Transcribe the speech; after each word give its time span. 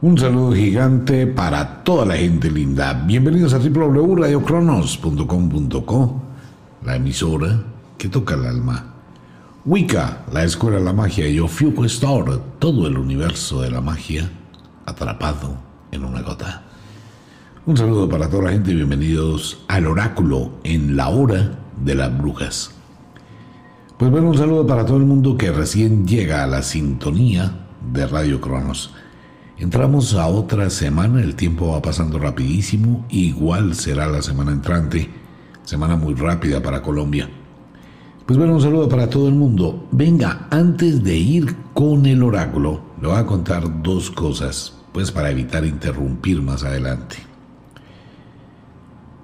Un 0.00 0.16
saludo 0.16 0.52
gigante 0.52 1.26
para 1.26 1.82
toda 1.82 2.06
la 2.06 2.16
gente 2.16 2.52
linda. 2.52 2.92
Bienvenidos 3.04 3.52
a 3.52 3.58
www.radiocronos.com.co, 3.58 6.22
la 6.84 6.94
emisora 6.94 7.64
que 7.98 8.08
toca 8.08 8.36
el 8.36 8.46
alma. 8.46 8.94
Wicca, 9.64 10.24
la 10.32 10.44
escuela 10.44 10.78
de 10.78 10.84
la 10.84 10.92
magia, 10.92 11.28
y 11.28 11.40
Ofiuco 11.40 11.84
Store, 11.86 12.38
todo 12.60 12.86
el 12.86 12.96
universo 12.96 13.60
de 13.60 13.72
la 13.72 13.80
magia 13.80 14.30
atrapado 14.86 15.56
en 15.90 16.04
una 16.04 16.22
gota. 16.22 16.62
Un 17.66 17.76
saludo 17.76 18.08
para 18.08 18.30
toda 18.30 18.44
la 18.44 18.52
gente 18.52 18.70
y 18.70 18.76
bienvenidos 18.76 19.64
al 19.66 19.88
oráculo 19.88 20.60
en 20.62 20.96
la 20.96 21.08
hora 21.08 21.58
de 21.76 21.96
las 21.96 22.16
brujas. 22.16 22.70
Pues 23.98 24.12
bueno, 24.12 24.28
un 24.28 24.38
saludo 24.38 24.64
para 24.64 24.86
todo 24.86 24.98
el 24.98 25.06
mundo 25.06 25.36
que 25.36 25.50
recién 25.50 26.06
llega 26.06 26.44
a 26.44 26.46
la 26.46 26.62
sintonía 26.62 27.66
de 27.92 28.06
Radio 28.06 28.40
Cronos. 28.40 28.94
Entramos 29.58 30.14
a 30.14 30.28
otra 30.28 30.70
semana, 30.70 31.20
el 31.20 31.34
tiempo 31.34 31.72
va 31.72 31.82
pasando 31.82 32.20
rapidísimo, 32.20 33.04
igual 33.08 33.74
será 33.74 34.06
la 34.06 34.22
semana 34.22 34.52
entrante, 34.52 35.10
semana 35.64 35.96
muy 35.96 36.14
rápida 36.14 36.62
para 36.62 36.80
Colombia. 36.80 37.28
Pues 38.24 38.38
bueno, 38.38 38.54
un 38.54 38.60
saludo 38.60 38.88
para 38.88 39.10
todo 39.10 39.26
el 39.26 39.34
mundo. 39.34 39.88
Venga, 39.90 40.46
antes 40.50 41.02
de 41.02 41.16
ir 41.16 41.56
con 41.74 42.06
el 42.06 42.22
oráculo, 42.22 42.82
le 43.02 43.08
voy 43.08 43.16
a 43.16 43.26
contar 43.26 43.82
dos 43.82 44.12
cosas, 44.12 44.76
pues 44.92 45.10
para 45.10 45.30
evitar 45.30 45.64
interrumpir 45.64 46.40
más 46.40 46.62
adelante. 46.62 47.16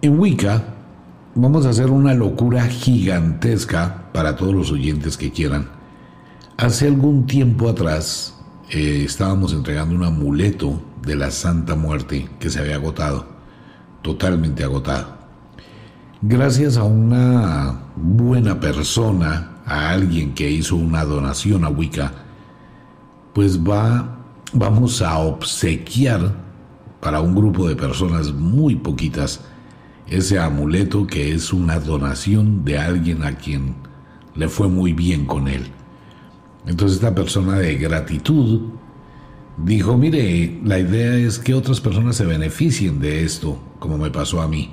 En 0.02 0.18
Wicca 0.18 0.64
vamos 1.36 1.64
a 1.64 1.70
hacer 1.70 1.92
una 1.92 2.12
locura 2.12 2.66
gigantesca 2.66 4.10
para 4.12 4.34
todos 4.34 4.52
los 4.52 4.72
oyentes 4.72 5.16
que 5.16 5.30
quieran. 5.30 5.68
Hace 6.56 6.88
algún 6.88 7.26
tiempo 7.26 7.68
atrás 7.68 8.34
eh, 8.70 9.04
estábamos 9.04 9.52
entregando 9.52 9.94
un 9.94 10.04
amuleto 10.04 10.80
de 11.02 11.16
la 11.16 11.30
Santa 11.30 11.74
Muerte 11.74 12.28
que 12.38 12.50
se 12.50 12.60
había 12.60 12.76
agotado, 12.76 13.26
totalmente 14.02 14.64
agotado. 14.64 15.14
Gracias 16.22 16.76
a 16.76 16.84
una 16.84 17.80
buena 17.96 18.58
persona, 18.58 19.58
a 19.66 19.90
alguien 19.90 20.34
que 20.34 20.50
hizo 20.50 20.76
una 20.76 21.04
donación 21.04 21.64
a 21.64 21.68
Wicca, 21.68 22.12
pues 23.34 23.58
va, 23.58 24.16
vamos 24.52 25.02
a 25.02 25.18
obsequiar 25.18 26.32
para 27.00 27.20
un 27.20 27.34
grupo 27.34 27.68
de 27.68 27.76
personas 27.76 28.32
muy 28.32 28.76
poquitas 28.76 29.40
ese 30.06 30.38
amuleto 30.38 31.06
que 31.06 31.32
es 31.32 31.52
una 31.52 31.78
donación 31.78 32.64
de 32.64 32.78
alguien 32.78 33.24
a 33.24 33.36
quien 33.36 33.74
le 34.34 34.48
fue 34.48 34.68
muy 34.68 34.92
bien 34.92 35.26
con 35.26 35.48
él. 35.48 35.73
Entonces 36.66 36.96
esta 36.96 37.14
persona 37.14 37.58
de 37.58 37.76
gratitud 37.76 38.62
dijo, 39.56 39.96
mire, 39.96 40.60
la 40.64 40.78
idea 40.78 41.14
es 41.14 41.38
que 41.38 41.54
otras 41.54 41.80
personas 41.80 42.16
se 42.16 42.24
beneficien 42.24 43.00
de 43.00 43.24
esto, 43.24 43.58
como 43.78 43.98
me 43.98 44.10
pasó 44.10 44.40
a 44.40 44.48
mí. 44.48 44.72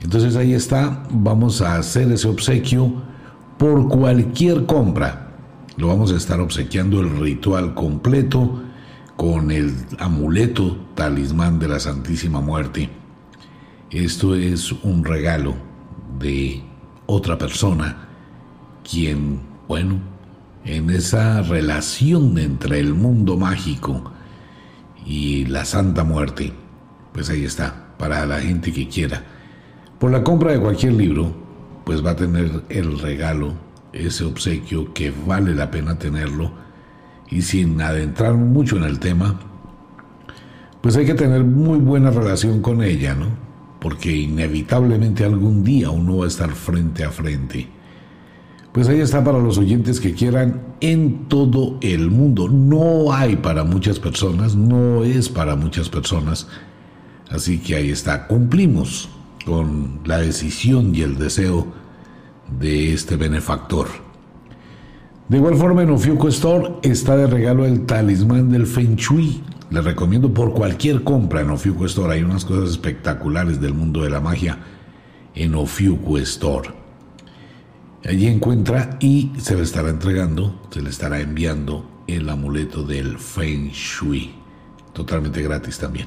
Entonces 0.00 0.36
ahí 0.36 0.54
está, 0.54 1.04
vamos 1.10 1.60
a 1.60 1.76
hacer 1.76 2.10
ese 2.12 2.28
obsequio 2.28 3.02
por 3.58 3.88
cualquier 3.88 4.66
compra. 4.66 5.36
Lo 5.76 5.88
vamos 5.88 6.12
a 6.12 6.16
estar 6.16 6.40
obsequiando 6.40 7.00
el 7.00 7.18
ritual 7.18 7.74
completo 7.74 8.62
con 9.16 9.50
el 9.50 9.74
amuleto 9.98 10.76
talismán 10.94 11.58
de 11.58 11.68
la 11.68 11.80
Santísima 11.80 12.40
Muerte. 12.40 12.88
Esto 13.90 14.34
es 14.34 14.72
un 14.72 15.04
regalo 15.04 15.54
de 16.18 16.62
otra 17.06 17.38
persona, 17.38 18.08
quien, 18.88 19.40
bueno, 19.66 20.00
en 20.64 20.90
esa 20.90 21.42
relación 21.42 22.38
entre 22.38 22.78
el 22.80 22.94
mundo 22.94 23.36
mágico 23.36 24.12
y 25.04 25.46
la 25.46 25.64
Santa 25.64 26.04
Muerte. 26.04 26.52
Pues 27.12 27.30
ahí 27.30 27.44
está, 27.44 27.94
para 27.98 28.26
la 28.26 28.40
gente 28.40 28.72
que 28.72 28.88
quiera. 28.88 29.22
Por 29.98 30.10
la 30.10 30.22
compra 30.22 30.52
de 30.52 30.60
cualquier 30.60 30.92
libro, 30.92 31.34
pues 31.84 32.04
va 32.04 32.10
a 32.10 32.16
tener 32.16 32.64
el 32.68 32.98
regalo, 32.98 33.54
ese 33.92 34.24
obsequio 34.24 34.92
que 34.92 35.12
vale 35.26 35.54
la 35.54 35.70
pena 35.70 35.98
tenerlo. 35.98 36.52
Y 37.30 37.42
sin 37.42 37.80
adentrar 37.80 38.34
mucho 38.34 38.76
en 38.76 38.84
el 38.84 38.98
tema, 38.98 39.40
pues 40.80 40.96
hay 40.96 41.06
que 41.06 41.14
tener 41.14 41.44
muy 41.44 41.78
buena 41.78 42.10
relación 42.10 42.62
con 42.62 42.82
ella, 42.82 43.14
¿no? 43.14 43.26
Porque 43.80 44.14
inevitablemente 44.14 45.24
algún 45.24 45.64
día 45.64 45.90
uno 45.90 46.18
va 46.18 46.24
a 46.24 46.28
estar 46.28 46.50
frente 46.52 47.04
a 47.04 47.10
frente 47.10 47.77
pues 48.72 48.88
ahí 48.88 49.00
está 49.00 49.24
para 49.24 49.38
los 49.38 49.58
oyentes 49.58 50.00
que 50.00 50.14
quieran 50.14 50.62
en 50.80 51.26
todo 51.28 51.78
el 51.80 52.10
mundo. 52.10 52.48
No 52.48 53.12
hay 53.12 53.36
para 53.36 53.64
muchas 53.64 53.98
personas, 53.98 54.54
no 54.54 55.04
es 55.04 55.28
para 55.28 55.56
muchas 55.56 55.88
personas. 55.88 56.48
Así 57.30 57.58
que 57.58 57.76
ahí 57.76 57.90
está, 57.90 58.26
cumplimos 58.26 59.08
con 59.44 60.00
la 60.04 60.18
decisión 60.18 60.94
y 60.94 61.02
el 61.02 61.18
deseo 61.18 61.66
de 62.60 62.92
este 62.92 63.16
benefactor. 63.16 63.88
De 65.28 65.36
igual 65.36 65.56
forma 65.56 65.82
en 65.82 65.90
Ofiuco 65.90 66.28
Store 66.28 66.76
está 66.82 67.16
de 67.16 67.26
regalo 67.26 67.66
el 67.66 67.84
talismán 67.84 68.50
del 68.50 68.66
Feng 68.66 68.96
Shui. 68.96 69.42
Le 69.70 69.82
recomiendo 69.82 70.32
por 70.32 70.54
cualquier 70.54 71.04
compra 71.04 71.42
en 71.42 71.50
Ofiuco 71.50 71.84
Store. 71.84 72.14
Hay 72.14 72.22
unas 72.22 72.46
cosas 72.46 72.70
espectaculares 72.70 73.60
del 73.60 73.74
mundo 73.74 74.02
de 74.02 74.10
la 74.10 74.20
magia 74.20 74.58
en 75.34 75.54
Ofiuco 75.54 76.16
Store. 76.18 76.77
Allí 78.04 78.26
encuentra 78.28 78.96
y 79.00 79.32
se 79.38 79.56
le 79.56 79.62
estará 79.62 79.90
entregando, 79.90 80.54
se 80.70 80.80
le 80.80 80.90
estará 80.90 81.20
enviando 81.20 81.84
el 82.06 82.28
amuleto 82.28 82.84
del 82.84 83.18
Feng 83.18 83.70
Shui, 83.72 84.34
totalmente 84.92 85.42
gratis 85.42 85.78
también. 85.78 86.06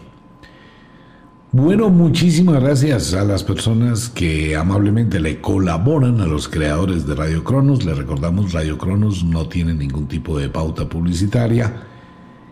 Bueno, 1.53 1.89
muchísimas 1.89 2.61
gracias 2.63 3.13
a 3.13 3.25
las 3.25 3.43
personas 3.43 4.07
que 4.07 4.55
amablemente 4.55 5.19
le 5.19 5.41
colaboran 5.41 6.21
a 6.21 6.25
los 6.25 6.47
creadores 6.47 7.05
de 7.05 7.13
Radio 7.13 7.43
Cronos. 7.43 7.83
Le 7.83 7.93
recordamos, 7.93 8.53
Radio 8.53 8.77
Cronos 8.77 9.25
no 9.25 9.49
tiene 9.49 9.73
ningún 9.73 10.07
tipo 10.07 10.39
de 10.39 10.47
pauta 10.47 10.87
publicitaria. 10.87 11.83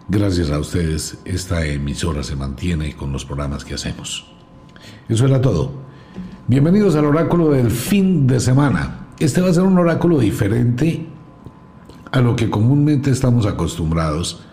Gracias 0.10 0.52
a 0.52 0.60
ustedes, 0.60 1.18
esta 1.24 1.66
emisora 1.66 2.24
se 2.24 2.36
mantiene 2.36 2.94
con 2.98 3.14
los 3.14 3.24
programas 3.24 3.64
que 3.64 3.76
hacemos. 3.76 4.30
Eso 5.08 5.26
era 5.26 5.40
todo. 5.40 5.72
Bienvenidos 6.48 6.96
al 6.96 7.06
oráculo 7.06 7.52
del 7.52 7.72
fin 7.72 8.28
de 8.28 8.42
semana. 8.42 9.09
Este 9.20 9.42
va 9.42 9.50
a 9.50 9.54
ser 9.54 9.64
un 9.64 9.78
oráculo 9.78 10.20
diferente 10.20 11.06
a 12.10 12.22
lo 12.22 12.38
que 12.38 12.50
comúnmente 12.50 13.12
estamos 13.12 13.46
acostumbrados, 13.46 14.46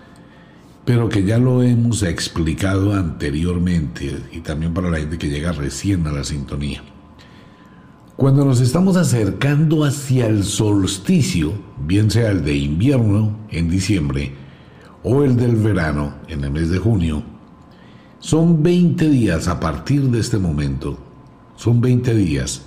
pero 0.85 1.09
que 1.09 1.23
ya 1.23 1.39
lo 1.39 1.63
hemos 1.63 2.03
explicado 2.03 2.93
anteriormente 2.93 4.25
y 4.33 4.41
también 4.41 4.75
para 4.75 4.91
la 4.91 4.99
gente 4.99 5.19
que 5.19 5.29
llega 5.29 5.53
recién 5.53 6.05
a 6.09 6.13
la 6.13 6.25
sintonía. 6.25 6.83
Cuando 8.17 8.45
nos 8.45 8.61
estamos 8.61 8.97
acercando 8.97 9.85
hacia 9.85 10.27
el 10.27 10.43
solsticio, 10.43 11.53
bien 11.87 12.11
sea 12.11 12.33
el 12.33 12.45
de 12.45 12.57
invierno 12.57 13.37
en 13.51 13.71
diciembre 13.71 14.33
o 15.05 15.23
el 15.23 15.37
del 15.37 15.55
verano 15.55 16.15
en 16.27 16.43
el 16.43 16.51
mes 16.51 16.71
de 16.71 16.79
junio, 16.79 17.23
son 18.19 18.65
20 18.65 19.11
días 19.11 19.47
a 19.47 19.61
partir 19.61 20.03
de 20.11 20.19
este 20.19 20.39
momento, 20.39 20.99
son 21.55 21.81
20 21.81 22.13
días 22.17 22.66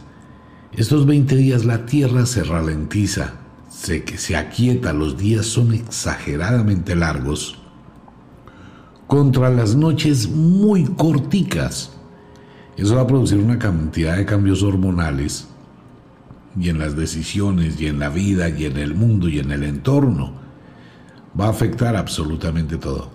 estos 0.73 1.05
20 1.05 1.35
días 1.35 1.65
la 1.65 1.85
Tierra 1.85 2.25
se 2.25 2.43
ralentiza, 2.43 3.33
se, 3.69 4.05
se 4.17 4.35
aquieta, 4.35 4.93
los 4.93 5.17
días 5.17 5.45
son 5.47 5.73
exageradamente 5.73 6.95
largos, 6.95 7.57
contra 9.07 9.49
las 9.49 9.75
noches 9.75 10.29
muy 10.29 10.85
corticas. 10.85 11.91
Eso 12.77 12.95
va 12.95 13.01
a 13.01 13.07
producir 13.07 13.39
una 13.39 13.57
cantidad 13.57 14.15
de 14.15 14.25
cambios 14.25 14.61
hormonales 14.61 15.47
y 16.57 16.69
en 16.69 16.79
las 16.79 16.95
decisiones 16.95 17.81
y 17.81 17.87
en 17.87 17.99
la 17.99 18.09
vida 18.09 18.49
y 18.49 18.65
en 18.65 18.77
el 18.77 18.93
mundo 18.93 19.27
y 19.27 19.39
en 19.39 19.51
el 19.51 19.63
entorno. 19.63 20.33
Va 21.39 21.47
a 21.47 21.49
afectar 21.49 21.95
absolutamente 21.95 22.77
todo. 22.77 23.09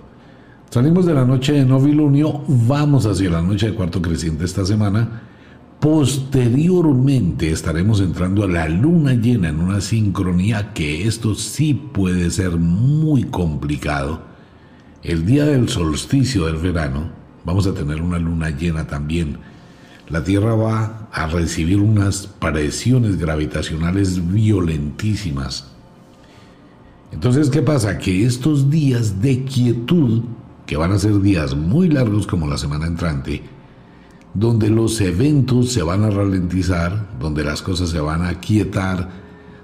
Salimos 0.71 1.07
de 1.07 1.15
la 1.15 1.25
noche 1.25 1.53
de 1.53 1.65
novilunio, 1.65 2.43
vamos 2.49 3.07
hacia 3.07 3.31
la 3.31 3.41
noche 3.41 3.71
de 3.71 3.75
cuarto 3.75 4.03
creciente 4.03 4.45
esta 4.45 4.67
semana 4.67 5.23
Posteriormente 5.85 7.51
estaremos 7.51 8.01
entrando 8.01 8.43
a 8.43 8.49
la 8.49 8.71
luna 8.71 9.13
llena 9.13 9.51
en 9.51 9.61
una 9.61 9.83
sincronía 9.83 10.73
que 10.73 11.07
esto 11.07 11.35
sí 11.35 11.75
puede 11.75 12.31
ser 12.31 12.53
muy 12.53 13.25
complicado. 13.25 14.23
El 15.03 15.27
día 15.27 15.45
del 15.45 15.69
solsticio 15.69 16.47
del 16.47 16.57
verano 16.57 17.11
vamos 17.45 17.67
a 17.67 17.75
tener 17.75 18.01
una 18.01 18.19
luna 18.19 18.49
llena 18.49 18.87
también. 18.87 19.37
La 20.09 20.25
Tierra 20.25 20.55
va 20.55 21.11
a 21.13 21.27
recibir 21.27 21.81
unas 21.81 22.29
presiones 22.29 23.19
gravitacionales 23.19 24.33
violentísimas. 24.33 25.71
Entonces, 27.13 27.51
¿qué 27.51 27.61
pasa? 27.61 27.99
Que 27.99 28.25
estos 28.25 28.71
días 28.71 29.21
de 29.21 29.45
quietud, 29.45 30.23
que 30.65 30.79
van 30.79 30.93
a 30.93 30.99
ser 30.99 31.21
días 31.21 31.55
muy 31.55 31.91
largos 31.91 32.27
como 32.27 32.47
la 32.47 32.57
semana 32.57 32.87
entrante, 32.87 33.43
donde 34.35 34.69
los 34.69 35.01
eventos 35.01 35.73
se 35.73 35.83
van 35.83 36.03
a 36.03 36.11
ralentizar, 36.11 37.09
donde 37.21 37.45
las 37.45 37.63
cosas 37.63 37.91
se 37.91 38.01
van 38.01 38.23
a 38.23 38.31
aquietar, 38.31 39.09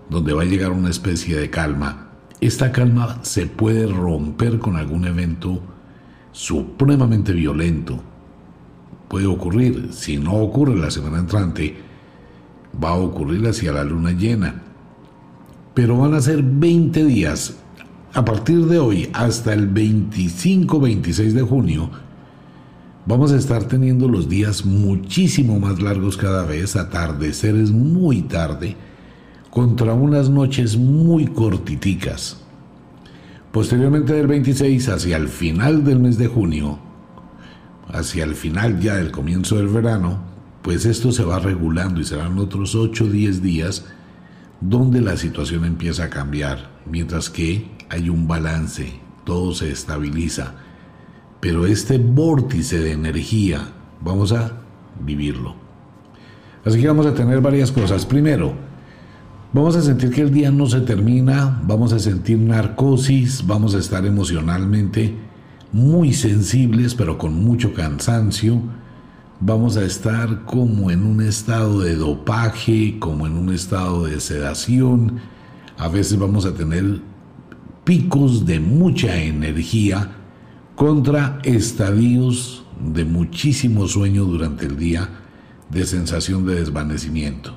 donde 0.08 0.32
va 0.32 0.42
a 0.42 0.46
llegar 0.46 0.70
una 0.70 0.90
especie 0.90 1.36
de 1.36 1.50
calma. 1.50 2.08
Esta 2.40 2.72
calma 2.72 3.18
se 3.22 3.46
puede 3.46 3.86
romper 3.86 4.58
con 4.60 4.76
algún 4.76 5.04
evento 5.06 5.60
supremamente 6.32 7.32
violento. 7.32 8.00
Puede 9.08 9.26
ocurrir, 9.26 9.88
si 9.92 10.16
no 10.16 10.34
ocurre 10.34 10.76
la 10.76 10.90
semana 10.90 11.18
entrante, 11.18 11.76
va 12.82 12.90
a 12.90 12.96
ocurrir 12.96 13.46
hacia 13.48 13.72
la 13.72 13.82
luna 13.82 14.12
llena. 14.12 14.62
Pero 15.74 15.98
van 15.98 16.14
a 16.14 16.20
ser 16.20 16.42
20 16.42 17.04
días, 17.04 17.56
a 18.12 18.24
partir 18.24 18.66
de 18.66 18.78
hoy 18.78 19.10
hasta 19.12 19.52
el 19.52 19.72
25-26 19.72 21.32
de 21.32 21.42
junio, 21.42 21.90
vamos 23.06 23.32
a 23.32 23.36
estar 23.36 23.64
teniendo 23.64 24.08
los 24.08 24.28
días 24.28 24.64
muchísimo 24.64 25.58
más 25.58 25.80
largos 25.80 26.16
cada 26.16 26.44
vez, 26.44 26.76
atardeceres 26.76 27.70
muy 27.70 28.22
tarde, 28.22 28.76
contra 29.50 29.94
unas 29.94 30.28
noches 30.28 30.76
muy 30.76 31.26
cortiticas. 31.26 32.40
Posteriormente 33.52 34.12
del 34.12 34.28
26 34.28 34.88
hacia 34.88 35.16
el 35.16 35.28
final 35.28 35.84
del 35.84 35.98
mes 35.98 36.18
de 36.18 36.28
junio, 36.28 36.78
hacia 37.88 38.24
el 38.24 38.34
final 38.34 38.78
ya 38.78 38.94
del 38.94 39.10
comienzo 39.10 39.56
del 39.56 39.68
verano, 39.68 40.22
pues 40.62 40.84
esto 40.84 41.10
se 41.10 41.24
va 41.24 41.38
regulando 41.38 42.00
y 42.00 42.04
serán 42.04 42.38
otros 42.38 42.74
8 42.74 43.04
o 43.04 43.08
10 43.08 43.42
días 43.42 43.86
donde 44.60 45.00
la 45.00 45.16
situación 45.16 45.64
empieza 45.64 46.04
a 46.04 46.10
cambiar, 46.10 46.70
mientras 46.86 47.30
que 47.30 47.70
hay 47.88 48.08
un 48.08 48.28
balance, 48.28 48.92
todo 49.24 49.54
se 49.54 49.70
estabiliza. 49.72 50.54
Pero 51.40 51.66
este 51.66 51.98
vórtice 51.98 52.78
de 52.80 52.92
energía 52.92 53.68
vamos 54.02 54.32
a 54.32 54.60
vivirlo. 55.00 55.54
Así 56.64 56.80
que 56.80 56.88
vamos 56.88 57.06
a 57.06 57.14
tener 57.14 57.40
varias 57.40 57.72
cosas. 57.72 58.04
Primero, 58.04 58.54
Vamos 59.52 59.74
a 59.74 59.82
sentir 59.82 60.10
que 60.10 60.20
el 60.20 60.30
día 60.30 60.52
no 60.52 60.66
se 60.66 60.80
termina, 60.80 61.60
vamos 61.64 61.92
a 61.92 61.98
sentir 61.98 62.38
narcosis, 62.38 63.44
vamos 63.44 63.74
a 63.74 63.78
estar 63.80 64.06
emocionalmente 64.06 65.16
muy 65.72 66.12
sensibles 66.12 66.94
pero 66.94 67.18
con 67.18 67.34
mucho 67.34 67.74
cansancio, 67.74 68.62
vamos 69.40 69.76
a 69.76 69.84
estar 69.84 70.44
como 70.44 70.92
en 70.92 71.04
un 71.04 71.20
estado 71.20 71.80
de 71.80 71.96
dopaje, 71.96 73.00
como 73.00 73.26
en 73.26 73.32
un 73.32 73.52
estado 73.52 74.04
de 74.04 74.20
sedación, 74.20 75.18
a 75.76 75.88
veces 75.88 76.16
vamos 76.16 76.46
a 76.46 76.54
tener 76.54 77.00
picos 77.82 78.46
de 78.46 78.60
mucha 78.60 79.20
energía 79.20 80.12
contra 80.80 81.40
estadios 81.44 82.64
de 82.82 83.04
muchísimo 83.04 83.86
sueño 83.86 84.24
durante 84.24 84.64
el 84.64 84.78
día, 84.78 85.10
de 85.68 85.84
sensación 85.84 86.46
de 86.46 86.54
desvanecimiento. 86.54 87.54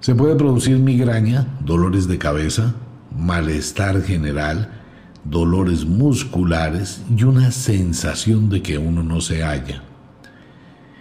Se 0.00 0.16
puede 0.16 0.34
producir 0.34 0.80
migraña, 0.80 1.46
dolores 1.60 2.08
de 2.08 2.18
cabeza, 2.18 2.74
malestar 3.16 4.02
general, 4.02 4.80
dolores 5.22 5.84
musculares 5.84 7.02
y 7.16 7.22
una 7.22 7.52
sensación 7.52 8.48
de 8.48 8.62
que 8.62 8.76
uno 8.76 9.04
no 9.04 9.20
se 9.20 9.44
halla. 9.44 9.84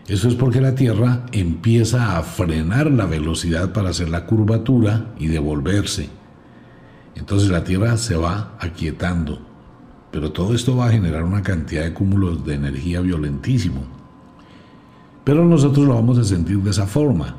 Eso 0.08 0.28
es 0.28 0.36
porque 0.36 0.62
la 0.62 0.76
Tierra 0.76 1.26
empieza 1.32 2.16
a 2.16 2.22
frenar 2.22 2.92
la 2.92 3.08
velocidad 3.08 3.74
para 3.74 3.90
hacer 3.90 4.10
la 4.10 4.28
curvatura 4.28 5.16
y 5.18 5.30
devolverse. 5.30 6.10
Entonces 7.16 7.50
la 7.50 7.64
Tierra 7.64 7.98
se 7.98 8.16
va 8.16 8.56
aquietando. 8.60 9.49
Pero 10.12 10.32
todo 10.32 10.56
esto 10.56 10.76
va 10.76 10.88
a 10.88 10.92
generar 10.92 11.24
una 11.24 11.44
cantidad 11.44 11.84
de 11.84 11.94
cúmulos 11.94 12.46
de 12.46 12.56
energía 12.56 13.02
violentísimo. 13.02 13.84
Pero 15.24 15.46
nosotros 15.46 15.86
lo 15.86 15.94
vamos 15.94 16.18
a 16.18 16.24
sentir 16.24 16.58
de 16.60 16.72
esa 16.72 16.88
forma. 16.88 17.36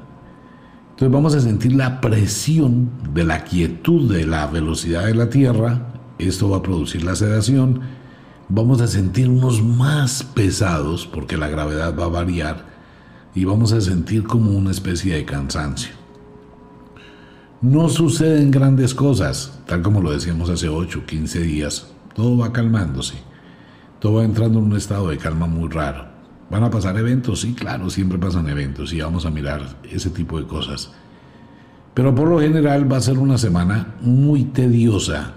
Entonces 0.90 1.11
vamos 1.12 1.34
a 1.34 1.40
sentir 1.40 1.72
la 1.72 2.00
presión 2.00 2.90
de 3.12 3.25
la 3.25 3.43
quietud 3.44 4.12
de 4.12 4.26
la 4.26 4.46
velocidad 4.46 5.06
de 5.06 5.14
la 5.14 5.31
Tierra. 5.31 5.88
Esto 6.19 6.50
va 6.50 6.58
a 6.58 6.62
producir 6.62 7.02
la 7.02 7.17
sedación. 7.17 7.81
Vamos 8.49 8.81
a 8.81 8.87
sentirnos 8.87 9.62
más 9.62 10.22
pesados 10.22 11.06
porque 11.06 11.37
la 11.37 11.49
gravedad 11.49 11.99
va 11.99 12.05
a 12.05 12.08
variar 12.08 12.67
y 13.34 13.44
vamos 13.44 13.72
a 13.72 13.81
sentir 13.81 14.25
como 14.25 14.50
una 14.50 14.70
especie 14.70 15.14
de 15.14 15.25
cansancio. 15.25 15.93
No 17.62 17.88
suceden 17.88 18.50
grandes 18.50 18.94
cosas, 18.94 19.61
tal 19.67 19.82
como 19.82 20.00
lo 20.00 20.12
decíamos 20.12 20.49
hace 20.50 20.69
8, 20.69 21.05
15 21.06 21.40
días. 21.40 21.89
Todo 22.14 22.36
va 22.36 22.52
calmándose. 22.52 23.14
Todo 23.98 24.14
va 24.14 24.24
entrando 24.24 24.58
en 24.58 24.66
un 24.66 24.76
estado 24.76 25.08
de 25.08 25.18
calma 25.18 25.46
muy 25.46 25.68
raro. 25.68 26.08
¿Van 26.50 26.64
a 26.64 26.70
pasar 26.70 26.96
eventos? 26.96 27.42
Sí, 27.42 27.54
claro, 27.54 27.90
siempre 27.90 28.18
pasan 28.18 28.48
eventos 28.48 28.92
y 28.92 29.00
vamos 29.00 29.24
a 29.24 29.30
mirar 29.30 29.78
ese 29.90 30.10
tipo 30.10 30.40
de 30.40 30.46
cosas. 30.46 30.92
Pero 31.94 32.14
por 32.14 32.28
lo 32.28 32.40
general 32.40 32.90
va 32.90 32.96
a 32.96 33.02
ser 33.02 33.18
una 33.18 33.38
semana 33.38 33.94
muy 34.00 34.44
tediosa. 34.44 35.34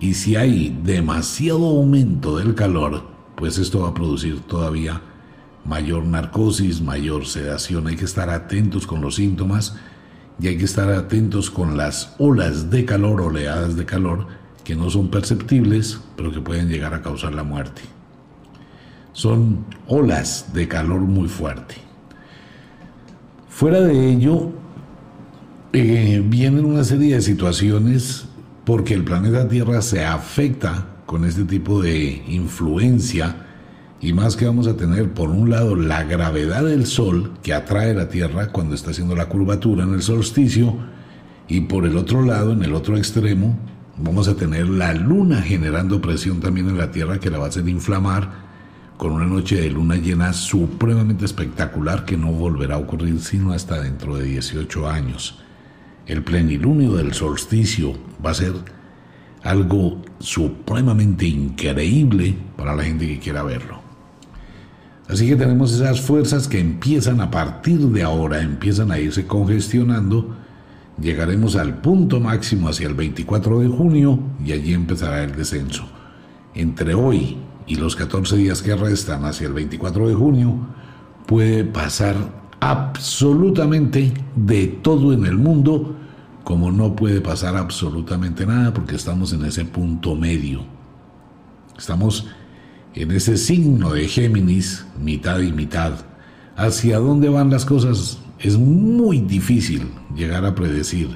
Y 0.00 0.14
si 0.14 0.36
hay 0.36 0.78
demasiado 0.82 1.66
aumento 1.66 2.38
del 2.38 2.54
calor, 2.54 3.02
pues 3.36 3.58
esto 3.58 3.80
va 3.80 3.88
a 3.88 3.94
producir 3.94 4.40
todavía 4.40 5.02
mayor 5.64 6.04
narcosis, 6.04 6.80
mayor 6.80 7.26
sedación. 7.26 7.86
Hay 7.86 7.96
que 7.96 8.04
estar 8.04 8.30
atentos 8.30 8.86
con 8.86 9.00
los 9.00 9.16
síntomas 9.16 9.76
y 10.40 10.48
hay 10.48 10.56
que 10.56 10.64
estar 10.64 10.90
atentos 10.90 11.50
con 11.50 11.76
las 11.76 12.14
olas 12.18 12.70
de 12.70 12.84
calor, 12.84 13.20
oleadas 13.20 13.76
de 13.76 13.84
calor, 13.84 14.26
que 14.64 14.74
no 14.74 14.90
son 14.90 15.08
perceptibles, 15.08 16.00
pero 16.16 16.32
que 16.32 16.40
pueden 16.40 16.68
llegar 16.68 16.94
a 16.94 17.02
causar 17.02 17.34
la 17.34 17.44
muerte 17.44 17.82
son 19.14 19.64
olas 19.86 20.52
de 20.52 20.68
calor 20.68 21.00
muy 21.00 21.28
fuerte. 21.28 21.76
Fuera 23.48 23.80
de 23.80 24.10
ello, 24.10 24.50
eh, 25.72 26.22
vienen 26.26 26.66
una 26.66 26.84
serie 26.84 27.14
de 27.14 27.22
situaciones 27.22 28.26
porque 28.64 28.92
el 28.92 29.04
planeta 29.04 29.48
Tierra 29.48 29.80
se 29.82 30.04
afecta 30.04 30.88
con 31.06 31.24
este 31.24 31.44
tipo 31.44 31.80
de 31.80 32.22
influencia 32.28 33.36
y 34.00 34.12
más 34.12 34.36
que 34.36 34.46
vamos 34.46 34.66
a 34.66 34.76
tener 34.76 35.12
por 35.12 35.30
un 35.30 35.48
lado 35.48 35.76
la 35.76 36.02
gravedad 36.02 36.64
del 36.64 36.84
Sol 36.86 37.32
que 37.42 37.54
atrae 37.54 37.94
la 37.94 38.08
Tierra 38.08 38.48
cuando 38.48 38.74
está 38.74 38.90
haciendo 38.90 39.14
la 39.14 39.28
curvatura 39.28 39.84
en 39.84 39.94
el 39.94 40.02
solsticio 40.02 40.76
y 41.46 41.60
por 41.62 41.86
el 41.86 41.96
otro 41.96 42.22
lado, 42.22 42.52
en 42.52 42.64
el 42.64 42.74
otro 42.74 42.96
extremo, 42.96 43.56
vamos 43.98 44.28
a 44.28 44.36
tener 44.36 44.68
la 44.68 44.94
Luna 44.94 45.42
generando 45.42 46.00
presión 46.00 46.40
también 46.40 46.68
en 46.68 46.78
la 46.78 46.90
Tierra 46.90 47.20
que 47.20 47.30
la 47.30 47.38
va 47.38 47.46
a 47.46 47.48
hacer 47.48 47.68
inflamar 47.68 48.44
con 48.96 49.12
una 49.12 49.26
noche 49.26 49.60
de 49.60 49.70
luna 49.70 49.96
llena 49.96 50.32
supremamente 50.32 51.24
espectacular 51.24 52.04
que 52.04 52.16
no 52.16 52.30
volverá 52.32 52.76
a 52.76 52.78
ocurrir 52.78 53.20
sino 53.20 53.52
hasta 53.52 53.80
dentro 53.80 54.16
de 54.16 54.24
18 54.24 54.88
años. 54.88 55.40
El 56.06 56.22
plenilunio 56.22 56.94
del 56.94 57.12
solsticio 57.12 57.94
va 58.24 58.30
a 58.30 58.34
ser 58.34 58.52
algo 59.42 60.02
supremamente 60.20 61.26
increíble 61.26 62.36
para 62.56 62.74
la 62.74 62.84
gente 62.84 63.06
que 63.06 63.18
quiera 63.18 63.42
verlo. 63.42 63.80
Así 65.08 65.28
que 65.28 65.36
tenemos 65.36 65.74
esas 65.74 66.00
fuerzas 66.00 66.48
que 66.48 66.58
empiezan 66.58 67.20
a 67.20 67.30
partir 67.30 67.78
de 67.80 68.02
ahora, 68.02 68.40
empiezan 68.40 68.90
a 68.90 68.98
irse 68.98 69.26
congestionando. 69.26 70.34
Llegaremos 71.00 71.56
al 71.56 71.80
punto 71.80 72.20
máximo 72.20 72.68
hacia 72.68 72.86
el 72.86 72.94
24 72.94 73.60
de 73.60 73.68
junio 73.68 74.18
y 74.44 74.52
allí 74.52 74.74
empezará 74.74 75.24
el 75.24 75.34
descenso. 75.34 75.84
Entre 76.54 76.94
hoy 76.94 77.36
y 77.66 77.76
los 77.76 77.96
14 77.96 78.36
días 78.36 78.62
que 78.62 78.76
restan 78.76 79.24
hacia 79.24 79.48
el 79.48 79.54
24 79.54 80.08
de 80.08 80.14
junio, 80.14 80.56
puede 81.26 81.64
pasar 81.64 82.16
absolutamente 82.60 84.12
de 84.36 84.66
todo 84.68 85.12
en 85.12 85.26
el 85.26 85.36
mundo, 85.36 85.96
como 86.44 86.70
no 86.70 86.94
puede 86.94 87.20
pasar 87.20 87.56
absolutamente 87.56 88.46
nada 88.46 88.72
porque 88.72 88.94
estamos 88.94 89.32
en 89.32 89.44
ese 89.44 89.64
punto 89.64 90.14
medio. 90.14 90.62
Estamos 91.76 92.26
en 92.94 93.10
ese 93.10 93.36
signo 93.36 93.92
de 93.92 94.06
Géminis, 94.06 94.86
mitad 95.00 95.40
y 95.40 95.52
mitad. 95.52 95.92
Hacia 96.56 96.98
dónde 96.98 97.28
van 97.28 97.50
las 97.50 97.64
cosas 97.64 98.18
es 98.44 98.58
muy 98.58 99.20
difícil 99.20 99.88
llegar 100.14 100.44
a 100.44 100.54
predecir. 100.54 101.08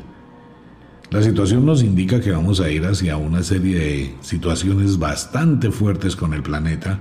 La 1.11 1.23
situación 1.23 1.67
nos 1.67 1.83
indica 1.83 2.23
que 2.23 2.31
vamos 2.33 2.59
a 2.61 2.71
ir 2.71 2.87
hacia 2.87 3.19
una 3.19 3.43
serie 3.43 3.79
de 3.79 4.15
situaciones 4.23 4.99
bastante 4.99 5.71
fuertes 5.71 6.17
con 6.17 6.33
el 6.33 6.43
planeta, 6.43 7.01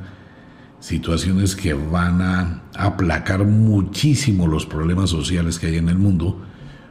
situaciones 0.82 1.56
que 1.56 1.74
van 1.74 2.22
a 2.22 2.64
aplacar 2.76 3.46
muchísimo 3.46 4.48
los 4.48 4.66
problemas 4.66 5.10
sociales 5.12 5.60
que 5.60 5.68
hay 5.68 5.78
en 5.78 5.88
el 5.88 5.98
mundo, 5.98 6.42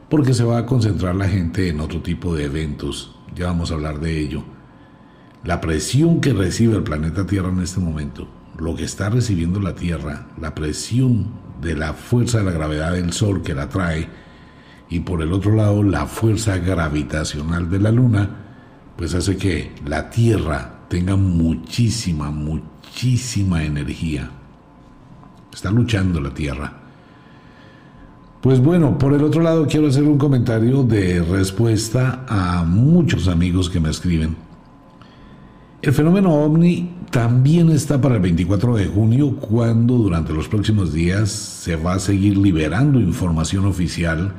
porque 0.09 0.33
se 0.33 0.45
va 0.45 0.57
a 0.57 0.67
concentrar 0.67 1.15
la 1.15 1.29
gente 1.29 1.69
en 1.69 1.81
otro 1.81 2.01
tipo 2.01 2.35
de 2.35 2.45
eventos. 2.45 3.17
Ya 3.35 3.49
vamos 3.49 3.71
a 3.71 3.75
hablar 3.75 4.01
de 4.01 4.19
ello. 4.19 4.45
La 5.45 5.61
presión 5.61 6.23
que 6.23 6.33
recibe 6.33 6.75
el 6.77 6.85
planeta 6.85 7.27
Tierra 7.27 7.51
en 7.51 7.61
este 7.61 7.81
momento, 7.81 8.29
lo 8.59 8.75
que 8.75 8.85
está 8.85 9.11
recibiendo 9.11 9.61
la 9.61 9.75
Tierra, 9.75 10.29
la 10.41 10.55
presión 10.55 11.46
de 11.61 11.75
la 11.75 11.93
fuerza 11.93 12.39
de 12.39 12.45
la 12.45 12.53
gravedad 12.53 12.93
del 12.93 13.13
Sol 13.13 13.43
que 13.43 13.55
la 13.55 13.69
trae, 13.69 14.09
y 14.89 15.01
por 15.01 15.23
el 15.23 15.33
otro 15.33 15.55
lado 15.55 15.83
la 15.83 16.07
fuerza 16.07 16.59
gravitacional 16.59 17.69
de 17.71 17.81
la 17.81 17.91
Luna, 17.91 18.31
pues 18.97 19.15
hace 19.15 19.37
que 19.37 19.73
la 19.85 20.11
Tierra 20.11 20.81
tenga 20.89 21.17
muchísima, 21.17 22.31
muchísima 22.31 23.65
energía. 23.65 24.31
Está 25.53 25.71
luchando 25.71 26.21
la 26.21 26.33
Tierra. 26.33 26.73
Pues 28.41 28.61
bueno, 28.61 28.97
por 28.97 29.13
el 29.13 29.25
otro 29.25 29.43
lado 29.43 29.67
quiero 29.67 29.89
hacer 29.89 30.05
un 30.05 30.19
comentario 30.19 30.85
de 30.85 31.21
respuesta 31.21 32.25
a 32.29 32.63
muchos 32.65 33.27
amigos 33.27 33.69
que 33.69 33.81
me 33.81 33.91
escriben. 33.91 34.46
El 35.87 35.93
fenómeno 35.93 36.35
ovni 36.35 36.91
también 37.13 37.71
está 37.71 38.01
para 38.01 38.17
el 38.17 38.21
24 38.21 38.75
de 38.75 38.87
junio, 38.87 39.37
cuando 39.37 39.95
durante 39.95 40.33
los 40.33 40.49
próximos 40.49 40.93
días 40.93 41.31
se 41.31 41.77
va 41.77 41.95
a 41.95 42.01
seguir 42.01 42.37
liberando 42.37 42.99
información 42.99 43.67
oficial 43.67 44.35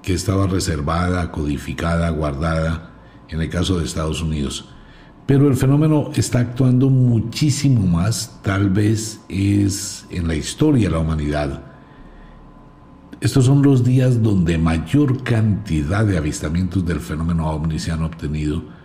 que 0.00 0.14
estaba 0.14 0.46
reservada, 0.46 1.32
codificada, 1.32 2.08
guardada 2.10 2.92
en 3.28 3.40
el 3.40 3.50
caso 3.50 3.80
de 3.80 3.84
Estados 3.84 4.22
Unidos. 4.22 4.68
Pero 5.26 5.48
el 5.48 5.56
fenómeno 5.56 6.12
está 6.14 6.38
actuando 6.38 6.88
muchísimo 6.88 7.84
más, 7.84 8.38
tal 8.44 8.70
vez 8.70 9.20
es 9.28 10.06
en 10.10 10.28
la 10.28 10.36
historia 10.36 10.86
de 10.86 10.94
la 10.94 11.00
humanidad. 11.00 11.64
Estos 13.20 13.46
son 13.46 13.60
los 13.60 13.82
días 13.82 14.22
donde 14.22 14.56
mayor 14.56 15.24
cantidad 15.24 16.04
de 16.04 16.16
avistamientos 16.16 16.86
del 16.86 17.00
fenómeno 17.00 17.50
ovni 17.50 17.80
se 17.80 17.90
han 17.90 18.04
obtenido 18.04 18.75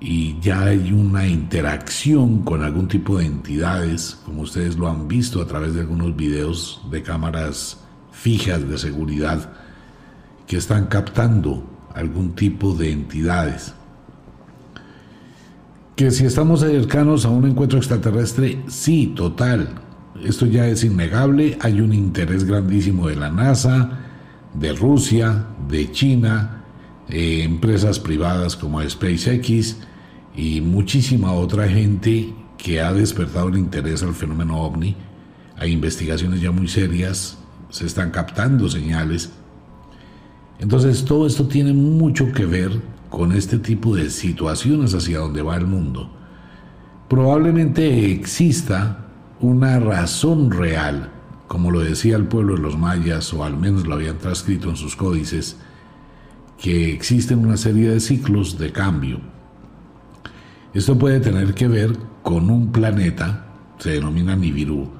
y 0.00 0.38
ya 0.40 0.62
hay 0.64 0.92
una 0.92 1.26
interacción 1.26 2.42
con 2.42 2.62
algún 2.62 2.86
tipo 2.86 3.18
de 3.18 3.26
entidades, 3.26 4.18
como 4.24 4.42
ustedes 4.42 4.76
lo 4.76 4.88
han 4.88 5.08
visto 5.08 5.42
a 5.42 5.46
través 5.46 5.74
de 5.74 5.80
algunos 5.80 6.14
videos 6.14 6.82
de 6.90 7.02
cámaras 7.02 7.78
fijas 8.12 8.68
de 8.68 8.78
seguridad 8.78 9.52
que 10.46 10.56
están 10.56 10.86
captando 10.86 11.64
algún 11.94 12.34
tipo 12.34 12.74
de 12.74 12.92
entidades. 12.92 13.74
Que 15.96 16.12
si 16.12 16.26
estamos 16.26 16.60
cercanos 16.60 17.24
a 17.24 17.30
un 17.30 17.46
encuentro 17.46 17.78
extraterrestre, 17.78 18.62
sí, 18.68 19.12
total. 19.16 19.68
Esto 20.22 20.46
ya 20.46 20.66
es 20.68 20.84
innegable. 20.84 21.58
Hay 21.60 21.80
un 21.80 21.92
interés 21.92 22.44
grandísimo 22.44 23.08
de 23.08 23.16
la 23.16 23.30
NASA, 23.30 23.98
de 24.54 24.72
Rusia, 24.74 25.46
de 25.68 25.90
China, 25.90 26.57
eh, 27.10 27.42
empresas 27.42 27.98
privadas 27.98 28.56
como 28.56 28.82
SpaceX 28.82 29.76
y 30.36 30.60
muchísima 30.60 31.32
otra 31.32 31.68
gente 31.68 32.32
que 32.56 32.80
ha 32.80 32.92
despertado 32.92 33.48
el 33.48 33.58
interés 33.58 34.02
al 34.02 34.14
fenómeno 34.14 34.60
ovni. 34.60 34.96
Hay 35.56 35.72
investigaciones 35.72 36.40
ya 36.40 36.50
muy 36.50 36.68
serias, 36.68 37.38
se 37.70 37.86
están 37.86 38.10
captando 38.10 38.68
señales 38.68 39.30
entonces 40.58 41.04
todo 41.04 41.26
esto 41.26 41.46
tiene 41.46 41.72
mucho 41.72 42.32
que 42.32 42.44
ver 42.44 42.80
con 43.10 43.32
este 43.32 43.58
tipo 43.58 43.94
de 43.94 44.10
situaciones 44.10 44.94
hacia 44.94 45.20
donde 45.20 45.42
va 45.42 45.56
el 45.56 45.66
mundo. 45.66 46.10
Probablemente 47.08 48.12
exista 48.12 49.06
una 49.40 49.78
razón 49.78 50.50
real, 50.50 51.10
como 51.46 51.70
lo 51.70 51.80
decía 51.80 52.16
el 52.16 52.26
pueblo 52.26 52.56
de 52.56 52.62
los 52.62 52.76
mayas, 52.76 53.32
o 53.32 53.44
al 53.44 53.56
menos 53.56 53.86
lo 53.86 53.94
habían 53.94 54.18
transcrito 54.18 54.68
en 54.68 54.76
sus 54.76 54.96
códices, 54.96 55.56
que 56.60 56.92
existen 56.92 57.38
una 57.38 57.56
serie 57.56 57.90
de 57.90 58.00
ciclos 58.00 58.58
de 58.58 58.72
cambio. 58.72 59.20
Esto 60.74 60.98
puede 60.98 61.20
tener 61.20 61.54
que 61.54 61.68
ver 61.68 61.96
con 62.22 62.50
un 62.50 62.72
planeta, 62.72 63.46
se 63.78 63.90
denomina 63.90 64.36
Nibiru, 64.36 64.90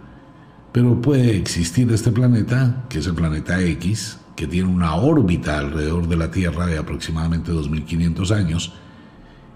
pero 0.73 1.01
puede 1.01 1.37
existir 1.37 1.91
este 1.93 2.13
planeta, 2.13 2.85
que 2.89 3.01
es 3.01 3.07
el 3.07 3.15
planeta 3.15 3.61
X, 3.61 4.19
que 4.37 4.47
tiene 4.47 4.69
una 4.69 4.95
órbita 4.95 5.59
alrededor 5.59 6.07
de 6.09 6.17
la 6.17 6.31
Tierra 6.31 6.67
de 6.67 6.79
aproximadamente 6.79 7.53
2.500 7.53 8.31
años, 8.31 8.73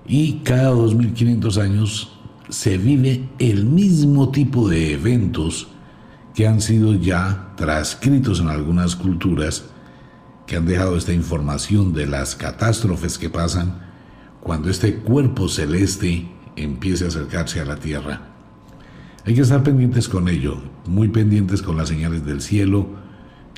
y 0.06 0.40
cada 0.44 0.72
2.500 0.72 1.62
años 1.62 2.18
se 2.48 2.76
vive 2.76 3.28
el 3.38 3.64
mismo 3.64 4.30
tipo 4.30 4.68
de 4.68 4.94
eventos 4.94 5.68
que 6.34 6.46
han 6.48 6.60
sido 6.60 6.94
ya 6.94 7.52
transcritos 7.56 8.40
en 8.40 8.48
algunas 8.48 8.96
culturas, 8.96 9.71
que 10.52 10.58
han 10.58 10.66
dejado 10.66 10.98
esta 10.98 11.14
información 11.14 11.94
de 11.94 12.06
las 12.06 12.36
catástrofes 12.36 13.16
que 13.16 13.30
pasan 13.30 13.80
cuando 14.42 14.68
este 14.68 14.96
cuerpo 14.96 15.48
celeste 15.48 16.28
empiece 16.56 17.06
a 17.06 17.08
acercarse 17.08 17.58
a 17.58 17.64
la 17.64 17.76
Tierra. 17.76 18.20
Hay 19.24 19.34
que 19.34 19.40
estar 19.40 19.62
pendientes 19.62 20.10
con 20.10 20.28
ello, 20.28 20.60
muy 20.84 21.08
pendientes 21.08 21.62
con 21.62 21.78
las 21.78 21.88
señales 21.88 22.26
del 22.26 22.42
cielo, 22.42 22.86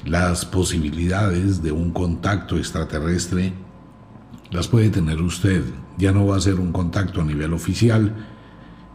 las 0.04 0.44
posibilidades 0.44 1.64
de 1.64 1.72
un 1.72 1.90
contacto 1.90 2.58
extraterrestre 2.58 3.54
las 4.52 4.68
puede 4.68 4.90
tener 4.90 5.20
usted. 5.20 5.64
Ya 5.98 6.12
no 6.12 6.28
va 6.28 6.36
a 6.36 6.40
ser 6.40 6.60
un 6.60 6.70
contacto 6.70 7.22
a 7.22 7.24
nivel 7.24 7.54
oficial, 7.54 8.14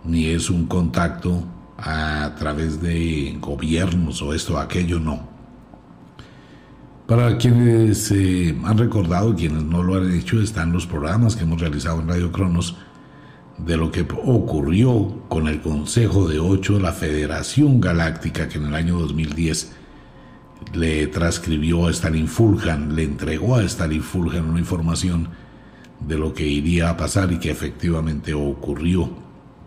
ni 0.05 0.27
es 0.27 0.49
un 0.49 0.67
contacto 0.67 1.43
a 1.77 2.33
través 2.39 2.81
de 2.81 3.37
gobiernos 3.41 4.21
o 4.21 4.33
esto 4.33 4.53
o 4.53 4.57
aquello, 4.57 5.01
no. 5.01 5.28
Para 7.09 7.39
quienes 7.39 8.11
eh, 8.11 8.55
han 8.63 8.77
recordado, 8.77 9.35
quienes 9.35 9.63
no 9.63 9.81
lo 9.81 9.95
han 9.95 10.13
hecho, 10.13 10.39
están 10.39 10.71
los 10.71 10.85
programas 10.85 11.35
que 11.35 11.41
hemos 11.41 11.59
realizado 11.59 11.99
en 12.01 12.07
Radio 12.07 12.31
Cronos 12.31 12.77
de 13.57 13.77
lo 13.77 13.91
que 13.91 14.01
ocurrió 14.01 15.23
con 15.27 15.47
el 15.47 15.59
Consejo 15.59 16.27
de 16.27 16.39
Ocho, 16.39 16.79
la 16.79 16.91
Federación 16.91 17.81
Galáctica, 17.81 18.47
que 18.47 18.59
en 18.59 18.67
el 18.67 18.75
año 18.75 18.99
2010 18.99 19.71
le 20.75 21.07
transcribió 21.07 21.87
a 21.87 21.89
Stalin 21.89 22.27
Fulhan, 22.27 22.95
le 22.95 23.05
entregó 23.05 23.55
a 23.55 23.63
Stalin 23.63 24.03
Fulhan 24.03 24.47
una 24.47 24.59
información 24.59 25.29
de 26.01 26.15
lo 26.15 26.35
que 26.35 26.45
iría 26.45 26.91
a 26.91 26.97
pasar 26.97 27.31
y 27.31 27.39
que 27.39 27.49
efectivamente 27.49 28.35
ocurrió, 28.35 29.09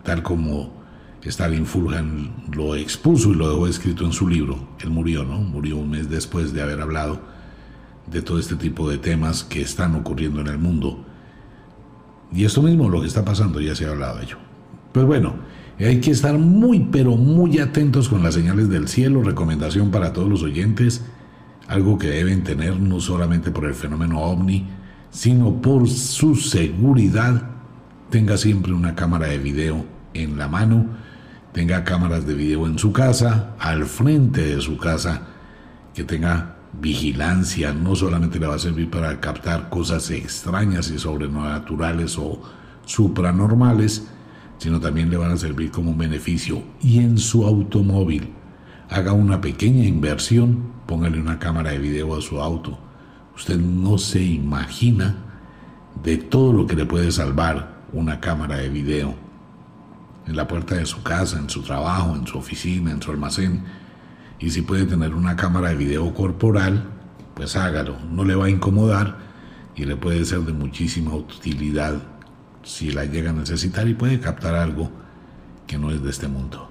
tal 0.05 0.23
como 0.23 0.81
Stalin 1.21 1.65
Fulhan 1.65 2.45
lo 2.53 2.77
expuso 2.77 3.31
y 3.31 3.35
lo 3.35 3.49
dejó 3.49 3.67
escrito 3.67 4.05
en 4.05 4.13
su 4.13 4.29
libro. 4.29 4.69
Él 4.79 4.91
murió, 4.91 5.25
¿no? 5.25 5.39
Murió 5.39 5.75
un 5.75 5.89
mes 5.89 6.09
después 6.09 6.53
de 6.53 6.61
haber 6.61 6.79
hablado 6.79 7.32
de 8.07 8.21
todo 8.21 8.39
este 8.39 8.55
tipo 8.55 8.89
de 8.89 8.97
temas 8.97 9.43
que 9.43 9.61
están 9.61 9.95
ocurriendo 9.95 10.41
en 10.41 10.47
el 10.47 10.57
mundo. 10.57 11.03
Y 12.31 12.45
esto 12.45 12.61
mismo, 12.61 12.89
lo 12.89 13.01
que 13.01 13.07
está 13.07 13.23
pasando, 13.23 13.61
ya 13.61 13.75
se 13.75 13.85
ha 13.85 13.89
hablado 13.89 14.17
de 14.17 14.23
ello. 14.25 14.37
Pues 14.91 15.05
bueno, 15.05 15.35
hay 15.79 15.99
que 15.99 16.11
estar 16.11 16.37
muy, 16.37 16.79
pero 16.91 17.15
muy 17.15 17.59
atentos 17.59 18.09
con 18.09 18.23
las 18.23 18.35
señales 18.35 18.69
del 18.69 18.87
cielo. 18.87 19.23
Recomendación 19.23 19.91
para 19.91 20.13
todos 20.13 20.29
los 20.29 20.43
oyentes. 20.43 21.03
Algo 21.67 21.97
que 21.97 22.09
deben 22.09 22.43
tener 22.43 22.79
no 22.79 22.99
solamente 22.99 23.51
por 23.51 23.65
el 23.65 23.73
fenómeno 23.73 24.21
ovni, 24.21 24.67
sino 25.09 25.61
por 25.61 25.87
su 25.87 26.35
seguridad. 26.35 27.49
Tenga 28.09 28.37
siempre 28.37 28.73
una 28.73 28.95
cámara 28.95 29.27
de 29.27 29.37
video 29.37 29.85
en 30.13 30.37
la 30.37 30.47
mano. 30.47 30.87
Tenga 31.53 31.83
cámaras 31.83 32.25
de 32.25 32.33
video 32.33 32.65
en 32.65 32.79
su 32.79 32.91
casa, 32.91 33.55
al 33.59 33.85
frente 33.85 34.55
de 34.55 34.61
su 34.61 34.77
casa. 34.77 35.21
Que 35.93 36.03
tenga 36.03 36.52
vigilancia. 36.79 37.73
No 37.73 37.95
solamente 37.95 38.39
le 38.39 38.47
va 38.47 38.55
a 38.55 38.59
servir 38.59 38.89
para 38.89 39.19
captar 39.19 39.69
cosas 39.69 40.09
extrañas 40.11 40.89
y 40.89 40.99
sobrenaturales 40.99 42.17
o 42.17 42.41
supranormales, 42.85 44.07
sino 44.57 44.79
también 44.79 45.09
le 45.09 45.17
van 45.17 45.31
a 45.31 45.37
servir 45.37 45.71
como 45.71 45.91
un 45.91 45.97
beneficio. 45.97 46.63
Y 46.81 46.99
en 46.99 47.17
su 47.17 47.45
automóvil, 47.45 48.29
haga 48.89 49.13
una 49.13 49.41
pequeña 49.41 49.85
inversión, 49.85 50.73
póngale 50.85 51.19
una 51.19 51.39
cámara 51.39 51.71
de 51.71 51.79
video 51.79 52.15
a 52.15 52.21
su 52.21 52.39
auto. 52.39 52.77
Usted 53.35 53.57
no 53.57 53.97
se 53.97 54.23
imagina 54.23 55.15
de 56.03 56.17
todo 56.17 56.53
lo 56.53 56.67
que 56.67 56.75
le 56.75 56.85
puede 56.85 57.11
salvar 57.11 57.81
una 57.91 58.19
cámara 58.19 58.57
de 58.57 58.69
video. 58.69 59.15
En 60.25 60.35
la 60.35 60.47
puerta 60.47 60.75
de 60.75 60.85
su 60.85 61.03
casa, 61.03 61.37
en 61.37 61.49
su 61.49 61.61
trabajo, 61.61 62.15
en 62.15 62.25
su 62.25 62.37
oficina, 62.37 62.91
en 62.91 63.01
su 63.01 63.11
almacén. 63.11 63.63
Y 64.43 64.49
si 64.49 64.61
puede 64.61 64.83
tener 64.83 65.13
una 65.13 65.37
cámara 65.37 65.69
de 65.69 65.75
video 65.75 66.13
corporal, 66.13 66.83
pues 67.33 67.55
hágalo. 67.55 67.95
No 68.11 68.25
le 68.25 68.35
va 68.35 68.47
a 68.47 68.49
incomodar 68.49 69.17
y 69.73 69.85
le 69.85 69.95
puede 69.95 70.25
ser 70.25 70.41
de 70.41 70.51
muchísima 70.51 71.15
utilidad 71.15 72.01
si 72.61 72.91
la 72.91 73.05
llega 73.05 73.29
a 73.29 73.33
necesitar 73.33 73.87
y 73.87 73.93
puede 73.93 74.19
captar 74.19 74.53
algo 74.55 74.91
que 75.65 75.77
no 75.77 75.91
es 75.91 76.03
de 76.03 76.09
este 76.09 76.27
mundo. 76.27 76.69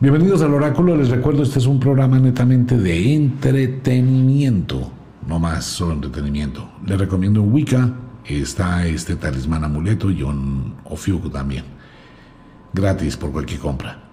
Bienvenidos 0.00 0.42
al 0.42 0.52
oráculo, 0.52 0.96
les 0.96 1.10
recuerdo, 1.10 1.44
este 1.44 1.60
es 1.60 1.66
un 1.66 1.78
programa 1.78 2.18
netamente 2.18 2.76
de 2.76 3.14
entretenimiento, 3.14 4.90
no 5.28 5.38
más 5.38 5.64
solo 5.64 5.92
entretenimiento. 5.92 6.68
Les 6.84 6.98
recomiendo 6.98 7.40
en 7.40 7.52
Wicca, 7.52 7.94
está 8.24 8.84
este 8.84 9.14
talismán 9.14 9.62
amuleto 9.62 10.10
y 10.10 10.24
un 10.24 10.74
Ofiuco 10.86 11.30
también, 11.30 11.62
gratis 12.74 13.16
por 13.16 13.30
cualquier 13.30 13.60
compra. 13.60 14.05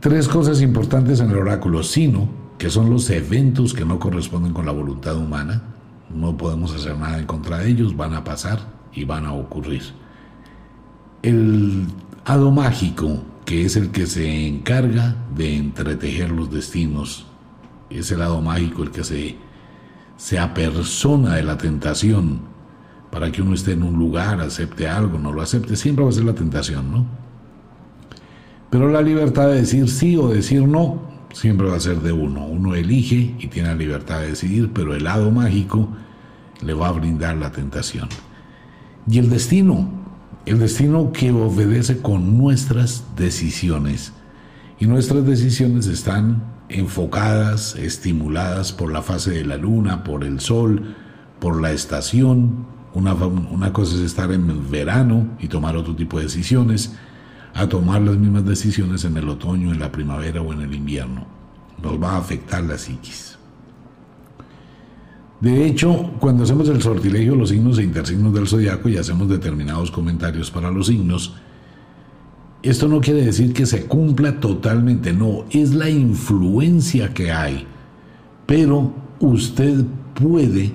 Tres 0.00 0.28
cosas 0.28 0.60
importantes 0.60 1.20
en 1.20 1.30
el 1.30 1.38
oráculo, 1.38 1.82
sino 1.82 2.28
que 2.58 2.70
son 2.70 2.90
los 2.90 3.08
eventos 3.10 3.74
que 3.74 3.84
no 3.84 3.98
corresponden 3.98 4.52
con 4.52 4.66
la 4.66 4.72
voluntad 4.72 5.16
humana, 5.16 5.62
no 6.14 6.36
podemos 6.36 6.74
hacer 6.74 6.96
nada 6.96 7.18
en 7.18 7.26
contra 7.26 7.58
de 7.58 7.70
ellos, 7.70 7.96
van 7.96 8.14
a 8.14 8.24
pasar 8.24 8.60
y 8.92 9.04
van 9.04 9.26
a 9.26 9.32
ocurrir. 9.32 9.82
El 11.22 11.86
hado 12.24 12.50
mágico, 12.50 13.22
que 13.44 13.64
es 13.64 13.76
el 13.76 13.90
que 13.90 14.06
se 14.06 14.46
encarga 14.46 15.16
de 15.34 15.56
entretejer 15.56 16.30
los 16.30 16.50
destinos, 16.50 17.26
es 17.90 18.10
el 18.10 18.22
hado 18.22 18.40
mágico 18.40 18.82
el 18.82 18.90
que 18.90 19.04
se, 19.04 19.36
se 20.16 20.38
apersona 20.38 21.34
de 21.34 21.42
la 21.42 21.58
tentación 21.58 22.40
para 23.10 23.30
que 23.30 23.42
uno 23.42 23.54
esté 23.54 23.72
en 23.72 23.82
un 23.82 23.98
lugar, 23.98 24.40
acepte 24.40 24.88
algo, 24.88 25.18
no 25.18 25.32
lo 25.32 25.42
acepte, 25.42 25.76
siempre 25.76 26.04
va 26.04 26.10
a 26.10 26.14
ser 26.14 26.24
la 26.24 26.34
tentación, 26.34 26.90
¿no? 26.90 27.21
Pero 28.72 28.88
la 28.88 29.02
libertad 29.02 29.48
de 29.48 29.56
decir 29.56 29.86
sí 29.90 30.16
o 30.16 30.28
decir 30.28 30.66
no 30.66 31.02
siempre 31.34 31.68
va 31.68 31.76
a 31.76 31.80
ser 31.80 32.00
de 32.00 32.10
uno. 32.10 32.46
Uno 32.46 32.74
elige 32.74 33.36
y 33.38 33.48
tiene 33.48 33.68
la 33.68 33.74
libertad 33.74 34.20
de 34.20 34.28
decidir, 34.28 34.70
pero 34.72 34.94
el 34.94 35.04
lado 35.04 35.30
mágico 35.30 35.90
le 36.62 36.72
va 36.72 36.88
a 36.88 36.92
brindar 36.92 37.36
la 37.36 37.52
tentación. 37.52 38.08
Y 39.06 39.18
el 39.18 39.28
destino, 39.28 39.90
el 40.46 40.58
destino 40.58 41.12
que 41.12 41.30
obedece 41.32 41.98
con 41.98 42.38
nuestras 42.38 43.04
decisiones. 43.14 44.14
Y 44.80 44.86
nuestras 44.86 45.26
decisiones 45.26 45.86
están 45.86 46.42
enfocadas, 46.70 47.76
estimuladas 47.76 48.72
por 48.72 48.90
la 48.90 49.02
fase 49.02 49.32
de 49.32 49.44
la 49.44 49.58
luna, 49.58 50.02
por 50.02 50.24
el 50.24 50.40
sol, 50.40 50.96
por 51.40 51.60
la 51.60 51.72
estación. 51.72 52.64
Una, 52.94 53.72
cosa 53.74 53.96
es 53.96 54.00
estar 54.00 54.32
en 54.32 54.70
verano 54.70 55.28
y 55.38 55.48
tomar 55.48 55.76
otro 55.76 55.94
tipo 55.94 56.16
de 56.16 56.24
decisiones, 56.24 56.94
a 57.54 57.68
tomar 57.68 58.00
las 58.00 58.16
mismas 58.16 58.44
decisiones 58.44 59.04
en 59.04 59.16
el 59.16 59.28
otoño, 59.28 59.72
en 59.72 59.78
la 59.78 59.92
primavera 59.92 60.40
o 60.40 60.52
en 60.52 60.62
el 60.62 60.74
invierno. 60.74 61.26
Nos 61.82 62.02
va 62.02 62.12
a 62.12 62.18
afectar 62.18 62.62
la 62.64 62.78
psiquis. 62.78 63.38
De 65.40 65.66
hecho, 65.66 66.12
cuando 66.20 66.44
hacemos 66.44 66.68
el 66.68 66.80
sortilegio, 66.80 67.34
los 67.34 67.48
signos 67.48 67.78
e 67.78 67.82
intersignos 67.82 68.32
del 68.32 68.46
zodiaco 68.46 68.88
y 68.88 68.96
hacemos 68.96 69.28
determinados 69.28 69.90
comentarios 69.90 70.50
para 70.52 70.70
los 70.70 70.86
signos, 70.86 71.34
esto 72.62 72.86
no 72.86 73.00
quiere 73.00 73.24
decir 73.24 73.52
que 73.52 73.66
se 73.66 73.86
cumpla 73.86 74.38
totalmente, 74.38 75.12
no, 75.12 75.44
es 75.50 75.74
la 75.74 75.90
influencia 75.90 77.12
que 77.12 77.32
hay. 77.32 77.66
Pero 78.46 78.92
usted 79.18 79.84
puede 80.14 80.72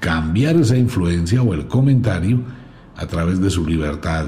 cambiar 0.00 0.56
esa 0.56 0.76
influencia 0.76 1.40
o 1.42 1.54
el 1.54 1.68
comentario 1.68 2.40
a 2.96 3.06
través 3.06 3.40
de 3.40 3.48
su 3.48 3.64
libertad. 3.64 4.26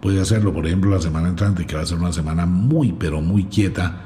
Puede 0.00 0.20
hacerlo, 0.20 0.52
por 0.52 0.66
ejemplo, 0.66 0.90
la 0.90 1.00
semana 1.00 1.28
entrante, 1.28 1.66
que 1.66 1.74
va 1.74 1.82
a 1.82 1.86
ser 1.86 1.98
una 1.98 2.12
semana 2.12 2.46
muy, 2.46 2.92
pero 2.92 3.20
muy 3.20 3.44
quieta, 3.44 4.04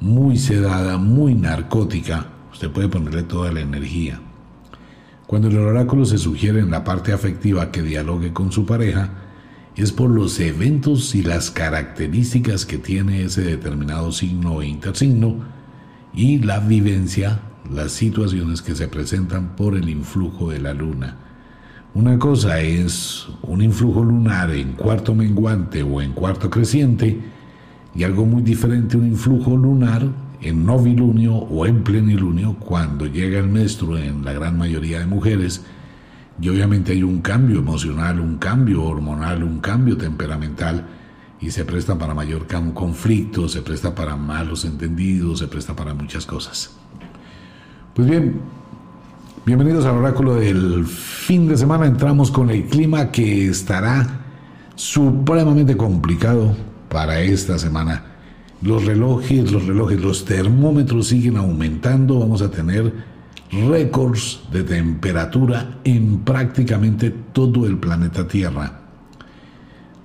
muy 0.00 0.38
sedada, 0.38 0.96
muy 0.96 1.34
narcótica 1.34 2.26
Usted 2.58 2.70
puede 2.70 2.88
ponerle 2.88 3.22
toda 3.22 3.52
la 3.52 3.60
energía. 3.60 4.20
Cuando 5.28 5.46
el 5.46 5.58
oráculo 5.58 6.04
se 6.04 6.18
sugiere 6.18 6.58
en 6.58 6.72
la 6.72 6.82
parte 6.82 7.12
afectiva 7.12 7.70
que 7.70 7.82
dialogue 7.82 8.32
con 8.32 8.50
su 8.50 8.66
pareja, 8.66 9.10
es 9.76 9.92
por 9.92 10.10
los 10.10 10.40
eventos 10.40 11.14
y 11.14 11.22
las 11.22 11.52
características 11.52 12.66
que 12.66 12.78
tiene 12.78 13.22
ese 13.22 13.42
determinado 13.42 14.10
signo 14.10 14.60
e 14.60 14.66
intersigno 14.66 15.36
y 16.12 16.38
la 16.38 16.58
vivencia, 16.58 17.42
las 17.72 17.92
situaciones 17.92 18.60
que 18.60 18.74
se 18.74 18.88
presentan 18.88 19.54
por 19.54 19.76
el 19.76 19.88
influjo 19.88 20.50
de 20.50 20.58
la 20.58 20.74
luna. 20.74 21.27
Una 21.94 22.18
cosa 22.18 22.60
es 22.60 23.26
un 23.42 23.62
influjo 23.62 24.04
lunar 24.04 24.50
en 24.50 24.72
cuarto 24.72 25.14
menguante 25.14 25.82
o 25.82 26.00
en 26.00 26.12
cuarto 26.12 26.50
creciente 26.50 27.18
y 27.94 28.04
algo 28.04 28.26
muy 28.26 28.42
diferente 28.42 28.96
un 28.96 29.06
influjo 29.06 29.56
lunar 29.56 30.06
en 30.40 30.64
novilunio 30.64 31.34
o 31.34 31.66
en 31.66 31.82
plenilunio, 31.82 32.54
cuando 32.60 33.06
llega 33.06 33.38
el 33.38 33.48
menstruo 33.48 33.98
en 33.98 34.24
la 34.24 34.32
gran 34.32 34.56
mayoría 34.56 35.00
de 35.00 35.06
mujeres, 35.06 35.64
y 36.40 36.48
obviamente 36.48 36.92
hay 36.92 37.02
un 37.02 37.20
cambio 37.20 37.58
emocional, 37.58 38.20
un 38.20 38.38
cambio 38.38 38.84
hormonal, 38.84 39.42
un 39.42 39.58
cambio 39.58 39.96
temperamental, 39.96 40.86
y 41.40 41.50
se 41.50 41.64
presta 41.64 41.98
para 41.98 42.14
mayor 42.14 42.46
conflicto, 42.74 43.48
se 43.48 43.62
presta 43.62 43.94
para 43.94 44.16
malos 44.16 44.64
entendidos, 44.64 45.40
se 45.40 45.48
presta 45.48 45.74
para 45.74 45.94
muchas 45.94 46.26
cosas. 46.26 46.76
Pues 47.94 48.08
bien, 48.08 48.40
bienvenidos 49.48 49.86
al 49.86 49.96
oráculo 49.96 50.34
del 50.34 50.84
fin 50.84 51.48
de 51.48 51.56
semana. 51.56 51.86
Entramos 51.86 52.30
con 52.30 52.50
el 52.50 52.66
clima 52.66 53.10
que 53.10 53.48
estará 53.48 54.20
supremamente 54.74 55.74
complicado 55.74 56.54
para 56.90 57.22
esta 57.22 57.58
semana 57.58 58.04
los 58.60 58.84
relojes, 58.84 59.50
los 59.50 59.64
relojes, 59.64 60.02
los 60.02 60.26
termómetros 60.26 61.06
siguen 61.06 61.38
aumentando, 61.38 62.18
vamos 62.18 62.42
a 62.42 62.50
tener 62.50 62.92
récords 63.50 64.40
de 64.52 64.64
temperatura 64.64 65.78
en 65.82 66.18
prácticamente 66.18 67.08
todo 67.32 67.64
el 67.64 67.78
planeta 67.78 68.28
Tierra. 68.28 68.82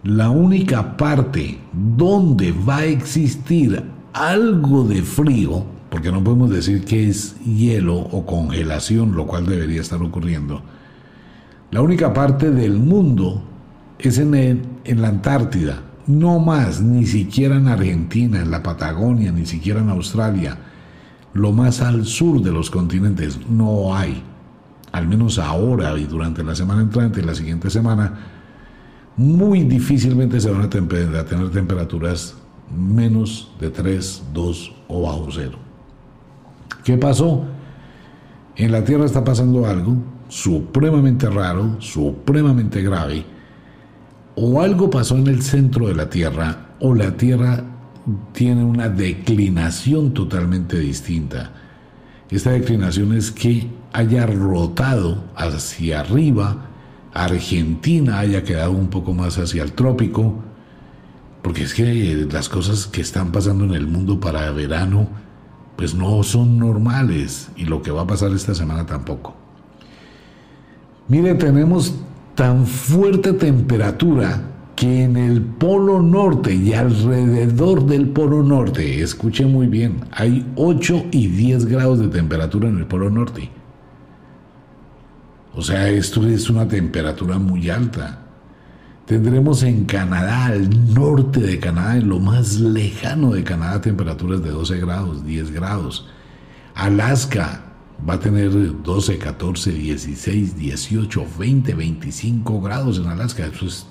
La 0.04 0.30
única 0.30 0.96
parte 0.96 1.60
donde 1.74 2.54
va 2.54 2.78
a 2.78 2.86
existir 2.86 3.84
algo 4.14 4.86
de 4.86 5.01
frío, 5.01 5.66
porque 5.94 6.12
no 6.12 6.24
podemos 6.24 6.50
decir 6.50 6.86
que 6.86 7.08
es 7.08 7.36
hielo 7.46 7.96
o 7.96 8.25
congelación, 8.25 9.16
lo 9.16 9.27
cual 9.27 9.46
debería 9.46 9.79
estar 9.79 10.01
ocurriendo, 10.01 10.64
la 11.70 11.84
única 11.84 12.12
parte 12.16 12.50
del 12.50 12.79
mundo 12.79 13.44
es 14.00 14.18
en, 14.18 14.34
en 14.34 15.01
la 15.03 15.10
Antártida, 15.10 15.84
no 16.08 16.40
más, 16.40 16.82
ni 16.82 17.06
siquiera 17.06 17.58
en 17.58 17.68
Argentina, 17.68 18.42
en 18.42 18.50
la 18.50 18.64
Patagonia, 18.64 19.32
ni 19.32 19.46
siquiera 19.46 19.82
en 19.82 19.90
Australia. 19.92 20.58
Lo 21.32 21.51
más 21.51 21.79
al 21.79 22.08
sur 22.08 22.42
de 22.42 22.51
los 22.51 22.72
continentes 22.72 23.48
no 23.48 23.96
hay. 23.96 24.24
Al 24.94 25.08
menos 25.08 25.38
ahora 25.38 25.96
y 26.00 26.06
durante 26.06 26.44
la 26.44 26.56
semana 26.56 26.82
entrante 26.82 27.20
y 27.20 27.24
la 27.24 27.36
siguiente 27.36 27.70
semana, 27.70 28.18
muy 29.16 29.62
difícilmente 29.62 30.42
se 30.42 30.50
van 30.50 30.64
a, 30.64 30.70
tener 30.72 31.51
temperaturas 31.51 32.34
menos 32.75 33.51
de 33.60 33.70
3, 33.70 34.24
2 34.34 34.75
o 34.88 35.01
bajo 35.03 35.27
cero. 35.32 35.63
¿Qué 36.83 36.98
pasó? 36.98 37.46
En 38.55 38.72
la 38.72 38.83
Tierra 38.83 39.05
está 39.05 39.24
pasando 39.24 39.65
algo 39.65 39.96
supremamente 40.27 41.29
raro, 41.29 41.79
supremamente 41.79 42.81
grave, 42.81 43.24
o 44.35 44.61
algo 44.61 44.89
pasó 44.89 45.15
en 45.15 45.27
el 45.27 45.41
centro 45.41 45.87
de 45.87 45.96
la 45.96 46.09
Tierra 46.09 46.75
o 46.79 46.93
la 46.93 47.15
Tierra 47.15 47.63
tiene 48.33 48.63
una 48.63 48.89
declinación 48.89 50.13
totalmente 50.13 50.77
distinta. 50.79 51.51
Esta 52.29 52.51
declinación 52.51 53.13
es 53.13 53.31
que 53.31 53.69
haya 53.93 54.25
rotado 54.25 55.24
hacia 55.35 56.01
arriba, 56.01 56.69
Argentina 57.13 58.19
haya 58.19 58.43
quedado 58.43 58.72
un 58.72 58.87
poco 58.87 59.13
más 59.13 59.37
hacia 59.37 59.63
el 59.63 59.74
trópico, 59.74 60.43
porque 61.43 61.63
es 61.63 61.74
que 61.74 62.27
las 62.31 62.50
cosas 62.50 62.87
que 62.87 63.01
están 63.01 63.31
pasando 63.31 63.65
en 63.65 63.74
el 63.74 63.87
mundo 63.87 64.19
para 64.19 64.51
verano, 64.51 65.07
pues 65.75 65.94
no 65.94 66.24
son 66.24 66.59
normales 66.59 67.50
y 67.55 67.66
lo 67.66 67.81
que 67.81 67.92
va 67.92 68.01
a 68.01 68.07
pasar 68.07 68.31
esta 68.31 68.53
semana 68.53 68.86
tampoco. 68.86 69.36
Mire, 71.07 71.36
tenemos 71.36 71.96
tan 72.36 72.66
fuerte 72.66 73.33
temperatura 73.33 74.42
que 74.75 75.03
en 75.03 75.18
el 75.18 75.42
polo 75.42 76.01
norte 76.01 76.53
y 76.53 76.74
alrededor 76.74 77.86
del 77.86 78.09
polo 78.09 78.42
norte, 78.44 79.01
escuche 79.01 79.46
muy 79.46 79.68
bien, 79.68 80.01
hay 80.12 80.46
8 80.55 81.05
y 81.12 81.27
10 81.27 81.66
grados 81.66 82.00
de 82.00 82.07
temperatura 82.07 82.70
en 82.70 82.77
el 82.77 82.86
polo 82.86 83.09
norte. 83.09 83.50
O 85.55 85.62
sea, 85.62 85.90
esto 85.90 86.25
es 86.25 86.50
una 86.50 86.68
temperatura 86.68 87.38
muy 87.38 87.70
alta. 87.70 88.23
Tendremos 89.05 89.63
en 89.63 89.83
Canadá, 89.83 90.46
al 90.46 90.94
norte 90.94 91.42
de 91.42 91.59
Canadá, 91.59 91.98
en 91.98 92.07
lo 92.07 92.20
más 92.20 92.59
lejano 92.59 93.33
de 93.33 93.44
Canadá, 93.44 93.81
temperaturas 93.81 94.42
de 94.42 94.51
12 94.51 94.77
grados, 94.79 95.25
10 95.25 95.51
grados. 95.51 96.07
Alaska, 96.74 97.74
va 98.07 98.13
a 98.13 98.20
tener 98.20 98.51
12, 98.81 99.18
14, 99.18 99.72
16, 99.72 100.55
18, 100.55 101.25
20, 101.37 101.74
25 101.74 102.61
grados 102.61 102.98
en 102.98 103.07
Alaska. 103.07 103.46
Eso 103.46 103.66
es 103.66 103.85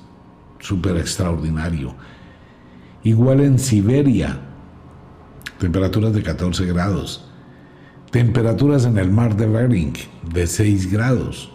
súper 0.61 0.97
extraordinario. 0.97 1.95
Igual 3.05 3.41
en 3.41 3.59
Siberia, 3.59 4.41
temperaturas 5.59 6.15
de 6.15 6.23
14 6.23 6.65
grados. 6.65 7.29
Temperaturas 8.11 8.87
en 8.87 8.97
el 8.97 9.11
mar 9.11 9.37
de 9.37 9.47
Bering 9.47 9.93
de 10.33 10.47
6 10.47 10.91
grados, 10.91 11.53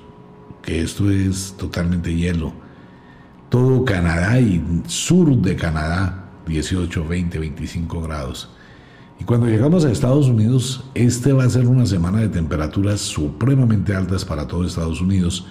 que 0.61 0.81
esto 0.81 1.09
es 1.09 1.55
totalmente 1.57 2.13
hielo. 2.13 2.66
Todo 3.49 3.85
Canadá 3.85 4.39
y 4.39 4.61
sur 4.87 5.35
de 5.37 5.55
Canadá, 5.55 6.25
18, 6.47 7.07
20, 7.07 7.39
25 7.39 8.01
grados. 8.01 8.49
Y 9.19 9.23
cuando 9.23 9.47
llegamos 9.47 9.83
a 9.85 9.91
Estados 9.91 10.27
Unidos, 10.27 10.83
este 10.93 11.33
va 11.33 11.45
a 11.45 11.49
ser 11.49 11.67
una 11.67 11.85
semana 11.85 12.19
de 12.19 12.29
temperaturas 12.29 13.01
supremamente 13.01 13.95
altas 13.95 14.25
para 14.25 14.47
todo 14.47 14.65
Estados 14.65 15.01
Unidos, 15.01 15.47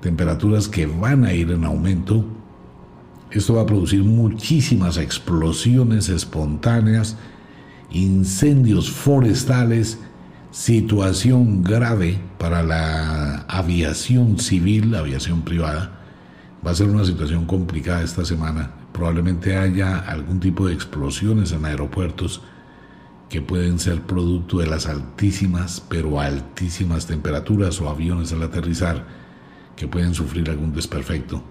temperaturas 0.00 0.68
que 0.68 0.86
van 0.86 1.24
a 1.24 1.32
ir 1.32 1.50
en 1.50 1.64
aumento. 1.64 2.24
Esto 3.30 3.54
va 3.54 3.62
a 3.62 3.66
producir 3.66 4.02
muchísimas 4.04 4.96
explosiones 4.96 6.08
espontáneas, 6.08 7.16
incendios 7.90 8.90
forestales, 8.90 9.98
situación 10.50 11.62
grave 11.62 12.18
para 12.38 12.62
la 12.62 13.44
aviación 13.48 14.38
civil, 14.38 14.92
la 14.92 15.00
aviación 15.00 15.42
privada. 15.42 15.97
Va 16.68 16.72
a 16.72 16.74
ser 16.74 16.90
una 16.90 17.06
situación 17.06 17.46
complicada 17.46 18.02
esta 18.02 18.26
semana. 18.26 18.70
Probablemente 18.92 19.56
haya 19.56 20.00
algún 20.00 20.38
tipo 20.38 20.66
de 20.66 20.74
explosiones 20.74 21.52
en 21.52 21.64
aeropuertos 21.64 22.42
que 23.30 23.40
pueden 23.40 23.78
ser 23.78 24.02
producto 24.02 24.58
de 24.58 24.66
las 24.66 24.86
altísimas, 24.86 25.82
pero 25.88 26.20
altísimas 26.20 27.06
temperaturas 27.06 27.80
o 27.80 27.88
aviones 27.88 28.34
al 28.34 28.42
aterrizar 28.42 29.06
que 29.76 29.88
pueden 29.88 30.12
sufrir 30.12 30.50
algún 30.50 30.74
desperfecto. 30.74 31.42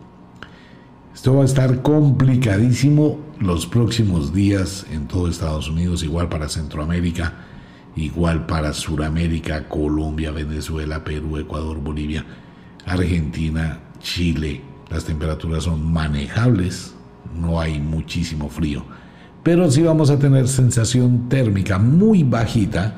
Esto 1.16 1.34
va 1.34 1.42
a 1.42 1.46
estar 1.46 1.82
complicadísimo 1.82 3.20
los 3.40 3.66
próximos 3.66 4.36
días 4.36 4.86
en 4.92 5.08
todo 5.08 5.30
Estados 5.30 5.68
Unidos, 5.68 6.04
igual 6.04 6.30
para 6.30 6.48
Centroamérica, 6.48 7.34
igual 7.96 8.46
para 8.46 8.72
Suramérica, 8.72 9.68
Colombia, 9.68 10.30
Venezuela, 10.30 11.04
Perú, 11.04 11.38
Ecuador, 11.38 11.80
Bolivia, 11.80 12.24
Argentina, 12.86 13.80
Chile, 14.00 14.62
las 14.90 15.06
temperaturas 15.06 15.64
son 15.64 15.92
manejables, 15.92 16.94
no 17.40 17.60
hay 17.60 17.80
muchísimo 17.80 18.50
frío, 18.50 18.84
pero 19.44 19.70
sí 19.72 19.82
vamos 19.82 20.10
a 20.10 20.20
tener 20.20 20.48
sensación 20.48 21.30
térmica 21.30 21.78
muy 21.78 22.24
bajita, 22.24 22.96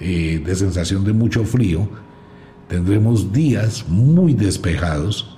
eh, 0.00 0.42
de 0.44 0.54
sensación 0.54 1.04
de 1.04 1.12
mucho 1.12 1.44
frío, 1.44 1.88
tendremos 2.68 3.32
días 3.32 3.84
muy 3.88 4.34
despejados 4.34 5.36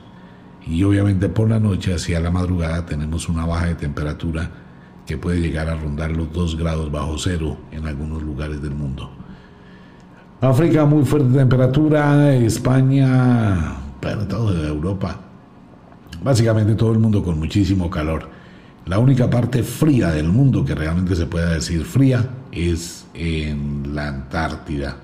y 0.66 0.83
obviamente 0.85 1.29
por 1.29 1.51
la 1.51 1.61
noche 1.61 1.94
hacia 1.94 2.20
la 2.20 2.31
madrugada 2.31 2.87
tenemos 2.87 3.29
una 3.29 3.44
baja 3.44 3.66
de 3.66 3.75
temperatura 3.75 4.51
que 5.07 5.18
puede 5.18 5.40
llegar 5.40 5.68
a 5.68 5.77
rondar 5.77 6.11
los 6.12 6.33
2 6.33 6.57
grados 6.57 6.90
bajo 6.90 7.18
cero 7.18 7.59
en 7.73 7.87
algunos 7.87 8.23
lugares 8.23 8.62
del 8.62 8.75
mundo. 8.75 9.11
África 10.40 10.85
muy 10.85 11.05
fuerte 11.05 11.37
temperatura, 11.37 12.35
España, 12.35 13.77
bueno, 14.01 14.27
todo 14.27 14.53
de 14.53 14.68
Europa, 14.68 15.23
básicamente 16.22 16.74
todo 16.74 16.92
el 16.92 16.98
mundo 16.98 17.22
con 17.22 17.38
muchísimo 17.38 17.90
calor. 17.90 18.29
La 18.87 18.98
única 18.98 19.31
parte 19.31 19.62
fría 19.62 20.11
del 20.11 20.29
mundo 20.29 20.64
que 20.64 20.74
realmente 20.74 21.16
se 21.16 21.27
pueda 21.27 21.55
decir 21.55 21.85
fría 21.85 22.29
es 22.53 23.07
en 23.14 23.94
la 23.94 24.09
Antártida, 24.09 24.98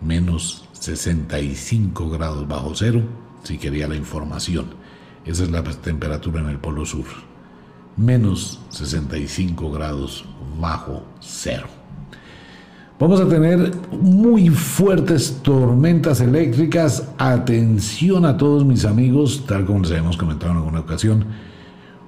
menos 0.00 0.68
65 0.72 2.08
grados 2.10 2.46
bajo 2.46 2.72
cero, 2.74 3.02
si 3.42 3.58
quería 3.58 3.88
la 3.88 3.96
información. 3.96 4.66
Esa 5.24 5.42
es 5.42 5.50
la 5.50 5.64
temperatura 5.64 6.40
en 6.40 6.50
el 6.50 6.58
Polo 6.58 6.86
Sur, 6.86 7.06
menos 7.96 8.60
65 8.70 9.72
grados 9.72 10.24
bajo 10.60 11.04
cero. 11.20 11.66
Vamos 12.98 13.20
a 13.20 13.28
tener 13.28 13.72
muy 13.92 14.48
fuertes 14.48 15.40
tormentas 15.42 16.22
eléctricas. 16.22 17.06
Atención 17.18 18.24
a 18.24 18.38
todos 18.38 18.64
mis 18.64 18.86
amigos, 18.86 19.44
tal 19.46 19.66
como 19.66 19.80
les 19.80 19.90
habíamos 19.90 20.16
comentado 20.16 20.52
en 20.52 20.56
alguna 20.58 20.80
ocasión. 20.80 21.26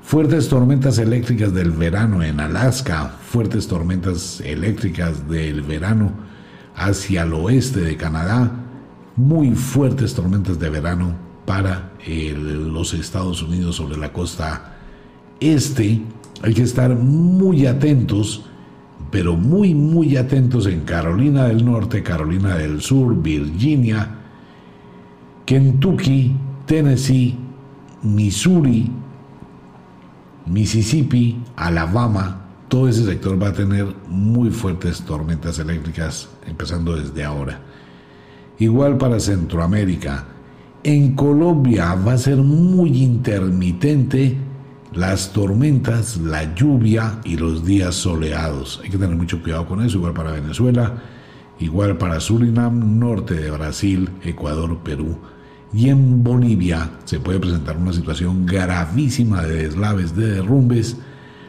Fuertes 0.00 0.48
tormentas 0.48 0.96
eléctricas 0.96 1.52
del 1.52 1.72
verano 1.72 2.22
en 2.22 2.40
Alaska, 2.40 3.18
fuertes 3.20 3.68
tormentas 3.68 4.40
eléctricas 4.40 5.28
del 5.28 5.60
verano 5.60 6.10
hacia 6.74 7.24
el 7.24 7.34
oeste 7.34 7.80
de 7.80 7.98
Canadá, 7.98 8.50
muy 9.14 9.50
fuertes 9.50 10.14
tormentas 10.14 10.58
de 10.58 10.70
verano 10.70 11.14
para 11.44 11.92
los 12.06 12.94
Estados 12.94 13.42
Unidos 13.42 13.76
sobre 13.76 13.98
la 13.98 14.14
costa 14.14 14.78
este. 15.38 16.00
Hay 16.40 16.54
que 16.54 16.62
estar 16.62 16.96
muy 16.96 17.66
atentos 17.66 18.47
pero 19.10 19.36
muy, 19.36 19.74
muy 19.74 20.16
atentos 20.16 20.66
en 20.66 20.80
Carolina 20.80 21.44
del 21.44 21.64
Norte, 21.64 22.02
Carolina 22.02 22.56
del 22.56 22.80
Sur, 22.80 23.20
Virginia, 23.22 24.16
Kentucky, 25.46 26.36
Tennessee, 26.66 27.36
Missouri, 28.02 28.90
Mississippi, 30.46 31.42
Alabama, 31.56 32.44
todo 32.68 32.88
ese 32.88 33.04
sector 33.04 33.42
va 33.42 33.48
a 33.48 33.52
tener 33.52 33.86
muy 34.08 34.50
fuertes 34.50 35.02
tormentas 35.02 35.58
eléctricas 35.58 36.28
empezando 36.46 36.96
desde 36.96 37.24
ahora. 37.24 37.60
Igual 38.58 38.98
para 38.98 39.20
Centroamérica. 39.20 40.26
En 40.82 41.14
Colombia 41.14 41.94
va 41.94 42.12
a 42.12 42.18
ser 42.18 42.36
muy 42.36 43.02
intermitente 43.02 44.36
las 44.92 45.32
tormentas, 45.32 46.16
la 46.16 46.54
lluvia 46.54 47.20
y 47.24 47.36
los 47.36 47.64
días 47.64 47.94
soleados. 47.94 48.80
Hay 48.82 48.90
que 48.90 48.98
tener 48.98 49.16
mucho 49.16 49.42
cuidado 49.42 49.66
con 49.66 49.82
eso, 49.82 49.98
igual 49.98 50.14
para 50.14 50.32
Venezuela, 50.32 51.02
igual 51.58 51.98
para 51.98 52.20
Surinam, 52.20 52.98
norte 52.98 53.34
de 53.34 53.50
Brasil, 53.50 54.08
Ecuador, 54.22 54.78
Perú. 54.82 55.18
Y 55.72 55.90
en 55.90 56.24
Bolivia 56.24 56.90
se 57.04 57.20
puede 57.20 57.40
presentar 57.40 57.76
una 57.76 57.92
situación 57.92 58.46
gravísima 58.46 59.42
de 59.42 59.64
deslaves, 59.64 60.16
de 60.16 60.32
derrumbes, 60.32 60.96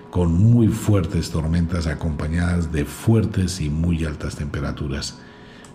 con 0.09 0.33
muy 0.33 0.67
fuertes 0.67 1.29
tormentas 1.29 1.87
acompañadas 1.87 2.71
de 2.71 2.83
fuertes 2.83 3.61
y 3.61 3.69
muy 3.69 4.03
altas 4.05 4.35
temperaturas. 4.35 5.19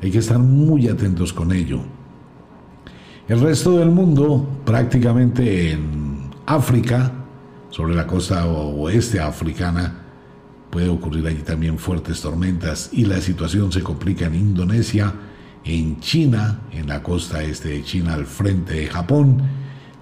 Hay 0.03 0.11
que 0.11 0.19
estar 0.19 0.39
muy 0.39 0.89
atentos 0.89 1.33
con 1.33 1.53
ello. 1.53 1.81
El 3.29 3.41
resto 3.41 3.79
del 3.79 3.91
mundo, 3.91 4.47
prácticamente 4.67 5.71
en 5.71 6.31
África, 6.45 7.24
sobre 7.75 7.97
la 7.97 8.07
costa 8.07 8.47
oeste 8.47 9.19
africana 9.19 9.93
puede 10.71 10.89
ocurrir 10.89 11.27
allí 11.27 11.43
también 11.43 11.77
fuertes 11.77 12.21
tormentas 12.21 12.91
y 12.93 13.05
la 13.05 13.21
situación 13.21 13.73
se 13.73 13.83
complica 13.83 14.27
en 14.27 14.37
Indonesia, 14.37 15.13
en 15.65 15.99
China, 15.99 16.61
en 16.71 16.87
la 16.87 17.03
costa 17.03 17.43
este 17.43 17.71
de 17.71 17.83
China 17.83 18.15
al 18.15 18.27
frente 18.27 18.75
de 18.75 18.87
Japón, 18.87 19.43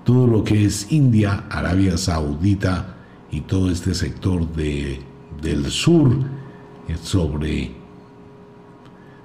todo 0.04 0.26
lo 0.26 0.44
que 0.44 0.66
es 0.66 0.92
India, 0.92 1.44
Arabia 1.48 1.96
Saudita 1.96 2.96
y 3.30 3.40
todo 3.40 3.70
este 3.70 3.94
sector 3.94 4.46
de, 4.52 5.00
del 5.40 5.70
sur 5.70 6.14
sobre, 7.02 7.70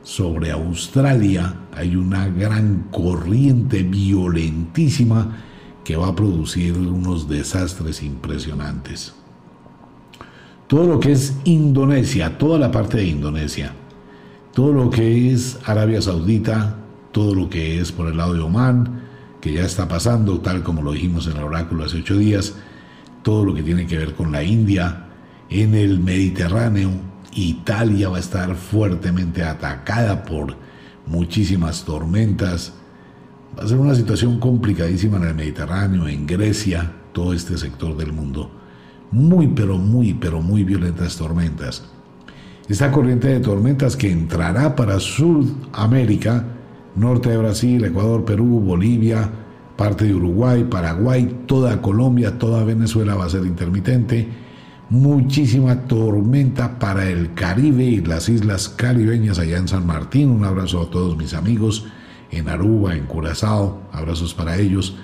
sobre 0.03 0.51
Australia 0.51 1.53
hay 1.73 1.97
una 1.97 2.29
gran 2.29 2.87
corriente 2.91 3.83
violentísima 3.83 5.46
que 5.87 5.95
va 5.95 6.09
a 6.09 6.15
producir 6.17 6.77
unos 6.77 7.29
desastres 7.29 8.03
impresionantes. 8.03 9.13
Todo 10.67 10.85
lo 10.85 10.99
que 10.99 11.13
es 11.13 11.37
Indonesia, 11.45 12.37
toda 12.37 12.59
la 12.59 12.71
parte 12.71 12.97
de 12.97 13.05
Indonesia, 13.05 13.71
todo 14.53 14.73
lo 14.73 14.89
que 14.89 15.31
es 15.31 15.57
Arabia 15.63 16.01
Saudita, 16.01 16.75
todo 17.13 17.33
lo 17.33 17.49
que 17.49 17.79
es 17.79 17.93
por 17.93 18.09
el 18.09 18.17
lado 18.17 18.33
de 18.33 18.41
Omán, 18.41 19.03
que 19.39 19.53
ya 19.53 19.61
está 19.61 19.87
pasando, 19.87 20.41
tal 20.41 20.61
como 20.61 20.81
lo 20.81 20.91
dijimos 20.91 21.25
en 21.27 21.37
el 21.37 21.43
oráculo 21.43 21.85
hace 21.85 21.99
ocho 21.99 22.17
días, 22.17 22.55
todo 23.23 23.45
lo 23.45 23.53
que 23.53 23.63
tiene 23.63 23.87
que 23.87 23.97
ver 23.97 24.13
con 24.13 24.33
la 24.33 24.43
India, 24.43 25.05
en 25.49 25.73
el 25.73 26.01
Mediterráneo, 26.01 26.91
Italia 27.31 28.09
va 28.09 28.17
a 28.17 28.19
estar 28.19 28.57
fuertemente 28.57 29.41
atacada 29.41 30.25
por 30.25 30.53
muchísimas 31.05 31.85
tormentas, 31.85 32.73
Va 33.57 33.63
a 33.63 33.67
ser 33.67 33.79
una 33.79 33.95
situación 33.95 34.39
complicadísima 34.39 35.17
en 35.17 35.23
el 35.23 35.33
Mediterráneo, 35.33 36.07
en 36.07 36.27
Grecia, 36.27 36.91
todo 37.11 37.33
este 37.33 37.57
sector 37.57 37.97
del 37.97 38.13
mundo. 38.13 38.51
Muy, 39.09 39.47
pero 39.47 39.79
muy, 39.79 40.13
pero 40.13 40.41
muy 40.41 40.63
violentas 40.63 41.17
tormentas. 41.17 41.83
Esta 42.69 42.91
corriente 42.91 43.29
de 43.29 43.39
tormentas 43.39 43.95
que 43.95 44.11
entrará 44.11 44.75
para 44.75 44.99
Sudamérica, 44.99 46.45
norte 46.95 47.31
de 47.31 47.37
Brasil, 47.37 47.83
Ecuador, 47.83 48.25
Perú, 48.25 48.59
Bolivia, 48.59 49.27
parte 49.75 50.05
de 50.05 50.13
Uruguay, 50.13 50.63
Paraguay, 50.69 51.45
toda 51.47 51.81
Colombia, 51.81 52.37
toda 52.37 52.63
Venezuela 52.63 53.15
va 53.15 53.25
a 53.25 53.29
ser 53.29 53.43
intermitente. 53.43 54.27
Muchísima 54.91 55.87
tormenta 55.87 56.77
para 56.77 57.09
el 57.09 57.33
Caribe 57.33 57.85
y 57.85 58.01
las 58.01 58.29
islas 58.29 58.69
caribeñas 58.69 59.39
allá 59.39 59.57
en 59.57 59.67
San 59.67 59.87
Martín. 59.87 60.29
Un 60.29 60.45
abrazo 60.45 60.83
a 60.83 60.91
todos 60.91 61.17
mis 61.17 61.33
amigos 61.33 61.87
en 62.31 62.49
Aruba, 62.49 62.95
en 62.95 63.05
Curazao, 63.05 63.81
abrazos 63.91 64.33
para 64.33 64.57
ellos, 64.57 64.95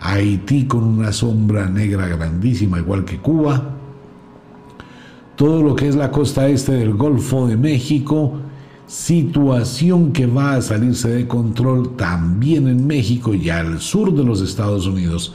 Haití 0.00 0.66
con 0.66 0.82
una 0.82 1.12
sombra 1.12 1.68
negra 1.68 2.08
grandísima, 2.08 2.78
igual 2.80 3.04
que 3.04 3.18
Cuba, 3.18 3.76
todo 5.36 5.62
lo 5.62 5.76
que 5.76 5.88
es 5.88 5.94
la 5.94 6.10
costa 6.10 6.48
este 6.48 6.72
del 6.72 6.94
Golfo 6.94 7.46
de 7.46 7.56
México, 7.56 8.34
situación 8.86 10.12
que 10.12 10.26
va 10.26 10.54
a 10.54 10.62
salirse 10.62 11.08
de 11.08 11.26
control 11.26 11.96
también 11.96 12.68
en 12.68 12.86
México 12.86 13.32
y 13.32 13.48
al 13.48 13.80
sur 13.80 14.12
de 14.12 14.24
los 14.24 14.40
Estados 14.40 14.86
Unidos, 14.86 15.34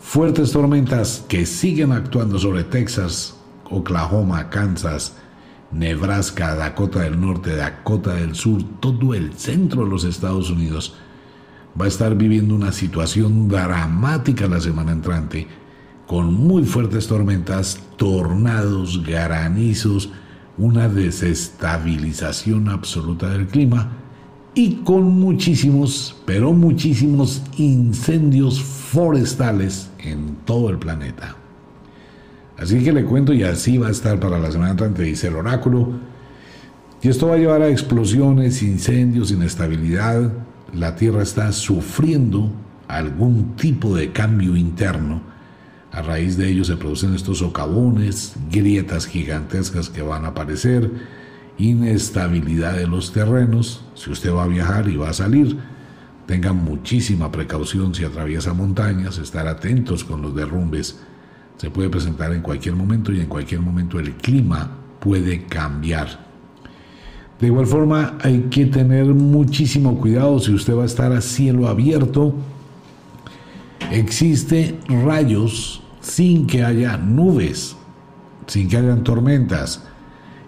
fuertes 0.00 0.52
tormentas 0.52 1.24
que 1.28 1.46
siguen 1.46 1.92
actuando 1.92 2.38
sobre 2.38 2.64
Texas, 2.64 3.36
Oklahoma, 3.70 4.50
Kansas, 4.50 5.16
Nebraska, 5.72 6.54
Dakota 6.54 7.00
del 7.00 7.20
Norte, 7.20 7.56
Dakota 7.56 8.14
del 8.14 8.34
Sur, 8.34 8.62
todo 8.80 9.14
el 9.14 9.32
centro 9.34 9.84
de 9.84 9.90
los 9.90 10.04
Estados 10.04 10.50
Unidos 10.50 10.94
va 11.80 11.86
a 11.86 11.88
estar 11.88 12.14
viviendo 12.14 12.54
una 12.54 12.72
situación 12.72 13.48
dramática 13.48 14.46
la 14.46 14.60
semana 14.60 14.92
entrante, 14.92 15.48
con 16.06 16.34
muy 16.34 16.64
fuertes 16.64 17.06
tormentas, 17.06 17.80
tornados, 17.96 19.02
granizos, 19.02 20.10
una 20.58 20.88
desestabilización 20.88 22.68
absoluta 22.68 23.30
del 23.30 23.46
clima 23.46 23.92
y 24.54 24.74
con 24.84 25.04
muchísimos, 25.18 26.14
pero 26.26 26.52
muchísimos 26.52 27.42
incendios 27.56 28.62
forestales 28.62 29.90
en 29.98 30.36
todo 30.44 30.68
el 30.68 30.78
planeta. 30.78 31.36
Así 32.62 32.82
que 32.84 32.92
le 32.92 33.04
cuento 33.04 33.32
y 33.32 33.42
así 33.42 33.76
va 33.76 33.88
a 33.88 33.90
estar 33.90 34.20
para 34.20 34.38
la 34.38 34.52
semana 34.52 34.70
entrante, 34.70 35.02
dice 35.02 35.26
el 35.26 35.34
oráculo. 35.34 35.90
Y 37.02 37.08
esto 37.08 37.26
va 37.26 37.34
a 37.34 37.38
llevar 37.38 37.60
a 37.62 37.68
explosiones, 37.68 38.62
incendios, 38.62 39.32
inestabilidad. 39.32 40.32
La 40.72 40.94
Tierra 40.94 41.22
está 41.24 41.50
sufriendo 41.50 42.52
algún 42.86 43.56
tipo 43.56 43.96
de 43.96 44.12
cambio 44.12 44.56
interno. 44.56 45.22
A 45.90 46.02
raíz 46.02 46.36
de 46.36 46.48
ello 46.50 46.64
se 46.64 46.76
producen 46.76 47.14
estos 47.14 47.38
socavones, 47.38 48.34
grietas 48.50 49.06
gigantescas 49.06 49.90
que 49.90 50.02
van 50.02 50.24
a 50.24 50.28
aparecer, 50.28 50.88
inestabilidad 51.58 52.76
de 52.76 52.86
los 52.86 53.12
terrenos. 53.12 53.84
Si 53.94 54.10
usted 54.10 54.32
va 54.32 54.44
a 54.44 54.48
viajar 54.48 54.88
y 54.88 54.96
va 54.96 55.10
a 55.10 55.14
salir, 55.14 55.58
Tengan 56.26 56.64
muchísima 56.64 57.32
precaución 57.32 57.94
si 57.94 58.04
atraviesa 58.04 58.54
montañas, 58.54 59.18
estar 59.18 59.48
atentos 59.48 60.04
con 60.04 60.22
los 60.22 60.34
derrumbes. 60.34 61.00
Se 61.56 61.70
puede 61.70 61.88
presentar 61.88 62.32
en 62.32 62.42
cualquier 62.42 62.74
momento 62.74 63.12
y 63.12 63.20
en 63.20 63.26
cualquier 63.26 63.60
momento 63.60 63.98
el 64.00 64.14
clima 64.14 64.70
puede 64.98 65.44
cambiar. 65.44 66.30
De 67.40 67.48
igual 67.48 67.66
forma 67.66 68.16
hay 68.22 68.42
que 68.50 68.66
tener 68.66 69.06
muchísimo 69.06 69.98
cuidado 69.98 70.38
si 70.38 70.54
usted 70.54 70.76
va 70.76 70.84
a 70.84 70.86
estar 70.86 71.12
a 71.12 71.20
cielo 71.20 71.68
abierto. 71.68 72.34
Existe 73.90 74.78
rayos 74.88 75.82
sin 76.00 76.46
que 76.46 76.62
haya 76.62 76.96
nubes, 76.96 77.76
sin 78.46 78.68
que 78.68 78.76
hayan 78.76 79.02
tormentas. 79.02 79.84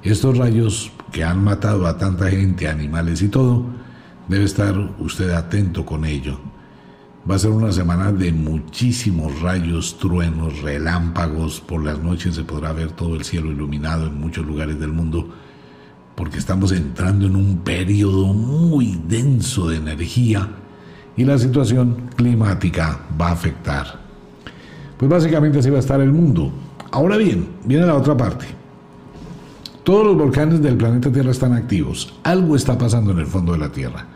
Estos 0.02 0.38
rayos 0.38 0.92
que 1.10 1.24
han 1.24 1.42
matado 1.42 1.86
a 1.86 1.98
tanta 1.98 2.28
gente, 2.30 2.68
animales 2.68 3.22
y 3.22 3.28
todo, 3.28 3.64
debe 4.28 4.44
estar 4.44 4.76
usted 4.98 5.30
atento 5.30 5.84
con 5.84 6.04
ello. 6.04 6.38
Va 7.28 7.36
a 7.36 7.38
ser 7.38 7.52
una 7.52 7.72
semana 7.72 8.12
de 8.12 8.32
muchísimos 8.32 9.40
rayos, 9.40 9.98
truenos, 9.98 10.60
relámpagos. 10.60 11.58
Por 11.58 11.82
las 11.82 11.98
noches 11.98 12.34
se 12.34 12.44
podrá 12.44 12.74
ver 12.74 12.92
todo 12.92 13.16
el 13.16 13.24
cielo 13.24 13.50
iluminado 13.50 14.06
en 14.06 14.20
muchos 14.20 14.44
lugares 14.44 14.78
del 14.78 14.92
mundo 14.92 15.30
porque 16.14 16.38
estamos 16.38 16.70
entrando 16.72 17.26
en 17.26 17.34
un 17.34 17.58
periodo 17.58 18.26
muy 18.26 19.00
denso 19.08 19.68
de 19.68 19.78
energía 19.78 20.48
y 21.16 21.24
la 21.24 21.38
situación 21.38 22.10
climática 22.14 23.00
va 23.20 23.28
a 23.28 23.32
afectar. 23.32 24.00
Pues 24.98 25.10
básicamente 25.10 25.60
así 25.60 25.70
va 25.70 25.78
a 25.78 25.80
estar 25.80 26.02
el 26.02 26.12
mundo. 26.12 26.52
Ahora 26.90 27.16
bien, 27.16 27.48
viene 27.64 27.86
la 27.86 27.94
otra 27.94 28.16
parte. 28.16 28.46
Todos 29.82 30.06
los 30.06 30.16
volcanes 30.16 30.62
del 30.62 30.76
planeta 30.76 31.10
Tierra 31.10 31.30
están 31.30 31.54
activos. 31.54 32.14
Algo 32.22 32.54
está 32.54 32.76
pasando 32.78 33.12
en 33.12 33.18
el 33.18 33.26
fondo 33.26 33.52
de 33.52 33.58
la 33.58 33.72
Tierra. 33.72 34.06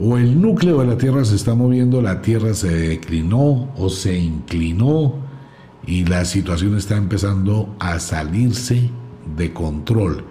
O 0.00 0.16
el 0.16 0.40
núcleo 0.40 0.80
de 0.80 0.86
la 0.86 0.98
Tierra 0.98 1.24
se 1.24 1.34
está 1.34 1.54
moviendo, 1.54 2.00
la 2.00 2.22
Tierra 2.22 2.54
se 2.54 2.70
declinó 2.70 3.72
o 3.76 3.88
se 3.88 4.18
inclinó 4.18 5.14
y 5.86 6.04
la 6.04 6.24
situación 6.24 6.76
está 6.76 6.96
empezando 6.96 7.74
a 7.80 7.98
salirse 7.98 8.90
de 9.36 9.52
control 9.52 10.24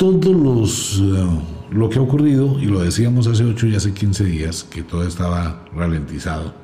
todos 0.00 0.34
los 0.34 0.98
eh, 0.98 1.40
lo 1.72 1.90
que 1.90 1.98
ha 1.98 2.02
ocurrido, 2.02 2.58
y 2.58 2.64
lo 2.64 2.80
decíamos 2.80 3.26
hace 3.26 3.44
8 3.44 3.66
y 3.66 3.76
hace 3.76 3.92
15 3.92 4.24
días, 4.24 4.64
que 4.64 4.82
todo 4.82 5.06
estaba 5.06 5.66
ralentizado, 5.76 6.54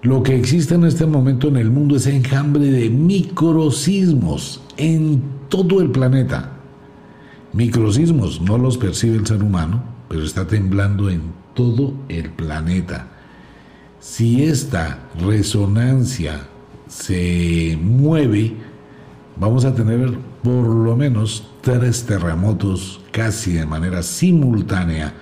lo 0.00 0.22
que 0.22 0.34
existe 0.34 0.74
en 0.74 0.84
este 0.84 1.04
momento 1.04 1.48
en 1.48 1.58
el 1.58 1.70
mundo 1.70 1.96
es 1.96 2.06
enjambre 2.06 2.70
de 2.70 2.88
microsismos 2.88 4.62
en 4.78 5.22
todo 5.50 5.82
el 5.82 5.90
planeta. 5.90 6.52
Microsismos 7.52 8.40
no 8.40 8.56
los 8.56 8.78
percibe 8.78 9.18
el 9.18 9.26
ser 9.26 9.42
humano, 9.42 9.82
pero 10.08 10.22
está 10.22 10.46
temblando 10.46 11.10
en 11.10 11.22
todo 11.54 11.94
el 12.08 12.30
planeta. 12.30 13.08
Si 14.00 14.44
esta 14.44 15.08
resonancia 15.20 16.48
se 16.88 17.78
mueve, 17.80 18.54
vamos 19.36 19.64
a 19.64 19.74
tener 19.74 20.16
por 20.42 20.66
lo 20.66 20.96
menos 20.96 21.50
tres 21.60 22.04
terremotos 22.04 23.00
casi 23.10 23.52
de 23.52 23.66
manera 23.66 24.02
simultánea 24.02 25.14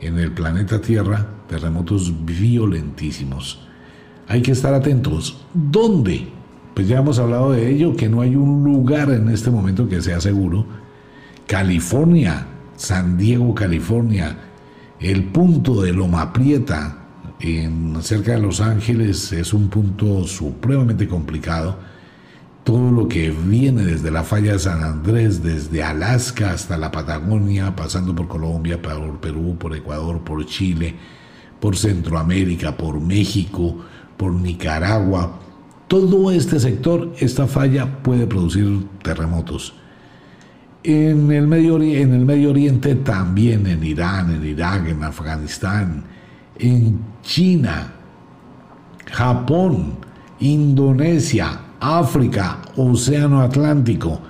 en 0.00 0.18
el 0.18 0.32
planeta 0.32 0.80
Tierra, 0.80 1.26
terremotos 1.48 2.24
violentísimos. 2.24 3.60
Hay 4.26 4.42
que 4.42 4.52
estar 4.52 4.74
atentos. 4.74 5.44
¿Dónde? 5.52 6.28
Pues 6.74 6.88
ya 6.88 6.98
hemos 6.98 7.18
hablado 7.18 7.52
de 7.52 7.70
ello, 7.70 7.94
que 7.94 8.08
no 8.08 8.20
hay 8.20 8.34
un 8.34 8.64
lugar 8.64 9.10
en 9.10 9.28
este 9.28 9.50
momento 9.50 9.88
que 9.88 10.02
sea 10.02 10.20
seguro. 10.20 10.66
California, 11.46 12.46
San 12.76 13.16
Diego, 13.16 13.54
California, 13.54 14.36
el 15.00 15.24
punto 15.24 15.82
de 15.82 15.92
Loma 15.92 16.32
Prieta, 16.32 16.98
cerca 18.00 18.32
de 18.32 18.40
Los 18.40 18.60
Ángeles, 18.60 19.32
es 19.32 19.52
un 19.52 19.68
punto 19.68 20.24
supremamente 20.24 21.06
complicado. 21.08 21.78
Todo 22.64 22.90
lo 22.90 23.08
que 23.08 23.30
viene 23.30 23.82
desde 23.84 24.10
la 24.10 24.24
falla 24.24 24.52
de 24.52 24.58
San 24.58 24.82
Andrés, 24.82 25.42
desde 25.42 25.82
Alaska 25.82 26.52
hasta 26.52 26.78
la 26.78 26.90
Patagonia, 26.90 27.76
pasando 27.76 28.14
por 28.14 28.26
Colombia, 28.26 28.80
por 28.80 29.20
Perú, 29.20 29.56
por 29.58 29.76
Ecuador, 29.76 30.24
por 30.24 30.46
Chile, 30.46 30.94
por 31.60 31.76
Centroamérica, 31.76 32.76
por 32.76 33.00
México, 33.00 33.84
por 34.16 34.32
Nicaragua, 34.32 35.40
todo 35.88 36.30
este 36.30 36.58
sector, 36.58 37.12
esta 37.18 37.46
falla 37.46 38.02
puede 38.02 38.26
producir 38.26 38.86
terremotos. 39.02 39.74
En 40.86 41.32
el, 41.32 41.46
Medio, 41.46 41.76
Oriente 42.50 42.94
también, 42.96 43.66
en 43.66 43.82
Irán, 43.82 44.34
en 44.34 44.46
Irak, 44.46 44.86
en 44.86 45.02
Afganistán, 45.02 46.04
en 46.58 47.00
China, 47.22 47.90
Japón, 49.10 49.94
Indonesia, 50.40 51.58
África, 51.80 52.58
Océano 52.76 53.40
Atlántico. 53.40 54.20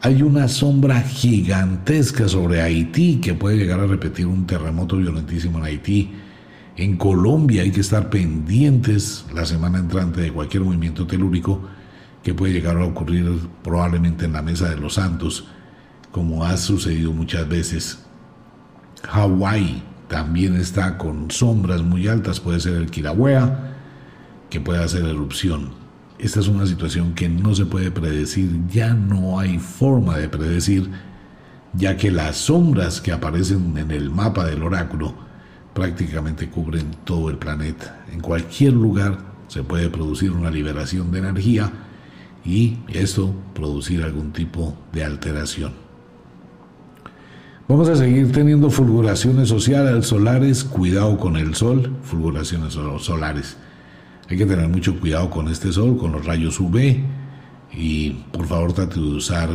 Hay 0.00 0.22
una 0.22 0.48
sombra 0.48 1.02
gigantesca 1.02 2.26
sobre 2.28 2.62
Haití 2.62 3.20
que 3.20 3.34
puede 3.34 3.58
llegar 3.58 3.80
a 3.80 3.86
repetir 3.86 4.24
un 4.26 4.46
terremoto 4.46 4.96
violentísimo 4.96 5.58
en 5.58 5.64
Haití. 5.64 6.12
En 6.78 6.96
Colombia 6.96 7.60
hay 7.60 7.72
que 7.72 7.82
estar 7.82 8.08
pendientes 8.08 9.26
la 9.34 9.44
semana 9.44 9.78
entrante 9.78 10.22
de 10.22 10.32
cualquier 10.32 10.62
movimiento 10.62 11.06
telúrico 11.06 11.60
que 12.22 12.32
puede 12.32 12.54
llegar 12.54 12.78
a 12.78 12.86
ocurrir 12.86 13.30
probablemente 13.62 14.24
en 14.24 14.32
la 14.32 14.40
Mesa 14.40 14.70
de 14.70 14.76
los 14.76 14.94
Santos, 14.94 15.46
como 16.10 16.44
ha 16.44 16.56
sucedido 16.56 17.12
muchas 17.12 17.48
veces. 17.48 18.04
Hawái 19.08 19.82
también 20.08 20.56
está 20.56 20.98
con 20.98 21.30
sombras 21.30 21.82
muy 21.82 22.08
altas, 22.08 22.40
puede 22.40 22.60
ser 22.60 22.74
el 22.74 22.90
Kilauea, 22.90 23.76
que 24.50 24.60
puede 24.60 24.82
hacer 24.82 25.04
erupción. 25.04 25.70
Esta 26.18 26.40
es 26.40 26.48
una 26.48 26.66
situación 26.66 27.14
que 27.14 27.28
no 27.28 27.54
se 27.54 27.64
puede 27.64 27.90
predecir, 27.90 28.60
ya 28.68 28.92
no 28.92 29.38
hay 29.38 29.58
forma 29.58 30.18
de 30.18 30.28
predecir, 30.28 30.90
ya 31.72 31.96
que 31.96 32.10
las 32.10 32.36
sombras 32.36 33.00
que 33.00 33.12
aparecen 33.12 33.78
en 33.78 33.90
el 33.90 34.10
mapa 34.10 34.44
del 34.44 34.62
oráculo 34.62 35.14
prácticamente 35.72 36.50
cubren 36.50 36.90
todo 37.04 37.30
el 37.30 37.38
planeta. 37.38 38.04
En 38.12 38.20
cualquier 38.20 38.72
lugar 38.72 39.18
se 39.48 39.62
puede 39.62 39.88
producir 39.88 40.32
una 40.32 40.50
liberación 40.50 41.10
de 41.10 41.20
energía 41.20 41.72
y 42.44 42.78
esto 42.88 43.34
producir 43.54 44.02
algún 44.02 44.32
tipo 44.32 44.76
de 44.92 45.04
alteración. 45.04 45.89
Vamos 47.70 47.88
a 47.88 47.94
seguir 47.94 48.32
teniendo 48.32 48.68
fulguraciones 48.68 49.48
sociales, 49.48 50.06
solares, 50.06 50.64
cuidado 50.64 51.16
con 51.16 51.36
el 51.36 51.54
sol, 51.54 51.98
fulguraciones 52.02 52.76
solares. 52.98 53.56
Hay 54.28 54.36
que 54.36 54.44
tener 54.44 54.66
mucho 54.66 54.98
cuidado 54.98 55.30
con 55.30 55.46
este 55.46 55.70
sol, 55.70 55.96
con 55.96 56.10
los 56.10 56.26
rayos 56.26 56.58
UV 56.58 56.98
y 57.72 58.10
por 58.32 58.48
favor 58.48 58.72
trate 58.72 58.98
de 58.98 59.06
usar 59.06 59.50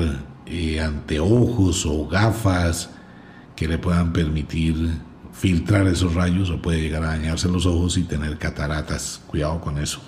eh, 0.45 0.79
anteojos 0.79 1.85
o 1.85 2.07
gafas 2.07 2.89
que 3.53 3.67
le 3.67 3.79
puedan 3.79 4.13
permitir 4.13 4.91
filtrar 5.33 5.85
esos 5.87 6.15
rayos 6.15 6.49
o 6.49 6.61
puede 6.61 6.79
llegar 6.79 7.03
a 7.03 7.07
dañarse 7.07 7.49
los 7.49 7.65
ojos 7.65 7.97
y 7.97 8.03
tener 8.03 8.37
cataratas. 8.37 9.19
Cuidado 9.27 9.59
con 9.59 9.77
eso. 9.77 9.99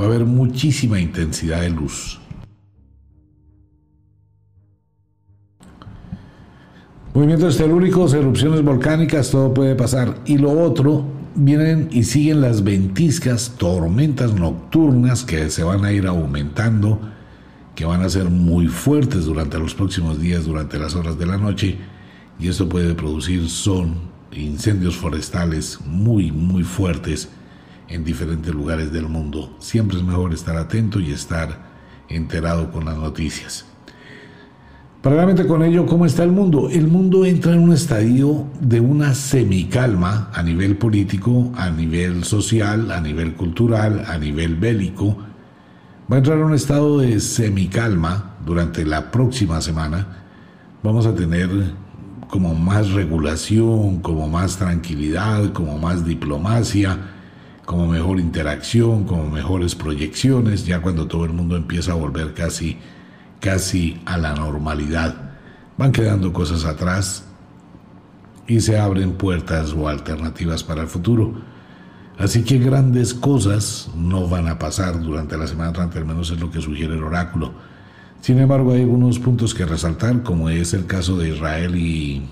Va 0.00 0.04
a 0.04 0.06
haber 0.06 0.24
muchísima 0.24 0.98
intensidad 0.98 1.60
de 1.60 1.68
luz. 1.68 2.18
Movimientos 7.16 7.56
telúricos, 7.56 8.12
erupciones 8.12 8.62
volcánicas, 8.62 9.30
todo 9.30 9.54
puede 9.54 9.74
pasar. 9.74 10.18
Y 10.26 10.36
lo 10.36 10.50
otro 10.50 11.06
vienen 11.34 11.88
y 11.90 12.02
siguen 12.02 12.42
las 12.42 12.62
ventiscas, 12.62 13.54
tormentas 13.56 14.34
nocturnas 14.34 15.24
que 15.24 15.48
se 15.48 15.64
van 15.64 15.86
a 15.86 15.92
ir 15.92 16.06
aumentando, 16.06 17.00
que 17.74 17.86
van 17.86 18.02
a 18.02 18.10
ser 18.10 18.26
muy 18.26 18.66
fuertes 18.66 19.24
durante 19.24 19.58
los 19.58 19.74
próximos 19.74 20.20
días, 20.20 20.44
durante 20.44 20.78
las 20.78 20.94
horas 20.94 21.18
de 21.18 21.24
la 21.24 21.38
noche, 21.38 21.78
y 22.38 22.48
esto 22.48 22.68
puede 22.68 22.94
producir 22.94 23.48
son 23.48 23.94
incendios 24.30 24.94
forestales 24.94 25.78
muy, 25.86 26.30
muy 26.30 26.64
fuertes 26.64 27.30
en 27.88 28.04
diferentes 28.04 28.54
lugares 28.54 28.92
del 28.92 29.08
mundo. 29.08 29.56
Siempre 29.58 29.96
es 29.96 30.04
mejor 30.04 30.34
estar 30.34 30.58
atento 30.58 31.00
y 31.00 31.12
estar 31.12 31.62
enterado 32.10 32.70
con 32.70 32.84
las 32.84 32.98
noticias. 32.98 33.64
Paralelamente 35.06 35.46
con 35.46 35.62
ello, 35.62 35.86
¿cómo 35.86 36.04
está 36.04 36.24
el 36.24 36.32
mundo? 36.32 36.68
El 36.68 36.88
mundo 36.88 37.24
entra 37.24 37.52
en 37.52 37.60
un 37.60 37.72
estadio 37.72 38.48
de 38.60 38.80
una 38.80 39.14
semicalma 39.14 40.32
a 40.34 40.42
nivel 40.42 40.78
político, 40.78 41.52
a 41.54 41.70
nivel 41.70 42.24
social, 42.24 42.90
a 42.90 43.00
nivel 43.00 43.34
cultural, 43.34 44.04
a 44.08 44.18
nivel 44.18 44.56
bélico. 44.56 45.16
Va 46.10 46.16
a 46.16 46.18
entrar 46.18 46.38
en 46.38 46.46
un 46.46 46.54
estado 46.54 46.98
de 46.98 47.20
semicalma 47.20 48.34
durante 48.44 48.84
la 48.84 49.12
próxima 49.12 49.60
semana. 49.60 50.24
Vamos 50.82 51.06
a 51.06 51.14
tener 51.14 51.50
como 52.26 52.56
más 52.56 52.90
regulación, 52.90 54.00
como 54.00 54.28
más 54.28 54.56
tranquilidad, 54.56 55.52
como 55.52 55.78
más 55.78 56.04
diplomacia, 56.04 56.98
como 57.64 57.86
mejor 57.86 58.18
interacción, 58.18 59.04
como 59.04 59.30
mejores 59.30 59.76
proyecciones, 59.76 60.66
ya 60.66 60.82
cuando 60.82 61.06
todo 61.06 61.26
el 61.26 61.32
mundo 61.32 61.56
empieza 61.56 61.92
a 61.92 61.94
volver 61.94 62.34
casi 62.34 62.76
casi 63.46 64.00
a 64.06 64.18
la 64.18 64.34
normalidad. 64.34 65.14
Van 65.78 65.92
quedando 65.92 66.32
cosas 66.32 66.64
atrás. 66.64 67.22
y 68.48 68.60
se 68.60 68.78
abren 68.78 69.12
puertas 69.12 69.72
o 69.72 69.88
alternativas 69.88 70.62
para 70.62 70.82
el 70.82 70.86
futuro. 70.86 71.34
Así 72.16 72.44
que 72.44 72.58
grandes 72.58 73.12
cosas 73.12 73.90
no 73.96 74.28
van 74.28 74.46
a 74.46 74.58
pasar 74.58 75.00
durante 75.00 75.36
la 75.36 75.48
semana 75.48 75.70
entrante, 75.70 75.98
al 75.98 76.06
menos 76.06 76.30
es 76.30 76.38
lo 76.38 76.50
que 76.50 76.60
sugiere 76.60 76.94
el 76.94 77.02
oráculo. 77.02 77.52
Sin 78.20 78.38
embargo, 78.38 78.72
hay 78.72 78.82
algunos 78.82 79.18
puntos 79.18 79.52
que 79.52 79.64
resaltar, 79.64 80.22
como 80.22 80.48
es 80.48 80.74
el 80.74 80.86
caso 80.86 81.16
de 81.16 81.30
Israel 81.30 81.74
y, 81.76 82.28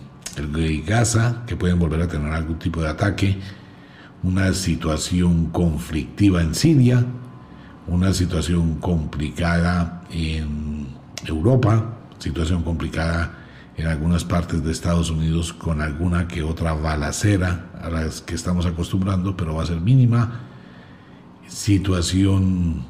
Gaza, 0.87 1.43
que 1.47 1.57
pueden 1.57 1.81
volver 1.81 2.03
a 2.03 2.09
tener 2.09 2.33
algún 2.33 2.59
tipo 2.61 2.81
de 2.81 2.89
ataque, 2.89 3.39
una 4.23 4.53
situación 4.53 5.47
conflictiva 5.47 6.43
en 6.43 6.55
Siria, 6.55 7.05
una 7.89 8.13
situación 8.15 8.77
complicada 8.77 10.05
en 10.11 10.84
Europa, 11.27 11.99
situación 12.19 12.63
complicada 12.63 13.39
en 13.77 13.87
algunas 13.87 14.25
partes 14.25 14.63
de 14.63 14.71
Estados 14.71 15.11
Unidos 15.11 15.53
con 15.53 15.81
alguna 15.81 16.29
que 16.29 16.43
otra 16.43 16.75
balacera 16.75 17.71
a 17.83 17.91
las 17.91 18.21
que 18.21 18.35
estamos 18.35 18.67
acostumbrando, 18.67 19.37
pero 19.37 19.55
va 19.55 19.63
a 19.63 19.67
ser 19.67 19.81
mínima. 19.81 20.41
Situación 21.49 22.85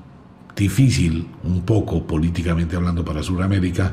difícil, 0.55 1.29
un 1.43 1.63
poco 1.63 2.07
políticamente 2.07 2.77
hablando 2.77 3.05
para 3.05 3.23
Sudamérica, 3.23 3.93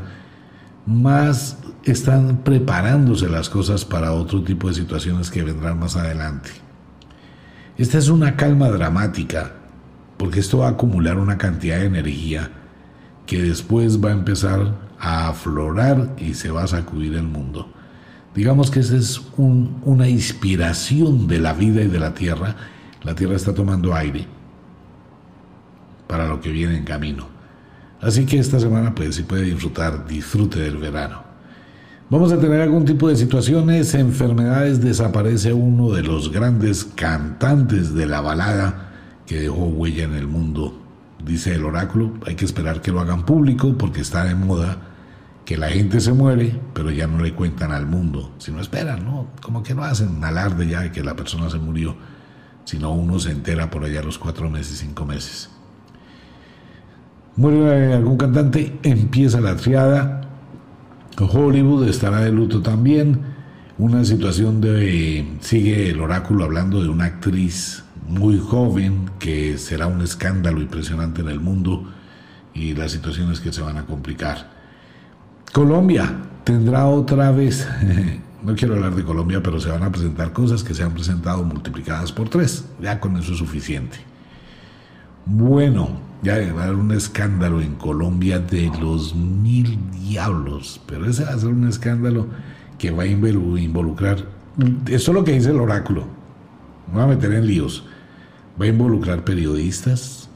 más 0.86 1.58
están 1.84 2.43
preparándose 2.43 3.30
las 3.30 3.49
cosas 3.49 3.86
para 3.86 4.13
otro 4.13 4.43
tipo 4.43 4.67
de 4.67 4.75
situaciones 4.75 5.32
que 5.32 5.43
vendrán 5.43 5.80
más 5.80 5.95
adelante. 5.95 6.51
Esta 7.77 7.97
es 7.97 8.10
una 8.10 8.36
calma 8.36 8.69
dramática, 8.69 9.54
porque 10.17 10.39
esto 10.39 10.60
va 10.60 10.67
a 10.67 10.71
acumular 10.71 11.17
una 11.17 11.38
cantidad 11.38 11.80
de 11.80 11.86
energía 11.86 12.51
que 13.32 13.41
después 13.41 14.04
va 14.04 14.10
a 14.10 14.12
empezar 14.12 14.76
a 15.00 15.30
aflorar 15.30 16.17
y 16.17 16.34
se 16.34 16.52
va 16.52 16.63
a 16.63 16.67
sacudir 16.67 17.15
el 17.15 17.24
mundo. 17.24 17.65
Digamos 18.36 18.70
que 18.70 18.82
esa 18.82 18.98
es 18.98 19.22
una 19.38 20.10
inspiración 20.10 21.30
de 21.30 21.39
la 21.39 21.54
vida 21.54 21.82
y 21.82 21.88
de 21.88 21.98
la 21.98 22.13
tierra. 22.13 22.58
La 23.04 23.15
tierra 23.15 23.38
está 23.38 23.56
tomando 23.56 23.94
aire 23.94 24.28
para 26.08 26.28
lo 26.28 26.41
que 26.41 26.50
viene 26.50 26.76
en 26.76 26.84
camino. 26.84 27.26
Así 28.02 28.26
que 28.26 28.38
esta 28.38 28.60
semana, 28.60 28.94
pues, 28.94 29.15
si 29.15 29.24
puede 29.24 29.44
disfrutar, 29.44 30.06
disfrute 30.06 30.60
del 30.60 30.76
verano. 30.76 31.24
Vamos 32.10 32.34
a 32.34 32.38
tener 32.38 32.60
algún 32.60 32.84
tipo 32.84 33.08
de 33.08 33.15
situaciones, 33.15 33.94
enfermedades, 33.94 34.82
desaparece 34.82 35.54
uno 35.54 35.94
de 35.94 36.04
los 36.04 36.34
grandes 36.34 36.84
cantantes 36.84 37.94
de 37.94 38.08
la 38.08 38.20
balada 38.20 38.91
que 39.26 39.39
dejó 39.39 39.67
huella 39.67 40.04
en 40.04 40.15
el 40.15 40.28
mundo. 40.28 40.81
Dice 41.26 41.56
el 41.56 41.66
oráculo, 41.66 42.14
hay 42.26 42.36
que 42.36 42.46
esperar 42.46 42.82
que 42.82 42.92
lo 42.92 43.00
hagan 43.00 43.26
público 43.26 43.76
porque 43.78 44.02
está 44.02 44.24
de 44.24 44.36
moda 44.36 44.78
que 45.46 45.58
la 45.58 45.70
gente 45.70 46.00
se 46.00 46.14
muere, 46.14 46.60
pero 46.74 46.92
ya 46.92 47.08
no 47.08 47.22
le 47.22 47.34
cuentan 47.34 47.72
al 47.72 47.86
mundo, 47.86 48.34
sino 48.38 48.60
esperan, 48.60 49.06
¿no? 49.06 49.28
Como 49.42 49.64
que 49.64 49.76
no 49.76 49.84
hacen 49.84 50.24
alarde 50.24 50.68
ya 50.68 50.82
de 50.82 50.92
que 50.92 51.04
la 51.04 51.16
persona 51.16 51.50
se 51.50 51.58
murió, 51.58 51.96
sino 52.64 52.92
uno 52.92 53.20
se 53.20 53.32
entera 53.32 53.70
por 53.70 53.84
allá 53.84 54.02
los 54.02 54.18
cuatro 54.18 54.50
meses, 54.50 54.80
cinco 54.80 55.06
meses. 55.06 55.50
Muere 57.36 57.94
algún 57.94 58.18
cantante, 58.18 58.80
empieza 58.84 59.42
la 59.42 59.56
triada, 59.56 60.22
Hollywood 61.20 61.88
estará 61.88 62.22
de 62.22 62.32
luto 62.32 62.62
también, 62.62 63.22
una 63.78 64.06
situación 64.06 64.62
de, 64.62 65.38
sigue 65.40 65.90
el 65.90 66.02
oráculo 66.02 66.44
hablando 66.44 66.82
de 66.82 66.90
una 66.90 67.06
actriz 67.06 67.84
muy 68.08 68.40
joven 68.40 69.10
que 69.20 69.58
será 69.58 69.88
un 69.88 70.02
escándalo 70.02 70.62
impresionante 70.62 71.22
en 71.22 71.30
el 71.30 71.40
mundo 71.40 71.92
y 72.54 72.74
las 72.74 72.92
situaciones 72.92 73.40
que 73.40 73.54
se 73.54 73.62
van 73.62 73.78
a 73.78 73.86
complicar. 73.86 74.50
Colombia 75.52 76.14
tendrá 76.44 76.88
otra 76.88 77.32
vez, 77.32 77.68
no 78.44 78.56
quiero 78.56 78.76
hablar 78.76 78.96
de 78.96 79.04
Colombia, 79.04 79.42
pero 79.44 79.60
se 79.60 79.70
van 79.70 79.84
a 79.84 79.92
presentar 79.92 80.34
cosas 80.34 80.64
que 80.64 80.74
se 80.74 80.84
han 80.84 80.94
presentado 80.94 81.44
multiplicadas 81.44 82.12
por 82.12 82.30
tres. 82.30 82.66
Ya 82.82 83.00
con 83.00 83.18
eso 83.18 83.34
es 83.34 83.38
suficiente. 83.38 83.98
Bueno, 85.26 86.00
ya 86.24 86.36
va 86.54 86.62
a 86.62 86.66
haber 86.66 86.76
un 86.76 86.92
escándalo 86.92 87.62
en 87.62 87.76
Colombia 87.76 88.40
de 88.40 88.72
los 88.80 89.16
mil 89.16 89.78
diablos, 89.92 90.82
pero 90.86 91.06
ese 91.06 91.24
va 91.24 91.32
a 91.32 91.40
ser 91.40 91.50
un 91.50 91.68
escándalo 91.68 92.28
que 92.78 92.92
va 92.92 93.04
a 93.04 93.08
involucrar, 93.08 94.26
eso 94.88 95.12
es 95.12 95.16
lo 95.16 95.24
que 95.24 95.34
dice 95.34 95.52
el 95.52 95.60
oráculo, 95.60 96.06
no 96.92 96.98
va 96.98 97.04
a 97.04 97.08
meter 97.08 97.32
en 97.34 97.46
líos, 97.46 97.86
va 98.60 98.66
a 98.66 98.68
involucrar 98.68 99.24
periodistas, 99.24 100.30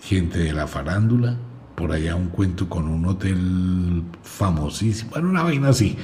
gente 0.00 0.38
de 0.38 0.52
la 0.52 0.66
farándula, 0.66 1.36
por 1.74 1.92
allá 1.92 2.16
un 2.16 2.28
cuento 2.28 2.68
con 2.68 2.88
un 2.88 3.06
hotel 3.06 4.02
famosísimo, 4.22 5.10
bueno, 5.12 5.30
una 5.30 5.42
vaina 5.42 5.68
así. 5.68 5.96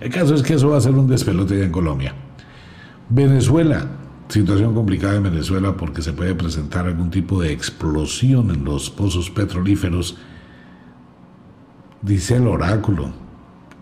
El 0.00 0.10
caso 0.10 0.34
es 0.34 0.42
que 0.42 0.54
eso 0.54 0.70
va 0.70 0.78
a 0.78 0.80
ser 0.80 0.92
un 0.92 1.08
despelote 1.08 1.62
en 1.62 1.72
Colombia. 1.72 2.14
Venezuela, 3.08 3.86
situación 4.28 4.74
complicada 4.74 5.16
en 5.16 5.24
Venezuela 5.24 5.76
porque 5.76 6.02
se 6.02 6.12
puede 6.12 6.34
presentar 6.34 6.86
algún 6.86 7.10
tipo 7.10 7.40
de 7.40 7.52
explosión 7.52 8.50
en 8.50 8.64
los 8.64 8.90
pozos 8.90 9.30
petrolíferos. 9.30 10.16
Dice 12.02 12.36
el 12.36 12.46
oráculo, 12.46 13.10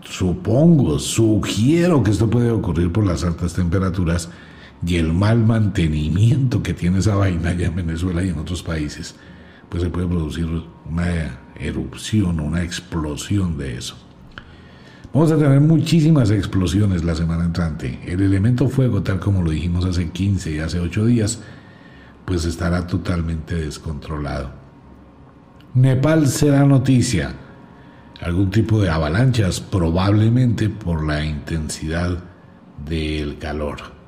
supongo, 0.01 0.99
sugiero 0.99 2.03
que 2.03 2.11
esto 2.11 2.29
puede 2.29 2.51
ocurrir 2.51 2.91
por 2.91 3.05
las 3.05 3.23
altas 3.23 3.53
temperaturas 3.53 4.29
y 4.85 4.97
el 4.97 5.13
mal 5.13 5.45
mantenimiento 5.45 6.61
que 6.61 6.73
tiene 6.73 6.99
esa 6.99 7.15
vaina 7.15 7.49
allá 7.49 7.67
en 7.67 7.75
Venezuela 7.75 8.23
y 8.23 8.29
en 8.29 8.39
otros 8.39 8.63
países 8.63 9.15
pues 9.69 9.83
se 9.83 9.89
puede 9.89 10.07
producir 10.07 10.47
una 10.89 11.39
erupción 11.55 12.39
una 12.39 12.63
explosión 12.63 13.57
de 13.57 13.77
eso. 13.77 13.97
Vamos 15.13 15.31
a 15.31 15.37
tener 15.37 15.61
muchísimas 15.61 16.31
explosiones 16.31 17.03
la 17.03 17.13
semana 17.13 17.45
entrante. 17.45 17.99
El 18.05 18.21
elemento 18.21 18.67
fuego, 18.67 19.03
tal 19.03 19.19
como 19.19 19.43
lo 19.43 19.51
dijimos 19.51 19.85
hace 19.85 20.09
15 20.09 20.51
y 20.51 20.59
hace 20.59 20.79
8 20.79 21.05
días, 21.05 21.39
pues 22.25 22.45
estará 22.45 22.87
totalmente 22.87 23.53
descontrolado. 23.53 24.51
Nepal 25.75 26.27
será 26.27 26.65
noticia. 26.65 27.33
Algún 28.21 28.49
tipo 28.49 28.81
de 28.81 28.89
avalanchas, 28.89 29.59
probablemente 29.59 30.69
por 30.69 31.05
la 31.05 31.23
intensidad 31.23 32.17
del 32.83 33.37
calor. 33.37 34.02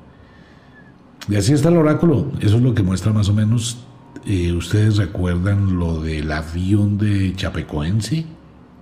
Y 1.28 1.36
así 1.36 1.52
está 1.52 1.68
el 1.68 1.76
oráculo. 1.76 2.30
Eso 2.40 2.56
es 2.56 2.62
lo 2.62 2.74
que 2.74 2.82
muestra 2.82 3.12
más 3.12 3.28
o 3.28 3.34
menos 3.34 3.86
eh, 4.28 4.52
¿Ustedes 4.52 4.96
recuerdan 4.96 5.78
lo 5.78 6.00
del 6.00 6.32
avión 6.32 6.98
de 6.98 7.32
Chapecoense 7.36 8.26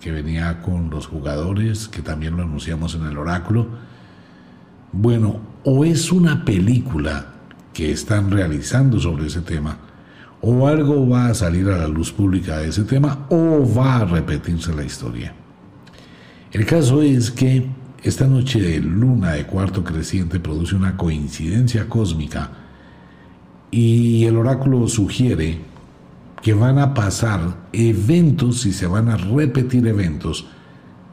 que 0.01 0.11
venía 0.11 0.63
con 0.63 0.89
los 0.89 1.07
jugadores, 1.07 1.87
que 1.87 2.01
también 2.01 2.39
lo 2.39 2.45
anunciamos 2.45 2.95
en 2.95 3.05
el 3.05 3.19
oráculo? 3.19 3.67
Bueno, 4.91 5.41
o 5.65 5.85
es 5.85 6.11
una 6.11 6.47
película 6.47 7.27
que 7.75 7.93
están 7.93 8.31
realizando 8.31 8.99
sobre 8.99 9.27
ese 9.27 9.43
tema, 9.43 9.77
o 10.41 10.67
algo 10.67 11.07
va 11.07 11.27
a 11.27 11.35
salir 11.35 11.69
a 11.69 11.77
la 11.77 11.89
luz 11.89 12.11
pública 12.11 12.57
de 12.57 12.69
ese 12.69 12.85
tema, 12.85 13.27
o 13.29 13.71
va 13.71 13.97
a 13.97 14.05
repetirse 14.07 14.73
la 14.73 14.85
historia. 14.85 15.35
El 16.53 16.65
caso 16.65 17.03
es 17.03 17.31
que 17.31 17.67
esta 18.05 18.27
noche 18.27 18.61
de 18.61 18.81
luna 18.81 19.33
de 19.33 19.47
cuarto 19.47 19.83
creciente 19.83 20.39
produce 20.39 20.77
una 20.77 20.95
coincidencia 20.95 21.89
cósmica 21.89 22.51
y 23.71 24.27
el 24.27 24.37
oráculo 24.37 24.87
sugiere 24.89 25.59
que 26.43 26.53
van 26.53 26.79
a 26.79 26.93
pasar 26.93 27.69
eventos 27.73 28.67
y 28.67 28.75
se 28.75 28.87
van 28.87 29.09
a 29.09 29.17
repetir 29.17 29.87
eventos 29.87 30.47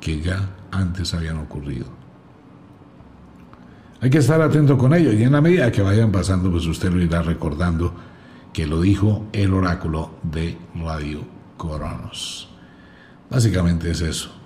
que 0.01 0.19
ya 0.19 0.49
antes 0.69 1.13
habían 1.13 1.37
ocurrido. 1.37 1.85
Hay 4.01 4.09
que 4.09 4.17
estar 4.17 4.41
atento 4.41 4.77
con 4.77 4.93
ello 4.93 5.13
y 5.13 5.23
en 5.23 5.31
la 5.31 5.39
medida 5.39 5.71
que 5.71 5.81
vayan 5.81 6.11
pasando, 6.11 6.51
pues 6.51 6.65
usted 6.65 6.91
lo 6.91 7.01
irá 7.01 7.21
recordando 7.21 7.93
que 8.51 8.67
lo 8.67 8.81
dijo 8.81 9.27
el 9.31 9.53
oráculo 9.53 10.15
de 10.23 10.57
Radio 10.75 11.21
Coronos. 11.55 12.49
Básicamente 13.29 13.91
es 13.91 14.01
eso. 14.01 14.40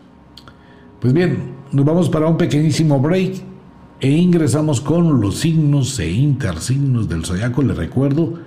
Pues 0.99 1.13
bien, 1.13 1.55
nos 1.71 1.85
vamos 1.85 2.09
para 2.09 2.27
un 2.27 2.37
pequeñísimo 2.37 2.99
break 2.99 3.43
e 3.99 4.09
ingresamos 4.09 4.79
con 4.79 5.19
los 5.19 5.39
signos 5.39 5.99
e 5.99 6.09
intersignos 6.09 7.09
del 7.09 7.25
zodiaco. 7.25 7.61
Le 7.61 7.73
recuerdo, 7.73 8.39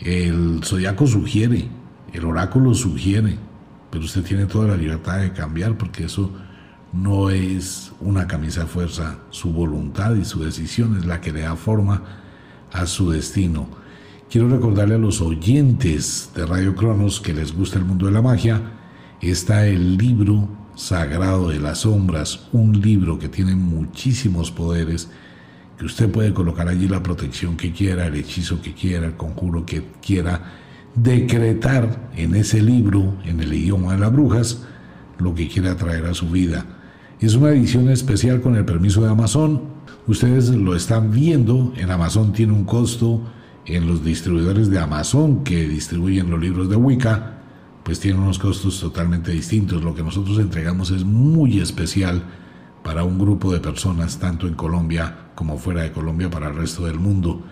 el 0.00 0.60
zodiaco 0.64 1.06
sugiere, 1.06 1.68
el 2.12 2.24
oráculo 2.24 2.74
sugiere, 2.74 3.38
pero 3.90 4.04
usted 4.04 4.22
tiene 4.22 4.46
toda 4.46 4.68
la 4.68 4.76
libertad 4.76 5.20
de 5.20 5.32
cambiar 5.32 5.78
porque 5.78 6.04
eso 6.04 6.30
no 6.92 7.30
es 7.30 7.92
una 8.00 8.26
camisa 8.26 8.62
de 8.62 8.66
fuerza. 8.66 9.18
Su 9.30 9.52
voluntad 9.52 10.14
y 10.16 10.24
su 10.24 10.42
decisión 10.42 10.98
es 10.98 11.06
la 11.06 11.20
que 11.20 11.32
le 11.32 11.42
da 11.42 11.54
forma 11.54 12.02
a 12.72 12.86
su 12.86 13.10
destino. 13.10 13.68
Quiero 14.28 14.48
recordarle 14.48 14.96
a 14.96 14.98
los 14.98 15.20
oyentes 15.20 16.30
de 16.34 16.46
Radio 16.46 16.74
Cronos 16.74 17.20
que 17.20 17.32
les 17.32 17.54
gusta 17.54 17.78
el 17.78 17.84
mundo 17.84 18.06
de 18.06 18.12
la 18.12 18.22
magia, 18.22 18.60
está 19.20 19.66
el 19.66 19.98
libro 19.98 20.61
Sagrado 20.74 21.50
de 21.50 21.60
las 21.60 21.80
Sombras, 21.80 22.48
un 22.52 22.80
libro 22.80 23.18
que 23.18 23.28
tiene 23.28 23.54
muchísimos 23.54 24.50
poderes, 24.50 25.10
que 25.78 25.84
usted 25.84 26.10
puede 26.10 26.32
colocar 26.32 26.68
allí 26.68 26.88
la 26.88 27.02
protección 27.02 27.56
que 27.56 27.72
quiera, 27.72 28.06
el 28.06 28.14
hechizo 28.14 28.60
que 28.62 28.72
quiera, 28.72 29.06
el 29.06 29.16
conjuro 29.16 29.66
que 29.66 29.84
quiera, 30.00 30.52
decretar 30.94 32.10
en 32.16 32.34
ese 32.34 32.62
libro, 32.62 33.16
en 33.24 33.40
el 33.40 33.52
idioma 33.52 33.92
de 33.92 33.98
las 33.98 34.12
brujas, 34.12 34.62
lo 35.18 35.34
que 35.34 35.48
quiera 35.48 35.76
traer 35.76 36.06
a 36.06 36.14
su 36.14 36.28
vida. 36.30 36.64
Es 37.20 37.34
una 37.34 37.50
edición 37.50 37.88
especial 37.90 38.40
con 38.40 38.56
el 38.56 38.64
permiso 38.64 39.02
de 39.02 39.10
Amazon. 39.10 39.62
Ustedes 40.06 40.48
lo 40.48 40.74
están 40.74 41.10
viendo, 41.10 41.72
en 41.76 41.90
Amazon 41.90 42.32
tiene 42.32 42.52
un 42.52 42.64
costo, 42.64 43.22
en 43.66 43.86
los 43.86 44.04
distribuidores 44.04 44.70
de 44.70 44.78
Amazon 44.78 45.44
que 45.44 45.68
distribuyen 45.68 46.30
los 46.30 46.40
libros 46.40 46.68
de 46.68 46.76
Wicca, 46.76 47.31
pues 47.84 48.00
tiene 48.00 48.18
unos 48.18 48.38
costos 48.38 48.80
totalmente 48.80 49.32
distintos. 49.32 49.82
Lo 49.82 49.94
que 49.94 50.02
nosotros 50.02 50.38
entregamos 50.38 50.90
es 50.90 51.04
muy 51.04 51.60
especial 51.60 52.22
para 52.82 53.04
un 53.04 53.18
grupo 53.18 53.52
de 53.52 53.60
personas, 53.60 54.18
tanto 54.18 54.46
en 54.46 54.54
Colombia 54.54 55.30
como 55.34 55.58
fuera 55.58 55.82
de 55.82 55.92
Colombia, 55.92 56.30
para 56.30 56.48
el 56.48 56.56
resto 56.56 56.86
del 56.86 56.98
mundo. 56.98 57.42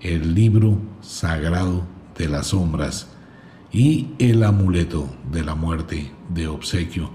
El 0.00 0.34
libro 0.34 0.78
sagrado 1.00 1.86
de 2.16 2.28
las 2.28 2.48
sombras 2.48 3.08
y 3.72 4.08
el 4.18 4.42
amuleto 4.42 5.08
de 5.30 5.44
la 5.44 5.54
muerte 5.54 6.12
de 6.28 6.48
obsequio. 6.48 7.10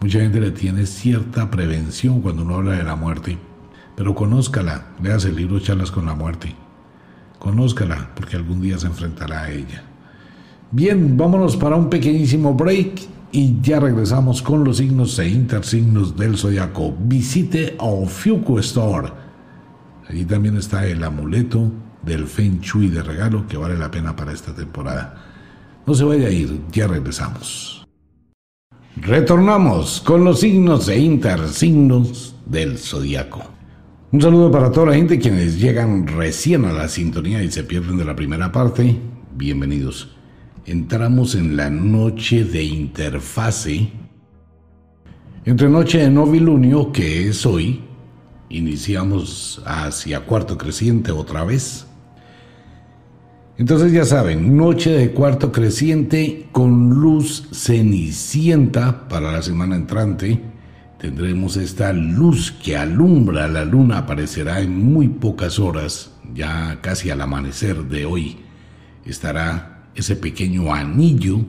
Mucha 0.00 0.20
gente 0.20 0.40
le 0.40 0.50
tiene 0.50 0.86
cierta 0.86 1.50
prevención 1.50 2.20
cuando 2.22 2.42
uno 2.42 2.56
habla 2.56 2.72
de 2.72 2.82
la 2.82 2.96
muerte, 2.96 3.38
pero 3.96 4.14
conózcala, 4.14 4.88
leas 5.00 5.24
el 5.24 5.36
libro 5.36 5.60
Charlas 5.60 5.90
con 5.90 6.06
la 6.06 6.14
muerte. 6.14 6.54
Conózcala, 7.38 8.10
porque 8.14 8.36
algún 8.36 8.60
día 8.60 8.78
se 8.78 8.86
enfrentará 8.88 9.42
a 9.42 9.50
ella. 9.52 9.84
Bien, 10.74 11.18
vámonos 11.18 11.58
para 11.58 11.76
un 11.76 11.90
pequeñísimo 11.90 12.54
break 12.54 13.02
y 13.30 13.60
ya 13.60 13.78
regresamos 13.78 14.40
con 14.40 14.64
los 14.64 14.78
signos 14.78 15.18
e 15.18 15.28
intersignos 15.28 16.16
del 16.16 16.38
zodiaco. 16.38 16.96
Visite 16.98 17.76
Ofiuco 17.78 18.58
Store. 18.58 19.08
Allí 20.08 20.24
también 20.24 20.56
está 20.56 20.86
el 20.86 21.04
amuleto 21.04 21.70
del 22.02 22.26
Feng 22.26 22.60
Shui 22.62 22.88
de 22.88 23.02
regalo 23.02 23.46
que 23.46 23.58
vale 23.58 23.76
la 23.76 23.90
pena 23.90 24.16
para 24.16 24.32
esta 24.32 24.54
temporada. 24.54 25.22
No 25.86 25.92
se 25.92 26.04
vaya 26.04 26.28
a 26.28 26.30
ir, 26.30 26.62
ya 26.72 26.86
regresamos. 26.86 27.86
Retornamos 28.96 30.00
con 30.00 30.24
los 30.24 30.40
signos 30.40 30.88
e 30.88 30.98
intersignos 30.98 32.34
del 32.46 32.78
zodiaco. 32.78 33.42
Un 34.10 34.22
saludo 34.22 34.50
para 34.50 34.72
toda 34.72 34.86
la 34.86 34.94
gente 34.94 35.18
quienes 35.18 35.60
llegan 35.60 36.06
recién 36.06 36.64
a 36.64 36.72
la 36.72 36.88
sintonía 36.88 37.42
y 37.42 37.50
se 37.50 37.62
pierden 37.62 37.98
de 37.98 38.06
la 38.06 38.16
primera 38.16 38.50
parte. 38.50 38.98
Bienvenidos 39.36 40.21
entramos 40.66 41.34
en 41.34 41.56
la 41.56 41.70
noche 41.70 42.44
de 42.44 42.62
interfase 42.64 43.92
entre 45.44 45.68
noche 45.68 45.98
de 45.98 46.08
novilunio, 46.08 46.92
que 46.92 47.28
es 47.28 47.44
hoy, 47.44 47.80
iniciamos 48.48 49.60
hacia 49.66 50.20
cuarto 50.20 50.56
creciente 50.56 51.10
otra 51.10 51.42
vez. 51.42 51.84
Entonces 53.58 53.90
ya 53.90 54.04
saben, 54.04 54.56
noche 54.56 54.90
de 54.90 55.10
cuarto 55.10 55.50
creciente 55.50 56.46
con 56.52 56.90
luz 56.90 57.48
cenicienta 57.50 59.08
para 59.08 59.32
la 59.32 59.42
semana 59.42 59.74
entrante. 59.74 60.40
Tendremos 61.00 61.56
esta 61.56 61.92
luz 61.92 62.52
que 62.52 62.76
alumbra 62.76 63.48
la 63.48 63.64
luna, 63.64 63.98
aparecerá 63.98 64.60
en 64.60 64.78
muy 64.78 65.08
pocas 65.08 65.58
horas, 65.58 66.12
ya 66.32 66.78
casi 66.82 67.10
al 67.10 67.20
amanecer 67.20 67.82
de 67.86 68.04
hoy. 68.04 68.36
Estará 69.04 69.71
ese 69.94 70.16
pequeño 70.16 70.72
anillo 70.72 71.40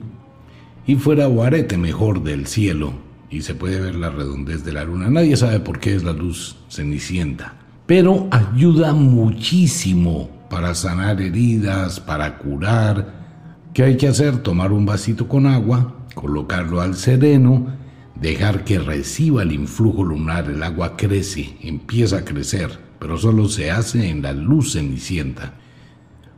y 0.86 0.96
fuera 0.96 1.28
o 1.28 1.42
arete 1.42 1.78
mejor 1.78 2.22
del 2.22 2.46
cielo 2.46 2.92
y 3.30 3.42
se 3.42 3.54
puede 3.54 3.80
ver 3.80 3.96
la 3.96 4.10
redondez 4.10 4.64
de 4.64 4.72
la 4.72 4.84
luna. 4.84 5.08
Nadie 5.08 5.36
sabe 5.36 5.60
por 5.60 5.80
qué 5.80 5.94
es 5.94 6.04
la 6.04 6.12
luz 6.12 6.56
cenicienta, 6.68 7.54
pero 7.86 8.28
ayuda 8.30 8.92
muchísimo 8.92 10.30
para 10.48 10.74
sanar 10.74 11.20
heridas, 11.20 12.00
para 12.00 12.38
curar. 12.38 13.24
¿Qué 13.72 13.82
hay 13.82 13.96
que 13.96 14.08
hacer? 14.08 14.38
Tomar 14.38 14.72
un 14.72 14.86
vasito 14.86 15.26
con 15.26 15.46
agua, 15.46 15.96
colocarlo 16.14 16.80
al 16.80 16.94
sereno, 16.94 17.66
dejar 18.14 18.62
que 18.62 18.78
reciba 18.78 19.42
el 19.42 19.52
influjo 19.52 20.04
lunar, 20.04 20.48
el 20.48 20.62
agua 20.62 20.96
crece, 20.96 21.56
empieza 21.60 22.18
a 22.18 22.24
crecer, 22.24 22.78
pero 23.00 23.18
solo 23.18 23.48
se 23.48 23.72
hace 23.72 24.08
en 24.08 24.22
la 24.22 24.32
luz 24.32 24.74
cenicienta. 24.74 25.54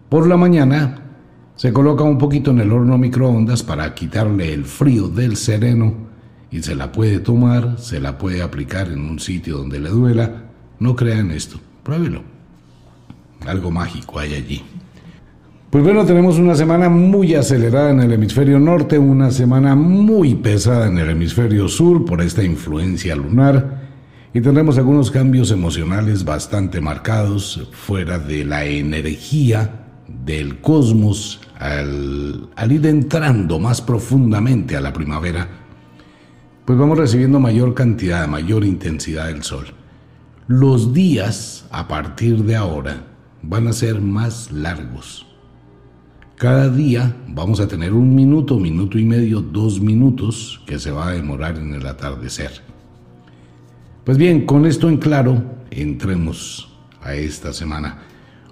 Por 0.08 0.26
la 0.26 0.36
mañana 0.38 1.05
se 1.56 1.72
coloca 1.72 2.04
un 2.04 2.18
poquito 2.18 2.50
en 2.50 2.60
el 2.60 2.70
horno 2.70 2.98
microondas 2.98 3.62
para 3.62 3.94
quitarle 3.94 4.52
el 4.52 4.66
frío 4.66 5.08
del 5.08 5.36
sereno 5.36 5.94
y 6.50 6.62
se 6.62 6.74
la 6.74 6.92
puede 6.92 7.18
tomar, 7.18 7.78
se 7.78 7.98
la 7.98 8.18
puede 8.18 8.42
aplicar 8.42 8.88
en 8.88 9.00
un 9.00 9.18
sitio 9.18 9.56
donde 9.56 9.80
le 9.80 9.88
duela. 9.88 10.44
No 10.78 10.94
crean 10.94 11.30
esto, 11.30 11.58
pruébelo. 11.82 12.22
Algo 13.46 13.70
mágico 13.70 14.18
hay 14.18 14.34
allí. 14.34 14.62
Pues 15.70 15.82
bueno, 15.82 16.04
tenemos 16.04 16.38
una 16.38 16.54
semana 16.54 16.90
muy 16.90 17.34
acelerada 17.34 17.90
en 17.90 18.00
el 18.00 18.12
hemisferio 18.12 18.58
norte, 18.58 18.98
una 18.98 19.30
semana 19.30 19.74
muy 19.74 20.34
pesada 20.34 20.88
en 20.88 20.98
el 20.98 21.08
hemisferio 21.08 21.68
sur 21.68 22.04
por 22.04 22.20
esta 22.20 22.44
influencia 22.44 23.16
lunar 23.16 23.86
y 24.34 24.42
tendremos 24.42 24.76
algunos 24.76 25.10
cambios 25.10 25.50
emocionales 25.50 26.24
bastante 26.24 26.82
marcados 26.82 27.68
fuera 27.72 28.18
de 28.18 28.44
la 28.44 28.66
energía 28.66 29.85
del 30.08 30.60
cosmos 30.60 31.40
al, 31.58 32.48
ir 32.70 32.86
entrando 32.86 33.58
más 33.58 33.80
profundamente 33.80 34.76
a 34.76 34.80
la 34.80 34.92
primavera, 34.92 35.48
pues 36.64 36.78
vamos 36.78 36.98
recibiendo 36.98 37.40
mayor 37.40 37.74
cantidad, 37.74 38.26
mayor 38.26 38.64
intensidad 38.64 39.26
del 39.26 39.42
sol. 39.42 39.66
Los 40.48 40.92
días 40.92 41.66
a 41.70 41.88
partir 41.88 42.44
de 42.44 42.56
ahora 42.56 43.04
van 43.42 43.68
a 43.68 43.72
ser 43.72 44.00
más 44.00 44.50
largos. 44.50 45.26
Cada 46.36 46.68
día 46.68 47.16
vamos 47.28 47.60
a 47.60 47.68
tener 47.68 47.92
un 47.92 48.14
minuto, 48.14 48.58
minuto 48.58 48.98
y 48.98 49.04
medio, 49.04 49.40
dos 49.40 49.80
minutos 49.80 50.60
que 50.66 50.78
se 50.78 50.90
va 50.90 51.08
a 51.08 51.12
demorar 51.12 51.56
en 51.56 51.74
el 51.74 51.86
atardecer. 51.86 52.60
Pues 54.04 54.18
bien, 54.18 54.44
con 54.44 54.66
esto 54.66 54.88
en 54.88 54.98
claro, 54.98 55.42
entremos 55.70 56.76
a 57.00 57.14
esta 57.14 57.52
semana. 57.52 58.05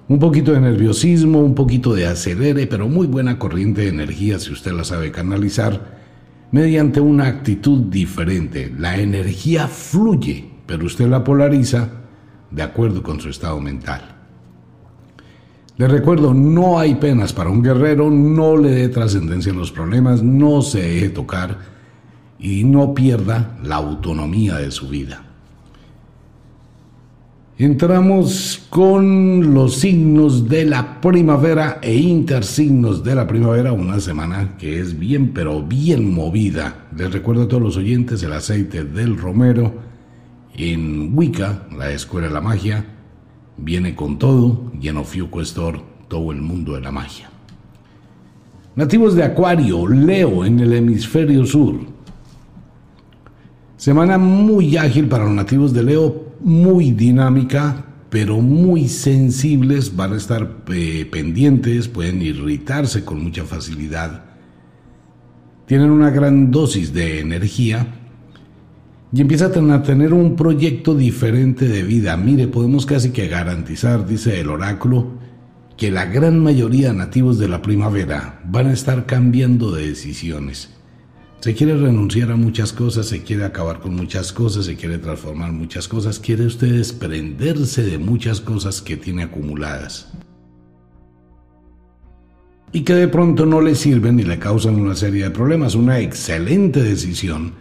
Un 0.07 0.18
poquito 0.18 0.52
de 0.52 0.61
nerviosismo, 0.61 1.40
un 1.40 1.55
poquito 1.55 1.94
de 1.94 2.07
acelere, 2.07 2.66
pero 2.66 2.88
muy 2.88 3.07
buena 3.07 3.38
corriente 3.38 3.82
de 3.82 3.88
energía 3.88 4.38
si 4.38 4.52
usted 4.52 4.72
la 4.72 4.84
sabe 4.84 5.11
canalizar 5.11 5.94
mediante 6.52 7.00
una 7.00 7.26
actitud 7.26 7.84
diferente. 7.84 8.70
La 8.78 8.98
energía 8.98 9.66
fluye, 9.66 10.50
pero 10.66 10.84
usted 10.84 11.09
la 11.09 11.24
polariza 11.24 11.88
de 12.50 12.62
acuerdo 12.62 13.02
con 13.02 13.18
su 13.18 13.30
estado 13.30 13.59
mental. 13.61 14.14
Le 15.78 15.88
recuerdo, 15.88 16.34
no 16.34 16.78
hay 16.78 16.96
penas 16.96 17.32
para 17.32 17.50
un 17.50 17.62
guerrero, 17.62 18.11
no 18.11 18.59
le 18.59 18.70
dé 18.72 18.88
trascendencia 18.90 19.52
a 19.52 19.57
los 19.57 19.72
problemas, 19.72 20.22
no 20.22 20.61
se 20.61 20.82
deje 20.82 21.09
tocar 21.09 21.59
y 22.38 22.62
no 22.62 22.92
pierda 22.92 23.57
la 23.64 23.76
autonomía 23.76 24.57
de 24.57 24.70
su 24.70 24.86
vida. 24.88 25.24
Entramos 27.57 28.66
con 28.68 29.55
los 29.55 29.76
signos 29.76 30.48
de 30.48 30.64
la 30.64 31.00
primavera 31.00 31.78
e 31.80 31.94
intersignos 31.94 33.05
de 33.05 33.14
la 33.14 33.28
primavera, 33.28 33.72
una 33.72 34.00
semana 34.00 34.57
que 34.59 34.80
es 34.80 34.98
bien 34.98 35.32
pero 35.32 35.62
bien 35.62 36.12
movida. 36.12 36.88
Les 36.96 37.12
recuerdo 37.12 37.42
a 37.42 37.48
todos 37.48 37.62
los 37.62 37.76
oyentes 37.76 38.24
el 38.24 38.32
aceite 38.32 38.82
del 38.82 39.16
romero 39.16 39.72
en 40.57 41.16
Wicca, 41.16 41.68
la 41.78 41.92
escuela 41.92 42.26
de 42.26 42.34
la 42.34 42.40
magia, 42.40 42.86
viene 43.57 43.94
con 43.94 44.18
todo 44.18 44.72
y 44.80 44.88
en 44.88 44.96
Ofiuco 44.96 45.40
Store 45.40 45.80
todo 46.09 46.32
el 46.32 46.42
mundo 46.42 46.74
de 46.74 46.80
la 46.80 46.90
magia. 46.90 47.30
Nativos 48.74 49.14
de 49.14 49.22
Acuario, 49.22 49.86
Leo 49.86 50.44
en 50.44 50.59
el 50.59 50.72
hemisferio 50.72 51.46
sur. 51.46 51.76
Semana 53.76 54.18
muy 54.18 54.76
ágil 54.76 55.07
para 55.07 55.22
los 55.22 55.34
nativos 55.34 55.72
de 55.72 55.84
Leo 55.84 56.24
muy 56.45 56.90
dinámica, 56.92 57.86
pero 58.11 58.40
muy 58.40 58.88
sensibles, 58.88 59.97
van 59.97 60.12
a 60.12 60.16
estar 60.16 60.59
eh, 60.68 61.09
pendientes, 61.11 61.88
pueden 61.88 62.20
irritarse 62.20 63.05
con 63.05 63.22
mucha 63.22 63.45
facilidad. 63.45 64.24
Tienen 65.66 65.90
una 65.90 66.11
gran 66.11 66.51
dosis 66.51 66.92
de 66.92 67.20
energía 67.20 67.86
y 69.11 69.20
empiezan 69.22 69.70
a 69.70 69.82
tener 69.82 70.12
un 70.12 70.36
proyecto 70.36 70.95
diferente 70.95 71.66
de 71.66 71.82
vida. 71.82 72.16
Mire, 72.18 72.47
podemos 72.47 72.84
casi 72.84 73.11
que 73.11 73.26
garantizar, 73.26 74.07
dice 74.07 74.38
el 74.38 74.51
oráculo, 74.51 75.12
que 75.78 75.90
la 75.90 76.05
gran 76.05 76.38
mayoría 76.40 76.88
de 76.88 76.99
nativos 76.99 77.38
de 77.38 77.49
la 77.49 77.62
primavera 77.62 78.42
van 78.45 78.66
a 78.66 78.72
estar 78.72 79.07
cambiando 79.07 79.72
de 79.72 79.88
decisiones. 79.88 80.74
Se 81.45 81.53
quiere 81.53 81.76
renunciar 81.76 82.30
a 82.30 82.36
muchas 82.36 82.72
cosas, 82.72 83.05
se 83.05 83.22
quiere 83.22 83.45
acabar 83.45 83.80
con 83.80 83.95
muchas 83.95 84.32
cosas, 84.32 84.64
se 84.64 84.76
quiere 84.76 84.97
transformar 84.97 85.53
muchas 85.53 85.86
cosas, 85.88 86.18
quiere 86.18 86.47
usted 86.47 86.72
desprenderse 86.72 87.82
de 87.82 87.99
muchas 87.99 88.40
cosas 88.40 88.80
que 88.80 88.97
tiene 88.97 89.24
acumuladas. 89.24 90.11
Y 92.72 92.80
que 92.80 92.95
de 92.95 93.09
pronto 93.09 93.45
no 93.45 93.61
le 93.61 93.74
sirven 93.74 94.18
y 94.18 94.22
le 94.22 94.38
causan 94.38 94.76
una 94.76 94.95
serie 94.95 95.24
de 95.24 95.30
problemas. 95.32 95.74
Una 95.74 95.99
excelente 95.99 96.82
decisión 96.82 97.53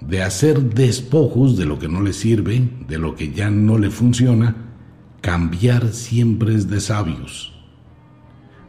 de 0.00 0.22
hacer 0.22 0.62
despojos 0.72 1.56
de 1.56 1.66
lo 1.66 1.80
que 1.80 1.88
no 1.88 2.00
le 2.00 2.12
sirve, 2.12 2.62
de 2.86 2.98
lo 2.98 3.16
que 3.16 3.32
ya 3.32 3.50
no 3.50 3.76
le 3.76 3.90
funciona. 3.90 4.54
Cambiar 5.20 5.92
siempre 5.92 6.54
es 6.54 6.70
de 6.70 6.80
sabios. 6.80 7.58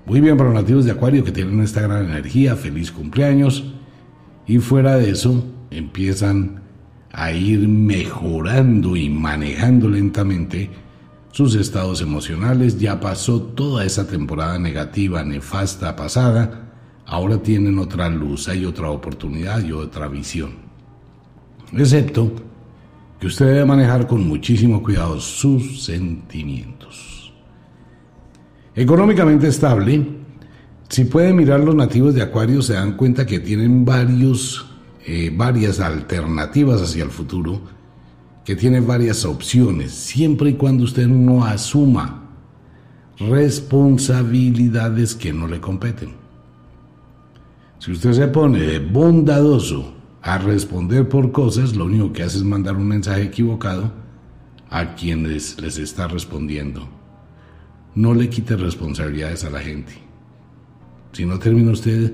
Muy 0.07 0.20
bien 0.20 0.36
para 0.36 0.51
nativos 0.51 0.86
de 0.86 0.93
Acuario 0.93 1.24
que 1.24 1.32
tienen 1.32 1.62
esta 1.62 1.82
gran 1.82 2.05
energía. 2.05 2.55
Feliz 2.55 2.91
cumpleaños. 2.91 3.76
Y 4.50 4.58
fuera 4.58 4.97
de 4.97 5.12
eso, 5.12 5.45
empiezan 5.70 6.64
a 7.12 7.32
ir 7.32 7.68
mejorando 7.68 8.95
y 8.95 9.08
manejando 9.08 9.88
lentamente 9.88 10.72
sus 11.32 11.54
estados 11.54 12.02
emocionales. 12.02 12.80
Ya 12.80 13.00
pasó 13.00 13.43
toda 13.43 13.86
esa 13.86 14.08
temporada 14.08 14.58
negativa, 14.58 15.24
nefasta, 15.24 15.95
pasada. 15.95 16.72
Ahora 17.06 17.38
tienen 17.38 17.78
otra 17.78 18.10
luz, 18.10 18.50
hay 18.50 18.66
otra 18.66 18.89
oportunidad 18.89 19.64
y 19.64 19.72
otra 19.72 20.08
visión. 20.08 20.54
Excepto 21.72 22.32
que 23.20 23.28
usted 23.28 23.45
debe 23.45 23.66
manejar 23.66 24.08
con 24.08 24.28
muchísimo 24.28 24.82
cuidado 24.82 25.20
sus 25.20 25.84
sentimientos. 25.84 27.32
Económicamente 28.74 29.47
estable, 29.47 30.18
si 30.90 31.06
puede 31.06 31.34
mirar 31.34 31.60
los 31.60 31.76
nativos 31.76 32.16
de 32.16 32.24
Acuario 32.24 32.64
se 32.64 32.74
dan 32.74 32.98
cuenta 32.98 33.26
que 33.26 33.40
tienen 33.40 33.86
varios, 33.86 34.66
eh, 35.06 35.32
varias 35.34 35.80
alternativas 35.80 36.82
hacia 36.82 37.04
el 37.04 37.12
futuro, 37.12 37.62
que 38.44 38.56
tienen 38.56 38.88
varias 38.88 39.24
opciones, 39.24 39.92
siempre 39.92 40.50
y 40.50 40.54
cuando 40.56 40.84
usted 40.84 41.08
no 41.08 41.46
asuma 41.46 42.24
responsabilidades 43.20 45.14
que 45.14 45.32
no 45.32 45.48
le 45.48 45.62
competen. 45.62 46.14
Si 47.78 47.92
usted 47.92 48.14
se 48.14 48.28
pone 48.28 48.80
bondadoso 48.80 49.94
a 50.24 50.40
responder 50.40 51.08
por 51.08 51.32
cosas, 51.32 51.76
lo 51.76 51.86
único 51.86 52.12
que 52.12 52.24
hace 52.24 52.38
es 52.38 52.44
mandar 52.44 52.76
un 52.76 52.88
mensaje 52.88 53.24
equivocado 53.24 53.92
a 54.72 54.96
quienes 54.96 55.62
les 55.62 55.78
está 55.78 56.08
respondiendo. 56.08 56.90
No 57.94 58.16
le 58.16 58.30
quite 58.30 58.56
responsabilidades 58.56 59.44
a 59.44 59.52
la 59.52 59.60
gente. 59.60 60.09
Si 61.12 61.26
no 61.26 61.39
termina 61.39 61.72
usted 61.72 62.14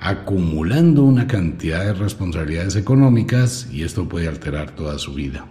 acumulando 0.00 1.02
una 1.04 1.26
cantidad 1.26 1.84
de 1.84 1.94
responsabilidades 1.94 2.76
económicas 2.76 3.68
y 3.72 3.82
esto 3.82 4.08
puede 4.08 4.28
alterar 4.28 4.70
toda 4.72 4.98
su 4.98 5.14
vida. 5.14 5.46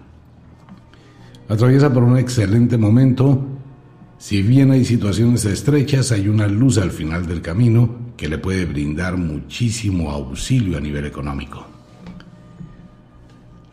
Atraviesa 1.49 1.91
por 1.93 2.03
un 2.03 2.17
excelente 2.17 2.77
momento. 2.77 3.45
Si 4.17 4.41
bien 4.41 4.71
hay 4.71 4.83
situaciones 4.83 5.45
estrechas, 5.45 6.11
hay 6.11 6.27
una 6.27 6.47
luz 6.47 6.77
al 6.77 6.91
final 6.91 7.27
del 7.27 7.41
camino 7.41 8.07
que 8.17 8.27
le 8.27 8.37
puede 8.37 8.65
brindar 8.65 9.17
muchísimo 9.17 10.11
auxilio 10.11 10.77
a 10.77 10.81
nivel 10.81 11.05
económico. 11.05 11.65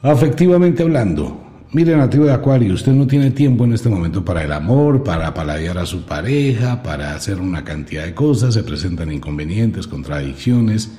Afectivamente 0.03 0.83
hablando, 0.83 1.44
mire 1.75 1.97
nativo 1.97 2.25
de 2.25 2.33
Acuario, 2.33 2.73
usted 2.73 2.93
no 2.93 3.05
tiene 3.05 3.33
tiempo 3.33 3.65
en 3.65 3.73
este 3.73 3.89
momento 3.89 4.25
para 4.25 4.45
el 4.45 4.53
amor, 4.53 5.03
para 5.03 5.35
paladear 5.35 5.77
a 5.77 5.87
su 5.87 6.03
pareja, 6.07 6.85
para 6.85 7.17
hacer 7.17 7.41
una 7.41 7.65
cantidad 7.65 8.05
de 8.05 8.15
cosas, 8.15 8.55
se 8.55 8.63
presentan 8.63 9.11
inconvenientes, 9.11 9.89
contradicciones, 9.89 10.93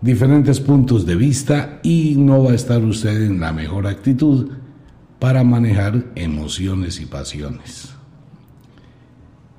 diferentes 0.00 0.58
puntos 0.58 1.06
de 1.06 1.14
vista 1.14 1.78
y 1.84 2.16
no 2.18 2.42
va 2.42 2.50
a 2.50 2.54
estar 2.56 2.82
usted 2.82 3.22
en 3.22 3.38
la 3.38 3.52
mejor 3.52 3.86
actitud 3.86 4.50
para 5.20 5.44
manejar 5.44 6.06
emociones 6.16 7.00
y 7.00 7.06
pasiones. 7.06 7.94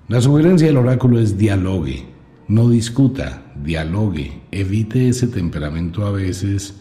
La 0.10 0.20
sugerencia 0.20 0.68
del 0.68 0.78
oráculo 0.78 1.20
es 1.20 1.38
dialogue, 1.38 2.06
no 2.50 2.68
discuta, 2.68 3.54
dialogue, 3.64 4.42
evite 4.52 5.08
ese 5.08 5.28
temperamento 5.28 6.06
a 6.06 6.12
veces 6.12 6.76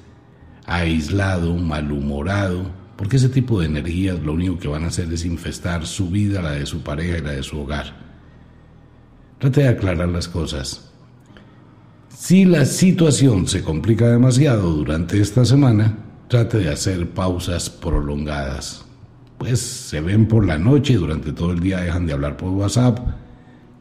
aislado, 0.66 1.54
malhumorado, 1.56 2.77
porque 2.98 3.16
ese 3.16 3.28
tipo 3.28 3.60
de 3.60 3.66
energías 3.66 4.18
lo 4.24 4.32
único 4.32 4.58
que 4.58 4.66
van 4.66 4.82
a 4.82 4.88
hacer 4.88 5.10
es 5.12 5.24
infestar 5.24 5.86
su 5.86 6.10
vida, 6.10 6.42
la 6.42 6.50
de 6.50 6.66
su 6.66 6.82
pareja 6.82 7.18
y 7.18 7.20
la 7.20 7.30
de 7.30 7.44
su 7.44 7.60
hogar. 7.60 7.94
Trate 9.38 9.62
de 9.62 9.68
aclarar 9.68 10.08
las 10.08 10.26
cosas. 10.26 10.90
Si 12.08 12.44
la 12.44 12.64
situación 12.64 13.46
se 13.46 13.62
complica 13.62 14.08
demasiado 14.08 14.72
durante 14.72 15.20
esta 15.20 15.44
semana, 15.44 15.96
trate 16.26 16.58
de 16.58 16.70
hacer 16.70 17.08
pausas 17.10 17.70
prolongadas. 17.70 18.84
Pues 19.38 19.60
se 19.60 20.00
ven 20.00 20.26
por 20.26 20.44
la 20.44 20.58
noche 20.58 20.94
y 20.94 20.96
durante 20.96 21.32
todo 21.32 21.52
el 21.52 21.60
día 21.60 21.78
dejan 21.78 22.04
de 22.04 22.14
hablar 22.14 22.36
por 22.36 22.50
WhatsApp, 22.50 22.98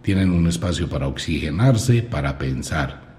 tienen 0.04 0.30
un 0.30 0.46
espacio 0.46 0.88
para 0.88 1.08
oxigenarse, 1.08 2.04
para 2.04 2.38
pensar. 2.38 3.18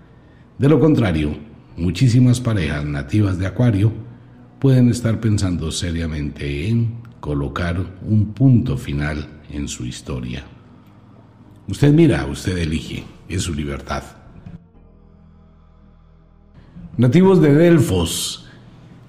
De 0.58 0.68
lo 0.68 0.78
contrario, 0.78 1.36
muchísimas 1.76 2.40
parejas 2.40 2.84
nativas 2.84 3.36
de 3.36 3.48
Acuario 3.48 4.07
pueden 4.58 4.90
estar 4.90 5.20
pensando 5.20 5.70
seriamente 5.70 6.68
en 6.68 6.96
colocar 7.20 7.84
un 8.02 8.32
punto 8.32 8.76
final 8.76 9.26
en 9.50 9.68
su 9.68 9.84
historia. 9.84 10.44
Usted 11.68 11.92
mira, 11.92 12.26
usted 12.26 12.56
elige, 12.58 13.04
es 13.28 13.42
su 13.42 13.54
libertad. 13.54 14.02
Nativos 16.96 17.40
de 17.40 17.54
Delfos, 17.54 18.46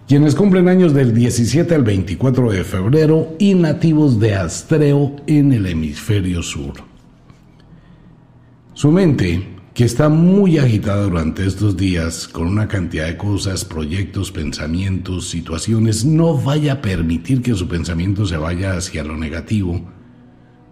quienes 0.07 0.35
cumplen 0.35 0.67
años 0.67 0.93
del 0.93 1.13
17 1.13 1.73
al 1.73 1.83
24 1.83 2.51
de 2.51 2.63
febrero 2.63 3.35
y 3.39 3.55
nativos 3.55 4.19
de 4.19 4.35
Astreo 4.35 5.15
en 5.25 5.53
el 5.53 5.65
hemisferio 5.65 6.43
sur. 6.43 6.73
Su 8.73 8.91
mente 8.91 9.58
que 9.79 9.85
está 9.85 10.09
muy 10.09 10.57
agitada 10.57 11.03
durante 11.03 11.47
estos 11.47 11.77
días 11.77 12.27
con 12.27 12.47
una 12.47 12.67
cantidad 12.67 13.05
de 13.07 13.15
cosas, 13.15 13.63
proyectos, 13.63 14.29
pensamientos, 14.29 15.29
situaciones, 15.29 16.03
no 16.03 16.37
vaya 16.37 16.73
a 16.73 16.81
permitir 16.81 17.41
que 17.41 17.55
su 17.55 17.65
pensamiento 17.69 18.25
se 18.25 18.35
vaya 18.35 18.73
hacia 18.73 19.05
lo 19.05 19.15
negativo, 19.15 19.79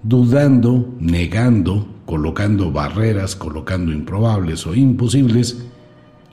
dudando, 0.04 0.94
negando, 1.00 2.02
colocando 2.06 2.70
barreras, 2.70 3.38
colocando 3.38 3.94
improbables 3.94 4.68
o 4.68 4.76
imposibles 4.76 5.58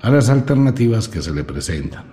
a 0.02 0.10
las 0.10 0.28
alternativas 0.28 1.06
que 1.08 1.22
se 1.22 1.32
le 1.32 1.44
presentan. 1.44 2.06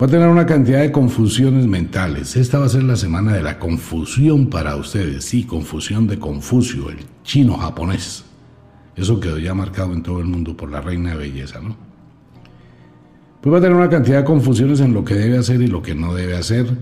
Va 0.00 0.06
a 0.06 0.10
tener 0.10 0.28
una 0.28 0.46
cantidad 0.46 0.80
de 0.80 0.90
confusiones 0.90 1.66
mentales. 1.66 2.34
Esta 2.34 2.60
va 2.60 2.64
a 2.64 2.70
ser 2.70 2.84
la 2.84 2.96
semana 2.96 3.34
de 3.34 3.42
la 3.42 3.58
confusión 3.58 4.46
para 4.46 4.74
ustedes. 4.76 5.26
Sí, 5.26 5.44
confusión 5.44 6.06
de 6.06 6.18
Confucio, 6.18 6.88
el 6.88 7.00
chino 7.24 7.58
japonés. 7.58 8.24
Eso 8.96 9.18
quedó 9.18 9.38
ya 9.38 9.54
marcado 9.54 9.92
en 9.92 10.02
todo 10.02 10.20
el 10.20 10.26
mundo 10.26 10.56
por 10.56 10.70
la 10.70 10.80
reina 10.80 11.10
de 11.10 11.16
belleza, 11.16 11.60
¿no? 11.60 11.76
Pues 13.40 13.52
va 13.52 13.58
a 13.58 13.60
tener 13.60 13.76
una 13.76 13.90
cantidad 13.90 14.18
de 14.18 14.24
confusiones 14.24 14.80
en 14.80 14.94
lo 14.94 15.04
que 15.04 15.14
debe 15.14 15.36
hacer 15.36 15.60
y 15.60 15.66
lo 15.66 15.82
que 15.82 15.94
no 15.94 16.14
debe 16.14 16.36
hacer, 16.36 16.78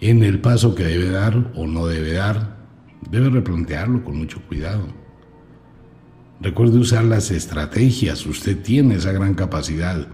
en 0.00 0.22
el 0.24 0.40
paso 0.40 0.74
que 0.74 0.84
debe 0.84 1.08
dar 1.08 1.52
o 1.54 1.66
no 1.66 1.86
debe 1.86 2.12
dar. 2.12 2.56
Debe 3.10 3.30
replantearlo 3.30 4.04
con 4.04 4.16
mucho 4.16 4.42
cuidado. 4.42 4.82
Recuerde 6.40 6.78
usar 6.78 7.04
las 7.04 7.30
estrategias, 7.30 8.26
usted 8.26 8.60
tiene 8.60 8.96
esa 8.96 9.12
gran 9.12 9.34
capacidad. 9.34 10.06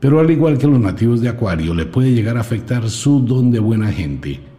Pero 0.00 0.20
al 0.20 0.30
igual 0.30 0.58
que 0.58 0.66
los 0.66 0.80
nativos 0.80 1.22
de 1.22 1.30
Acuario, 1.30 1.72
le 1.74 1.86
puede 1.86 2.12
llegar 2.12 2.36
a 2.36 2.40
afectar 2.40 2.90
su 2.90 3.20
don 3.20 3.50
de 3.50 3.60
buena 3.60 3.90
gente 3.92 4.53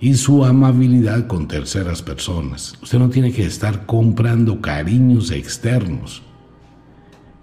y 0.00 0.14
su 0.14 0.44
amabilidad 0.44 1.26
con 1.26 1.48
terceras 1.48 2.02
personas. 2.02 2.74
Usted 2.82 2.98
no 2.98 3.10
tiene 3.10 3.32
que 3.32 3.44
estar 3.44 3.86
comprando 3.86 4.60
cariños 4.60 5.30
externos. 5.30 6.22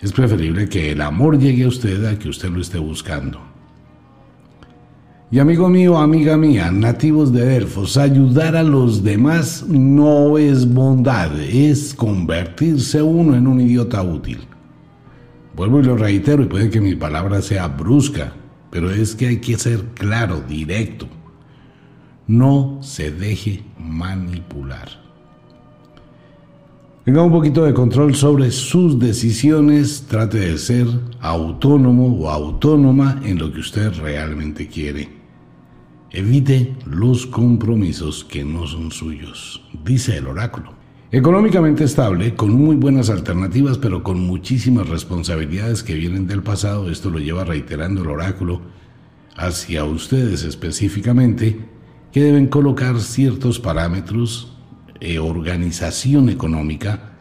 Es 0.02 0.14
preferible 0.14 0.70
que 0.70 0.92
el 0.92 1.02
amor 1.02 1.40
llegue 1.40 1.64
a 1.64 1.68
usted 1.68 2.06
a 2.06 2.18
que 2.18 2.30
usted 2.30 2.50
lo 2.50 2.62
esté 2.62 2.78
buscando. 2.78 3.40
Y 5.32 5.40
amigo 5.40 5.68
mío, 5.68 5.98
amiga 5.98 6.38
mía, 6.38 6.72
nativos 6.72 7.34
de 7.34 7.46
Delfos, 7.46 7.98
ayudar 7.98 8.56
a 8.56 8.64
los 8.64 9.04
demás 9.04 9.66
no 9.68 10.38
es 10.38 10.72
bondad, 10.72 11.38
es 11.42 11.94
convertirse 11.94 13.02
uno 13.02 13.36
en 13.36 13.48
un 13.48 13.60
idiota 13.60 14.04
útil. 14.04 14.40
Vuelvo 15.56 15.80
y 15.80 15.84
lo 15.84 15.98
reitero, 15.98 16.44
y 16.44 16.46
puede 16.46 16.70
que 16.70 16.80
mi 16.80 16.96
palabra 16.96 17.42
sea 17.42 17.68
brusca, 17.68 18.34
pero 18.70 18.92
es 18.92 19.16
que 19.16 19.28
hay 19.28 19.38
que 19.38 19.58
ser 19.58 19.86
claro, 19.96 20.44
directo. 20.48 21.08
No 22.28 22.80
se 22.82 23.12
deje 23.12 23.64
manipular. 23.78 24.90
Tenga 27.06 27.22
un 27.22 27.32
poquito 27.32 27.64
de 27.64 27.74
control 27.76 28.16
sobre 28.16 28.50
sus 28.50 28.98
decisiones, 28.98 30.08
trate 30.10 30.40
de 30.40 30.58
ser 30.58 30.88
autónomo 31.22 32.08
o 32.08 32.32
autónoma 32.32 33.22
en 33.24 33.38
lo 33.38 33.54
que 33.54 33.60
usted 33.60 33.94
realmente 34.00 34.68
quiere. 34.68 35.10
Evite 36.10 36.76
los 36.88 37.28
compromisos 37.28 38.24
que 38.24 38.44
no 38.44 38.66
son 38.66 38.92
suyos, 38.92 39.64
dice 39.84 40.18
el 40.18 40.26
oráculo. 40.26 40.74
Económicamente 41.12 41.84
estable, 41.84 42.34
con 42.34 42.52
muy 42.52 42.76
buenas 42.76 43.12
alternativas, 43.12 43.78
pero 43.78 44.02
con 44.02 44.20
muchísimas 44.26 44.90
responsabilidades 44.90 45.84
que 45.84 45.94
vienen 45.94 46.26
del 46.26 46.42
pasado, 46.42 46.90
esto 46.90 47.12
lo 47.12 47.20
lleva 47.20 47.44
reiterando 47.44 48.02
el 48.02 48.08
oráculo 48.08 48.62
hacia 49.38 49.86
ustedes 49.86 50.44
específicamente, 50.44 51.75
que 52.16 52.24
deben 52.24 52.48
colocar 52.48 53.02
ciertos 53.02 53.60
parámetros, 53.60 54.56
e 55.02 55.20
organización 55.20 56.30
económica, 56.30 57.12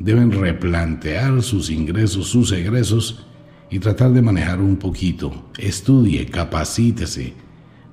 deben 0.00 0.32
replantear 0.32 1.40
sus 1.40 1.70
ingresos, 1.70 2.26
sus 2.26 2.50
egresos 2.50 3.24
y 3.70 3.78
tratar 3.78 4.10
de 4.10 4.22
manejar 4.22 4.60
un 4.60 4.74
poquito. 4.76 5.52
Estudie, 5.56 6.26
capacítese, 6.26 7.34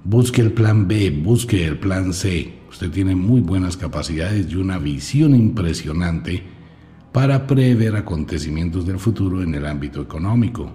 busque 0.03 0.41
el 0.41 0.51
plan 0.51 0.87
B, 0.87 1.11
busque 1.11 1.63
el 1.63 1.77
plan 1.77 2.11
C. 2.11 2.55
Usted 2.71 2.89
tiene 2.89 3.13
muy 3.13 3.41
buenas 3.41 3.77
capacidades 3.77 4.51
y 4.51 4.55
una 4.55 4.79
visión 4.79 5.35
impresionante 5.35 6.41
para 7.11 7.45
prever 7.45 7.95
acontecimientos 7.95 8.83
del 8.83 8.97
futuro 8.97 9.43
en 9.43 9.53
el 9.53 9.67
ámbito 9.67 10.01
económico. 10.01 10.71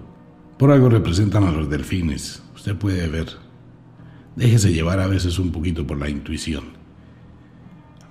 Por 0.57 0.71
algo 0.71 0.87
representan 0.87 1.43
a 1.43 1.51
los 1.51 1.69
delfines. 1.69 2.41
Usted 2.55 2.73
puede 2.77 3.05
ver. 3.09 3.42
Déjese 4.35 4.73
llevar 4.73 4.99
a 4.99 5.07
veces 5.07 5.37
un 5.39 5.51
poquito 5.51 5.85
por 5.85 5.99
la 5.99 6.09
intuición. 6.09 6.83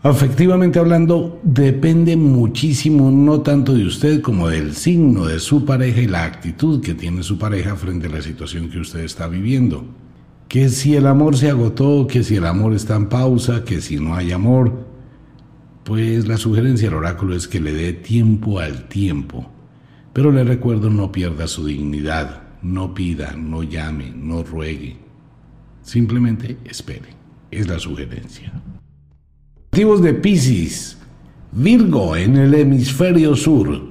Afectivamente 0.04 0.80
hablando, 0.80 1.40
depende 1.44 2.16
muchísimo 2.16 3.12
no 3.12 3.40
tanto 3.42 3.72
de 3.72 3.86
usted 3.86 4.20
como 4.20 4.48
del 4.48 4.74
signo 4.74 5.26
de 5.26 5.38
su 5.38 5.64
pareja 5.64 6.00
y 6.00 6.08
la 6.08 6.24
actitud 6.24 6.80
que 6.80 6.94
tiene 6.94 7.22
su 7.22 7.38
pareja 7.38 7.76
frente 7.76 8.08
a 8.08 8.10
la 8.10 8.20
situación 8.20 8.68
que 8.68 8.80
usted 8.80 9.00
está 9.00 9.28
viviendo. 9.28 9.84
Que 10.48 10.70
si 10.70 10.96
el 10.96 11.06
amor 11.06 11.36
se 11.36 11.50
agotó, 11.50 12.08
que 12.08 12.24
si 12.24 12.34
el 12.34 12.46
amor 12.46 12.74
está 12.74 12.96
en 12.96 13.08
pausa, 13.08 13.64
que 13.64 13.80
si 13.80 14.00
no 14.00 14.16
hay 14.16 14.32
amor, 14.32 14.86
pues 15.84 16.26
la 16.26 16.36
sugerencia 16.36 16.88
del 16.88 16.98
oráculo 16.98 17.36
es 17.36 17.46
que 17.46 17.60
le 17.60 17.72
dé 17.72 17.92
tiempo 17.92 18.58
al 18.58 18.88
tiempo. 18.88 19.48
Pero 20.12 20.32
le 20.32 20.42
recuerdo 20.42 20.90
no 20.90 21.12
pierda 21.12 21.46
su 21.46 21.64
dignidad, 21.64 22.42
no 22.60 22.92
pida, 22.92 23.34
no 23.36 23.62
llame, 23.62 24.12
no 24.14 24.42
ruegue. 24.42 25.01
Simplemente 25.82 26.56
espere. 26.64 27.10
Es 27.50 27.68
la 27.68 27.78
sugerencia. 27.78 28.52
Nativos 29.72 30.02
de 30.02 30.14
Pisces, 30.14 30.98
Virgo 31.52 32.16
en 32.16 32.36
el 32.36 32.54
hemisferio 32.54 33.36
sur. 33.36 33.82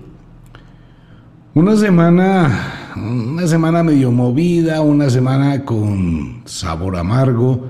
Una 1.53 1.75
semana, 1.75 2.93
una 2.95 3.45
semana 3.45 3.83
medio 3.83 4.11
movida, 4.11 4.81
una 4.81 5.09
semana 5.09 5.65
con 5.65 6.41
sabor 6.45 6.95
amargo, 6.97 7.69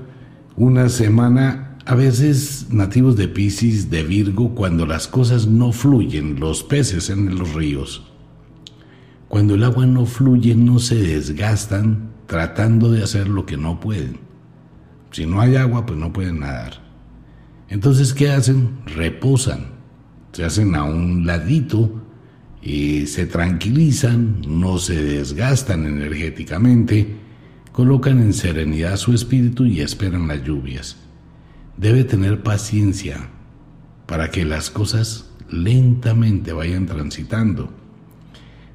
una 0.56 0.88
semana 0.88 1.76
a 1.84 1.94
veces 1.94 2.68
nativos 2.70 3.16
de 3.16 3.28
Pisces, 3.28 3.90
de 3.90 4.04
Virgo, 4.04 4.54
cuando 4.54 4.86
las 4.86 5.08
cosas 5.08 5.46
no 5.46 5.72
fluyen, 5.72 6.38
los 6.38 6.62
peces 6.62 7.10
en 7.10 7.36
los 7.36 7.54
ríos. 7.54 8.10
Cuando 9.28 9.56
el 9.56 9.64
agua 9.64 9.84
no 9.86 10.06
fluye, 10.06 10.54
no 10.54 10.78
se 10.78 10.94
desgastan 10.94 12.11
tratando 12.26 12.90
de 12.90 13.02
hacer 13.02 13.28
lo 13.28 13.46
que 13.46 13.56
no 13.56 13.80
pueden. 13.80 14.18
Si 15.10 15.26
no 15.26 15.40
hay 15.40 15.56
agua, 15.56 15.86
pues 15.86 15.98
no 15.98 16.12
pueden 16.12 16.40
nadar. 16.40 16.82
Entonces, 17.68 18.14
¿qué 18.14 18.30
hacen? 18.30 18.80
Reposan, 18.86 19.66
se 20.32 20.44
hacen 20.44 20.74
a 20.74 20.84
un 20.84 21.26
ladito, 21.26 22.02
y 22.62 23.06
se 23.06 23.26
tranquilizan, 23.26 24.40
no 24.46 24.78
se 24.78 25.02
desgastan 25.02 25.84
energéticamente, 25.84 27.16
colocan 27.72 28.20
en 28.20 28.32
serenidad 28.32 28.96
su 28.96 29.12
espíritu 29.12 29.66
y 29.66 29.80
esperan 29.80 30.28
las 30.28 30.44
lluvias. 30.44 30.96
Debe 31.76 32.04
tener 32.04 32.42
paciencia 32.42 33.30
para 34.06 34.30
que 34.30 34.44
las 34.44 34.70
cosas 34.70 35.30
lentamente 35.50 36.52
vayan 36.52 36.86
transitando. 36.86 37.72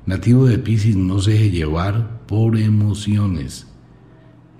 Nativo 0.05 0.45
de 0.45 0.57
Pisces 0.57 0.97
no 0.97 1.19
se 1.19 1.31
deje 1.31 1.51
llevar 1.51 2.16
por 2.28 2.57
emociones. 2.57 3.67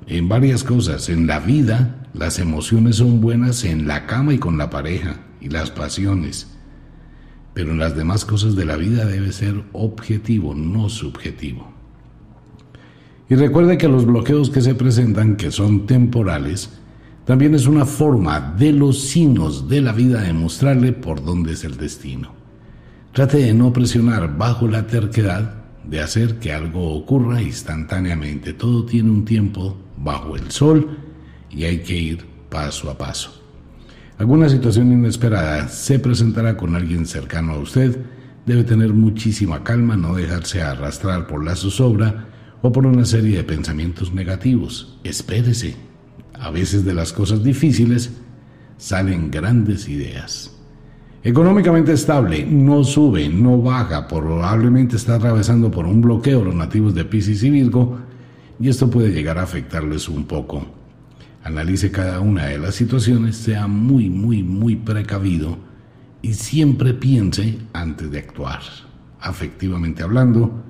En 0.08 0.30
varias 0.30 0.64
cosas, 0.64 1.10
en 1.10 1.28
la 1.28 1.40
vida 1.40 2.08
las 2.14 2.40
emociones 2.40 2.96
son 2.96 3.22
buenas 3.22 3.64
en 3.64 3.88
la 3.88 4.06
cama 4.08 4.34
y 4.34 4.38
con 4.40 4.58
la 4.58 4.70
pareja 4.70 5.20
y 5.42 5.50
las 5.50 5.70
pasiones. 5.70 6.48
Pero 7.54 7.72
en 7.72 7.80
las 7.80 7.96
demás 7.96 8.26
cosas 8.26 8.56
de 8.56 8.66
la 8.66 8.78
vida 8.78 9.06
debe 9.06 9.32
ser 9.32 9.64
objetivo, 9.74 10.56
no 10.56 10.90
subjetivo. 10.90 11.72
Y 13.30 13.36
recuerde 13.36 13.78
que 13.78 13.90
los 13.90 14.06
bloqueos 14.06 14.50
que 14.50 14.62
se 14.62 14.74
presentan, 14.74 15.36
que 15.36 15.52
son 15.52 15.86
temporales, 15.86 16.70
también 17.26 17.54
es 17.54 17.68
una 17.68 17.86
forma 17.86 18.56
de 18.58 18.72
los 18.72 19.02
signos 19.02 19.68
de 19.68 19.82
la 19.82 19.92
vida 19.92 20.22
de 20.22 20.32
mostrarle 20.32 20.94
por 20.94 21.24
dónde 21.24 21.54
es 21.54 21.66
el 21.66 21.76
destino. 21.76 22.32
Trate 23.12 23.38
de 23.40 23.54
no 23.54 23.74
presionar 23.74 24.38
bajo 24.38 24.68
la 24.68 24.88
terquedad 24.88 25.57
de 25.90 26.02
hacer 26.02 26.40
que 26.40 26.54
algo 26.54 26.94
ocurra 26.94 27.42
instantáneamente. 27.42 28.54
Todo 28.54 28.86
tiene 28.86 29.10
un 29.10 29.26
tiempo 29.26 29.78
bajo 29.98 30.36
el 30.36 30.52
sol 30.52 30.98
y 31.50 31.64
hay 31.64 31.80
que 31.80 31.98
ir 31.98 32.26
paso 32.50 32.90
a 32.90 32.98
paso. 32.98 33.42
Alguna 34.18 34.50
situación 34.50 34.92
inesperada 34.92 35.68
se 35.68 36.00
presentará 36.00 36.58
con 36.58 36.76
alguien 36.76 37.06
cercano 37.06 37.54
a 37.54 37.60
usted. 37.60 38.00
Debe 38.46 38.64
tener 38.64 38.94
muchísima 38.94 39.64
calma, 39.64 39.96
no 39.96 40.16
dejarse 40.16 40.62
arrastrar 40.62 41.28
por 41.28 41.44
la 41.44 41.56
zozobra 41.56 42.28
o 42.62 42.72
por 42.72 42.86
una 42.86 43.06
serie 43.06 43.38
de 43.38 43.44
pensamientos 43.44 44.14
negativos. 44.14 44.98
Espérese. 45.04 45.76
A 46.34 46.52
veces 46.52 46.86
de 46.86 46.94
las 46.94 47.14
cosas 47.14 47.44
difíciles 47.44 48.12
salen 48.78 49.32
grandes 49.32 49.88
ideas. 49.90 50.57
Económicamente 51.28 51.92
estable, 51.92 52.46
no 52.50 52.86
sube, 52.86 53.28
no 53.28 53.62
baja, 53.62 54.08
probablemente 54.08 54.96
está 54.96 55.16
atravesando 55.16 55.70
por 55.70 55.86
un 55.86 56.00
bloqueo 56.00 56.42
los 56.42 56.56
nativos 56.56 56.96
de 56.96 57.04
Pisces 57.04 57.44
y 57.44 57.50
Virgo 57.50 57.98
y 58.58 58.70
esto 58.70 58.90
puede 58.90 59.12
llegar 59.12 59.38
a 59.38 59.44
afectarles 59.44 60.08
un 60.08 60.24
poco. 60.24 60.66
Analice 61.44 61.92
cada 61.92 62.22
una 62.22 62.46
de 62.46 62.58
las 62.58 62.76
situaciones, 62.76 63.36
sea 63.36 63.68
muy, 63.68 64.10
muy, 64.10 64.42
muy 64.42 64.78
precavido 64.78 65.58
y 66.22 66.34
siempre 66.34 66.94
piense 66.94 67.58
antes 67.74 68.10
de 68.10 68.20
actuar. 68.20 68.62
Afectivamente 69.20 70.04
hablando, 70.04 70.64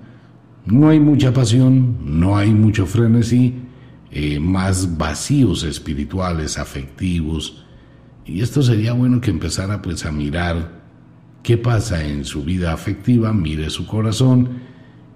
no 0.65 0.89
hay 0.89 0.99
mucha 0.99 1.31
pasión, 1.31 1.97
no 2.03 2.35
hay 2.35 2.49
mucho 2.49 2.87
frenesí, 2.87 3.59
eh, 4.09 4.39
más 4.39 4.97
vacíos 4.97 5.63
espirituales, 5.63 6.57
afectivos. 6.57 7.63
Y 8.27 8.41
esto 8.41 8.61
sería 8.61 8.93
bueno 8.93 9.21
que 9.21 9.31
empezara 9.31 9.81
pues 9.81 10.05
a 10.05 10.11
mirar 10.11 10.81
qué 11.43 11.57
pasa 11.57 12.05
en 12.05 12.25
su 12.25 12.43
vida 12.43 12.73
afectiva, 12.73 13.31
mire 13.31 13.69
su 13.69 13.87
corazón 13.87 14.49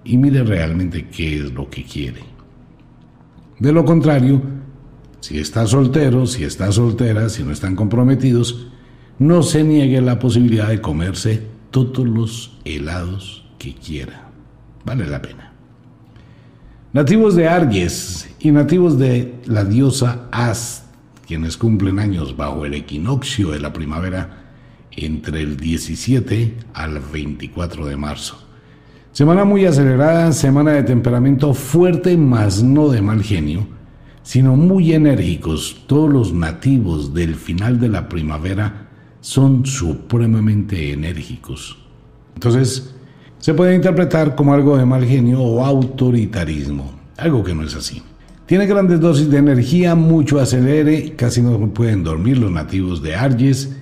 y 0.04 0.16
mire 0.16 0.42
realmente 0.42 1.08
qué 1.08 1.38
es 1.40 1.52
lo 1.52 1.68
que 1.68 1.84
quiere. 1.84 2.22
De 3.58 3.72
lo 3.72 3.84
contrario, 3.84 4.42
si 5.20 5.38
está 5.38 5.66
soltero, 5.66 6.26
si 6.26 6.44
está 6.44 6.72
soltera, 6.72 7.28
si 7.28 7.44
no 7.44 7.52
están 7.52 7.76
comprometidos, 7.76 8.68
no 9.18 9.42
se 9.42 9.62
niegue 9.62 10.00
la 10.00 10.18
posibilidad 10.18 10.68
de 10.68 10.80
comerse 10.80 11.46
todos 11.70 12.06
los 12.06 12.58
helados 12.64 13.44
que 13.58 13.74
quiera. 13.74 14.30
Vale 14.84 15.06
la 15.06 15.22
pena. 15.22 15.52
Nativos 16.92 17.36
de 17.36 17.46
Arges 17.46 18.28
y 18.40 18.50
nativos 18.50 18.98
de 18.98 19.34
la 19.46 19.64
diosa 19.64 20.28
Ast, 20.32 20.81
quienes 21.32 21.56
cumplen 21.56 21.98
años 21.98 22.36
bajo 22.36 22.66
el 22.66 22.74
equinoccio 22.74 23.52
de 23.52 23.58
la 23.58 23.72
primavera 23.72 24.52
entre 24.90 25.40
el 25.40 25.56
17 25.56 26.56
al 26.74 27.00
24 27.00 27.86
de 27.86 27.96
marzo. 27.96 28.36
Semana 29.12 29.44
muy 29.44 29.64
acelerada, 29.64 30.32
semana 30.32 30.72
de 30.72 30.82
temperamento 30.82 31.54
fuerte, 31.54 32.16
mas 32.16 32.62
no 32.62 32.88
de 32.88 33.00
mal 33.00 33.22
genio 33.22 33.66
sino 34.22 34.56
muy 34.56 34.92
enérgicos. 34.92 35.82
Todos 35.86 36.10
los 36.10 36.32
nativos 36.32 37.12
del 37.12 37.34
final 37.34 37.80
de 37.80 37.88
la 37.88 38.08
primavera 38.08 38.88
son 39.20 39.66
supremamente 39.66 40.92
enérgicos. 40.92 41.78
Entonces, 42.34 42.94
se 43.38 43.54
puede 43.54 43.74
interpretar 43.74 44.34
como 44.34 44.54
algo 44.54 44.76
de 44.76 44.86
mal 44.86 45.04
genio 45.04 45.40
o 45.40 45.64
autoritarismo, 45.64 46.92
algo 47.16 47.42
que 47.42 47.54
no 47.54 47.64
es 47.64 47.74
así. 47.74 48.02
Tiene 48.52 48.66
grandes 48.66 49.00
dosis 49.00 49.30
de 49.30 49.38
energía, 49.38 49.94
mucho 49.94 50.38
acelere, 50.38 51.16
casi 51.16 51.40
no 51.40 51.58
pueden 51.72 52.04
dormir 52.04 52.36
los 52.36 52.50
nativos 52.50 53.00
de 53.00 53.14
Arges. 53.14 53.76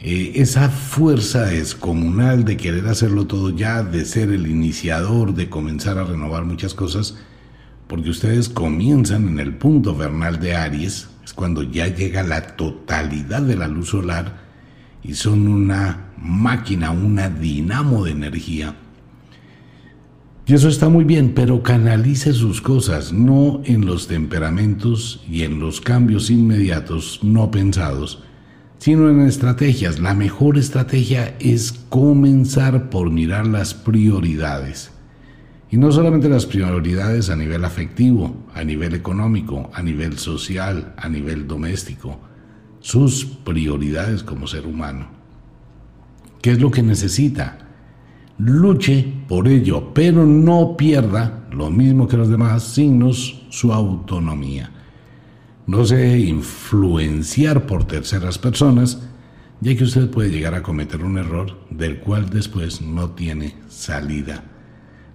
Eh, 0.00 0.32
esa 0.34 0.70
fuerza 0.70 1.42
descomunal 1.42 2.44
de 2.44 2.56
querer 2.56 2.88
hacerlo 2.88 3.28
todo 3.28 3.50
ya, 3.50 3.84
de 3.84 4.04
ser 4.04 4.30
el 4.30 4.48
iniciador, 4.48 5.34
de 5.34 5.48
comenzar 5.48 5.98
a 5.98 6.02
renovar 6.04 6.44
muchas 6.44 6.74
cosas, 6.74 7.16
porque 7.86 8.10
ustedes 8.10 8.48
comienzan 8.48 9.28
en 9.28 9.38
el 9.38 9.54
punto 9.54 9.94
vernal 9.94 10.40
de 10.40 10.56
Aries, 10.56 11.10
es 11.22 11.32
cuando 11.32 11.62
ya 11.62 11.86
llega 11.86 12.24
la 12.24 12.56
totalidad 12.56 13.42
de 13.42 13.54
la 13.54 13.68
luz 13.68 13.90
solar 13.90 14.36
y 15.00 15.14
son 15.14 15.46
una 15.46 16.08
máquina, 16.20 16.90
una 16.90 17.28
dinamo 17.28 18.04
de 18.04 18.10
energía. 18.10 18.74
Y 20.48 20.54
eso 20.54 20.70
está 20.70 20.88
muy 20.88 21.04
bien, 21.04 21.34
pero 21.34 21.62
canalice 21.62 22.32
sus 22.32 22.62
cosas, 22.62 23.12
no 23.12 23.60
en 23.66 23.84
los 23.84 24.08
temperamentos 24.08 25.22
y 25.28 25.42
en 25.42 25.60
los 25.60 25.82
cambios 25.82 26.30
inmediatos 26.30 27.20
no 27.22 27.50
pensados, 27.50 28.22
sino 28.78 29.10
en 29.10 29.20
estrategias. 29.20 29.98
La 29.98 30.14
mejor 30.14 30.56
estrategia 30.56 31.36
es 31.38 31.72
comenzar 31.90 32.88
por 32.88 33.10
mirar 33.10 33.46
las 33.46 33.74
prioridades. 33.74 34.90
Y 35.70 35.76
no 35.76 35.92
solamente 35.92 36.30
las 36.30 36.46
prioridades 36.46 37.28
a 37.28 37.36
nivel 37.36 37.62
afectivo, 37.66 38.34
a 38.54 38.64
nivel 38.64 38.94
económico, 38.94 39.70
a 39.74 39.82
nivel 39.82 40.16
social, 40.16 40.94
a 40.96 41.10
nivel 41.10 41.46
doméstico, 41.46 42.20
sus 42.80 43.26
prioridades 43.26 44.22
como 44.22 44.46
ser 44.46 44.66
humano. 44.66 45.10
¿Qué 46.40 46.52
es 46.52 46.58
lo 46.62 46.70
que 46.70 46.82
necesita? 46.82 47.67
Luche 48.38 49.04
por 49.26 49.48
ello, 49.48 49.92
pero 49.92 50.24
no 50.24 50.76
pierda, 50.76 51.48
lo 51.50 51.70
mismo 51.70 52.06
que 52.06 52.16
los 52.16 52.28
demás 52.28 52.62
signos, 52.62 53.42
su 53.50 53.72
autonomía. 53.72 54.70
No 55.66 55.84
se 55.84 55.96
deje 55.96 56.20
influenciar 56.20 57.66
por 57.66 57.84
terceras 57.84 58.38
personas, 58.38 59.02
ya 59.60 59.76
que 59.76 59.82
usted 59.82 60.08
puede 60.08 60.30
llegar 60.30 60.54
a 60.54 60.62
cometer 60.62 61.02
un 61.02 61.18
error 61.18 61.58
del 61.68 61.98
cual 61.98 62.30
después 62.30 62.80
no 62.80 63.10
tiene 63.10 63.56
salida. 63.68 64.44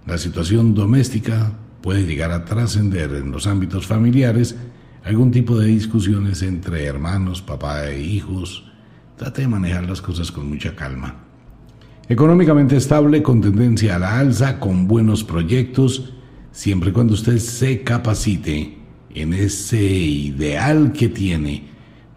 La 0.06 0.18
situación 0.18 0.74
doméstica 0.74 1.54
puede 1.80 2.04
llegar 2.04 2.30
a 2.30 2.44
trascender 2.44 3.14
en 3.14 3.30
los 3.30 3.46
ámbitos 3.46 3.86
familiares 3.86 4.54
algún 5.02 5.30
tipo 5.30 5.58
de 5.58 5.68
discusiones 5.68 6.42
entre 6.42 6.84
hermanos, 6.84 7.40
papá 7.40 7.88
e 7.88 8.00
hijos. 8.00 8.70
Trate 9.16 9.42
de 9.42 9.48
manejar 9.48 9.88
las 9.88 10.02
cosas 10.02 10.30
con 10.30 10.46
mucha 10.46 10.76
calma. 10.76 11.23
Económicamente 12.08 12.76
estable, 12.76 13.22
con 13.22 13.40
tendencia 13.40 13.96
a 13.96 13.98
la 13.98 14.18
alza, 14.18 14.60
con 14.60 14.86
buenos 14.86 15.24
proyectos, 15.24 16.12
siempre 16.52 16.90
y 16.90 16.92
cuando 16.92 17.14
usted 17.14 17.38
se 17.38 17.82
capacite 17.82 18.76
en 19.14 19.32
ese 19.32 19.82
ideal 19.82 20.92
que 20.92 21.08
tiene. 21.08 21.64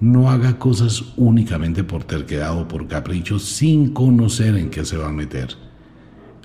No 0.01 0.29
haga 0.29 0.59
cosas 0.59 1.13
únicamente 1.15 1.85
por 1.85 2.03
terquedad 2.03 2.59
o 2.59 2.67
por 2.67 2.87
capricho 2.87 3.39
sin 3.39 3.93
conocer 3.93 4.57
en 4.57 4.69
qué 4.69 4.83
se 4.83 4.97
va 4.97 5.07
a 5.07 5.13
meter. 5.13 5.55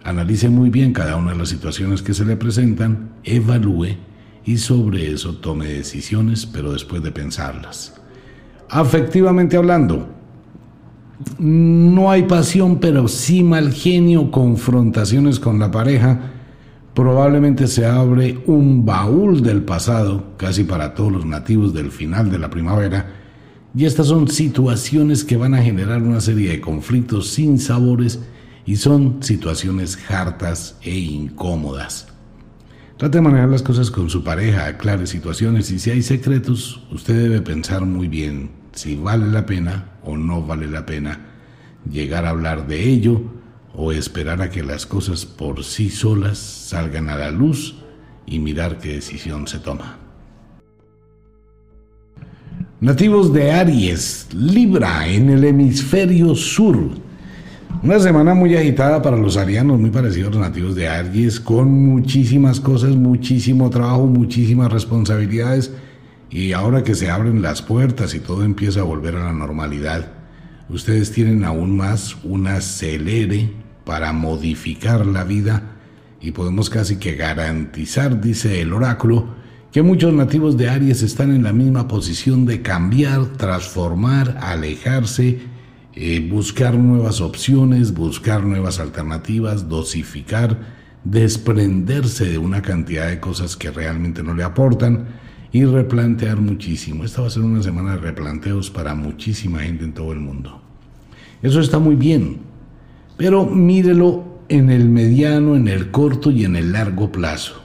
Analice 0.05 0.49
muy 0.49 0.71
bien 0.71 0.93
cada 0.93 1.17
una 1.17 1.33
de 1.33 1.39
las 1.39 1.49
situaciones 1.49 2.01
que 2.01 2.15
se 2.15 2.25
le 2.25 2.37
presentan, 2.37 3.11
evalúe 3.25 3.97
y 4.45 4.57
sobre 4.57 5.11
eso 5.11 5.35
tome 5.35 5.67
decisiones, 5.67 6.47
pero 6.47 6.73
después 6.73 7.03
de 7.03 7.11
pensarlas. 7.11 8.01
Afectivamente 8.69 9.57
hablando, 9.57 10.09
no 11.39 12.11
hay 12.11 12.25
pasión, 12.25 12.79
pero 12.79 13.09
sí 13.09 13.43
mal 13.43 13.73
genio, 13.73 14.31
confrontaciones 14.31 15.41
con 15.41 15.59
la 15.59 15.71
pareja. 15.71 16.33
Probablemente 16.95 17.67
se 17.67 17.87
abre 17.87 18.39
un 18.47 18.85
baúl 18.85 19.43
del 19.43 19.63
pasado, 19.63 20.35
casi 20.37 20.65
para 20.65 20.95
todos 20.95 21.13
los 21.13 21.27
nativos 21.27 21.73
del 21.73 21.91
final 21.91 22.31
de 22.31 22.39
la 22.39 22.51
primavera. 22.51 23.15
Y 23.75 23.87
estas 23.87 24.09
son 24.09 24.29
situaciones 24.29 25.25
que 25.25 25.37
van 25.37 25.55
a 25.55 25.63
generar 25.63 26.03
una 26.03 26.21
serie 26.21 26.51
de 26.51 26.61
conflictos 26.61 27.29
sin 27.29 27.59
sabores 27.59 28.21
y 28.67 28.77
son 28.77 29.23
situaciones 29.23 29.99
hartas 30.11 30.77
e 30.83 30.97
incómodas. 30.97 32.09
Trate 32.99 33.19
de 33.19 33.23
manejar 33.23 33.49
las 33.49 33.63
cosas 33.63 33.91
con 33.91 34.11
su 34.11 34.23
pareja, 34.23 34.67
aclare 34.67 35.07
situaciones 35.07 35.71
y 35.71 35.79
si 35.79 35.91
hay 35.91 36.03
secretos, 36.03 36.83
usted 36.93 37.17
debe 37.17 37.41
pensar 37.41 37.85
muy 37.85 38.07
bien 38.07 38.62
si 38.73 38.97
vale 38.97 39.27
la 39.27 39.47
pena 39.47 39.99
o 40.05 40.17
no 40.17 40.43
vale 40.43 40.67
la 40.67 40.87
pena 40.87 41.19
llegar 41.91 42.27
a 42.27 42.31
hablar 42.31 42.67
de 42.67 42.89
ello 42.89 43.23
o 43.75 43.93
esperar 43.93 44.43
a 44.43 44.51
que 44.51 44.63
las 44.63 44.87
cosas 44.87 45.25
por 45.27 45.65
sí 45.65 45.91
solas 45.91 46.39
salgan 46.39 47.09
a 47.09 47.17
la 47.17 47.31
luz 47.31 47.77
y 48.27 48.39
mirar 48.39 48.79
qué 48.79 48.95
decisión 48.95 49.47
se 49.47 49.59
toma. 49.59 49.99
Nativos 52.81 53.33
de 53.33 53.53
Aries, 53.53 54.29
Libra 54.35 55.07
en 55.07 55.31
el 55.31 55.45
hemisferio 55.45 56.35
sur. 56.35 56.77
Una 57.83 57.99
semana 57.99 58.35
muy 58.35 58.57
agitada 58.57 59.01
para 59.01 59.17
los 59.17 59.37
arianos, 59.37 59.79
muy 59.79 59.91
parecidos 59.91 60.29
a 60.29 60.39
los 60.39 60.49
nativos 60.49 60.75
de 60.75 60.89
Aries, 60.89 61.41
con 61.41 61.71
muchísimas 61.71 62.61
cosas, 62.61 62.95
muchísimo 62.97 63.71
trabajo, 63.71 64.07
muchísimas 64.07 64.73
responsabilidades 64.73 65.73
y 66.33 66.55
ahora 66.55 66.83
que 66.83 66.95
se 66.95 67.11
abren 67.11 67.43
las 67.43 67.61
puertas 67.61 68.15
y 68.15 68.21
todo 68.21 68.43
empieza 68.43 68.81
a 68.81 68.85
volver 68.85 69.17
a 69.17 69.25
la 69.25 69.33
normalidad, 69.35 70.13
ustedes 70.71 71.13
tienen 71.13 71.45
aún 71.45 71.77
más 71.77 72.17
un 72.25 72.47
acelere 72.47 73.53
para 73.85 74.15
modificar 74.15 75.05
la 75.05 75.25
vida 75.25 75.77
y 76.23 76.31
podemos 76.31 76.71
casi 76.71 76.97
que 76.97 77.17
garantizar, 77.17 78.19
dice 78.19 78.63
el 78.63 78.73
oráculo, 78.73 79.35
que 79.73 79.83
muchos 79.83 80.15
nativos 80.15 80.57
de 80.57 80.71
Aries 80.71 81.03
están 81.03 81.35
en 81.35 81.43
la 81.43 81.53
misma 81.53 81.87
posición 81.87 82.47
de 82.47 82.63
cambiar, 82.63 83.27
transformar, 83.37 84.39
alejarse, 84.41 85.41
eh, 85.95 86.29
buscar 86.31 86.75
nuevas 86.75 87.21
opciones, 87.21 87.93
buscar 87.93 88.45
nuevas 88.45 88.81
alternativas, 88.81 89.69
dosificar, 89.69 90.59
desprenderse 91.05 92.25
de 92.25 92.39
una 92.39 92.63
cantidad 92.63 93.09
de 93.09 93.21
cosas 93.21 93.57
que 93.57 93.71
realmente 93.71 94.23
no 94.23 94.35
le 94.35 94.45
aportan 94.45 95.21
y 95.53 95.67
replantear 95.67 96.41
muchísimo. 96.41 97.05
Esta 97.05 97.21
va 97.21 97.27
a 97.27 97.31
ser 97.31 97.43
una 97.43 97.63
semana 97.63 97.93
de 97.93 97.99
replanteos 97.99 98.71
para 98.71 98.95
muchísima 98.95 99.61
gente 99.61 99.85
en 99.85 99.93
todo 99.93 100.13
el 100.13 100.19
mundo. 100.19 100.63
Eso 101.43 101.61
está 101.61 101.79
muy 101.79 101.95
bien, 101.95 102.39
pero 103.19 103.45
mírelo 103.45 104.41
en 104.49 104.71
el 104.71 104.89
mediano, 104.89 105.55
en 105.55 105.69
el 105.69 105.91
corto 105.91 106.31
y 106.31 106.45
en 106.45 106.57
el 106.57 106.73
largo 106.73 107.13
plazo. 107.13 107.63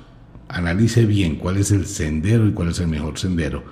Analice 0.50 1.06
bien 1.06 1.38
cuál 1.38 1.58
es 1.58 1.72
el 1.72 1.86
sendero 1.86 2.48
y 2.48 2.52
cuál 2.52 2.70
es 2.70 2.80
el 2.80 2.88
mejor 2.88 3.18
sendero, 3.18 3.64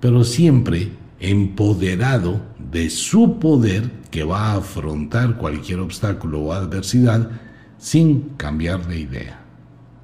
pero 0.00 0.22
siempre 0.22 0.90
empoderado 1.18 2.40
de 2.70 2.90
su 2.90 3.40
poder 3.40 3.90
que 4.12 4.22
va 4.22 4.52
a 4.52 4.56
afrontar 4.58 5.36
cualquier 5.36 5.80
obstáculo 5.80 6.40
o 6.40 6.52
adversidad 6.52 7.28
sin 7.76 8.30
cambiar 8.36 8.86
de 8.86 9.00
idea. 9.00 9.40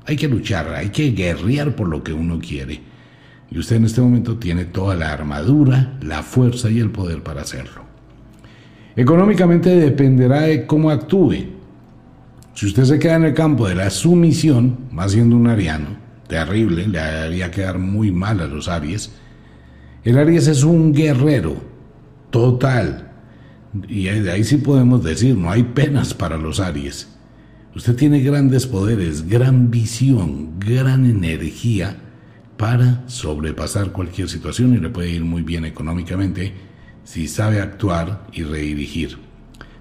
Hay 0.07 0.17
que 0.17 0.29
luchar, 0.29 0.75
hay 0.75 0.91
que 0.91 1.13
guerrear 1.13 1.77
por 1.77 1.89
lo 1.89 2.03
que 2.03 2.13
uno 2.13 2.39
quiere 2.41 2.94
y 3.51 3.59
usted 3.59 3.77
en 3.77 3.85
este 3.85 4.01
momento 4.01 4.37
tiene 4.37 4.65
toda 4.65 4.97
la 4.97 5.13
armadura, 5.13 5.97
la 6.03 6.23
fuerza 6.23 6.71
y 6.71 6.81
el 6.81 6.91
poder 6.91 7.23
para 7.23 7.43
hacerlo. 7.43 7.83
Económicamente 8.97 9.71
dependerá 9.71 10.43
de 10.43 10.67
cómo 10.67 10.91
actúe. 10.91 11.47
Si 12.55 12.67
usted 12.67 12.85
se 12.85 12.99
queda 12.99 13.17
en 13.17 13.25
el 13.25 13.35
campo 13.35 13.69
de 13.69 13.75
la 13.75 13.91
sumisión, 13.91 14.79
más 14.93 15.13
siendo 15.13 15.37
un 15.37 15.49
ariano, 15.49 15.97
terrible, 16.29 16.87
le 16.87 16.99
haría 17.01 17.51
quedar 17.51 17.79
muy 17.79 18.13
mal 18.13 18.41
a 18.41 18.47
los 18.47 18.69
Aries. 18.69 19.13
El 20.05 20.19
Aries 20.19 20.47
es 20.47 20.63
un 20.63 20.93
guerrero 20.93 21.57
total. 22.31 23.11
Y 23.89 24.07
ahí 24.09 24.45
sí 24.45 24.59
podemos 24.59 25.03
decir, 25.03 25.37
no 25.37 25.51
hay 25.51 25.65
penas 25.65 26.15
para 26.15 26.37
los 26.37 26.61
Aries. 26.61 27.09
Usted 27.75 27.97
tiene 27.97 28.21
grandes 28.21 28.69
poderes, 28.69 29.29
gran 29.29 29.71
visión, 29.73 30.61
gran 30.61 31.05
energía 31.07 31.97
para 32.57 33.09
sobrepasar 33.09 33.93
cualquier 33.93 34.29
situación 34.29 34.75
y 34.75 34.79
le 34.79 34.91
puede 34.91 35.11
ir 35.11 35.25
muy 35.25 35.43
bien 35.43 35.65
económicamente 35.65 36.53
si 37.05 37.29
sabe 37.29 37.61
actuar 37.61 38.27
y 38.33 38.43
redirigir. 38.43 39.19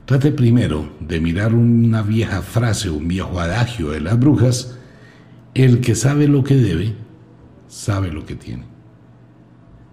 Trate 0.06 0.32
primero 0.32 0.90
de 1.00 1.22
mirar 1.22 1.54
una 1.54 2.02
vieja 2.02 2.42
frase, 2.42 2.90
un 2.90 3.08
viejo 3.08 3.40
adagio 3.40 3.92
de 3.92 4.02
las 4.02 4.20
brujas, 4.20 4.78
el 5.54 5.80
que 5.80 5.96
sabe 5.96 6.28
lo 6.28 6.44
que 6.44 6.56
debe, 6.56 6.94
sabe 7.68 8.12
lo 8.12 8.26
que 8.26 8.36
tiene. 8.36 8.66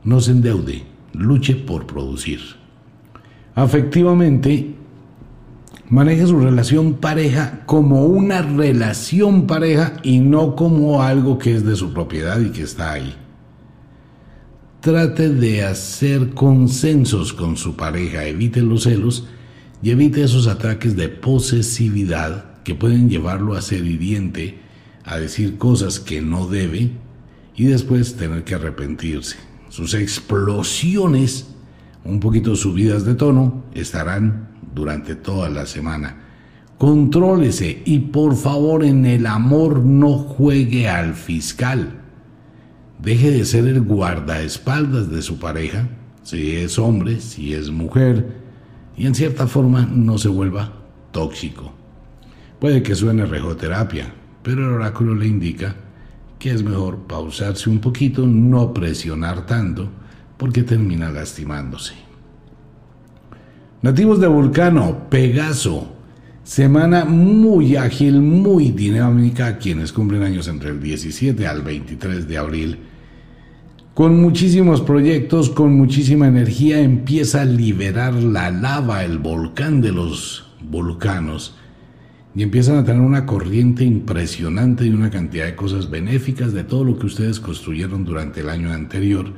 No 0.03 0.21
se 0.21 0.33
endeude, 0.33 0.85
luche 1.13 1.55
por 1.55 1.87
producir. 1.87 2.41
Afectivamente, 3.55 4.75
Maneje 5.91 6.29
su 6.29 6.39
relación 6.39 6.95
pareja 6.95 7.63
como 7.67 8.05
una 8.05 8.43
relación 8.43 9.49
pareja 9.49 9.95
y 10.05 10.21
no 10.21 10.55
como 10.55 11.03
algo 11.03 11.37
que 11.37 11.53
es 11.53 11.65
de 11.65 11.75
su 11.75 11.93
propiedad 11.93 12.41
y 12.41 12.51
que 12.51 12.63
está 12.63 12.93
ahí. 12.93 13.13
Trate 14.81 15.31
de 15.31 15.65
hacer 15.65 16.31
consensos 16.31 17.33
con 17.33 17.57
su 17.57 17.75
pareja, 17.75 18.25
evite 18.25 18.63
los 18.63 18.85
celos 18.85 19.27
y 19.83 19.91
evite 19.91 20.23
esos 20.23 20.47
ataques 20.47 20.95
de 20.95 21.09
posesividad 21.09 22.63
que 22.63 22.77
pueden 22.77 23.11
llevarlo 23.11 23.55
a 23.55 23.61
ser 23.61 23.85
hiriente, 23.85 24.61
a 25.05 25.19
decir 25.19 25.59
cosas 25.59 25.99
que 25.99 26.23
no 26.23 26.47
debe 26.47 26.93
y 27.57 27.65
después 27.65 28.15
tener 28.15 28.45
que 28.45 28.55
arrepentirse. 28.55 29.39
Sus 29.71 29.95
explosiones, 29.95 31.49
un 32.05 32.21
poquito 32.21 32.55
subidas 32.55 33.05
de 33.05 33.17
tono, 33.17 33.65
estarán 33.75 34.50
durante 34.75 35.15
toda 35.15 35.49
la 35.49 35.67
semana. 35.67 36.17
Contrólese 36.79 37.83
y 37.85 37.99
por 37.99 38.37
favor 38.37 38.85
en 38.85 39.05
el 39.05 39.27
amor 39.27 39.81
no 39.85 40.15
juegue 40.15 40.89
al 40.89 41.15
fiscal. 41.15 42.01
Deje 43.03 43.31
de 43.31 43.45
ser 43.45 43.67
el 43.67 43.83
guardaespaldas 43.83 45.11
de 45.11 45.23
su 45.23 45.39
pareja, 45.39 45.89
si 46.23 46.57
es 46.57 46.79
hombre, 46.79 47.21
si 47.21 47.55
es 47.55 47.71
mujer, 47.71 48.41
y 48.97 49.07
en 49.07 49.15
cierta 49.15 49.47
forma 49.47 49.87
no 49.91 50.19
se 50.19 50.29
vuelva 50.29 50.73
tóxico. 51.13 51.73
Puede 52.59 52.83
que 52.83 52.95
suene 52.95 53.25
rejoterapia, 53.25 54.13
pero 54.43 54.67
el 54.67 54.75
oráculo 54.75 55.15
le 55.15 55.27
indica 55.27 55.77
que 56.39 56.51
es 56.51 56.63
mejor 56.63 57.01
pausarse 57.07 57.69
un 57.69 57.81
poquito, 57.81 58.27
no 58.27 58.73
presionar 58.73 59.47
tanto, 59.47 59.89
porque 60.37 60.63
termina 60.63 61.11
lastimándose. 61.11 62.10
Nativos 63.83 64.21
de 64.21 64.27
Vulcano, 64.27 65.09
Pegaso. 65.09 65.89
Semana 66.45 67.07
muy 67.07 67.77
ágil, 67.77 68.21
muy 68.21 68.73
dinámica, 68.73 69.57
quienes 69.57 69.91
cumplen 69.91 70.23
años 70.23 70.49
entre 70.49 70.69
el 70.69 70.83
17 70.83 71.47
al 71.47 71.63
23 71.63 72.29
de 72.29 72.37
abril. 72.37 72.79
Con 73.95 74.21
muchísimos 74.21 74.83
proyectos, 74.83 75.49
con 75.49 75.73
muchísima 75.73 76.29
energía, 76.29 76.83
empieza 76.83 77.41
a 77.41 77.47
liberar 77.47 78.13
la 78.13 78.51
lava, 78.51 79.03
el 79.03 79.17
volcán 79.17 79.81
de 79.81 79.93
los 79.93 80.53
volcanos. 80.61 81.57
Y 82.35 82.43
empiezan 82.43 82.77
a 82.77 82.85
tener 82.85 83.01
una 83.01 83.25
corriente 83.25 83.83
impresionante 83.83 84.85
y 84.85 84.91
una 84.91 85.09
cantidad 85.09 85.47
de 85.47 85.57
cosas 85.57 85.89
benéficas 85.89 86.53
de 86.53 86.65
todo 86.65 86.85
lo 86.85 86.99
que 86.99 87.07
ustedes 87.07 87.41
construyeron 87.41 88.05
durante 88.05 88.41
el 88.41 88.51
año 88.51 88.75
anterior, 88.75 89.33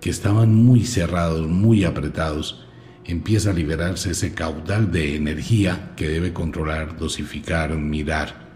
que 0.00 0.08
estaban 0.08 0.54
muy 0.54 0.86
cerrados, 0.86 1.46
muy 1.46 1.84
apretados 1.84 2.71
empieza 3.04 3.50
a 3.50 3.54
liberarse 3.54 4.10
ese 4.12 4.34
caudal 4.34 4.90
de 4.92 5.16
energía 5.16 5.92
que 5.96 6.08
debe 6.08 6.32
controlar, 6.32 6.96
dosificar, 6.96 7.76
mirar. 7.76 8.48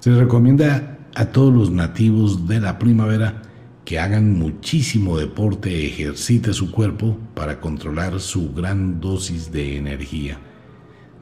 Se 0.00 0.14
recomienda 0.14 0.98
a 1.14 1.26
todos 1.26 1.52
los 1.52 1.70
nativos 1.70 2.46
de 2.46 2.60
la 2.60 2.78
primavera 2.78 3.42
que 3.84 3.98
hagan 3.98 4.38
muchísimo 4.38 5.16
deporte, 5.16 5.86
ejercite 5.86 6.52
su 6.52 6.70
cuerpo 6.70 7.16
para 7.34 7.60
controlar 7.60 8.20
su 8.20 8.52
gran 8.52 9.00
dosis 9.00 9.52
de 9.52 9.76
energía. 9.76 10.38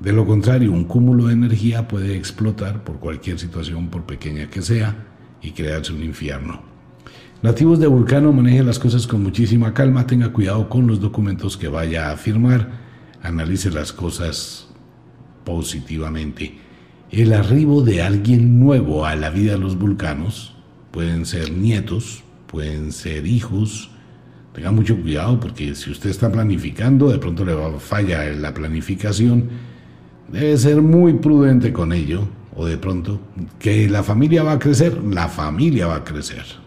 De 0.00 0.12
lo 0.12 0.26
contrario, 0.26 0.72
un 0.72 0.84
cúmulo 0.84 1.26
de 1.26 1.34
energía 1.34 1.86
puede 1.86 2.16
explotar 2.16 2.82
por 2.82 2.98
cualquier 2.98 3.38
situación, 3.38 3.88
por 3.88 4.04
pequeña 4.04 4.48
que 4.50 4.62
sea, 4.62 4.96
y 5.42 5.52
crearse 5.52 5.92
un 5.92 6.02
infierno. 6.02 6.73
Nativos 7.44 7.78
de 7.78 7.86
Vulcano, 7.86 8.32
maneje 8.32 8.62
las 8.62 8.78
cosas 8.78 9.06
con 9.06 9.22
muchísima 9.22 9.74
calma, 9.74 10.06
tenga 10.06 10.32
cuidado 10.32 10.66
con 10.70 10.86
los 10.86 10.98
documentos 10.98 11.58
que 11.58 11.68
vaya 11.68 12.10
a 12.10 12.16
firmar, 12.16 12.70
analice 13.22 13.70
las 13.70 13.92
cosas 13.92 14.68
positivamente. 15.44 16.54
El 17.10 17.34
arribo 17.34 17.82
de 17.82 18.00
alguien 18.00 18.58
nuevo 18.58 19.04
a 19.04 19.14
la 19.14 19.28
vida 19.28 19.52
de 19.52 19.58
los 19.58 19.78
vulcanos, 19.78 20.54
pueden 20.90 21.26
ser 21.26 21.52
nietos, 21.52 22.24
pueden 22.46 22.92
ser 22.92 23.26
hijos, 23.26 23.90
tenga 24.54 24.70
mucho 24.70 24.98
cuidado 24.98 25.38
porque 25.38 25.74
si 25.74 25.90
usted 25.90 26.08
está 26.08 26.32
planificando, 26.32 27.10
de 27.10 27.18
pronto 27.18 27.44
le 27.44 27.52
va 27.52 27.76
a 27.76 27.78
falla 27.78 28.24
la 28.32 28.54
planificación, 28.54 29.50
debe 30.32 30.56
ser 30.56 30.80
muy 30.80 31.12
prudente 31.12 31.74
con 31.74 31.92
ello, 31.92 32.26
o 32.56 32.64
de 32.64 32.78
pronto, 32.78 33.20
que 33.58 33.86
la 33.90 34.02
familia 34.02 34.42
va 34.42 34.52
a 34.52 34.58
crecer, 34.58 34.96
la 35.04 35.28
familia 35.28 35.88
va 35.88 35.96
a 35.96 36.04
crecer. 36.04 36.63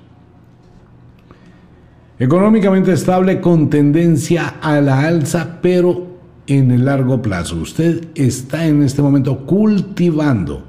Económicamente 2.19 2.93
estable 2.93 3.39
con 3.39 3.69
tendencia 3.69 4.55
a 4.61 4.81
la 4.81 5.01
alza, 5.01 5.59
pero 5.61 6.17
en 6.47 6.71
el 6.71 6.85
largo 6.85 7.21
plazo. 7.21 7.57
Usted 7.57 8.07
está 8.15 8.65
en 8.65 8.81
este 8.81 9.03
momento 9.03 9.45
cultivando. 9.45 10.65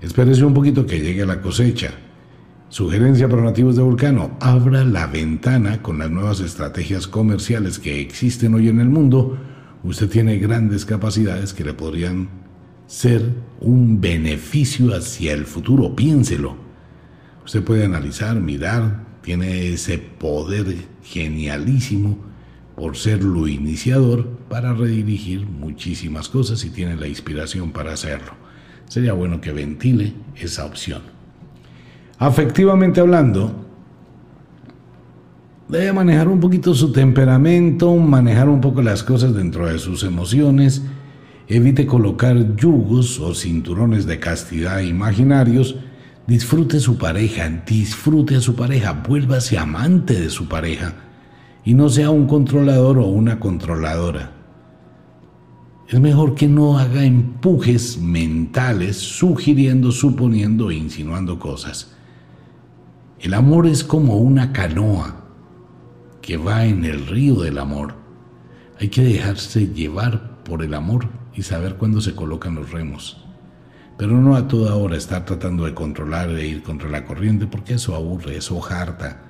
Espérese 0.00 0.44
un 0.44 0.54
poquito 0.54 0.86
que 0.86 1.00
llegue 1.00 1.26
la 1.26 1.40
cosecha. 1.40 1.90
Sugerencia 2.68 3.28
para 3.28 3.42
nativos 3.42 3.74
de 3.74 3.82
Vulcano, 3.82 4.36
abra 4.40 4.84
la 4.84 5.08
ventana 5.08 5.82
con 5.82 5.98
las 5.98 6.10
nuevas 6.10 6.40
estrategias 6.40 7.08
comerciales 7.08 7.80
que 7.80 8.00
existen 8.00 8.54
hoy 8.54 8.68
en 8.68 8.80
el 8.80 8.88
mundo. 8.88 9.36
Usted 9.82 10.08
tiene 10.08 10.38
grandes 10.38 10.84
capacidades 10.84 11.52
que 11.52 11.64
le 11.64 11.74
podrían 11.74 12.28
ser 12.86 13.22
un 13.60 14.00
beneficio 14.00 14.94
hacia 14.94 15.32
el 15.32 15.44
futuro. 15.44 15.96
Piénselo. 15.96 16.54
Usted 17.44 17.64
puede 17.64 17.84
analizar, 17.84 18.40
mirar, 18.40 19.11
tiene 19.22 19.72
ese 19.72 19.98
poder 19.98 20.76
genialísimo 21.02 22.18
por 22.76 22.96
ser 22.96 23.22
lo 23.22 23.48
iniciador 23.48 24.26
para 24.48 24.74
redirigir 24.74 25.46
muchísimas 25.46 26.28
cosas 26.28 26.64
y 26.64 26.70
tiene 26.70 26.96
la 26.96 27.08
inspiración 27.08 27.70
para 27.70 27.92
hacerlo. 27.92 28.32
Sería 28.88 29.12
bueno 29.12 29.40
que 29.40 29.52
ventile 29.52 30.12
esa 30.36 30.66
opción. 30.66 31.02
Afectivamente 32.18 33.00
hablando, 33.00 33.64
debe 35.68 35.92
manejar 35.92 36.28
un 36.28 36.40
poquito 36.40 36.74
su 36.74 36.92
temperamento, 36.92 37.94
manejar 37.96 38.48
un 38.48 38.60
poco 38.60 38.82
las 38.82 39.02
cosas 39.02 39.34
dentro 39.34 39.66
de 39.66 39.78
sus 39.78 40.02
emociones, 40.02 40.82
evite 41.48 41.86
colocar 41.86 42.56
yugos 42.56 43.18
o 43.20 43.34
cinturones 43.34 44.06
de 44.06 44.18
castidad 44.18 44.80
imaginarios, 44.80 45.76
disfrute 46.26 46.80
su 46.80 46.98
pareja, 46.98 47.48
disfrute 47.66 48.36
a 48.36 48.40
su 48.40 48.54
pareja, 48.54 48.92
vuélvase 48.92 49.58
amante 49.58 50.20
de 50.20 50.30
su 50.30 50.48
pareja 50.48 50.94
y 51.64 51.74
no 51.74 51.88
sea 51.88 52.10
un 52.10 52.26
controlador 52.26 52.98
o 52.98 53.06
una 53.06 53.38
controladora. 53.38 54.32
Es 55.88 56.00
mejor 56.00 56.34
que 56.34 56.48
no 56.48 56.78
haga 56.78 57.04
empujes 57.04 57.98
mentales 57.98 58.96
sugiriendo, 58.96 59.92
suponiendo 59.92 60.70
e 60.70 60.76
insinuando 60.76 61.38
cosas. 61.38 61.94
El 63.20 63.34
amor 63.34 63.66
es 63.66 63.84
como 63.84 64.16
una 64.16 64.52
canoa 64.52 65.26
que 66.22 66.36
va 66.36 66.64
en 66.64 66.84
el 66.84 67.06
río 67.06 67.36
del 67.36 67.58
amor. 67.58 67.94
Hay 68.80 68.88
que 68.88 69.02
dejarse 69.02 69.68
llevar 69.68 70.42
por 70.44 70.62
el 70.62 70.74
amor 70.74 71.08
y 71.34 71.42
saber 71.42 71.76
cuándo 71.76 72.00
se 72.00 72.14
colocan 72.14 72.54
los 72.54 72.70
remos. 72.70 73.21
Pero 74.02 74.20
no 74.20 74.34
a 74.34 74.48
toda 74.48 74.74
hora 74.74 74.96
estar 74.96 75.24
tratando 75.24 75.64
de 75.64 75.74
controlar, 75.74 76.32
de 76.32 76.44
ir 76.44 76.64
contra 76.64 76.88
la 76.88 77.04
corriente, 77.04 77.46
porque 77.46 77.74
eso 77.74 77.94
aburre, 77.94 78.36
eso 78.36 78.60
harta 78.68 79.22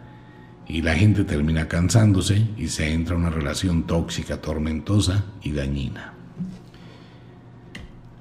y 0.66 0.80
la 0.80 0.94
gente 0.94 1.24
termina 1.24 1.68
cansándose 1.68 2.46
y 2.56 2.68
se 2.68 2.90
entra 2.90 3.14
en 3.14 3.20
una 3.20 3.28
relación 3.28 3.82
tóxica, 3.82 4.38
tormentosa 4.38 5.26
y 5.42 5.52
dañina. 5.52 6.14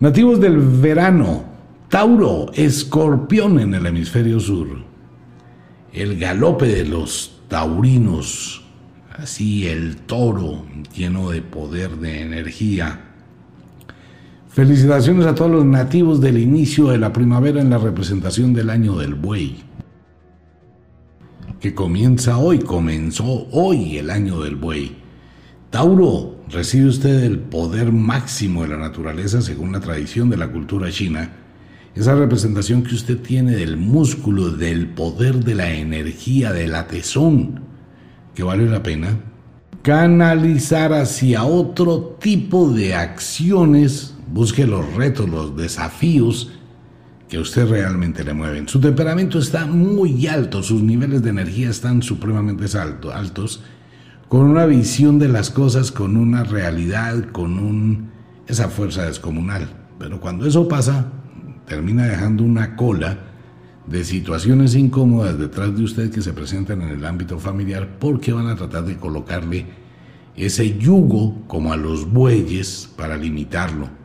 Nativos 0.01 0.41
del 0.41 0.57
verano, 0.57 1.45
Tauro, 1.87 2.51
escorpión 2.53 3.57
en 3.57 3.73
el 3.73 3.85
hemisferio 3.85 4.37
sur. 4.41 4.83
El 5.93 6.19
galope 6.19 6.65
de 6.65 6.83
los 6.83 7.43
taurinos, 7.47 8.65
así 9.17 9.69
el 9.69 9.95
toro 9.95 10.65
lleno 10.93 11.29
de 11.29 11.43
poder, 11.43 11.91
de 11.91 12.23
energía. 12.23 13.10
Felicitaciones 14.53 15.25
a 15.25 15.33
todos 15.33 15.49
los 15.49 15.65
nativos 15.65 16.19
del 16.19 16.37
inicio 16.37 16.87
de 16.87 16.97
la 16.97 17.13
primavera 17.13 17.61
en 17.61 17.69
la 17.69 17.77
representación 17.77 18.53
del 18.53 18.69
año 18.69 18.97
del 18.97 19.15
buey 19.15 19.63
que 21.61 21.75
comienza 21.75 22.37
hoy, 22.37 22.59
comenzó 22.59 23.47
hoy 23.51 23.97
el 23.97 24.09
año 24.09 24.41
del 24.41 24.55
buey. 24.55 24.97
Tauro, 25.69 26.43
recibe 26.49 26.87
usted 26.87 27.23
el 27.23 27.37
poder 27.39 27.91
máximo 27.91 28.63
de 28.63 28.69
la 28.69 28.77
naturaleza 28.77 29.41
según 29.41 29.71
la 29.71 29.79
tradición 29.79 30.29
de 30.29 30.37
la 30.37 30.51
cultura 30.51 30.91
china. 30.91 31.31
Esa 31.93 32.15
representación 32.15 32.81
que 32.83 32.95
usted 32.95 33.19
tiene 33.19 33.51
del 33.51 33.77
músculo, 33.77 34.49
del 34.49 34.87
poder, 34.89 35.45
de 35.45 35.55
la 35.55 35.71
energía, 35.71 36.51
de 36.51 36.67
la 36.67 36.87
tesón, 36.87 37.61
que 38.33 38.43
vale 38.43 38.67
la 38.67 38.81
pena 38.81 39.19
canalizar 39.81 40.93
hacia 40.93 41.43
otro 41.43 42.17
tipo 42.21 42.71
de 42.71 42.93
acciones, 42.93 44.10
busque 44.31 44.65
los 44.65 44.93
retos, 44.93 45.29
los 45.29 45.55
desafíos 45.55 46.51
que 47.27 47.39
usted 47.39 47.67
realmente 47.67 48.23
le 48.23 48.33
mueven. 48.33 48.67
Su 48.67 48.79
temperamento 48.79 49.39
está 49.39 49.65
muy 49.65 50.27
alto, 50.27 50.63
sus 50.63 50.81
niveles 50.81 51.21
de 51.21 51.29
energía 51.29 51.69
están 51.69 52.01
supremamente 52.01 52.77
alto, 52.77 53.13
altos, 53.13 53.63
con 54.27 54.41
una 54.41 54.65
visión 54.65 55.19
de 55.19 55.27
las 55.27 55.49
cosas, 55.49 55.91
con 55.91 56.17
una 56.17 56.43
realidad, 56.43 57.31
con 57.31 57.59
un, 57.59 58.11
esa 58.47 58.69
fuerza 58.69 59.05
descomunal. 59.05 59.67
Pero 59.99 60.19
cuando 60.19 60.45
eso 60.45 60.67
pasa, 60.67 61.11
termina 61.67 62.05
dejando 62.05 62.43
una 62.43 62.75
cola 62.75 63.17
de 63.87 64.03
situaciones 64.03 64.75
incómodas 64.75 65.37
detrás 65.37 65.75
de 65.75 65.83
usted 65.83 66.11
que 66.11 66.21
se 66.21 66.33
presentan 66.33 66.81
en 66.81 66.89
el 66.89 67.05
ámbito 67.05 67.39
familiar 67.39 67.97
porque 67.99 68.31
van 68.31 68.47
a 68.47 68.55
tratar 68.55 68.85
de 68.85 68.97
colocarle 68.97 69.65
ese 70.35 70.77
yugo 70.77 71.43
como 71.47 71.73
a 71.73 71.77
los 71.77 72.09
bueyes 72.09 72.89
para 72.95 73.17
limitarlo 73.17 74.00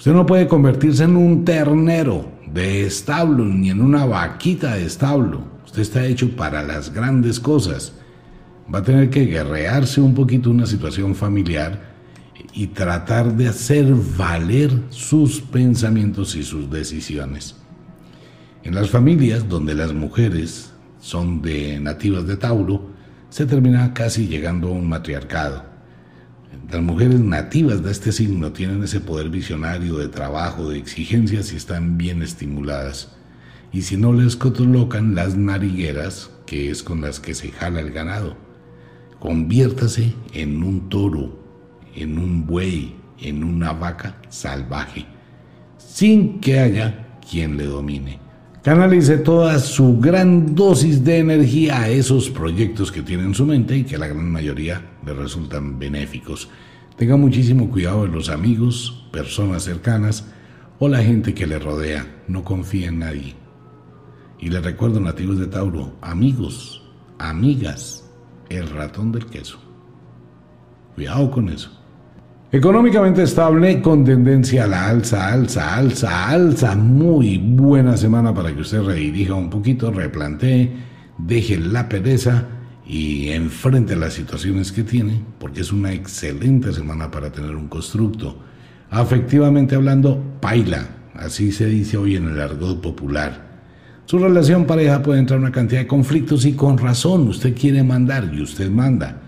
Usted 0.00 0.14
no 0.14 0.24
puede 0.24 0.48
convertirse 0.48 1.04
en 1.04 1.14
un 1.14 1.44
ternero 1.44 2.26
de 2.50 2.86
establo 2.86 3.44
ni 3.44 3.68
en 3.68 3.82
una 3.82 4.06
vaquita 4.06 4.76
de 4.76 4.86
establo. 4.86 5.42
Usted 5.66 5.82
está 5.82 6.06
hecho 6.06 6.34
para 6.34 6.62
las 6.62 6.90
grandes 6.90 7.38
cosas. 7.38 7.92
Va 8.74 8.78
a 8.78 8.82
tener 8.82 9.10
que 9.10 9.26
guerrearse 9.26 10.00
un 10.00 10.14
poquito 10.14 10.48
una 10.48 10.64
situación 10.64 11.14
familiar 11.14 11.82
y 12.54 12.68
tratar 12.68 13.36
de 13.36 13.48
hacer 13.48 13.94
valer 14.16 14.70
sus 14.88 15.42
pensamientos 15.42 16.34
y 16.34 16.44
sus 16.44 16.70
decisiones. 16.70 17.56
En 18.62 18.74
las 18.74 18.88
familias 18.88 19.50
donde 19.50 19.74
las 19.74 19.92
mujeres 19.92 20.72
son 20.98 21.42
de 21.42 21.78
nativas 21.78 22.26
de 22.26 22.38
Tauro, 22.38 22.86
se 23.28 23.44
termina 23.44 23.92
casi 23.92 24.28
llegando 24.28 24.68
a 24.68 24.72
un 24.72 24.88
matriarcado. 24.88 25.69
Las 26.70 26.82
mujeres 26.82 27.20
nativas 27.20 27.82
de 27.82 27.90
este 27.90 28.12
signo 28.12 28.52
tienen 28.52 28.82
ese 28.82 29.00
poder 29.00 29.28
visionario 29.28 29.96
de 29.96 30.08
trabajo, 30.08 30.68
de 30.68 30.78
exigencias 30.78 31.52
y 31.52 31.56
están 31.56 31.96
bien 31.96 32.22
estimuladas. 32.22 33.16
Y 33.72 33.82
si 33.82 33.96
no 33.96 34.12
les 34.12 34.36
colocan 34.36 35.14
las 35.14 35.36
narigueras, 35.36 36.30
que 36.46 36.70
es 36.70 36.82
con 36.82 37.00
las 37.00 37.20
que 37.20 37.34
se 37.34 37.52
jala 37.52 37.80
el 37.80 37.92
ganado, 37.92 38.36
conviértase 39.20 40.14
en 40.32 40.62
un 40.64 40.88
toro, 40.88 41.40
en 41.94 42.18
un 42.18 42.46
buey, 42.46 42.96
en 43.20 43.44
una 43.44 43.72
vaca 43.72 44.20
salvaje, 44.28 45.06
sin 45.78 46.40
que 46.40 46.58
haya 46.58 47.18
quien 47.28 47.56
le 47.56 47.66
domine. 47.66 48.29
Canalice 48.62 49.16
toda 49.16 49.58
su 49.58 49.98
gran 50.00 50.54
dosis 50.54 51.02
de 51.02 51.16
energía 51.16 51.80
a 51.80 51.88
esos 51.88 52.28
proyectos 52.28 52.92
que 52.92 53.00
tiene 53.00 53.22
en 53.22 53.34
su 53.34 53.46
mente 53.46 53.74
y 53.74 53.84
que 53.84 53.96
la 53.96 54.06
gran 54.06 54.30
mayoría 54.30 54.98
le 55.06 55.14
resultan 55.14 55.78
benéficos. 55.78 56.50
Tenga 56.98 57.16
muchísimo 57.16 57.70
cuidado 57.70 58.02
de 58.02 58.10
los 58.10 58.28
amigos, 58.28 59.08
personas 59.12 59.62
cercanas 59.62 60.26
o 60.78 60.88
la 60.88 61.02
gente 61.02 61.32
que 61.32 61.46
le 61.46 61.58
rodea. 61.58 62.06
No 62.28 62.44
confíe 62.44 62.88
en 62.88 62.98
nadie. 62.98 63.34
Y 64.38 64.50
le 64.50 64.60
recuerdo, 64.60 65.00
nativos 65.00 65.38
de 65.38 65.46
Tauro, 65.46 65.96
amigos, 66.02 66.86
amigas, 67.18 68.10
el 68.50 68.68
ratón 68.68 69.10
del 69.10 69.24
queso. 69.24 69.58
Cuidado 70.94 71.30
con 71.30 71.48
eso. 71.48 71.79
Económicamente 72.52 73.22
estable 73.22 73.80
con 73.80 74.04
tendencia 74.04 74.64
a 74.64 74.66
la 74.66 74.88
alza, 74.88 75.32
alza, 75.32 75.76
alza, 75.76 76.28
alza. 76.28 76.74
Muy 76.74 77.38
buena 77.38 77.96
semana 77.96 78.34
para 78.34 78.52
que 78.52 78.62
usted 78.62 78.82
redirija 78.82 79.34
un 79.34 79.48
poquito, 79.48 79.92
replantee, 79.92 80.68
deje 81.16 81.58
la 81.58 81.88
pereza 81.88 82.48
y 82.84 83.28
enfrente 83.28 83.94
las 83.94 84.14
situaciones 84.14 84.72
que 84.72 84.82
tiene, 84.82 85.22
porque 85.38 85.60
es 85.60 85.70
una 85.70 85.92
excelente 85.92 86.72
semana 86.72 87.08
para 87.08 87.30
tener 87.30 87.54
un 87.54 87.68
constructo. 87.68 88.36
Afectivamente 88.90 89.76
hablando, 89.76 90.20
paila, 90.40 90.88
así 91.14 91.52
se 91.52 91.66
dice 91.66 91.98
hoy 91.98 92.16
en 92.16 92.30
el 92.30 92.40
argot 92.40 92.80
popular. 92.80 93.48
Su 94.06 94.18
relación 94.18 94.64
pareja 94.64 95.04
puede 95.04 95.20
entrar 95.20 95.36
en 95.36 95.44
una 95.44 95.52
cantidad 95.52 95.82
de 95.82 95.86
conflictos 95.86 96.44
y 96.44 96.54
con 96.54 96.78
razón, 96.78 97.28
usted 97.28 97.56
quiere 97.56 97.84
mandar 97.84 98.28
y 98.34 98.42
usted 98.42 98.68
manda. 98.68 99.19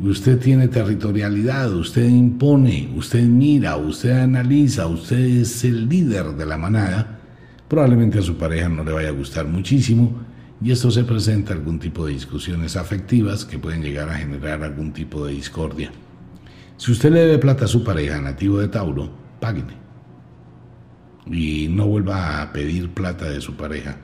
Usted 0.00 0.38
tiene 0.38 0.68
territorialidad, 0.68 1.72
usted 1.74 2.08
impone, 2.08 2.88
usted 2.94 3.24
mira, 3.24 3.76
usted 3.76 4.12
analiza, 4.12 4.86
usted 4.86 5.18
es 5.18 5.64
el 5.64 5.88
líder 5.88 6.36
de 6.36 6.46
la 6.46 6.56
manada. 6.56 7.18
Probablemente 7.66 8.20
a 8.20 8.22
su 8.22 8.36
pareja 8.36 8.68
no 8.68 8.84
le 8.84 8.92
vaya 8.92 9.08
a 9.08 9.12
gustar 9.12 9.48
muchísimo 9.48 10.20
y 10.62 10.70
esto 10.70 10.92
se 10.92 11.02
presenta 11.02 11.52
algún 11.52 11.80
tipo 11.80 12.06
de 12.06 12.12
discusiones 12.12 12.76
afectivas 12.76 13.44
que 13.44 13.58
pueden 13.58 13.82
llegar 13.82 14.08
a 14.08 14.14
generar 14.14 14.62
algún 14.62 14.92
tipo 14.92 15.26
de 15.26 15.32
discordia. 15.32 15.90
Si 16.76 16.92
usted 16.92 17.10
le 17.10 17.20
debe 17.20 17.38
plata 17.38 17.64
a 17.64 17.68
su 17.68 17.82
pareja 17.82 18.20
nativo 18.20 18.60
de 18.60 18.68
Tauro, 18.68 19.10
páguele. 19.40 19.74
Y 21.26 21.66
no 21.70 21.88
vuelva 21.88 22.40
a 22.40 22.52
pedir 22.52 22.90
plata 22.90 23.28
de 23.28 23.40
su 23.40 23.56
pareja. 23.56 23.96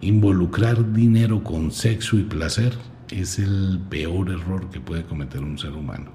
Involucrar 0.00 0.92
dinero 0.92 1.44
con 1.44 1.70
sexo 1.70 2.18
y 2.18 2.24
placer 2.24 2.72
es 3.10 3.38
el 3.38 3.80
peor 3.88 4.30
error 4.30 4.70
que 4.70 4.80
puede 4.80 5.04
cometer 5.04 5.40
un 5.40 5.58
ser 5.58 5.72
humano. 5.72 6.10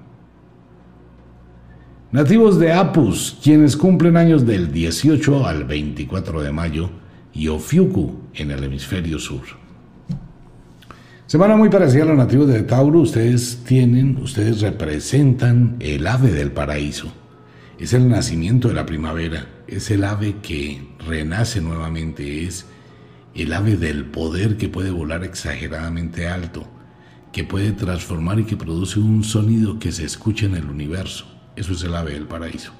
Nativos 2.12 2.60
de 2.60 2.72
Apus, 2.72 3.38
quienes 3.42 3.76
cumplen 3.76 4.16
años 4.16 4.46
del 4.46 4.70
18 4.70 5.46
al 5.46 5.64
24 5.64 6.42
de 6.42 6.52
mayo, 6.52 6.90
y 7.32 7.48
Ofiuku 7.48 8.20
en 8.34 8.52
el 8.52 8.62
hemisferio 8.62 9.18
sur. 9.18 9.42
Semana 11.26 11.56
muy 11.56 11.68
parecida 11.68 12.04
a 12.04 12.06
los 12.06 12.16
nativos 12.16 12.46
de 12.46 12.62
Tauro, 12.62 13.00
ustedes 13.00 13.64
tienen, 13.64 14.18
ustedes 14.18 14.60
representan 14.60 15.76
el 15.80 16.06
ave 16.06 16.30
del 16.30 16.52
paraíso. 16.52 17.12
Es 17.78 17.92
el 17.92 18.08
nacimiento 18.08 18.68
de 18.68 18.74
la 18.74 18.86
primavera, 18.86 19.46
es 19.66 19.90
el 19.90 20.04
ave 20.04 20.36
que 20.42 20.86
renace 21.04 21.60
nuevamente, 21.60 22.44
es 22.44 22.66
el 23.34 23.52
ave 23.52 23.76
del 23.76 24.04
poder 24.04 24.56
que 24.56 24.68
puede 24.68 24.92
volar 24.92 25.24
exageradamente 25.24 26.28
alto, 26.28 26.68
que 27.34 27.42
puede 27.42 27.72
transformar 27.72 28.38
y 28.38 28.44
que 28.44 28.56
produce 28.56 29.00
un 29.00 29.24
sonido 29.24 29.80
que 29.80 29.90
se 29.90 30.04
escucha 30.04 30.46
en 30.46 30.54
el 30.54 30.66
universo. 30.66 31.26
Eso 31.56 31.72
es 31.72 31.82
el 31.82 31.96
ave 31.96 32.12
del 32.12 32.28
paraíso. 32.28 32.70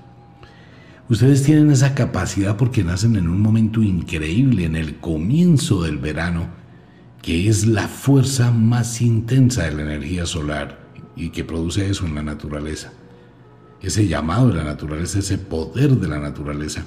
Ustedes 1.09 1.43
tienen 1.43 1.73
esa 1.73 1.97
capacidad 1.97 2.57
porque 2.57 2.85
nacen 2.85 3.17
en 3.17 3.29
un 3.29 3.41
momento 3.41 3.83
increíble, 3.83 4.65
en 4.65 4.77
el 4.77 5.01
comienzo 5.01 5.83
del 5.83 5.99
verano, 5.99 6.47
que 7.21 7.49
es 7.49 7.67
la 7.67 7.89
fuerza 7.89 8.53
más 8.53 9.03
intensa 9.03 9.65
de 9.65 9.73
la 9.73 9.83
energía 9.83 10.25
solar 10.25 10.89
y 11.17 11.31
que 11.31 11.43
produce 11.43 11.91
eso 11.91 12.07
en 12.07 12.15
la 12.15 12.23
naturaleza. 12.23 12.93
Ese 13.83 14.07
llamado 14.07 14.51
de 14.51 14.55
la 14.55 14.65
naturaleza, 14.65 15.19
ese 15.19 15.37
poder 15.37 15.97
de 15.97 16.07
la 16.07 16.21
naturaleza. 16.21 16.85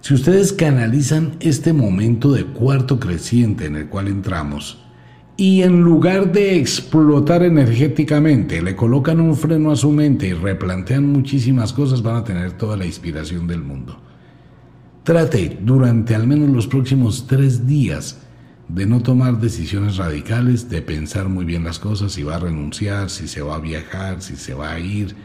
Si 0.00 0.14
ustedes 0.14 0.52
canalizan 0.52 1.36
este 1.40 1.72
momento 1.72 2.30
de 2.30 2.44
cuarto 2.44 3.00
creciente 3.00 3.66
en 3.66 3.74
el 3.74 3.88
cual 3.88 4.06
entramos, 4.06 4.78
y 5.36 5.62
en 5.62 5.80
lugar 5.80 6.30
de 6.30 6.58
explotar 6.58 7.42
energéticamente, 7.42 8.60
le 8.60 8.76
colocan 8.76 9.20
un 9.20 9.36
freno 9.36 9.70
a 9.70 9.76
su 9.76 9.90
mente 9.90 10.28
y 10.28 10.32
replantean 10.34 11.06
muchísimas 11.06 11.72
cosas, 11.72 12.02
van 12.02 12.16
a 12.16 12.24
tener 12.24 12.52
toda 12.52 12.76
la 12.76 12.84
inspiración 12.84 13.46
del 13.46 13.62
mundo. 13.62 13.98
Trate 15.04 15.58
durante 15.60 16.14
al 16.14 16.26
menos 16.26 16.50
los 16.50 16.66
próximos 16.66 17.26
tres 17.26 17.66
días 17.66 18.20
de 18.68 18.86
no 18.86 19.00
tomar 19.00 19.40
decisiones 19.40 19.96
radicales, 19.96 20.68
de 20.68 20.82
pensar 20.82 21.28
muy 21.28 21.44
bien 21.44 21.64
las 21.64 21.78
cosas, 21.78 22.12
si 22.12 22.22
va 22.22 22.36
a 22.36 22.40
renunciar, 22.40 23.10
si 23.10 23.26
se 23.26 23.42
va 23.42 23.56
a 23.56 23.60
viajar, 23.60 24.22
si 24.22 24.36
se 24.36 24.54
va 24.54 24.72
a 24.72 24.80
ir. 24.80 25.16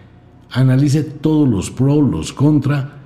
Analice 0.52 1.04
todos 1.04 1.48
los 1.48 1.70
pros, 1.70 2.10
los 2.10 2.34
contra, 2.34 3.02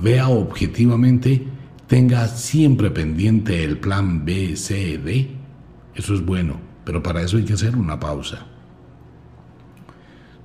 vea 0.00 0.28
objetivamente, 0.28 1.46
tenga 1.88 2.28
siempre 2.28 2.90
pendiente 2.90 3.64
el 3.64 3.78
plan 3.78 4.24
B, 4.24 4.56
C, 4.56 4.98
D 4.98 5.33
eso 5.94 6.14
es 6.14 6.24
bueno, 6.24 6.60
pero 6.84 7.02
para 7.02 7.22
eso 7.22 7.36
hay 7.36 7.44
que 7.44 7.52
hacer 7.52 7.76
una 7.76 7.98
pausa. 8.00 8.46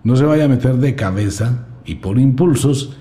No 0.04 0.16
se 0.16 0.24
vaya 0.24 0.46
a 0.46 0.50
meter 0.50 0.76
de 0.76 0.96
cabeza 0.96 1.68
y 1.86 1.96
por 1.96 2.20
impulsos 2.20 2.96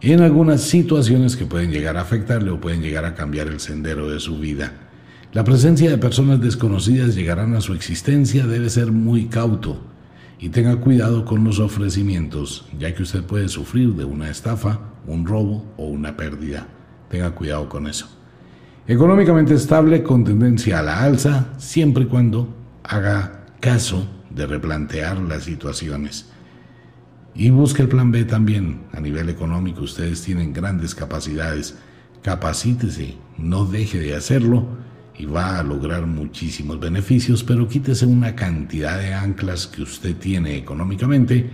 en 0.00 0.20
algunas 0.20 0.60
situaciones 0.60 1.36
que 1.36 1.46
pueden 1.46 1.70
llegar 1.70 1.96
a 1.96 2.02
afectarle 2.02 2.50
o 2.50 2.60
pueden 2.60 2.82
llegar 2.82 3.04
a 3.04 3.14
cambiar 3.14 3.48
el 3.48 3.60
sendero 3.60 4.10
de 4.10 4.20
su 4.20 4.38
vida. 4.38 4.72
La 5.32 5.44
presencia 5.44 5.90
de 5.90 5.98
personas 5.98 6.40
desconocidas 6.40 7.14
llegarán 7.14 7.54
a 7.54 7.60
su 7.60 7.72
existencia, 7.72 8.46
debe 8.46 8.68
ser 8.68 8.92
muy 8.92 9.26
cauto 9.26 9.80
y 10.38 10.50
tenga 10.50 10.76
cuidado 10.76 11.24
con 11.24 11.42
los 11.42 11.58
ofrecimientos, 11.58 12.66
ya 12.78 12.94
que 12.94 13.02
usted 13.02 13.22
puede 13.22 13.48
sufrir 13.48 13.94
de 13.94 14.04
una 14.04 14.30
estafa, 14.30 14.80
un 15.06 15.26
robo 15.26 15.64
o 15.76 15.86
una 15.86 16.16
pérdida. 16.16 16.68
Tenga 17.08 17.34
cuidado 17.34 17.68
con 17.68 17.86
eso. 17.86 18.08
Económicamente 18.86 19.54
estable 19.54 20.02
con 20.02 20.24
tendencia 20.24 20.80
a 20.80 20.82
la 20.82 21.02
alza, 21.02 21.54
siempre 21.56 22.04
y 22.04 22.06
cuando 22.06 22.54
haga 22.82 23.46
caso 23.58 24.06
de 24.28 24.46
replantear 24.46 25.18
las 25.20 25.44
situaciones. 25.44 26.30
Y 27.34 27.48
busque 27.48 27.80
el 27.80 27.88
plan 27.88 28.12
B 28.12 28.24
también. 28.24 28.82
A 28.92 29.00
nivel 29.00 29.30
económico 29.30 29.80
ustedes 29.80 30.20
tienen 30.20 30.52
grandes 30.52 30.94
capacidades. 30.94 31.76
Capacítese, 32.20 33.14
no 33.38 33.64
deje 33.64 33.98
de 34.00 34.14
hacerlo 34.14 34.66
y 35.16 35.24
va 35.24 35.58
a 35.58 35.62
lograr 35.62 36.06
muchísimos 36.06 36.78
beneficios, 36.78 37.42
pero 37.42 37.66
quítese 37.66 38.04
una 38.04 38.34
cantidad 38.34 38.98
de 38.98 39.14
anclas 39.14 39.66
que 39.66 39.80
usted 39.80 40.14
tiene 40.16 40.58
económicamente 40.58 41.48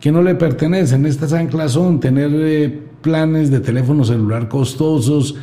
que 0.00 0.12
no 0.12 0.22
le 0.22 0.36
pertenecen. 0.36 1.06
Estas 1.06 1.32
anclas 1.32 1.72
son 1.72 1.98
tener 1.98 2.30
eh, 2.34 2.82
planes 3.02 3.50
de 3.50 3.58
teléfono 3.58 4.04
celular 4.04 4.48
costosos, 4.48 5.34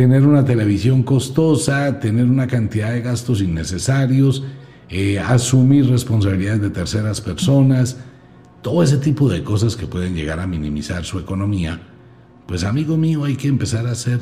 tener 0.00 0.26
una 0.26 0.46
televisión 0.46 1.02
costosa, 1.02 2.00
tener 2.00 2.24
una 2.24 2.46
cantidad 2.46 2.90
de 2.90 3.02
gastos 3.02 3.42
innecesarios, 3.42 4.42
eh, 4.88 5.18
asumir 5.18 5.90
responsabilidades 5.90 6.62
de 6.62 6.70
terceras 6.70 7.20
personas, 7.20 7.98
todo 8.62 8.82
ese 8.82 8.96
tipo 8.96 9.28
de 9.28 9.44
cosas 9.44 9.76
que 9.76 9.86
pueden 9.86 10.14
llegar 10.14 10.40
a 10.40 10.46
minimizar 10.46 11.04
su 11.04 11.18
economía, 11.18 11.82
pues 12.46 12.64
amigo 12.64 12.96
mío 12.96 13.24
hay 13.24 13.36
que 13.36 13.48
empezar 13.48 13.86
a 13.86 13.90
hacer 13.90 14.20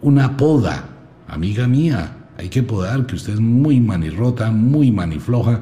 una 0.00 0.36
poda, 0.36 0.90
amiga 1.26 1.66
mía, 1.66 2.28
hay 2.38 2.48
que 2.48 2.62
podar 2.62 3.04
que 3.04 3.16
usted 3.16 3.32
es 3.32 3.40
muy 3.40 3.80
manirrota, 3.80 4.52
muy 4.52 4.92
manifloja 4.92 5.58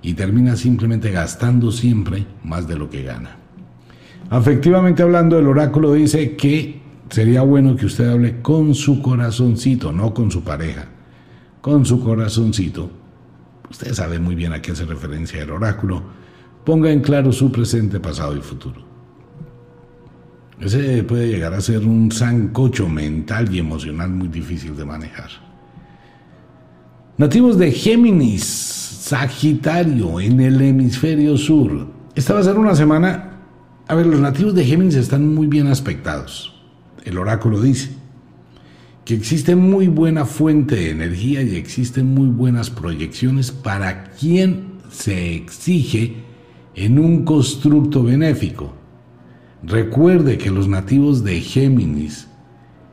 y 0.00 0.14
termina 0.14 0.56
simplemente 0.56 1.10
gastando 1.10 1.70
siempre 1.70 2.24
más 2.42 2.66
de 2.66 2.78
lo 2.78 2.88
que 2.88 3.02
gana. 3.02 3.36
Afectivamente 4.30 5.02
hablando, 5.02 5.38
el 5.38 5.48
oráculo 5.48 5.92
dice 5.92 6.34
que 6.34 6.80
sería 7.10 7.42
bueno 7.42 7.76
que 7.76 7.86
usted 7.86 8.08
hable 8.08 8.40
con 8.40 8.74
su 8.74 9.02
corazoncito, 9.02 9.92
no 9.92 10.14
con 10.14 10.30
su 10.30 10.42
pareja, 10.42 10.86
con 11.60 11.84
su 11.84 12.00
corazoncito. 12.00 12.90
Usted 13.70 13.94
sabe 13.94 14.18
muy 14.18 14.34
bien 14.34 14.52
a 14.52 14.60
qué 14.60 14.72
hace 14.72 14.84
referencia 14.84 15.42
el 15.42 15.50
oráculo. 15.50 16.02
Ponga 16.64 16.90
en 16.90 17.00
claro 17.00 17.32
su 17.32 17.50
presente, 17.50 18.00
pasado 18.00 18.36
y 18.36 18.40
futuro. 18.40 18.82
Ese 20.60 21.02
puede 21.02 21.28
llegar 21.28 21.54
a 21.54 21.60
ser 21.60 21.78
un 21.78 22.12
sancocho 22.12 22.88
mental 22.88 23.52
y 23.52 23.58
emocional 23.58 24.10
muy 24.10 24.28
difícil 24.28 24.76
de 24.76 24.84
manejar. 24.84 25.30
Nativos 27.18 27.58
de 27.58 27.72
Géminis, 27.72 28.44
Sagitario, 28.44 30.20
en 30.20 30.40
el 30.40 30.60
hemisferio 30.60 31.36
sur. 31.36 31.88
Esta 32.14 32.34
va 32.34 32.40
a 32.40 32.44
ser 32.44 32.58
una 32.58 32.74
semana... 32.74 33.28
A 33.88 33.94
ver, 33.94 34.06
los 34.06 34.20
nativos 34.20 34.54
de 34.54 34.64
Géminis 34.64 34.94
están 34.94 35.34
muy 35.34 35.48
bien 35.48 35.66
aspectados 35.66 36.51
el 37.04 37.18
oráculo 37.18 37.60
dice 37.60 37.90
que 39.04 39.14
existe 39.14 39.56
muy 39.56 39.88
buena 39.88 40.24
fuente 40.24 40.76
de 40.76 40.90
energía 40.90 41.42
y 41.42 41.56
existen 41.56 42.14
muy 42.14 42.28
buenas 42.28 42.70
proyecciones 42.70 43.50
para 43.50 44.04
quien 44.04 44.74
se 44.90 45.34
exige 45.34 46.16
en 46.74 46.98
un 46.98 47.24
constructo 47.24 48.04
benéfico. 48.04 48.72
Recuerde 49.64 50.38
que 50.38 50.50
los 50.50 50.68
nativos 50.68 51.24
de 51.24 51.40
Géminis 51.40 52.28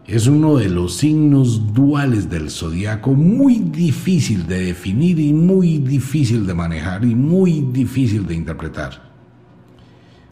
es 0.07 0.25
uno 0.25 0.57
de 0.57 0.69
los 0.69 0.95
signos 0.95 1.73
duales 1.73 2.29
del 2.29 2.49
zodiaco 2.49 3.13
muy 3.13 3.59
difícil 3.59 4.47
de 4.47 4.65
definir 4.65 5.19
y 5.19 5.33
muy 5.33 5.77
difícil 5.77 6.47
de 6.47 6.55
manejar 6.55 7.05
y 7.05 7.13
muy 7.13 7.61
difícil 7.71 8.25
de 8.25 8.33
interpretar. 8.33 9.09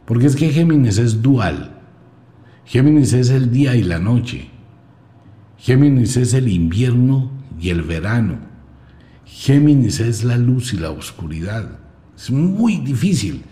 Porque 0.05 0.25
es 0.25 0.35
que 0.35 0.49
Géminis 0.49 0.97
es 0.97 1.21
dual. 1.21 1.76
Géminis 2.67 3.13
es 3.13 3.29
el 3.29 3.49
día 3.49 3.77
y 3.77 3.83
la 3.83 3.97
noche. 3.97 4.49
Géminis 5.57 6.17
es 6.17 6.33
el 6.33 6.49
invierno 6.49 7.31
y 7.57 7.69
el 7.69 7.81
verano. 7.81 8.39
Géminis 9.25 10.01
es 10.01 10.25
la 10.25 10.37
luz 10.37 10.73
y 10.73 10.77
la 10.77 10.91
oscuridad. 10.91 11.79
Es 12.17 12.29
muy 12.29 12.75
difícil. 12.75 13.43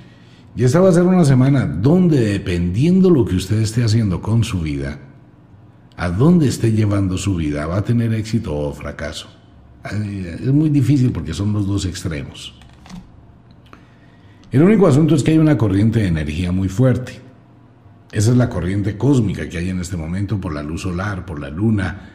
Y 0.54 0.66
esta 0.66 0.82
va 0.82 0.90
a 0.90 0.94
ser 0.94 1.04
una 1.04 1.24
semana 1.24 1.66
donde 1.66 2.20
dependiendo 2.20 3.10
lo 3.10 3.24
que 3.24 3.36
usted 3.36 3.62
esté 3.62 3.86
haciendo 3.86 4.22
con 4.22 4.44
su 4.44 4.60
vida, 4.60 5.00
a 5.96 6.10
dónde 6.10 6.50
esté 6.50 6.74
llevando 6.74 7.18
su 7.18 7.36
vida, 7.36 7.68
va 7.68 7.78
a 7.78 7.86
tener 7.86 8.14
éxito 8.14 8.54
o 8.54 8.74
fracaso. 8.74 9.30
Es 9.86 10.52
muy 10.52 10.70
difícil 10.70 11.14
porque 11.14 11.34
son 11.34 11.54
los 11.54 11.66
dos 11.66 11.86
extremos. 11.86 12.54
El 14.52 14.62
único 14.62 14.88
asunto 14.88 15.16
es 15.16 15.24
que 15.24 15.32
hay 15.32 15.38
una 15.38 15.58
corriente 15.58 16.00
de 16.02 16.08
energía 16.08 16.52
muy 16.52 16.68
fuerte. 16.68 17.25
Esa 18.16 18.32
es 18.32 18.38
la 18.38 18.50
corriente 18.50 18.96
cósmica 18.96 19.50
que 19.50 19.58
hay 19.58 19.70
en 19.70 19.82
este 19.82 19.98
momento 19.98 20.40
por 20.40 20.54
la 20.54 20.64
luz 20.64 20.84
solar, 20.84 21.26
por 21.26 21.38
la 21.38 21.50
luna, 21.50 22.12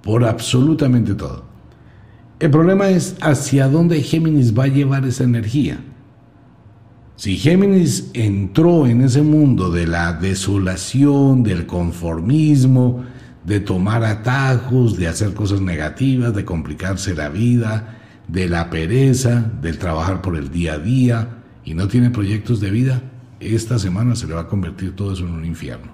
por 0.00 0.24
absolutamente 0.24 1.16
todo. 1.16 1.44
El 2.38 2.52
problema 2.52 2.88
es 2.88 3.16
hacia 3.20 3.66
dónde 3.66 4.00
Géminis 4.00 4.56
va 4.56 4.64
a 4.64 4.68
llevar 4.68 5.04
esa 5.04 5.24
energía. 5.24 5.80
Si 7.16 7.36
Géminis 7.36 8.10
entró 8.14 8.86
en 8.86 9.00
ese 9.00 9.22
mundo 9.22 9.72
de 9.72 9.88
la 9.88 10.12
desolación, 10.12 11.42
del 11.42 11.66
conformismo, 11.66 13.02
de 13.44 13.58
tomar 13.58 14.04
atajos, 14.04 14.96
de 14.96 15.08
hacer 15.08 15.34
cosas 15.34 15.60
negativas, 15.60 16.32
de 16.32 16.44
complicarse 16.44 17.12
la 17.12 17.28
vida, 17.28 17.98
de 18.28 18.48
la 18.48 18.70
pereza, 18.70 19.50
del 19.60 19.78
trabajar 19.78 20.22
por 20.22 20.36
el 20.36 20.52
día 20.52 20.74
a 20.74 20.78
día 20.78 21.28
y 21.64 21.74
no 21.74 21.88
tiene 21.88 22.10
proyectos 22.10 22.60
de 22.60 22.70
vida, 22.70 23.02
esta 23.44 23.78
semana 23.78 24.16
se 24.16 24.26
le 24.26 24.34
va 24.34 24.42
a 24.42 24.48
convertir 24.48 24.94
todo 24.94 25.12
eso 25.12 25.26
en 25.26 25.32
un 25.32 25.44
infierno. 25.44 25.92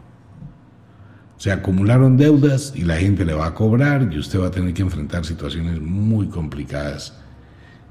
Se 1.39 1.51
acumularon 1.51 2.19
deudas 2.19 2.73
y 2.77 2.83
la 2.83 2.97
gente 2.97 3.25
le 3.25 3.33
va 3.33 3.47
a 3.47 3.55
cobrar 3.55 4.11
y 4.13 4.19
usted 4.19 4.41
va 4.41 4.49
a 4.49 4.51
tener 4.51 4.75
que 4.75 4.83
enfrentar 4.83 5.25
situaciones 5.25 5.81
muy 5.81 6.29
complicadas, 6.29 7.15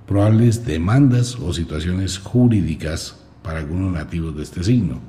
probables 0.06 0.66
demandas 0.66 1.36
o 1.36 1.52
situaciones 1.52 2.20
jurídicas 2.20 3.18
para 3.42 3.60
algunos 3.60 3.92
nativos 3.92 4.38
de 4.38 4.44
este 4.44 4.64
signo. 4.64 5.02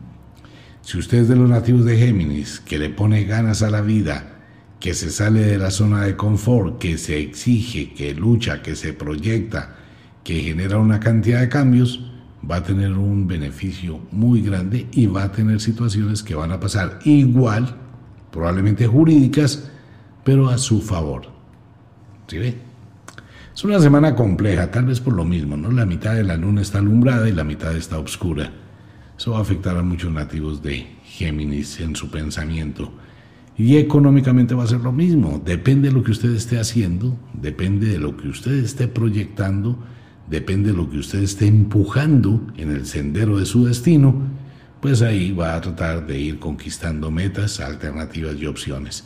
Si 0.81 0.99
usted 0.99 1.19
es 1.19 1.29
de 1.29 1.37
los 1.37 1.51
nativos 1.51 1.85
de 1.85 1.99
Géminis, 1.99 2.61
que 2.61 2.79
le 2.79 2.89
pone 2.89 3.25
ganas 3.25 3.63
a 3.63 3.71
la 3.71 3.83
vida, 3.83 4.39
que 4.81 4.95
se 4.95 5.11
sale 5.11 5.41
de 5.41 5.59
la 5.59 5.71
zona 5.71 6.05
de 6.05 6.17
confort, 6.17 6.79
que 6.79 6.97
se 6.97 7.19
exige, 7.19 7.93
que 7.93 8.15
lucha, 8.15 8.63
que 8.63 8.75
se 8.75 8.95
proyecta, 8.95 9.77
que 10.25 10.41
genera 10.41 10.79
una 10.79 10.99
cantidad 10.99 11.41
de 11.41 11.51
cambios, 11.51 12.10
va 12.49 12.57
a 12.57 12.62
tener 12.62 12.93
un 12.93 13.26
beneficio 13.26 14.01
muy 14.11 14.43
grande 14.43 14.88
y 14.93 15.07
va 15.07 15.24
a 15.24 15.32
tener 15.32 15.61
situaciones 15.61 16.22
que 16.22 16.34
van 16.34 16.53
a 16.53 16.61
pasar 16.61 16.99
igual, 17.05 17.74
probablemente 18.30 18.86
jurídicas, 18.86 19.70
pero 20.24 20.49
a 20.49 20.59
su 20.59 20.80
favor. 20.80 21.22
¿Sí 22.26 22.38
ve? 22.38 22.70
Es 23.55 23.64
una 23.64 23.80
semana 23.80 24.14
compleja, 24.14 24.70
tal 24.70 24.86
vez 24.86 25.01
por 25.01 25.14
lo 25.14 25.24
mismo, 25.24 25.57
¿no? 25.57 25.70
La 25.70 25.84
mitad 25.84 26.14
de 26.14 26.24
la 26.24 26.36
luna 26.36 26.62
está 26.62 26.78
alumbrada 26.78 27.28
y 27.28 27.32
la 27.32 27.45
mitad 27.45 27.76
está 27.76 27.99
oscura. 27.99 28.51
Eso 29.18 29.32
va 29.32 29.38
a 29.38 29.43
afectar 29.43 29.76
a 29.76 29.82
muchos 29.82 30.11
nativos 30.11 30.62
de 30.62 30.86
Géminis 31.05 31.80
en 31.80 31.95
su 31.95 32.11
pensamiento. 32.11 32.91
Y 33.59 33.76
económicamente 33.76 34.55
va 34.55 34.64
a 34.64 34.68
ser 34.68 34.80
lo 34.80 34.93
mismo. 34.93 35.43
Depende 35.45 35.88
de 35.88 35.95
lo 35.95 36.03
que 36.03 36.12
usted 36.12 36.34
esté 36.34 36.59
haciendo, 36.59 37.18
depende 37.34 37.88
de 37.88 37.99
lo 37.99 38.16
que 38.16 38.28
usted 38.28 38.53
esté 38.53 38.88
proyectando, 38.88 39.78
depende 40.31 40.70
de 40.70 40.76
lo 40.76 40.89
que 40.89 40.99
usted 40.99 41.22
esté 41.22 41.49
empujando 41.49 42.41
en 42.57 42.70
el 42.70 42.87
sendero 42.87 43.39
de 43.39 43.47
su 43.47 43.66
destino, 43.66 44.14
pues 44.81 45.03
ahí 45.03 45.33
va 45.33 45.57
a 45.57 45.61
tratar 45.61 46.07
de 46.07 46.18
ir 46.18 46.39
conquistando 46.39 47.11
metas, 47.11 47.61
alternativas 47.61 48.37
y 48.39 48.47
opciones. 48.47 49.05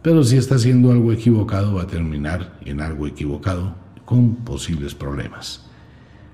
Pero 0.00 0.22
si 0.22 0.36
está 0.36 0.54
haciendo 0.54 0.92
algo 0.92 1.12
equivocado, 1.12 1.74
va 1.74 1.82
a 1.82 1.86
terminar 1.86 2.58
en 2.64 2.80
algo 2.80 3.06
equivocado 3.06 3.74
con 4.04 4.36
posibles 4.36 4.94
problemas. 4.94 5.66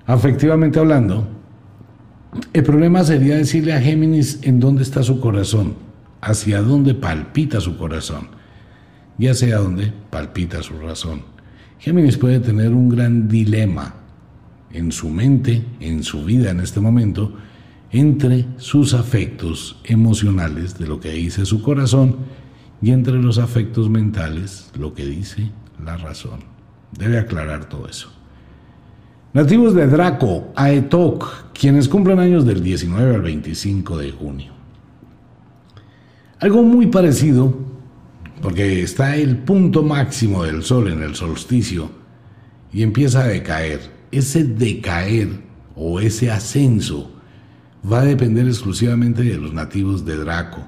Afectivamente 0.07 0.79
hablando, 0.79 1.27
el 2.53 2.63
problema 2.63 3.03
sería 3.03 3.37
decirle 3.37 3.73
a 3.73 3.81
Géminis 3.81 4.39
en 4.43 4.61
dónde 4.61 4.83
está 4.83 5.03
su 5.03 5.19
corazón 5.19 5.75
hacia 6.21 6.61
dónde 6.61 6.95
palpita 6.95 7.61
su 7.61 7.77
corazón, 7.77 8.29
ya 9.19 9.35
sea 9.35 9.59
dónde 9.59 9.93
palpita 10.11 10.63
su 10.63 10.79
razón. 10.79 11.23
Géminis 11.79 12.19
puede 12.19 12.39
tener 12.41 12.73
un 12.73 12.89
gran 12.89 13.29
dilema 13.29 14.06
en 14.77 14.93
su 14.93 15.09
mente, 15.09 15.65
en 15.81 16.03
su 16.03 16.25
vida 16.25 16.51
en 16.51 16.61
este 16.61 16.81
momento, 16.81 17.33
entre 17.91 18.47
sus 18.59 18.93
afectos 18.95 19.81
emocionales, 19.85 20.79
de 20.79 20.87
lo 20.87 21.01
que 21.01 21.11
dice 21.13 21.47
su 21.47 21.63
corazón, 21.63 22.17
y 22.83 22.91
entre 22.91 23.15
los 23.15 23.39
afectos 23.39 23.89
mentales, 23.89 24.71
lo 24.79 24.93
que 24.93 25.07
dice 25.07 25.51
la 25.83 25.97
razón. 25.97 26.41
Debe 26.93 27.19
aclarar 27.19 27.69
todo 27.69 27.89
eso. 27.89 28.13
Nativos 29.33 29.75
de 29.75 29.87
Draco, 29.87 30.53
Aetok, 30.55 31.53
quienes 31.53 31.89
cumplen 31.89 32.19
años 32.19 32.45
del 32.45 32.63
19 32.63 33.15
al 33.15 33.23
25 33.23 33.99
de 33.99 34.13
junio. 34.13 34.53
Algo 36.39 36.63
muy 36.63 36.87
parecido, 36.87 37.55
porque 38.43 38.83
está 38.83 39.17
el 39.17 39.39
punto 39.39 39.83
máximo 39.83 40.45
del 40.45 40.63
sol 40.63 40.89
en 40.89 41.03
el 41.03 41.15
solsticio 41.15 41.91
y 42.73 42.83
empieza 42.83 43.25
a 43.25 43.29
decaer. 43.29 43.96
Ese 44.11 44.45
decaer 44.45 45.41
o 45.75 46.01
ese 46.01 46.31
ascenso 46.31 47.11
va 47.91 48.01
a 48.01 48.05
depender 48.05 48.47
exclusivamente 48.47 49.23
de 49.23 49.37
los 49.37 49.53
nativos 49.53 50.05
de 50.05 50.17
Draco. 50.17 50.63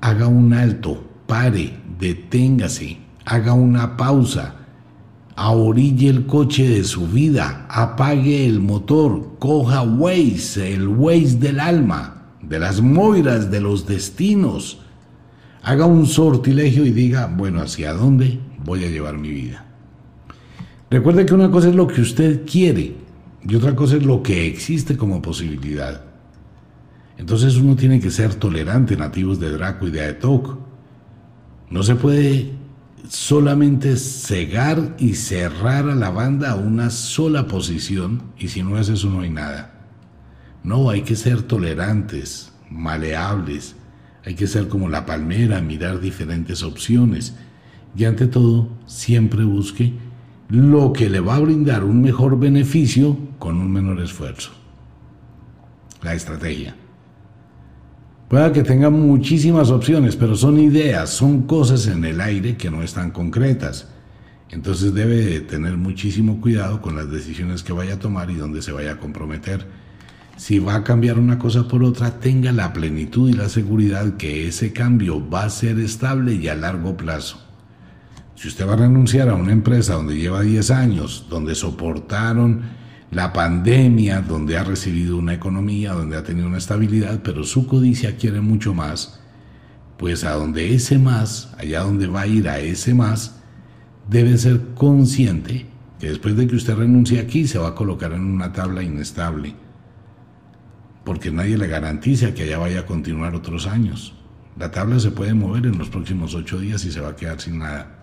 Haga 0.00 0.26
un 0.26 0.52
alto, 0.52 1.04
pare, 1.26 1.74
deténgase, 1.98 2.98
haga 3.24 3.52
una 3.52 3.96
pausa, 3.96 4.54
ahorille 5.36 6.08
el 6.08 6.26
coche 6.26 6.68
de 6.68 6.84
su 6.84 7.06
vida, 7.08 7.66
apague 7.68 8.46
el 8.46 8.60
motor, 8.60 9.36
coja 9.38 9.82
Waze, 9.82 10.74
el 10.74 10.88
Waze 10.88 11.36
del 11.38 11.60
alma 11.60 12.18
de 12.42 12.58
las 12.58 12.80
moiras, 12.80 13.50
de 13.50 13.60
los 13.60 13.86
destinos. 13.86 14.80
Haga 15.62 15.86
un 15.86 16.06
sortilegio 16.06 16.86
y 16.86 16.90
diga, 16.90 17.26
bueno, 17.26 17.60
¿hacia 17.60 17.92
dónde 17.92 18.38
voy 18.64 18.84
a 18.84 18.90
llevar 18.90 19.18
mi 19.18 19.30
vida? 19.30 19.67
Recuerde 20.90 21.26
que 21.26 21.34
una 21.34 21.50
cosa 21.50 21.68
es 21.68 21.74
lo 21.74 21.86
que 21.86 22.00
usted 22.00 22.46
quiere 22.46 22.96
y 23.46 23.54
otra 23.54 23.76
cosa 23.76 23.96
es 23.96 24.04
lo 24.04 24.22
que 24.22 24.46
existe 24.46 24.96
como 24.96 25.20
posibilidad. 25.20 26.04
Entonces 27.18 27.56
uno 27.56 27.76
tiene 27.76 28.00
que 28.00 28.10
ser 28.10 28.34
tolerante, 28.36 28.96
nativos 28.96 29.38
de 29.38 29.50
Draco 29.50 29.86
y 29.86 29.90
de 29.90 30.00
Aetok. 30.00 30.58
No 31.68 31.82
se 31.82 31.94
puede 31.96 32.52
solamente 33.08 33.96
cegar 33.96 34.96
y 34.98 35.14
cerrar 35.14 35.88
a 35.88 35.94
la 35.94 36.10
banda 36.10 36.52
a 36.52 36.56
una 36.56 36.90
sola 36.90 37.46
posición 37.46 38.22
y 38.38 38.48
si 38.48 38.62
no 38.62 38.78
es 38.78 38.88
eso 38.88 39.10
no 39.10 39.20
hay 39.20 39.30
nada. 39.30 39.74
No, 40.64 40.90
hay 40.90 41.02
que 41.02 41.16
ser 41.16 41.42
tolerantes, 41.42 42.52
maleables, 42.70 43.76
hay 44.24 44.34
que 44.34 44.46
ser 44.46 44.68
como 44.68 44.88
la 44.88 45.06
palmera, 45.06 45.60
mirar 45.60 46.00
diferentes 46.00 46.62
opciones 46.62 47.34
y 47.96 48.04
ante 48.04 48.26
todo 48.26 48.68
siempre 48.86 49.44
busque 49.44 49.94
lo 50.48 50.92
que 50.92 51.10
le 51.10 51.20
va 51.20 51.36
a 51.36 51.40
brindar 51.40 51.84
un 51.84 52.00
mejor 52.00 52.38
beneficio 52.38 53.16
con 53.38 53.58
un 53.58 53.70
menor 53.72 54.00
esfuerzo. 54.00 54.52
La 56.02 56.14
estrategia. 56.14 56.74
Pueda 58.28 58.52
que 58.52 58.62
tenga 58.62 58.90
muchísimas 58.90 59.70
opciones, 59.70 60.16
pero 60.16 60.36
son 60.36 60.58
ideas, 60.60 61.10
son 61.10 61.42
cosas 61.42 61.86
en 61.86 62.04
el 62.04 62.20
aire 62.20 62.56
que 62.56 62.70
no 62.70 62.82
están 62.82 63.10
concretas. 63.10 63.88
Entonces 64.50 64.94
debe 64.94 65.40
tener 65.40 65.76
muchísimo 65.76 66.40
cuidado 66.40 66.80
con 66.80 66.96
las 66.96 67.10
decisiones 67.10 67.62
que 67.62 67.72
vaya 67.72 67.94
a 67.94 67.98
tomar 67.98 68.30
y 68.30 68.34
dónde 68.34 68.62
se 68.62 68.72
vaya 68.72 68.92
a 68.92 68.98
comprometer 68.98 69.66
si 70.38 70.60
va 70.60 70.76
a 70.76 70.84
cambiar 70.84 71.18
una 71.18 71.36
cosa 71.36 71.66
por 71.66 71.82
otra, 71.82 72.20
tenga 72.20 72.52
la 72.52 72.72
plenitud 72.72 73.28
y 73.28 73.32
la 73.32 73.48
seguridad 73.48 74.16
que 74.16 74.46
ese 74.46 74.72
cambio 74.72 75.28
va 75.28 75.42
a 75.42 75.50
ser 75.50 75.80
estable 75.80 76.34
y 76.34 76.46
a 76.46 76.54
largo 76.54 76.96
plazo. 76.96 77.47
Si 78.38 78.46
usted 78.46 78.68
va 78.68 78.74
a 78.74 78.76
renunciar 78.76 79.28
a 79.28 79.34
una 79.34 79.50
empresa 79.50 79.94
donde 79.94 80.16
lleva 80.16 80.42
10 80.42 80.70
años, 80.70 81.26
donde 81.28 81.56
soportaron 81.56 82.62
la 83.10 83.32
pandemia, 83.32 84.20
donde 84.20 84.56
ha 84.56 84.62
recibido 84.62 85.16
una 85.16 85.34
economía, 85.34 85.92
donde 85.92 86.16
ha 86.16 86.22
tenido 86.22 86.46
una 86.46 86.58
estabilidad, 86.58 87.20
pero 87.24 87.42
su 87.42 87.66
codicia 87.66 88.16
quiere 88.16 88.40
mucho 88.40 88.74
más, 88.74 89.18
pues 89.96 90.22
a 90.22 90.34
donde 90.34 90.72
ese 90.72 91.00
más, 91.00 91.52
allá 91.58 91.80
donde 91.80 92.06
va 92.06 92.20
a 92.20 92.26
ir 92.28 92.48
a 92.48 92.60
ese 92.60 92.94
más, 92.94 93.40
debe 94.08 94.38
ser 94.38 94.60
consciente 94.76 95.66
que 95.98 96.06
después 96.06 96.36
de 96.36 96.46
que 96.46 96.54
usted 96.54 96.76
renuncie 96.76 97.18
aquí 97.18 97.48
se 97.48 97.58
va 97.58 97.70
a 97.70 97.74
colocar 97.74 98.12
en 98.12 98.22
una 98.22 98.52
tabla 98.52 98.84
inestable 98.84 99.56
porque 101.04 101.32
nadie 101.32 101.58
le 101.58 101.66
garantiza 101.66 102.34
que 102.34 102.44
allá 102.44 102.58
vaya 102.58 102.80
a 102.80 102.86
continuar 102.86 103.34
otros 103.34 103.66
años. 103.66 104.14
La 104.56 104.70
tabla 104.70 105.00
se 105.00 105.10
puede 105.10 105.34
mover 105.34 105.66
en 105.66 105.76
los 105.76 105.88
próximos 105.88 106.36
ocho 106.36 106.60
días 106.60 106.84
y 106.84 106.92
se 106.92 107.00
va 107.00 107.08
a 107.08 107.16
quedar 107.16 107.40
sin 107.40 107.58
nada. 107.58 107.97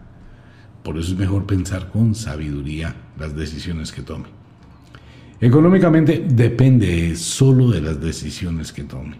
Por 0.85 0.99
eso 0.99 1.13
es 1.13 1.17
mejor 1.17 1.47
pensar 1.47 1.89
con 1.89 2.13
sabiduría 2.13 2.95
las 3.17 3.35
decisiones 3.35 3.91
que 3.91 4.03
tome. 4.03 4.25
Económicamente 5.41 6.23
depende 6.29 7.15
solo 7.15 7.71
de 7.71 7.81
las 7.81 7.99
decisiones 7.99 8.71
que 8.71 8.83
tome. 8.83 9.15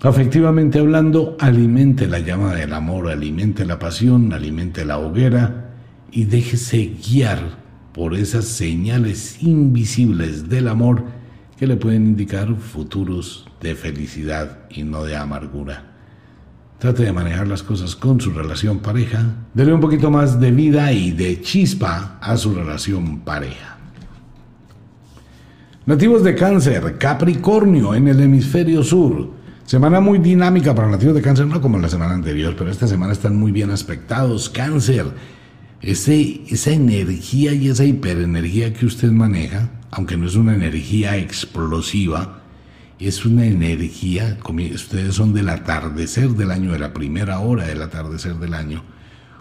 Afectivamente 0.00 0.78
hablando, 0.78 1.36
alimente 1.40 2.06
la 2.06 2.20
llama 2.20 2.54
del 2.54 2.72
amor, 2.72 3.08
alimente 3.10 3.66
la 3.66 3.80
pasión, 3.80 4.32
alimente 4.32 4.84
la 4.84 4.98
hoguera 4.98 5.74
y 6.12 6.24
déjese 6.26 6.94
guiar 7.04 7.40
por 7.92 8.14
esas 8.14 8.44
señales 8.44 9.42
invisibles 9.42 10.48
del 10.48 10.68
amor 10.68 11.02
que 11.58 11.66
le 11.66 11.74
pueden 11.74 12.06
indicar 12.06 12.54
futuros 12.54 13.48
de 13.60 13.74
felicidad 13.74 14.60
y 14.70 14.84
no 14.84 15.02
de 15.02 15.16
amargura. 15.16 15.91
Trate 16.82 17.04
de 17.04 17.12
manejar 17.12 17.46
las 17.46 17.62
cosas 17.62 17.94
con 17.94 18.20
su 18.20 18.32
relación 18.32 18.80
pareja. 18.80 19.24
Dele 19.54 19.72
un 19.72 19.80
poquito 19.80 20.10
más 20.10 20.40
de 20.40 20.50
vida 20.50 20.90
y 20.90 21.12
de 21.12 21.40
chispa 21.40 22.18
a 22.20 22.36
su 22.36 22.52
relación 22.52 23.20
pareja. 23.20 23.78
Nativos 25.86 26.24
de 26.24 26.34
cáncer, 26.34 26.98
Capricornio 26.98 27.94
en 27.94 28.08
el 28.08 28.18
hemisferio 28.18 28.82
sur. 28.82 29.30
Semana 29.64 30.00
muy 30.00 30.18
dinámica 30.18 30.74
para 30.74 30.88
nativos 30.88 31.14
de 31.14 31.22
cáncer, 31.22 31.46
no 31.46 31.60
como 31.60 31.78
la 31.78 31.88
semana 31.88 32.14
anterior, 32.14 32.56
pero 32.58 32.68
esta 32.68 32.88
semana 32.88 33.12
están 33.12 33.36
muy 33.36 33.52
bien 33.52 33.70
aspectados. 33.70 34.50
Cáncer, 34.50 35.06
ese, 35.82 36.40
esa 36.48 36.72
energía 36.72 37.52
y 37.52 37.68
esa 37.68 37.84
hiperenergía 37.84 38.74
que 38.74 38.86
usted 38.86 39.12
maneja, 39.12 39.70
aunque 39.92 40.16
no 40.16 40.26
es 40.26 40.34
una 40.34 40.56
energía 40.56 41.16
explosiva, 41.16 42.41
es 42.98 43.24
una 43.24 43.46
energía, 43.46 44.38
ustedes 44.74 45.14
son 45.14 45.32
del 45.34 45.48
atardecer 45.48 46.30
del 46.30 46.50
año, 46.50 46.72
de 46.72 46.78
la 46.78 46.92
primera 46.92 47.40
hora 47.40 47.66
del 47.66 47.82
atardecer 47.82 48.36
del 48.36 48.54
año. 48.54 48.84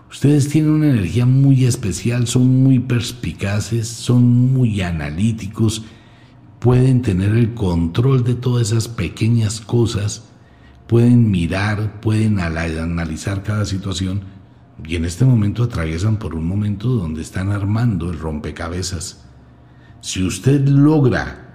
Ustedes 0.10 0.50
tienen 0.50 0.72
una 0.72 0.90
energía 0.90 1.26
muy 1.26 1.66
especial, 1.66 2.28
son 2.28 2.64
muy 2.64 2.80
perspicaces, 2.80 3.88
son 3.88 4.52
muy 4.54 4.82
analíticos, 4.82 5.86
pueden 6.60 7.02
tener 7.02 7.32
el 7.32 7.54
control 7.54 8.24
de 8.24 8.36
todas 8.36 8.72
esas 8.72 8.88
pequeñas 8.88 9.62
cosas, 9.62 10.26
pueden 10.88 11.32
mirar, 11.32 12.02
pueden 12.02 12.40
analizar 12.40 13.44
cada 13.44 13.66
situación 13.66 14.24
y 14.86 14.96
en 14.96 15.06
este 15.06 15.24
momento 15.24 15.64
atraviesan 15.64 16.18
por 16.18 16.36
un 16.36 16.46
momento 16.46 16.90
donde 16.90 17.22
están 17.22 17.52
armando 17.52 18.12
el 18.12 18.20
rompecabezas. 18.20 19.26
Si 20.02 20.24
usted 20.24 20.68
logra 20.68 21.51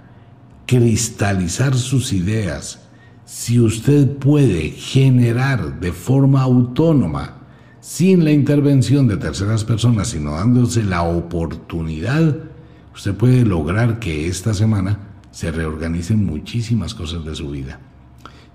cristalizar 0.67 1.75
sus 1.75 2.11
ideas, 2.11 2.81
si 3.25 3.59
usted 3.59 4.17
puede 4.17 4.69
generar 4.69 5.79
de 5.79 5.93
forma 5.93 6.41
autónoma, 6.41 7.37
sin 7.79 8.25
la 8.25 8.31
intervención 8.31 9.07
de 9.07 9.15
terceras 9.15 9.63
personas, 9.63 10.09
sino 10.09 10.31
dándose 10.31 10.83
la 10.83 11.03
oportunidad, 11.03 12.35
usted 12.93 13.15
puede 13.15 13.45
lograr 13.45 13.99
que 13.99 14.27
esta 14.27 14.53
semana 14.53 14.99
se 15.31 15.51
reorganicen 15.51 16.25
muchísimas 16.25 16.93
cosas 16.93 17.23
de 17.23 17.33
su 17.33 17.49
vida. 17.49 17.79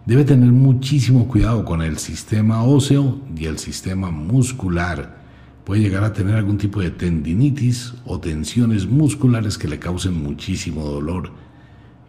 Debe 0.05 0.25
tener 0.25 0.51
muchísimo 0.51 1.29
cuidado 1.29 1.65
con 1.65 1.81
el 1.81 1.97
sistema 1.97 2.63
óseo 2.63 3.21
y 3.35 3.47
el 3.47 3.59
sistema 3.59 4.11
muscular. 4.11 5.23
Puede 5.65 5.81
llegar 5.81 6.05
a 6.05 6.13
tener 6.13 6.35
algún 6.35 6.59
tipo 6.59 6.81
de 6.81 6.91
tendinitis 6.91 7.95
o 8.05 8.21
tensiones 8.21 8.87
musculares 8.87 9.57
que 9.57 9.69
le 9.69 9.79
causen 9.79 10.23
muchísimo 10.23 10.85
dolor 10.85 11.31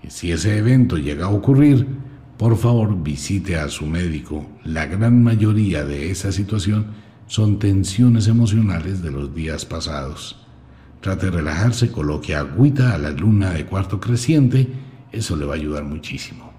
si 0.10 0.32
ese 0.32 0.58
evento 0.58 0.98
llega 0.98 1.26
a 1.26 1.30
ocurrir, 1.30 1.88
por 2.38 2.58
favor 2.58 3.02
visite 3.02 3.56
a 3.56 3.70
su 3.70 3.86
médico. 3.86 4.46
La 4.64 4.86
gran 4.86 5.24
mayoría 5.24 5.86
de 5.86 6.12
esa 6.12 6.32
situación 6.32 6.88
son 7.28 7.60
tensiones 7.60 8.28
emocionales 8.28 9.02
de 9.02 9.12
los 9.12 9.34
días 9.34 9.66
pasados. 9.66 10.46
Trate 11.00 11.28
de 11.28 11.32
relajarse, 11.32 11.92
coloque 11.92 12.36
agüita 12.36 12.94
a 12.94 12.98
la 12.98 13.12
luna 13.12 13.52
de 13.52 13.66
cuarto 13.66 14.00
creciente, 14.00 14.68
eso 15.12 15.36
le 15.36 15.46
va 15.46 15.54
a 15.54 15.58
ayudar 15.58 15.84
muchísimo. 15.84 16.52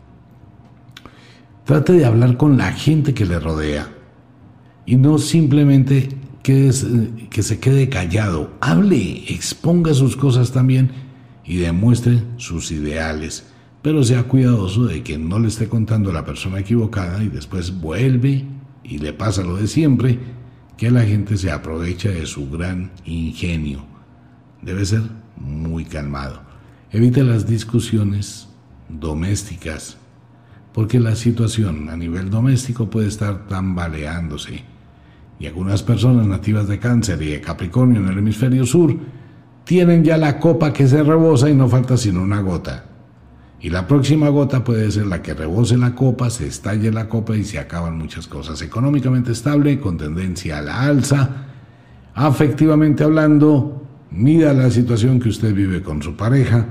Trate 1.64 1.94
de 1.94 2.04
hablar 2.04 2.36
con 2.36 2.56
la 2.56 2.72
gente 2.72 3.14
que 3.14 3.24
le 3.24 3.40
rodea 3.40 3.88
y 4.86 4.96
no 4.96 5.18
simplemente 5.18 6.10
que, 6.42 6.70
que 7.30 7.42
se 7.42 7.58
quede 7.58 7.88
callado. 7.88 8.52
Hable, 8.60 9.24
exponga 9.32 9.94
sus 9.94 10.16
cosas 10.16 10.52
también 10.52 10.92
y 11.44 11.56
demuestre 11.58 12.22
sus 12.36 12.70
ideales, 12.70 13.46
pero 13.82 14.02
sea 14.02 14.24
cuidadoso 14.24 14.86
de 14.86 15.02
que 15.02 15.18
no 15.18 15.38
le 15.38 15.48
esté 15.48 15.68
contando 15.68 16.10
a 16.10 16.14
la 16.14 16.24
persona 16.24 16.60
equivocada 16.60 17.22
y 17.22 17.28
después 17.28 17.80
vuelve 17.80 18.44
y 18.82 18.98
le 18.98 19.12
pasa 19.12 19.42
lo 19.42 19.56
de 19.56 19.66
siempre, 19.66 20.18
que 20.76 20.90
la 20.90 21.04
gente 21.04 21.36
se 21.36 21.50
aprovecha 21.50 22.10
de 22.10 22.26
su 22.26 22.50
gran 22.50 22.90
ingenio. 23.04 23.84
Debe 24.62 24.84
ser 24.84 25.02
muy 25.36 25.84
calmado. 25.84 26.42
Evite 26.90 27.22
las 27.24 27.46
discusiones 27.46 28.48
domésticas, 28.88 29.96
porque 30.72 31.00
la 31.00 31.16
situación 31.16 31.88
a 31.90 31.96
nivel 31.96 32.30
doméstico 32.30 32.90
puede 32.90 33.08
estar 33.08 33.46
tambaleándose. 33.46 34.64
Y 35.38 35.46
algunas 35.46 35.82
personas 35.82 36.26
nativas 36.26 36.68
de 36.68 36.78
cáncer 36.78 37.20
y 37.22 37.30
de 37.30 37.40
Capricornio 37.40 38.00
en 38.00 38.08
el 38.08 38.18
hemisferio 38.18 38.64
sur 38.64 38.96
tienen 39.64 40.04
ya 40.04 40.16
la 40.16 40.38
copa 40.38 40.72
que 40.72 40.86
se 40.86 41.02
rebosa 41.02 41.48
y 41.50 41.54
no 41.54 41.68
falta 41.68 41.96
sino 41.96 42.22
una 42.22 42.40
gota. 42.40 42.84
Y 43.60 43.70
la 43.70 43.86
próxima 43.88 44.28
gota 44.28 44.62
puede 44.62 44.90
ser 44.90 45.06
la 45.06 45.22
que 45.22 45.32
rebose 45.32 45.78
la 45.78 45.94
copa, 45.94 46.28
se 46.28 46.46
estalle 46.46 46.92
la 46.92 47.08
copa 47.08 47.34
y 47.34 47.44
se 47.44 47.58
acaban 47.58 47.96
muchas 47.96 48.26
cosas. 48.26 48.60
Económicamente 48.60 49.32
estable, 49.32 49.80
con 49.80 49.96
tendencia 49.96 50.58
a 50.58 50.62
la 50.62 50.82
alza. 50.82 51.46
Afectivamente 52.14 53.04
hablando, 53.04 53.86
mida 54.10 54.52
la 54.52 54.70
situación 54.70 55.18
que 55.18 55.30
usted 55.30 55.54
vive 55.54 55.82
con 55.82 56.02
su 56.02 56.14
pareja, 56.14 56.66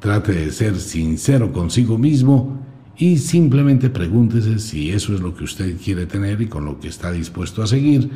trate 0.00 0.32
de 0.32 0.52
ser 0.52 0.76
sincero 0.76 1.50
consigo 1.50 1.96
mismo 1.96 2.60
y 2.98 3.16
simplemente 3.16 3.88
pregúntese 3.88 4.58
si 4.58 4.90
eso 4.90 5.14
es 5.14 5.20
lo 5.20 5.34
que 5.34 5.44
usted 5.44 5.76
quiere 5.82 6.04
tener 6.04 6.42
y 6.42 6.46
con 6.46 6.66
lo 6.66 6.78
que 6.78 6.88
está 6.88 7.10
dispuesto 7.10 7.62
a 7.62 7.66
seguir 7.66 8.10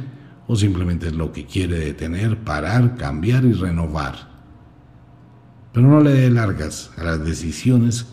o 0.46 0.56
simplemente 0.56 1.08
es 1.08 1.14
lo 1.14 1.32
que 1.32 1.46
quiere 1.46 1.78
detener, 1.78 2.38
parar, 2.38 2.96
cambiar 2.96 3.44
y 3.44 3.52
renovar. 3.52 4.30
Pero 5.72 5.88
no 5.88 6.00
le 6.00 6.12
dé 6.12 6.30
largas 6.30 6.90
a 6.96 7.04
las 7.04 7.24
decisiones 7.24 8.06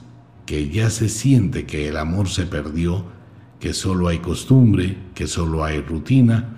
que 0.46 0.70
ya 0.70 0.90
se 0.90 1.10
siente 1.10 1.66
que 1.66 1.88
el 1.88 1.98
amor 1.98 2.30
se 2.30 2.46
perdió, 2.46 3.06
que 3.60 3.74
solo 3.74 4.08
hay 4.08 4.20
costumbre, 4.20 4.98
que 5.14 5.28
solo 5.28 5.64
hay 5.64 5.82
rutina. 5.82 6.58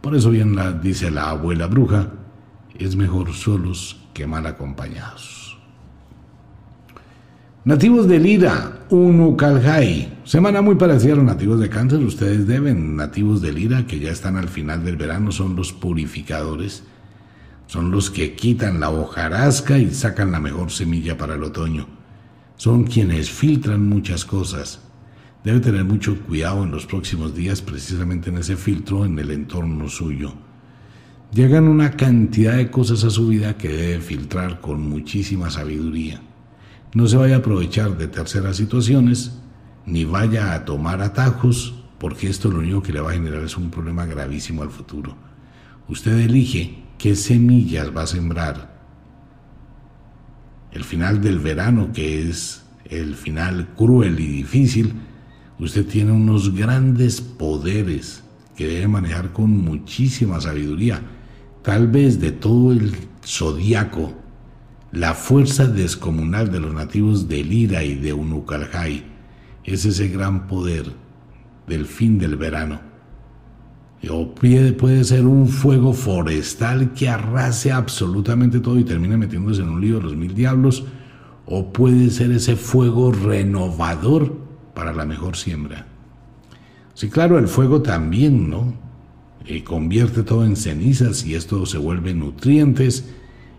Por 0.00 0.16
eso 0.16 0.30
bien 0.30 0.56
la, 0.56 0.72
dice 0.72 1.10
la 1.10 1.30
abuela 1.30 1.66
bruja, 1.66 2.12
es 2.78 2.96
mejor 2.96 3.32
solos 3.32 4.00
que 4.12 4.26
mal 4.26 4.46
acompañados. 4.46 5.43
Nativos 7.66 8.06
de 8.06 8.18
Lira, 8.18 8.84
Unucalhai. 8.90 10.18
Semana 10.24 10.60
muy 10.60 10.74
parecida 10.74 11.14
a 11.14 11.16
los 11.16 11.24
nativos 11.24 11.58
de 11.60 11.70
Cáncer. 11.70 12.00
Ustedes 12.00 12.46
deben, 12.46 12.94
nativos 12.94 13.40
de 13.40 13.54
Lira, 13.54 13.86
que 13.86 13.98
ya 13.98 14.10
están 14.10 14.36
al 14.36 14.50
final 14.50 14.84
del 14.84 14.96
verano, 14.96 15.32
son 15.32 15.56
los 15.56 15.72
purificadores. 15.72 16.82
Son 17.66 17.90
los 17.90 18.10
que 18.10 18.34
quitan 18.34 18.80
la 18.80 18.90
hojarasca 18.90 19.78
y 19.78 19.90
sacan 19.94 20.30
la 20.30 20.40
mejor 20.40 20.70
semilla 20.72 21.16
para 21.16 21.36
el 21.36 21.42
otoño. 21.42 21.86
Son 22.58 22.84
quienes 22.84 23.30
filtran 23.30 23.88
muchas 23.88 24.26
cosas. 24.26 24.82
Debe 25.42 25.60
tener 25.60 25.84
mucho 25.84 26.20
cuidado 26.20 26.64
en 26.64 26.70
los 26.70 26.84
próximos 26.84 27.34
días, 27.34 27.62
precisamente 27.62 28.28
en 28.28 28.36
ese 28.36 28.56
filtro, 28.56 29.06
en 29.06 29.18
el 29.18 29.30
entorno 29.30 29.88
suyo. 29.88 30.34
Llegan 31.32 31.66
una 31.68 31.92
cantidad 31.92 32.56
de 32.56 32.70
cosas 32.70 33.04
a 33.04 33.10
su 33.10 33.28
vida 33.28 33.56
que 33.56 33.70
debe 33.70 34.00
filtrar 34.00 34.60
con 34.60 34.86
muchísima 34.86 35.48
sabiduría. 35.48 36.20
No 36.94 37.08
se 37.08 37.16
vaya 37.16 37.34
a 37.34 37.38
aprovechar 37.38 37.98
de 37.98 38.06
terceras 38.06 38.56
situaciones, 38.56 39.32
ni 39.84 40.04
vaya 40.04 40.54
a 40.54 40.64
tomar 40.64 41.02
atajos, 41.02 41.74
porque 41.98 42.28
esto 42.28 42.48
lo 42.50 42.60
único 42.60 42.82
que 42.82 42.92
le 42.92 43.00
va 43.00 43.10
a 43.10 43.14
generar 43.14 43.42
es 43.42 43.56
un 43.56 43.68
problema 43.68 44.06
gravísimo 44.06 44.62
al 44.62 44.70
futuro. 44.70 45.16
Usted 45.88 46.16
elige 46.20 46.84
qué 46.96 47.16
semillas 47.16 47.94
va 47.94 48.02
a 48.02 48.06
sembrar. 48.06 48.80
El 50.70 50.84
final 50.84 51.20
del 51.20 51.40
verano, 51.40 51.90
que 51.92 52.28
es 52.28 52.64
el 52.84 53.16
final 53.16 53.70
cruel 53.74 54.20
y 54.20 54.28
difícil, 54.28 54.94
usted 55.58 55.86
tiene 55.86 56.12
unos 56.12 56.54
grandes 56.54 57.20
poderes 57.20 58.22
que 58.54 58.68
debe 58.68 58.86
manejar 58.86 59.32
con 59.32 59.50
muchísima 59.50 60.40
sabiduría. 60.40 61.02
Tal 61.62 61.88
vez 61.88 62.20
de 62.20 62.30
todo 62.30 62.70
el 62.70 62.94
zodiaco 63.24 64.23
la 64.94 65.14
fuerza 65.14 65.66
descomunal 65.66 66.52
de 66.52 66.60
los 66.60 66.72
nativos 66.72 67.26
de 67.28 67.42
Lira 67.42 67.82
y 67.82 67.96
de 67.96 68.12
Unucalhai 68.12 69.02
es 69.64 69.84
ese 69.84 70.08
gran 70.08 70.46
poder 70.46 70.86
del 71.66 71.86
fin 71.86 72.18
del 72.18 72.36
verano. 72.36 72.80
O 74.08 74.34
puede 74.34 75.02
ser 75.02 75.26
un 75.26 75.48
fuego 75.48 75.94
forestal 75.94 76.92
que 76.92 77.08
arrase 77.08 77.72
absolutamente 77.72 78.60
todo 78.60 78.78
y 78.78 78.84
termine 78.84 79.16
metiéndose 79.16 79.62
en 79.62 79.70
un 79.70 79.80
lío 79.80 79.96
de 79.96 80.02
los 80.02 80.16
mil 80.16 80.34
diablos. 80.34 80.84
O 81.46 81.72
puede 81.72 82.10
ser 82.10 82.30
ese 82.30 82.54
fuego 82.54 83.10
renovador 83.10 84.36
para 84.74 84.92
la 84.92 85.06
mejor 85.06 85.36
siembra. 85.36 85.86
Sí, 86.92 87.08
claro, 87.08 87.38
el 87.38 87.48
fuego 87.48 87.82
también, 87.82 88.48
¿no? 88.48 88.74
Eh, 89.46 89.64
convierte 89.64 90.22
todo 90.22 90.44
en 90.44 90.56
cenizas 90.56 91.24
y 91.26 91.34
esto 91.34 91.66
se 91.66 91.78
vuelve 91.78 92.14
nutrientes 92.14 93.12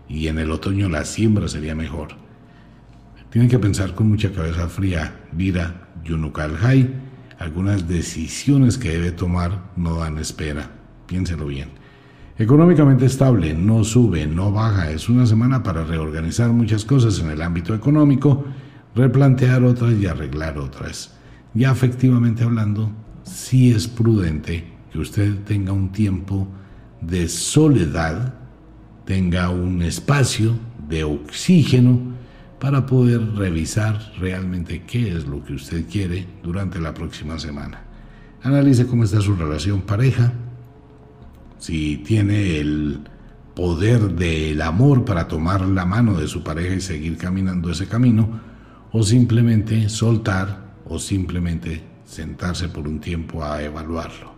y 0.08 0.28
en 0.28 0.38
el 0.38 0.50
otoño 0.50 0.88
la 0.88 1.04
siembra 1.04 1.48
sería 1.48 1.74
mejor. 1.74 2.08
Tienen 3.30 3.50
que 3.50 3.58
pensar 3.58 3.94
con 3.94 4.08
mucha 4.08 4.32
cabeza 4.32 4.68
fría, 4.68 5.26
Vira, 5.32 5.88
Yunukalhai, 6.04 6.90
algunas 7.38 7.86
decisiones 7.86 8.78
que 8.78 8.90
debe 8.90 9.12
tomar 9.12 9.72
no 9.76 9.96
dan 9.96 10.18
espera. 10.18 10.70
Piénselo 11.06 11.46
bien. 11.46 11.68
Económicamente 12.38 13.06
estable, 13.06 13.54
no 13.54 13.82
sube, 13.84 14.26
no 14.26 14.52
baja. 14.52 14.90
Es 14.90 15.08
una 15.08 15.26
semana 15.26 15.62
para 15.62 15.84
reorganizar 15.84 16.50
muchas 16.50 16.84
cosas 16.84 17.18
en 17.20 17.30
el 17.30 17.42
ámbito 17.42 17.74
económico. 17.74 18.44
replantear 18.94 19.62
otras 19.62 19.92
y 19.92 20.06
arreglar 20.06 20.56
otras. 20.56 21.12
Ya 21.52 21.70
efectivamente 21.70 22.44
hablando, 22.44 22.90
sí 23.24 23.70
es 23.70 23.88
prudente 23.88 24.64
que 24.90 24.98
usted 24.98 25.34
tenga 25.44 25.72
un 25.72 25.92
tiempo 25.92 26.48
de 27.02 27.28
soledad, 27.28 28.34
tenga 29.06 29.48
un 29.48 29.80
espacio 29.82 30.58
de 30.88 31.04
oxígeno 31.04 32.14
para 32.58 32.86
poder 32.86 33.34
revisar 33.34 34.12
realmente 34.18 34.82
qué 34.82 35.16
es 35.16 35.26
lo 35.26 35.44
que 35.44 35.54
usted 35.54 35.86
quiere 35.88 36.26
durante 36.42 36.80
la 36.80 36.92
próxima 36.92 37.38
semana. 37.38 37.82
Analice 38.42 38.86
cómo 38.86 39.04
está 39.04 39.20
su 39.20 39.34
relación 39.34 39.82
pareja, 39.82 40.32
si 41.58 41.98
tiene 41.98 42.58
el 42.58 43.00
poder 43.54 44.10
del 44.14 44.60
amor 44.60 45.04
para 45.04 45.28
tomar 45.28 45.62
la 45.62 45.86
mano 45.86 46.18
de 46.18 46.28
su 46.28 46.42
pareja 46.42 46.74
y 46.74 46.80
seguir 46.80 47.16
caminando 47.16 47.70
ese 47.70 47.86
camino, 47.86 48.40
o 48.92 49.02
simplemente 49.02 49.88
soltar 49.88 50.74
o 50.84 50.98
simplemente 50.98 51.82
sentarse 52.04 52.68
por 52.68 52.86
un 52.88 53.00
tiempo 53.00 53.44
a 53.44 53.62
evaluarlo. 53.62 54.34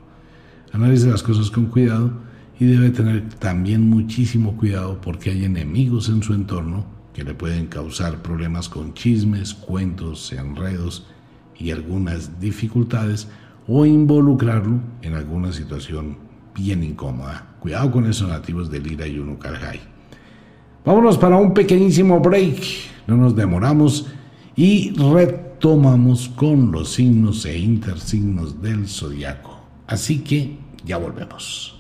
Analice 0.73 1.09
las 1.09 1.23
cosas 1.23 1.51
con 1.51 1.67
cuidado 1.67 2.28
y 2.61 2.67
debe 2.67 2.91
tener 2.91 3.29
también 3.39 3.89
muchísimo 3.89 4.57
cuidado 4.57 5.01
porque 5.01 5.31
hay 5.31 5.45
enemigos 5.45 6.09
en 6.09 6.23
su 6.23 6.35
entorno 6.35 6.85
que 7.13 7.25
le 7.25 7.35
pueden 7.35 7.67
causar 7.67 8.23
problemas 8.23 8.69
con 8.69 8.95
chismes, 8.95 9.55
cuentos, 9.55 10.33
enredos 10.33 11.07
y 11.59 11.71
algunas 11.71 12.41
dificultades 12.41 13.29
o 13.67 13.85
involucrarlo 13.87 14.81
en 15.03 15.15
alguna 15.15 15.53
situación 15.53 16.17
bien 16.55 16.83
incómoda. 16.83 17.57
Cuidado 17.61 17.91
con 17.91 18.07
esos 18.07 18.29
nativos 18.29 18.71
de 18.71 18.81
Lira 18.81 19.07
y 19.07 19.19
Unucarjay. 19.19 19.81
Vámonos 20.85 21.19
para 21.19 21.37
un 21.37 21.55
pequeñísimo 21.55 22.21
break. 22.21 22.61
No 23.07 23.17
nos 23.17 23.37
demoramos 23.37 24.07
y 24.57 24.93
retomamos 24.95 26.29
con 26.31 26.73
los 26.73 26.93
signos 26.93 27.45
e 27.47 27.59
intersignos 27.59 28.61
del 28.63 28.89
zodiaco. 28.89 29.61
Así 29.87 30.21
que 30.21 30.57
ya 30.85 30.99
volvemos. 30.99 31.78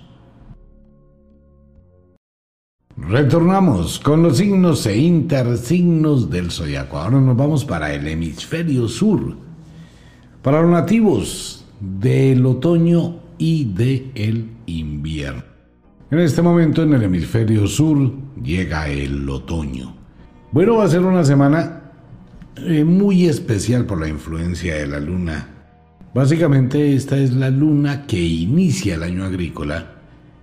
Retornamos 3.01 4.01
con 4.01 4.23
los 4.23 4.39
signos 4.39 4.85
e 4.87 4.99
intersignos 4.99 6.31
del 6.31 6.51
zodiaco. 6.51 6.99
Ahora 6.99 7.21
nos 7.21 7.37
vamos 7.37 7.65
para 7.65 7.95
el 7.95 8.07
hemisferio 8.07 8.89
sur. 8.89 9.37
Para 10.43 10.63
los 10.63 10.71
nativos 10.71 11.65
del 11.81 12.45
otoño 12.45 13.21
y 13.39 13.73
de 13.73 14.11
el 14.15 14.51
invierno. 14.67 15.45
En 16.11 16.19
este 16.19 16.43
momento 16.43 16.83
en 16.83 16.95
el 16.95 17.05
hemisferio 17.05 17.67
sur 17.67 18.13
llega 18.43 18.89
el 18.89 19.29
otoño. 19.29 19.95
Bueno, 20.51 20.77
va 20.77 20.85
a 20.85 20.89
ser 20.89 21.03
una 21.03 21.25
semana 21.25 21.93
eh, 22.57 22.85
muy 22.85 23.27
especial 23.27 23.87
por 23.87 24.01
la 24.01 24.09
influencia 24.09 24.75
de 24.75 24.87
la 24.87 24.99
luna. 24.99 25.49
Básicamente 26.15 26.95
esta 26.95 27.17
es 27.17 27.33
la 27.33 27.51
luna 27.51 28.07
que 28.07 28.21
inicia 28.21 28.97
el 28.97 29.05
año 29.05 29.25
agrícola 29.25 29.93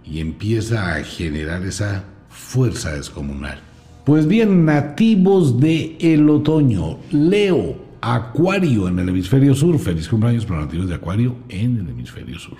y 0.05 0.19
empieza 0.19 0.95
a 0.95 1.03
generar 1.03 1.63
esa 1.65 2.14
fuerza 2.35 2.91
descomunal. 2.91 3.59
Pues 4.03 4.27
bien, 4.27 4.65
nativos 4.65 5.59
de 5.59 5.97
el 5.99 6.29
otoño, 6.29 6.97
Leo, 7.11 7.75
Acuario 8.01 8.87
en 8.87 8.99
el 8.99 9.09
hemisferio 9.09 9.55
sur. 9.55 9.79
Feliz 9.79 10.07
cumpleaños 10.07 10.45
para 10.45 10.61
nativos 10.61 10.87
de 10.87 10.95
Acuario 10.95 11.37
en 11.49 11.77
el 11.77 11.89
hemisferio 11.89 12.37
sur. 12.37 12.57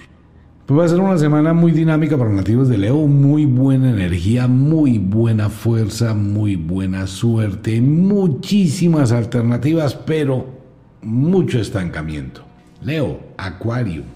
Pues 0.66 0.80
va 0.80 0.86
a 0.86 0.88
ser 0.88 1.00
una 1.00 1.20
semana 1.20 1.54
muy 1.54 1.72
dinámica 1.72 2.18
para 2.18 2.32
nativos 2.32 2.68
de 2.68 2.80
Leo, 2.80 3.06
muy 3.06 3.46
buena 3.46 3.92
energía, 3.92 4.48
muy 4.48 4.98
buena 4.98 5.50
fuerza, 5.50 6.16
muy 6.16 6.56
buena 6.56 7.06
suerte, 7.06 7.80
muchísimas 7.80 9.12
alternativas, 9.12 9.94
pero 9.94 10.48
mucho 11.04 11.60
estancamiento. 11.60 12.42
Leo, 12.82 13.20
Acuario. 13.38 14.15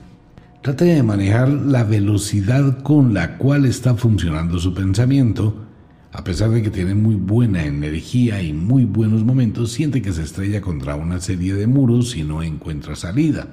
Trate 0.61 0.83
de 0.83 1.03
manejar 1.03 1.47
la 1.47 1.85
velocidad 1.85 2.83
con 2.83 3.13
la 3.13 3.37
cual 3.37 3.63
está 3.63 3.95
funcionando 3.95 4.59
su 4.59 4.73
pensamiento. 4.73 5.65
A 6.11 6.25
pesar 6.25 6.49
de 6.49 6.61
que 6.61 6.69
tiene 6.69 6.95
muy 6.95 7.15
buena 7.15 7.63
energía 7.63 8.41
y 8.41 8.51
muy 8.51 8.83
buenos 8.83 9.23
momentos, 9.23 9.71
siente 9.71 10.01
que 10.01 10.11
se 10.11 10.23
estrella 10.23 10.59
contra 10.59 10.95
una 10.95 11.21
serie 11.21 11.53
de 11.53 11.65
muros 11.65 12.17
y 12.17 12.23
no 12.23 12.43
encuentra 12.43 12.97
salida. 12.97 13.47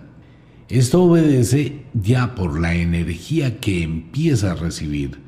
Esto 0.69 1.05
obedece 1.05 1.85
ya 1.95 2.35
por 2.35 2.59
la 2.59 2.74
energía 2.74 3.61
que 3.61 3.85
empieza 3.85 4.51
a 4.51 4.57
recibir 4.57 5.20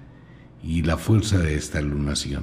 y 0.64 0.82
la 0.82 0.96
fuerza 0.96 1.38
de 1.38 1.54
esta 1.54 1.80
lunación. 1.80 2.42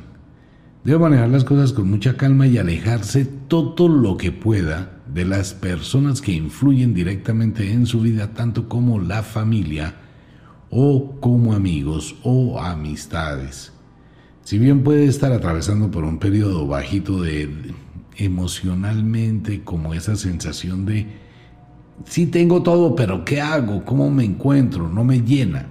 Debe 0.86 1.00
manejar 1.00 1.28
las 1.28 1.44
cosas 1.44 1.74
con 1.74 1.90
mucha 1.90 2.16
calma 2.16 2.48
y 2.48 2.58
alejarse 2.58 3.26
todo 3.26 3.90
lo 3.90 4.16
que 4.16 4.32
pueda 4.32 4.95
de 5.16 5.24
las 5.24 5.54
personas 5.54 6.20
que 6.20 6.34
influyen 6.34 6.94
directamente 6.94 7.72
en 7.72 7.86
su 7.86 8.02
vida, 8.02 8.34
tanto 8.34 8.68
como 8.68 9.00
la 9.00 9.24
familia 9.24 9.96
o 10.70 11.16
como 11.22 11.54
amigos 11.54 12.18
o 12.24 12.60
amistades. 12.60 13.72
Si 14.44 14.60
bien 14.60 14.84
puede 14.84 15.06
estar 15.06 15.32
atravesando 15.32 15.90
por 15.90 16.04
un 16.04 16.20
periodo 16.20 16.68
bajito 16.68 17.22
de 17.22 17.50
emocionalmente 18.18 19.64
como 19.64 19.94
esa 19.94 20.18
sensación 20.18 20.86
de 20.86 21.08
sí 22.04 22.26
tengo 22.26 22.62
todo, 22.62 22.94
pero 22.94 23.24
¿qué 23.24 23.40
hago? 23.40 23.86
¿Cómo 23.86 24.12
me 24.12 24.26
encuentro? 24.26 24.90
No 24.90 25.06
me 25.06 25.22
llena. 25.22 25.68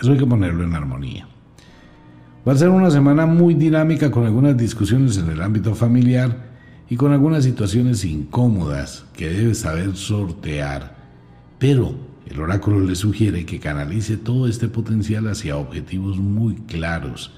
Eso 0.00 0.12
hay 0.12 0.18
que 0.18 0.26
ponerlo 0.26 0.64
en 0.64 0.74
armonía. 0.74 1.28
Va 2.48 2.54
a 2.54 2.56
ser 2.56 2.70
una 2.70 2.90
semana 2.90 3.26
muy 3.26 3.52
dinámica 3.52 4.10
con 4.10 4.24
algunas 4.24 4.56
discusiones 4.56 5.18
en 5.18 5.28
el 5.28 5.42
ámbito 5.42 5.74
familiar 5.74 6.47
y 6.90 6.96
con 6.96 7.12
algunas 7.12 7.44
situaciones 7.44 8.04
incómodas 8.04 9.04
que 9.14 9.28
debe 9.28 9.54
saber 9.54 9.96
sortear. 9.96 10.96
Pero 11.58 11.94
el 12.26 12.40
oráculo 12.40 12.80
le 12.80 12.94
sugiere 12.94 13.44
que 13.46 13.60
canalice 13.60 14.16
todo 14.16 14.48
este 14.48 14.68
potencial 14.68 15.28
hacia 15.28 15.56
objetivos 15.56 16.18
muy 16.18 16.54
claros. 16.66 17.32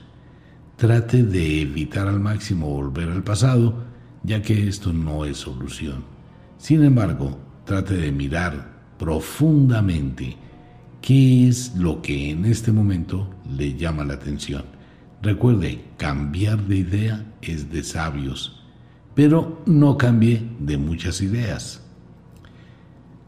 Trate 0.76 1.22
de 1.22 1.62
evitar 1.62 2.08
al 2.08 2.20
máximo 2.20 2.68
volver 2.68 3.10
al 3.10 3.22
pasado, 3.22 3.84
ya 4.22 4.42
que 4.42 4.68
esto 4.68 4.92
no 4.92 5.24
es 5.24 5.38
solución. 5.38 6.04
Sin 6.58 6.84
embargo, 6.84 7.38
trate 7.64 7.94
de 7.94 8.12
mirar 8.12 8.70
profundamente 8.98 10.36
qué 11.00 11.48
es 11.48 11.74
lo 11.76 12.02
que 12.02 12.30
en 12.30 12.44
este 12.44 12.72
momento 12.72 13.30
le 13.56 13.74
llama 13.74 14.04
la 14.04 14.14
atención. 14.14 14.64
Recuerde, 15.22 15.84
cambiar 15.96 16.66
de 16.66 16.76
idea 16.76 17.34
es 17.42 17.70
de 17.70 17.82
sabios, 17.82 18.59
pero 19.14 19.62
no 19.66 19.96
cambie 19.96 20.48
de 20.58 20.78
muchas 20.78 21.20
ideas. 21.20 21.82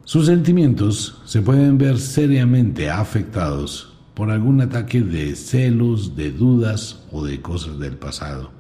Sus 0.05 0.27
sentimientos 0.27 1.23
se 1.25 1.43
pueden 1.43 1.79
ver 1.79 1.99
seriamente 1.99 2.91
afectados 2.91 3.93
por 4.15 4.31
algún 4.31 4.61
ataque 4.61 5.01
de 5.01 5.35
celos, 5.37 6.17
de 6.17 6.33
dudas 6.33 7.05
o 7.11 7.25
de 7.25 7.41
cosas 7.41 7.79
del 7.79 7.97
pasado. 7.97 8.51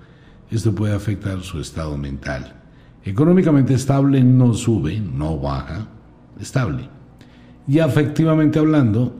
Esto 0.51 0.74
puede 0.74 0.94
afectar 0.94 1.40
su 1.40 1.61
estado 1.61 1.97
mental. 1.97 2.61
Económicamente 3.05 3.74
estable 3.74 4.23
no 4.23 4.55
sube, 4.55 5.01
no 5.01 5.39
baja, 5.39 5.89
estable. 6.40 6.89
Y 7.66 7.81
afectivamente 7.81 8.59
hablando, 8.59 9.15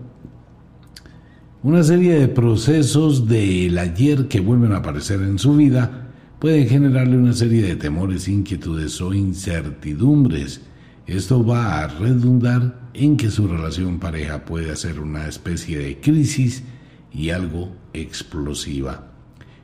una 1.63 1.83
serie 1.83 2.15
de 2.19 2.29
procesos 2.29 3.29
del 3.29 3.79
ayer 3.79 4.29
que 4.29 4.41
vuelven 4.41 4.73
a 4.73 4.79
aparecer 4.79 5.21
en 5.23 5.39
su 5.39 5.57
vida 5.57 6.02
pueden 6.43 6.69
generarle 6.69 7.17
una 7.17 7.35
serie 7.35 7.63
de 7.63 7.77
temores, 7.77 8.27
inquietudes 8.27 9.01
o 9.01 9.15
incertidumbres. 9.15 10.61
Esto 11.07 11.47
va 11.47 11.79
a 11.79 11.87
redundar 11.87 12.91
en 12.95 13.17
que 13.17 13.31
su 13.31 13.47
relación 13.47 14.01
pareja 14.01 14.45
puede 14.45 14.73
hacer 14.73 14.99
una 14.99 15.29
especie 15.29 15.79
de 15.79 16.01
crisis 16.01 16.65
y 17.13 17.31
algo 17.31 17.71
explosiva. 17.93 19.13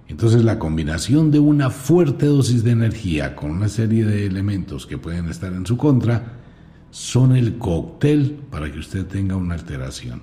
Entonces 0.06 0.44
la 0.44 0.60
combinación 0.60 1.32
de 1.32 1.40
una 1.40 1.70
fuerte 1.70 2.26
dosis 2.26 2.62
de 2.62 2.70
energía 2.70 3.34
con 3.34 3.50
una 3.50 3.68
serie 3.68 4.04
de 4.04 4.26
elementos 4.26 4.86
que 4.86 4.98
pueden 4.98 5.26
estar 5.26 5.52
en 5.52 5.66
su 5.66 5.76
contra 5.76 6.38
son 6.92 7.34
el 7.34 7.58
cóctel 7.58 8.38
para 8.52 8.70
que 8.70 8.78
usted 8.78 9.04
tenga 9.04 9.34
una 9.34 9.54
alteración. 9.54 10.20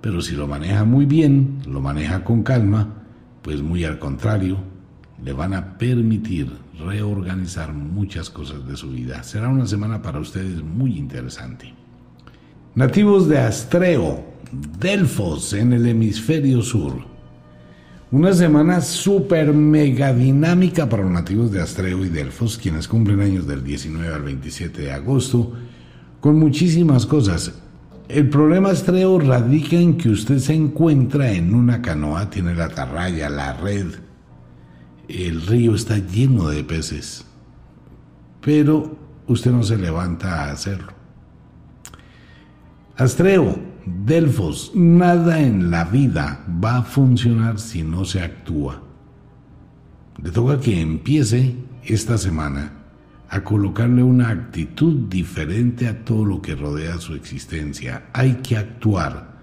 Pero 0.00 0.20
si 0.20 0.34
lo 0.34 0.48
maneja 0.48 0.84
muy 0.84 1.06
bien, 1.06 1.60
lo 1.64 1.80
maneja 1.80 2.24
con 2.24 2.42
calma, 2.42 3.04
pues 3.42 3.62
muy 3.62 3.84
al 3.84 4.00
contrario, 4.00 4.68
le 5.24 5.32
van 5.32 5.54
a 5.54 5.78
permitir 5.78 6.50
reorganizar 6.78 7.72
muchas 7.72 8.30
cosas 8.30 8.66
de 8.66 8.76
su 8.76 8.90
vida. 8.90 9.22
Será 9.22 9.48
una 9.48 9.66
semana 9.66 10.00
para 10.02 10.18
ustedes 10.18 10.62
muy 10.62 10.96
interesante. 10.96 11.74
Nativos 12.74 13.28
de 13.28 13.38
Astreo, 13.38 14.24
Delfos 14.78 15.52
en 15.52 15.72
el 15.72 15.86
hemisferio 15.86 16.62
sur. 16.62 16.94
Una 18.12 18.32
semana 18.32 18.80
súper 18.80 19.52
mega 19.52 20.12
dinámica 20.12 20.88
para 20.88 21.04
los 21.04 21.12
nativos 21.12 21.52
de 21.52 21.60
Astreo 21.60 22.04
y 22.04 22.08
Delfos, 22.08 22.58
quienes 22.58 22.88
cumplen 22.88 23.20
años 23.20 23.46
del 23.46 23.62
19 23.62 24.12
al 24.12 24.22
27 24.22 24.82
de 24.82 24.92
agosto, 24.92 25.52
con 26.20 26.36
muchísimas 26.36 27.06
cosas. 27.06 27.52
El 28.08 28.28
problema 28.28 28.70
Astreo 28.70 29.20
radica 29.20 29.76
en 29.76 29.96
que 29.96 30.08
usted 30.08 30.38
se 30.38 30.54
encuentra 30.54 31.30
en 31.30 31.54
una 31.54 31.80
canoa, 31.80 32.28
tiene 32.28 32.56
la 32.56 32.64
atarraya, 32.64 33.30
la 33.30 33.52
red, 33.52 33.86
el 35.10 35.46
río 35.46 35.74
está 35.74 35.98
lleno 35.98 36.48
de 36.48 36.64
peces, 36.64 37.24
pero 38.40 38.96
usted 39.26 39.50
no 39.50 39.62
se 39.62 39.76
levanta 39.76 40.44
a 40.44 40.52
hacerlo. 40.52 40.92
Astreo, 42.96 43.58
Delfos, 43.86 44.72
nada 44.74 45.40
en 45.40 45.70
la 45.70 45.84
vida 45.84 46.44
va 46.62 46.78
a 46.78 46.82
funcionar 46.82 47.58
si 47.58 47.82
no 47.82 48.04
se 48.04 48.22
actúa. 48.22 48.82
Le 50.22 50.30
toca 50.30 50.60
que 50.60 50.80
empiece 50.80 51.56
esta 51.82 52.18
semana 52.18 52.72
a 53.30 53.42
colocarle 53.42 54.02
una 54.02 54.28
actitud 54.28 55.08
diferente 55.08 55.88
a 55.88 56.04
todo 56.04 56.24
lo 56.24 56.42
que 56.42 56.54
rodea 56.54 56.98
su 56.98 57.14
existencia. 57.14 58.04
Hay 58.12 58.34
que 58.42 58.56
actuar. 58.56 59.38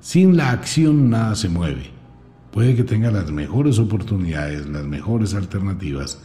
Sin 0.00 0.36
la 0.36 0.50
acción 0.50 1.08
nada 1.10 1.34
se 1.36 1.48
mueve. 1.48 1.99
Puede 2.52 2.74
que 2.74 2.84
tenga 2.84 3.10
las 3.10 3.30
mejores 3.30 3.78
oportunidades, 3.78 4.66
las 4.66 4.84
mejores 4.84 5.34
alternativas, 5.34 6.20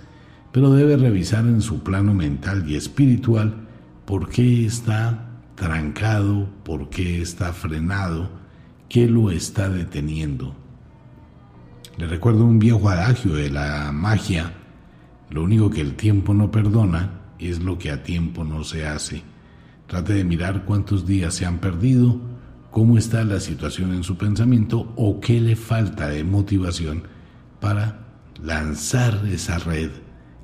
pero 0.51 0.71
debe 0.71 0.97
revisar 0.97 1.45
en 1.45 1.61
su 1.61 1.83
plano 1.83 2.13
mental 2.13 2.69
y 2.69 2.75
espiritual 2.75 3.67
por 4.05 4.29
qué 4.29 4.65
está 4.65 5.29
trancado, 5.55 6.49
por 6.63 6.89
qué 6.89 7.21
está 7.21 7.53
frenado, 7.53 8.29
qué 8.89 9.07
lo 9.07 9.29
está 9.31 9.69
deteniendo. 9.69 10.55
Le 11.97 12.07
recuerdo 12.07 12.45
un 12.45 12.59
viejo 12.59 12.89
adagio 12.89 13.35
de 13.35 13.49
la 13.49 13.91
magia, 13.91 14.53
lo 15.29 15.43
único 15.43 15.69
que 15.69 15.81
el 15.81 15.95
tiempo 15.95 16.33
no 16.33 16.51
perdona 16.51 17.21
es 17.39 17.61
lo 17.61 17.77
que 17.77 17.91
a 17.91 18.03
tiempo 18.03 18.43
no 18.43 18.63
se 18.63 18.85
hace. 18.85 19.21
Trate 19.87 20.13
de 20.13 20.23
mirar 20.23 20.65
cuántos 20.65 21.05
días 21.05 21.35
se 21.35 21.45
han 21.45 21.59
perdido, 21.59 22.19
cómo 22.75 22.97
está 22.97 23.23
la 23.23 23.39
situación 23.39 23.93
en 23.93 24.03
su 24.03 24.17
pensamiento 24.17 24.91
o 24.97 25.21
qué 25.21 25.39
le 25.39 25.55
falta 25.55 26.09
de 26.09 26.25
motivación 26.25 27.03
para 27.61 28.05
lanzar 28.43 29.25
esa 29.31 29.59
red 29.59 29.91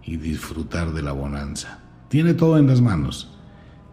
y 0.02 0.16
disfrutar 0.16 0.94
de 0.94 1.02
la 1.02 1.12
bonanza. 1.12 1.82
Tiene 2.08 2.34
todo 2.34 2.58
en 2.58 2.68
las 2.68 2.80
manos. 2.80 3.38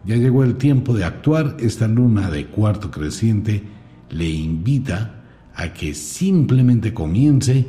Ya 0.05 0.15
llegó 0.15 0.45
el 0.45 0.55
tiempo 0.55 0.93
de 0.93 1.03
actuar. 1.03 1.57
Esta 1.59 1.89
luna 1.89 2.29
de 2.29 2.45
cuarto 2.45 2.91
creciente 2.91 3.61
le 4.09 4.29
invita 4.29 5.21
a 5.53 5.73
que 5.73 5.93
simplemente 5.93 6.93
comience 6.93 7.67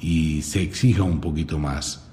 y 0.00 0.42
se 0.42 0.62
exija 0.62 1.04
un 1.04 1.20
poquito 1.20 1.60
más. 1.60 2.10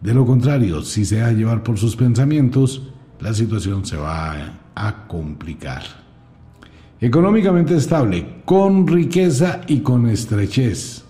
De 0.00 0.14
lo 0.14 0.24
contrario, 0.24 0.80
si 0.80 1.04
se 1.04 1.16
deja 1.16 1.32
llevar 1.32 1.62
por 1.62 1.76
sus 1.76 1.96
pensamientos, 1.96 2.94
la 3.20 3.34
situación 3.34 3.84
se 3.84 3.98
va 3.98 4.58
a 4.74 5.06
complicar. 5.06 6.05
Económicamente 6.98 7.76
estable, 7.76 8.40
con 8.46 8.86
riqueza 8.86 9.60
y 9.66 9.80
con 9.80 10.08
estrechez. 10.08 11.04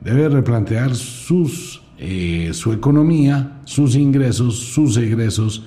Debe 0.00 0.30
replantear 0.30 0.94
sus, 0.94 1.82
eh, 1.98 2.52
su 2.54 2.72
economía, 2.72 3.60
sus 3.66 3.96
ingresos, 3.96 4.58
sus 4.58 4.96
egresos. 4.96 5.66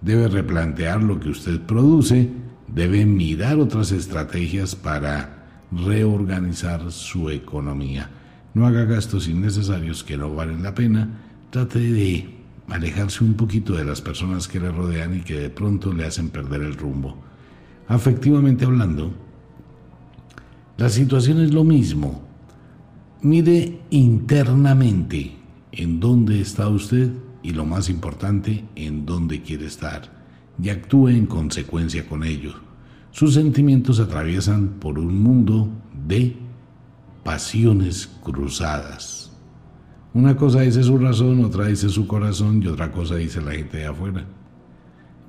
Debe 0.00 0.28
replantear 0.28 1.02
lo 1.02 1.18
que 1.18 1.30
usted 1.30 1.60
produce. 1.60 2.28
Debe 2.68 3.06
mirar 3.06 3.58
otras 3.58 3.90
estrategias 3.90 4.76
para 4.76 5.48
reorganizar 5.72 6.92
su 6.92 7.28
economía. 7.28 8.08
No 8.54 8.68
haga 8.68 8.84
gastos 8.84 9.26
innecesarios 9.26 10.04
que 10.04 10.16
no 10.16 10.32
valen 10.32 10.62
la 10.62 10.76
pena. 10.76 11.08
Trate 11.50 11.80
de 11.80 12.36
alejarse 12.68 13.24
un 13.24 13.34
poquito 13.34 13.72
de 13.72 13.84
las 13.84 14.00
personas 14.00 14.46
que 14.46 14.60
le 14.60 14.70
rodean 14.70 15.16
y 15.16 15.20
que 15.22 15.40
de 15.40 15.50
pronto 15.50 15.92
le 15.92 16.06
hacen 16.06 16.28
perder 16.28 16.62
el 16.62 16.76
rumbo 16.76 17.29
afectivamente 17.90 18.64
hablando, 18.64 19.12
la 20.78 20.88
situación 20.88 21.40
es 21.40 21.52
lo 21.52 21.64
mismo. 21.64 22.22
Mire 23.20 23.80
internamente 23.90 25.32
en 25.72 25.98
dónde 25.98 26.40
está 26.40 26.68
usted 26.68 27.10
y 27.42 27.50
lo 27.50 27.66
más 27.66 27.90
importante, 27.90 28.64
en 28.76 29.04
dónde 29.04 29.42
quiere 29.42 29.66
estar 29.66 30.02
y 30.62 30.68
actúe 30.68 31.08
en 31.08 31.26
consecuencia 31.26 32.08
con 32.08 32.22
ello. 32.22 32.52
Sus 33.10 33.34
sentimientos 33.34 33.98
atraviesan 33.98 34.68
por 34.78 34.96
un 34.96 35.20
mundo 35.20 35.68
de 36.06 36.36
pasiones 37.24 38.08
cruzadas. 38.22 39.32
Una 40.14 40.36
cosa 40.36 40.60
dice 40.60 40.84
su 40.84 40.96
razón, 40.96 41.44
otra 41.44 41.66
dice 41.66 41.88
su 41.88 42.06
corazón 42.06 42.62
y 42.62 42.68
otra 42.68 42.92
cosa 42.92 43.16
dice 43.16 43.40
la 43.40 43.50
gente 43.50 43.78
de 43.78 43.86
afuera. 43.86 44.24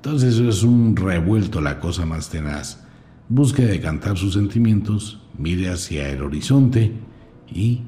Entonces 0.04 0.40
es 0.40 0.64
un 0.64 0.96
revuelto 0.96 1.60
la 1.60 1.78
cosa 1.78 2.04
más 2.04 2.28
tenaz. 2.28 2.80
Busque 3.28 3.64
decantar 3.64 4.18
sus 4.18 4.34
sentimientos, 4.34 5.20
mire 5.38 5.70
hacia 5.70 6.08
el 6.08 6.22
horizonte 6.22 6.90
y 7.48 7.82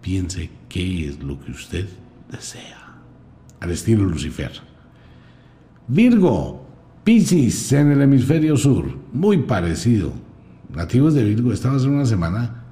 piense 0.00 0.48
qué 0.70 1.08
es 1.08 1.22
lo 1.22 1.38
que 1.38 1.50
usted 1.50 1.86
desea. 2.30 2.96
Al 3.60 3.70
estilo 3.70 4.06
Lucifer. 4.06 4.50
Virgo, 5.88 6.66
Piscis 7.04 7.70
en 7.74 7.92
el 7.92 8.00
hemisferio 8.00 8.56
sur, 8.56 8.86
muy 9.12 9.36
parecido. 9.36 10.14
Nativos 10.74 11.12
de 11.12 11.22
Virgo, 11.22 11.52
esta 11.52 11.68
va 11.68 11.76
a 11.76 11.80
ser 11.80 11.90
una 11.90 12.06
semana. 12.06 12.64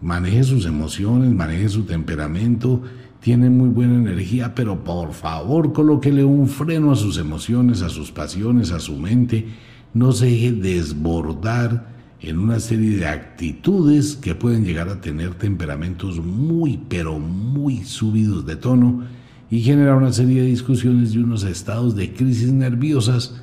Maneje 0.00 0.44
sus 0.44 0.66
emociones, 0.66 1.32
maneje 1.32 1.68
su 1.68 1.82
temperamento 1.82 2.80
tiene 3.24 3.48
muy 3.48 3.70
buena 3.70 3.94
energía, 3.94 4.54
pero 4.54 4.84
por 4.84 5.14
favor 5.14 5.72
colóquele 5.72 6.24
un 6.24 6.46
freno 6.46 6.92
a 6.92 6.96
sus 6.96 7.16
emociones, 7.16 7.80
a 7.80 7.88
sus 7.88 8.12
pasiones, 8.12 8.70
a 8.70 8.80
su 8.80 8.98
mente. 8.98 9.46
No 9.94 10.12
se 10.12 10.26
deje 10.26 10.52
desbordar 10.52 11.88
en 12.20 12.38
una 12.38 12.60
serie 12.60 12.98
de 12.98 13.06
actitudes 13.06 14.16
que 14.16 14.34
pueden 14.34 14.66
llegar 14.66 14.90
a 14.90 15.00
tener 15.00 15.32
temperamentos 15.36 16.18
muy, 16.22 16.78
pero 16.86 17.18
muy 17.18 17.84
subidos 17.84 18.44
de 18.44 18.56
tono 18.56 19.04
y 19.50 19.62
generar 19.62 19.96
una 19.96 20.12
serie 20.12 20.42
de 20.42 20.48
discusiones 20.48 21.14
y 21.14 21.18
unos 21.18 21.44
estados 21.44 21.96
de 21.96 22.12
crisis 22.12 22.52
nerviosas. 22.52 23.40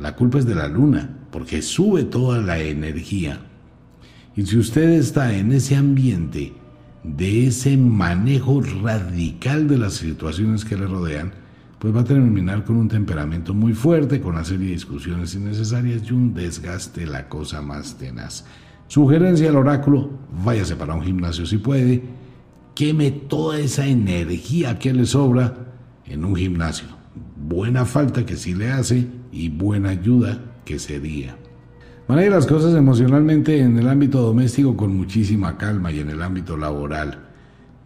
La 0.00 0.16
culpa 0.16 0.40
es 0.40 0.44
de 0.44 0.56
la 0.56 0.66
luna, 0.66 1.18
porque 1.30 1.62
sube 1.62 2.02
toda 2.02 2.38
la 2.38 2.58
energía. 2.58 3.38
Y 4.34 4.44
si 4.44 4.58
usted 4.58 4.90
está 4.90 5.36
en 5.36 5.52
ese 5.52 5.76
ambiente, 5.76 6.52
de 7.02 7.46
ese 7.46 7.76
manejo 7.76 8.60
radical 8.82 9.68
de 9.68 9.78
las 9.78 9.94
situaciones 9.94 10.64
que 10.64 10.76
le 10.76 10.86
rodean, 10.86 11.32
pues 11.78 11.96
va 11.96 12.02
a 12.02 12.04
terminar 12.04 12.64
con 12.64 12.76
un 12.76 12.88
temperamento 12.88 13.54
muy 13.54 13.72
fuerte, 13.72 14.20
con 14.20 14.34
una 14.34 14.44
serie 14.44 14.66
de 14.66 14.72
discusiones 14.72 15.34
innecesarias 15.34 16.02
y 16.06 16.12
un 16.12 16.34
desgaste 16.34 17.06
la 17.06 17.28
cosa 17.28 17.62
más 17.62 17.96
tenaz. 17.96 18.44
Sugerencia 18.86 19.48
al 19.48 19.56
oráculo, 19.56 20.10
váyase 20.44 20.76
para 20.76 20.94
un 20.94 21.02
gimnasio 21.02 21.46
si 21.46 21.56
puede, 21.58 22.02
queme 22.74 23.10
toda 23.10 23.58
esa 23.58 23.86
energía 23.86 24.78
que 24.78 24.92
le 24.92 25.06
sobra 25.06 25.54
en 26.06 26.24
un 26.24 26.36
gimnasio. 26.36 26.88
Buena 27.36 27.86
falta 27.86 28.26
que 28.26 28.36
sí 28.36 28.54
le 28.54 28.70
hace 28.70 29.08
y 29.32 29.48
buena 29.48 29.90
ayuda 29.90 30.38
que 30.64 30.78
sería. 30.78 31.36
Maneje 32.10 32.30
las 32.30 32.46
cosas 32.48 32.74
emocionalmente 32.74 33.60
en 33.60 33.78
el 33.78 33.88
ámbito 33.88 34.20
doméstico 34.20 34.76
con 34.76 34.96
muchísima 34.96 35.56
calma 35.56 35.92
y 35.92 36.00
en 36.00 36.10
el 36.10 36.20
ámbito 36.22 36.56
laboral. 36.56 37.20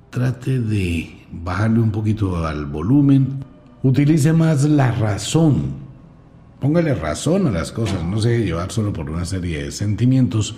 Trate 0.09 0.61
de 0.61 1.27
bajarle 1.31 1.81
un 1.81 1.91
poquito 1.91 2.47
al 2.47 2.65
volumen. 2.65 3.45
Utilice 3.83 4.33
más 4.33 4.65
la 4.65 4.93
razón. 4.93 5.75
Póngale 6.59 6.95
razón 6.95 7.49
a 7.49 7.51
las 7.51 7.71
cosas. 7.71 8.03
No 8.03 8.19
se 8.19 8.31
deje 8.31 8.47
llevar 8.47 8.73
solo 8.73 8.95
por 8.95 9.11
una 9.11 9.27
serie 9.27 9.65
de 9.65 9.71
sentimientos 9.71 10.57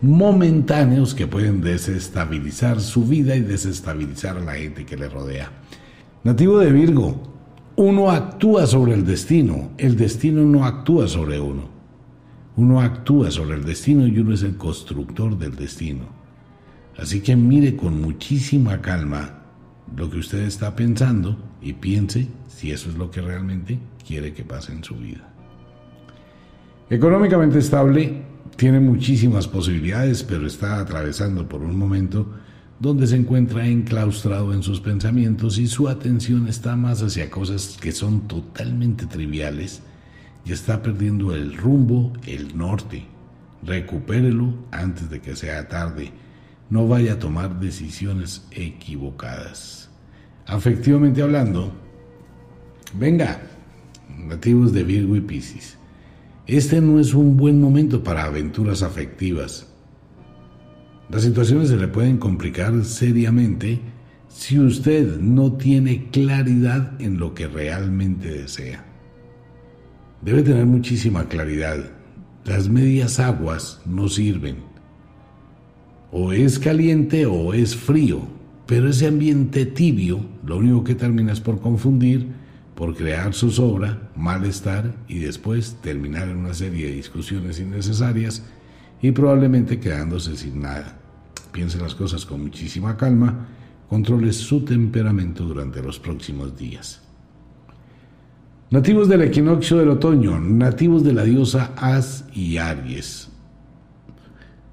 momentáneos 0.00 1.12
que 1.12 1.26
pueden 1.26 1.60
desestabilizar 1.60 2.80
su 2.80 3.04
vida 3.04 3.34
y 3.34 3.40
desestabilizar 3.40 4.36
a 4.36 4.42
la 4.42 4.52
gente 4.52 4.86
que 4.86 4.96
le 4.96 5.08
rodea. 5.08 5.50
Nativo 6.22 6.60
de 6.60 6.70
Virgo, 6.70 7.20
uno 7.74 8.12
actúa 8.12 8.68
sobre 8.68 8.94
el 8.94 9.04
destino, 9.04 9.70
el 9.76 9.96
destino 9.96 10.42
no 10.42 10.64
actúa 10.64 11.08
sobre 11.08 11.40
uno. 11.40 11.77
Uno 12.58 12.80
actúa 12.80 13.30
sobre 13.30 13.56
el 13.56 13.64
destino 13.64 14.04
y 14.08 14.18
uno 14.18 14.34
es 14.34 14.42
el 14.42 14.56
constructor 14.56 15.38
del 15.38 15.54
destino. 15.54 16.06
Así 16.96 17.20
que 17.20 17.36
mire 17.36 17.76
con 17.76 18.00
muchísima 18.00 18.80
calma 18.80 19.44
lo 19.96 20.10
que 20.10 20.18
usted 20.18 20.40
está 20.40 20.74
pensando 20.74 21.38
y 21.62 21.74
piense 21.74 22.26
si 22.48 22.72
eso 22.72 22.90
es 22.90 22.96
lo 22.96 23.12
que 23.12 23.20
realmente 23.20 23.78
quiere 24.04 24.34
que 24.34 24.42
pase 24.42 24.72
en 24.72 24.82
su 24.82 24.96
vida. 24.96 25.32
Económicamente 26.90 27.60
estable, 27.60 28.24
tiene 28.56 28.80
muchísimas 28.80 29.46
posibilidades, 29.46 30.24
pero 30.24 30.44
está 30.44 30.80
atravesando 30.80 31.48
por 31.48 31.62
un 31.62 31.78
momento 31.78 32.28
donde 32.80 33.06
se 33.06 33.14
encuentra 33.14 33.68
enclaustrado 33.68 34.52
en 34.52 34.64
sus 34.64 34.80
pensamientos 34.80 35.58
y 35.58 35.68
su 35.68 35.88
atención 35.88 36.48
está 36.48 36.74
más 36.74 37.04
hacia 37.04 37.30
cosas 37.30 37.78
que 37.80 37.92
son 37.92 38.22
totalmente 38.26 39.06
triviales 39.06 39.80
y 40.44 40.52
está 40.52 40.82
perdiendo 40.82 41.34
el 41.34 41.56
rumbo, 41.56 42.12
el 42.26 42.56
norte. 42.56 43.04
Recupérelo 43.62 44.54
antes 44.70 45.10
de 45.10 45.20
que 45.20 45.36
sea 45.36 45.68
tarde. 45.68 46.12
No 46.70 46.86
vaya 46.86 47.14
a 47.14 47.18
tomar 47.18 47.60
decisiones 47.60 48.46
equivocadas. 48.50 49.90
Afectivamente 50.46 51.22
hablando, 51.22 51.72
venga, 52.94 53.40
nativos 54.16 54.72
de 54.72 54.84
Virgo 54.84 55.16
y 55.16 55.20
Piscis. 55.20 55.76
Este 56.46 56.80
no 56.80 56.98
es 56.98 57.12
un 57.12 57.36
buen 57.36 57.60
momento 57.60 58.02
para 58.02 58.24
aventuras 58.24 58.82
afectivas. 58.82 59.66
Las 61.10 61.22
situaciones 61.22 61.68
se 61.68 61.76
le 61.76 61.88
pueden 61.88 62.18
complicar 62.18 62.84
seriamente 62.84 63.80
si 64.28 64.58
usted 64.58 65.18
no 65.20 65.52
tiene 65.52 66.10
claridad 66.10 67.00
en 67.00 67.18
lo 67.18 67.34
que 67.34 67.48
realmente 67.48 68.30
desea. 68.30 68.87
Debe 70.20 70.42
tener 70.42 70.66
muchísima 70.66 71.24
claridad. 71.28 71.78
Las 72.44 72.68
medias 72.68 73.20
aguas 73.20 73.80
no 73.86 74.08
sirven. 74.08 74.56
O 76.10 76.32
es 76.32 76.58
caliente 76.58 77.26
o 77.26 77.54
es 77.54 77.76
frío, 77.76 78.22
pero 78.66 78.88
ese 78.88 79.06
ambiente 79.06 79.64
tibio 79.64 80.20
lo 80.44 80.56
único 80.56 80.82
que 80.82 80.94
termina 80.94 81.32
es 81.32 81.40
por 81.40 81.60
confundir, 81.60 82.26
por 82.74 82.96
crear 82.96 83.32
zozobra, 83.32 84.10
malestar 84.16 84.96
y 85.06 85.20
después 85.20 85.76
terminar 85.82 86.28
en 86.28 86.38
una 86.38 86.54
serie 86.54 86.86
de 86.86 86.94
discusiones 86.94 87.60
innecesarias 87.60 88.44
y 89.00 89.12
probablemente 89.12 89.78
quedándose 89.78 90.36
sin 90.36 90.62
nada. 90.62 90.98
Piense 91.52 91.78
las 91.78 91.94
cosas 91.94 92.26
con 92.26 92.42
muchísima 92.42 92.96
calma, 92.96 93.48
controle 93.88 94.32
su 94.32 94.64
temperamento 94.64 95.44
durante 95.44 95.82
los 95.82 95.98
próximos 95.98 96.56
días. 96.56 97.07
Nativos 98.70 99.08
del 99.08 99.22
equinoccio 99.22 99.78
del 99.78 99.88
otoño, 99.88 100.38
nativos 100.38 101.02
de 101.02 101.14
la 101.14 101.24
diosa 101.24 101.72
As 101.74 102.26
y 102.34 102.58
Aries. 102.58 103.30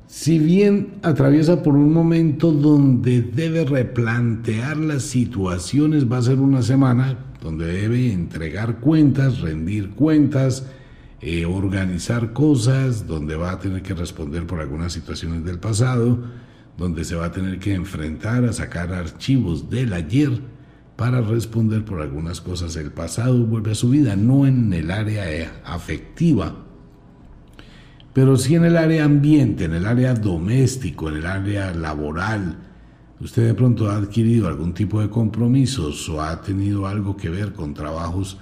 Si 0.05 0.37
bien 0.37 0.95
atraviesa 1.01 1.63
por 1.63 1.75
un 1.75 1.93
momento 1.93 2.51
donde 2.51 3.21
debe 3.21 3.63
replantear 3.63 4.75
las 4.75 5.03
situaciones, 5.03 6.11
va 6.11 6.17
a 6.17 6.23
ser 6.23 6.39
una 6.39 6.61
semana 6.61 7.17
donde 7.41 7.67
debe 7.67 8.11
entregar 8.11 8.81
cuentas, 8.81 9.39
rendir 9.39 9.91
cuentas, 9.91 10.65
eh, 11.21 11.45
organizar 11.45 12.33
cosas, 12.33 13.07
donde 13.07 13.37
va 13.37 13.51
a 13.51 13.59
tener 13.59 13.81
que 13.81 13.93
responder 13.93 14.45
por 14.45 14.59
algunas 14.59 14.91
situaciones 14.91 15.45
del 15.45 15.59
pasado, 15.59 16.19
donde 16.77 17.05
se 17.05 17.15
va 17.15 17.27
a 17.27 17.31
tener 17.31 17.59
que 17.59 17.73
enfrentar 17.73 18.43
a 18.43 18.51
sacar 18.51 18.91
archivos 18.91 19.69
del 19.69 19.93
ayer 19.93 20.31
para 20.95 21.21
responder 21.21 21.83
por 21.83 22.01
algunas 22.01 22.41
cosas. 22.41 22.75
El 22.75 22.91
pasado 22.91 23.45
vuelve 23.45 23.71
a 23.71 23.75
su 23.75 23.89
vida, 23.89 24.15
no 24.15 24.45
en 24.45 24.71
el 24.73 24.91
área 24.91 25.61
afectiva, 25.65 26.55
pero 28.13 28.37
sí 28.37 28.55
en 28.55 28.65
el 28.65 28.77
área 28.77 29.03
ambiente, 29.03 29.65
en 29.65 29.73
el 29.73 29.85
área 29.85 30.13
doméstico, 30.13 31.09
en 31.09 31.17
el 31.17 31.25
área 31.25 31.73
laboral. 31.73 32.59
Usted 33.19 33.47
de 33.47 33.53
pronto 33.53 33.89
ha 33.89 33.97
adquirido 33.97 34.47
algún 34.47 34.73
tipo 34.73 35.01
de 35.01 35.09
compromisos 35.09 36.07
o 36.09 36.21
ha 36.21 36.41
tenido 36.41 36.87
algo 36.87 37.17
que 37.17 37.29
ver 37.29 37.53
con 37.53 37.73
trabajos 37.73 38.37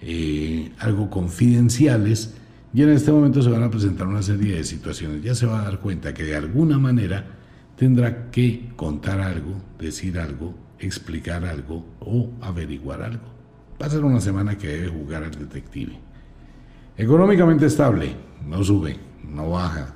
eh, 0.00 0.72
algo 0.80 1.08
confidenciales 1.08 2.34
y 2.74 2.82
en 2.82 2.88
este 2.88 3.12
momento 3.12 3.42
se 3.42 3.50
van 3.50 3.62
a 3.62 3.70
presentar 3.70 4.08
una 4.08 4.22
serie 4.22 4.56
de 4.56 4.64
situaciones. 4.64 5.22
Ya 5.22 5.34
se 5.34 5.46
va 5.46 5.60
a 5.60 5.64
dar 5.64 5.78
cuenta 5.78 6.14
que 6.14 6.24
de 6.24 6.34
alguna 6.34 6.78
manera 6.78 7.24
tendrá 7.76 8.30
que 8.30 8.70
contar 8.74 9.20
algo, 9.20 9.54
decir 9.78 10.18
algo, 10.18 10.54
explicar 10.86 11.44
algo 11.44 11.84
o 12.00 12.30
averiguar 12.40 13.02
algo. 13.02 13.32
Va 13.82 14.06
una 14.06 14.20
semana 14.20 14.56
que 14.56 14.68
debe 14.68 14.88
jugar 14.88 15.24
al 15.24 15.32
detective. 15.32 15.98
Económicamente 16.96 17.66
estable, 17.66 18.14
no 18.46 18.62
sube, 18.62 18.96
no 19.28 19.50
baja. 19.50 19.94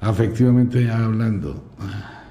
Afectivamente 0.00 0.90
hablando, 0.90 1.72
ah, 1.78 2.24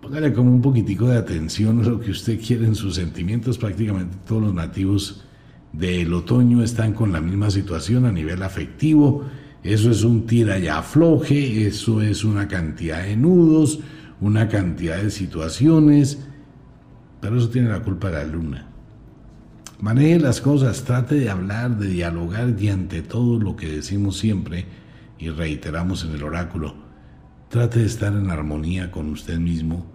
póngale 0.00 0.32
como 0.32 0.52
un 0.52 0.62
poquitico 0.62 1.08
de 1.08 1.18
atención 1.18 1.80
a 1.80 1.88
lo 1.88 2.00
que 2.00 2.12
usted 2.12 2.40
quiere 2.40 2.66
en 2.66 2.74
sus 2.74 2.94
sentimientos. 2.94 3.58
Prácticamente 3.58 4.16
todos 4.26 4.42
los 4.42 4.54
nativos 4.54 5.24
del 5.72 6.14
otoño 6.14 6.62
están 6.62 6.92
con 6.92 7.12
la 7.12 7.20
misma 7.20 7.50
situación 7.50 8.06
a 8.06 8.12
nivel 8.12 8.42
afectivo. 8.42 9.24
Eso 9.62 9.90
es 9.90 10.04
un 10.04 10.26
tira 10.26 10.58
y 10.58 10.68
afloje, 10.68 11.66
eso 11.66 12.00
es 12.00 12.24
una 12.24 12.48
cantidad 12.48 13.02
de 13.02 13.16
nudos, 13.16 13.80
una 14.20 14.48
cantidad 14.48 15.02
de 15.02 15.10
situaciones 15.10 16.26
pero 17.24 17.38
eso 17.38 17.48
tiene 17.48 17.70
la 17.70 17.82
culpa 17.82 18.10
de 18.10 18.16
la 18.18 18.24
luna. 18.24 18.66
Maneje 19.80 20.20
las 20.20 20.42
cosas, 20.42 20.84
trate 20.84 21.14
de 21.14 21.30
hablar, 21.30 21.78
de 21.78 21.88
dialogar 21.88 22.54
y 22.60 22.68
ante 22.68 23.00
todo 23.00 23.40
lo 23.40 23.56
que 23.56 23.66
decimos 23.66 24.18
siempre 24.18 24.66
y 25.18 25.30
reiteramos 25.30 26.04
en 26.04 26.10
el 26.10 26.22
oráculo, 26.22 26.74
trate 27.48 27.78
de 27.78 27.86
estar 27.86 28.12
en 28.12 28.30
armonía 28.30 28.90
con 28.90 29.08
usted 29.08 29.38
mismo 29.38 29.86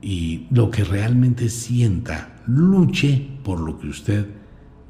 y 0.00 0.46
lo 0.52 0.70
que 0.70 0.84
realmente 0.84 1.48
sienta, 1.48 2.40
luche 2.46 3.28
por 3.42 3.58
lo 3.58 3.80
que 3.80 3.88
usted 3.88 4.28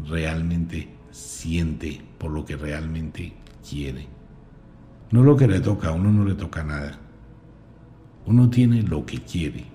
realmente 0.06 0.94
siente, 1.10 2.02
por 2.18 2.32
lo 2.32 2.44
que 2.44 2.56
realmente 2.56 3.32
quiere. 3.66 4.08
No 5.10 5.22
lo 5.22 5.38
que 5.38 5.48
le 5.48 5.60
toca, 5.60 5.88
a 5.88 5.92
uno 5.92 6.12
no 6.12 6.26
le 6.26 6.34
toca 6.34 6.62
nada. 6.62 6.98
Uno 8.26 8.50
tiene 8.50 8.82
lo 8.82 9.06
que 9.06 9.22
quiere. 9.22 9.71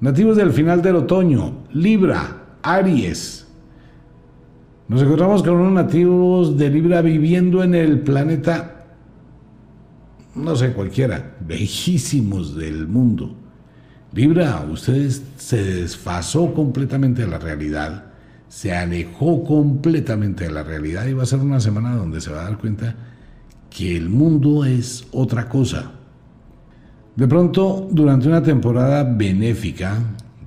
Nativos 0.00 0.38
del 0.38 0.52
final 0.52 0.80
del 0.80 0.96
otoño, 0.96 1.64
Libra, 1.74 2.56
Aries. 2.62 3.46
Nos 4.88 5.02
encontramos 5.02 5.42
con 5.42 5.56
unos 5.56 5.72
nativos 5.72 6.56
de 6.56 6.70
Libra 6.70 7.02
viviendo 7.02 7.62
en 7.62 7.74
el 7.74 8.00
planeta, 8.00 8.86
no 10.34 10.56
sé, 10.56 10.72
cualquiera, 10.72 11.36
lejísimos 11.46 12.56
del 12.56 12.88
mundo. 12.88 13.36
Libra, 14.14 14.66
ustedes 14.70 15.22
se 15.36 15.62
desfasó 15.62 16.54
completamente 16.54 17.22
de 17.22 17.28
la 17.28 17.38
realidad, 17.38 18.06
se 18.48 18.74
alejó 18.74 19.44
completamente 19.44 20.44
de 20.44 20.50
la 20.50 20.62
realidad 20.62 21.06
y 21.08 21.12
va 21.12 21.24
a 21.24 21.26
ser 21.26 21.40
una 21.40 21.60
semana 21.60 21.94
donde 21.94 22.22
se 22.22 22.32
va 22.32 22.40
a 22.40 22.44
dar 22.44 22.58
cuenta 22.58 22.96
que 23.68 23.98
el 23.98 24.08
mundo 24.08 24.64
es 24.64 25.06
otra 25.12 25.46
cosa. 25.46 25.92
De 27.20 27.28
pronto, 27.28 27.86
durante 27.92 28.28
una 28.28 28.42
temporada 28.42 29.04
benéfica, 29.04 29.98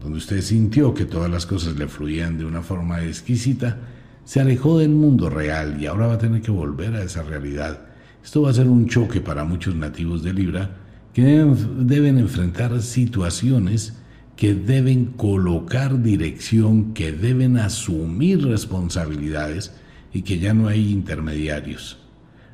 donde 0.02 0.18
usted 0.18 0.42
sintió 0.42 0.92
que 0.92 1.06
todas 1.06 1.30
las 1.30 1.46
cosas 1.46 1.76
le 1.76 1.88
fluían 1.88 2.36
de 2.40 2.46
una 2.46 2.64
forma 2.64 3.04
exquisita, 3.04 3.78
se 4.26 4.40
alejó 4.40 4.80
del 4.80 4.90
mundo 4.90 5.30
real 5.30 5.80
y 5.80 5.86
ahora 5.86 6.08
va 6.08 6.14
a 6.16 6.18
tener 6.18 6.42
que 6.42 6.50
volver 6.50 6.96
a 6.96 7.04
esa 7.04 7.22
realidad. 7.22 7.82
Esto 8.24 8.42
va 8.42 8.50
a 8.50 8.56
ser 8.56 8.68
un 8.68 8.88
choque 8.88 9.22
para 9.22 9.44
muchos 9.44 9.76
nativos 9.76 10.24
de 10.24 10.34
Libra 10.34 10.72
que 11.14 11.22
deben, 11.22 11.86
deben 11.86 12.18
enfrentar 12.18 12.82
situaciones 12.82 13.94
que 14.36 14.56
deben 14.56 15.14
colocar 15.16 16.02
dirección, 16.02 16.96
que 16.96 17.12
deben 17.12 17.58
asumir 17.58 18.48
responsabilidades 18.48 19.76
y 20.12 20.24
que 20.24 20.40
ya 20.40 20.56
no 20.56 20.70
hay 20.70 20.92
intermediarios. 20.92 22.00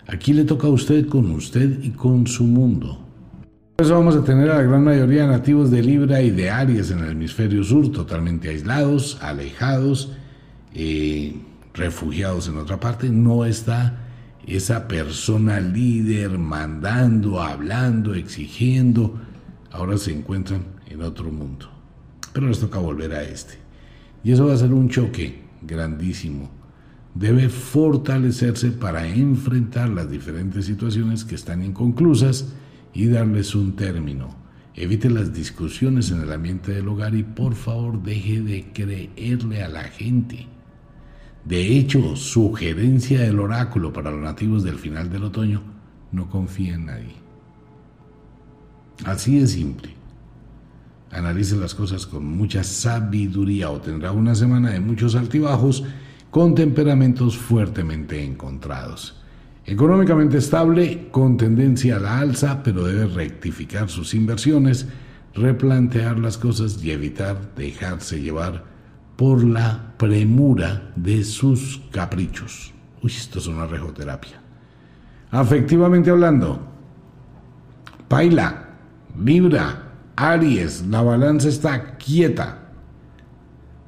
Aquí 0.08 0.34
le 0.34 0.44
toca 0.44 0.68
a 0.68 0.72
usted 0.72 1.08
con 1.08 1.32
usted 1.32 1.82
y 1.82 1.92
con 1.92 2.28
su 2.28 2.44
mundo. 2.44 3.06
Por 3.80 3.86
eso 3.86 3.96
vamos 3.96 4.18
a 4.18 4.26
tener 4.26 4.52
a 4.52 4.56
la 4.56 4.64
gran 4.64 4.84
mayoría 4.84 5.22
de 5.22 5.30
nativos 5.30 5.72
de 5.72 5.82
Libra 5.82 6.22
y 6.22 6.32
de 6.32 6.50
Aries 6.50 6.92
en 6.92 7.00
el 7.00 7.12
hemisferio 7.12 7.64
sur 7.64 7.90
totalmente 7.94 8.50
aislados, 8.50 9.18
alejados, 9.22 10.12
eh, 10.74 11.38
refugiados 11.74 12.50
en 12.50 12.58
otra 12.58 12.78
parte. 12.78 13.10
No 13.10 13.46
está 13.46 13.98
esa 14.46 14.86
persona 14.90 15.62
líder 15.62 16.38
mandando, 16.38 17.42
hablando, 17.42 18.16
exigiendo. 18.16 19.18
Ahora 19.72 19.98
se 19.98 20.12
encuentran 20.12 20.66
en 20.88 21.02
otro 21.02 21.32
mundo. 21.32 21.70
Pero 22.34 22.50
les 22.50 22.60
toca 22.60 22.80
volver 22.80 23.14
a 23.14 23.24
este. 23.24 23.60
Y 24.26 24.34
eso 24.34 24.48
va 24.48 24.56
a 24.56 24.58
ser 24.58 24.74
un 24.74 24.90
choque 24.90 25.42
grandísimo. 25.62 26.52
Debe 27.16 27.48
fortalecerse 27.48 28.72
para 28.72 29.08
enfrentar 29.08 29.88
las 29.88 30.12
diferentes 30.12 30.66
situaciones 30.66 31.24
que 31.24 31.36
están 31.36 31.64
inconclusas 31.64 32.54
y 32.94 33.08
darles 33.08 33.56
un 33.56 33.76
término. 33.76 34.36
Evite 34.76 35.10
las 35.10 35.34
discusiones 35.34 36.12
en 36.12 36.22
el 36.22 36.32
ambiente 36.32 36.72
del 36.72 36.88
hogar 36.88 37.14
y 37.16 37.24
por 37.24 37.56
favor 37.56 38.02
deje 38.02 38.42
de 38.42 38.72
creerle 38.72 39.64
a 39.64 39.68
la 39.68 39.84
gente. 39.84 40.48
De 41.44 41.78
hecho, 41.78 42.16
sugerencia 42.16 43.22
del 43.22 43.40
oráculo 43.40 43.92
para 43.92 44.12
los 44.12 44.22
nativos 44.22 44.64
del 44.64 44.78
final 44.78 45.10
del 45.10 45.24
otoño, 45.24 45.62
no 46.12 46.30
confía 46.30 46.76
en 46.76 46.86
nadie. 46.86 47.16
Así 49.06 49.40
de 49.40 49.48
simple. 49.48 49.94
Analice 51.12 51.56
las 51.56 51.74
cosas 51.74 52.06
con 52.06 52.26
mucha 52.26 52.64
sabiduría 52.64 53.72
o 53.72 53.82
tendrá 53.82 54.12
una 54.12 54.36
semana 54.36 54.72
de 54.72 54.80
muchos 54.80 55.16
altibajos 55.16 55.84
con 56.30 56.54
temperamentos 56.54 57.38
fuertemente 57.38 58.24
encontrados. 58.24 59.19
Económicamente 59.70 60.40
estable, 60.40 61.10
con 61.12 61.38
tendencia 61.38 61.98
a 61.98 62.00
la 62.00 62.18
alza, 62.18 62.64
pero 62.64 62.86
debe 62.86 63.06
rectificar 63.06 63.88
sus 63.88 64.16
inversiones, 64.16 64.88
replantear 65.36 66.18
las 66.18 66.40
cosas 66.40 66.84
y 66.84 66.90
evitar 66.90 67.54
dejarse 67.56 68.20
llevar 68.20 68.64
por 69.16 69.44
la 69.44 69.94
premura 69.98 70.92
de 70.96 71.24
sus 71.24 71.84
caprichos. 71.92 72.74
Uy, 73.04 73.12
esto 73.12 73.38
es 73.38 73.46
una 73.46 73.68
rejoterapia. 73.68 74.42
Afectivamente 75.30 76.10
hablando, 76.10 76.68
Paila, 78.08 78.70
Libra, 79.24 79.84
Aries, 80.16 80.84
la 80.88 81.04
balanza 81.04 81.48
está 81.48 81.96
quieta. 81.98 82.69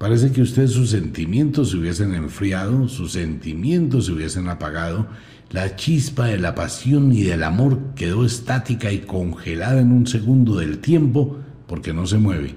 Parece 0.01 0.31
que 0.31 0.41
usted 0.41 0.65
sus 0.65 0.89
sentimientos 0.89 1.69
se 1.69 1.77
hubiesen 1.77 2.15
enfriado, 2.15 2.87
sus 2.87 3.11
sentimientos 3.11 4.07
se 4.07 4.13
hubiesen 4.13 4.47
apagado 4.47 5.05
la 5.51 5.75
chispa 5.75 6.25
de 6.25 6.39
la 6.39 6.55
pasión 6.55 7.11
y 7.11 7.21
del 7.21 7.43
amor 7.43 7.93
quedó 7.93 8.25
estática 8.25 8.91
y 8.91 9.01
congelada 9.01 9.79
en 9.79 9.91
un 9.91 10.07
segundo 10.07 10.55
del 10.55 10.79
tiempo 10.79 11.37
porque 11.67 11.93
no 11.93 12.07
se 12.07 12.17
mueve. 12.17 12.55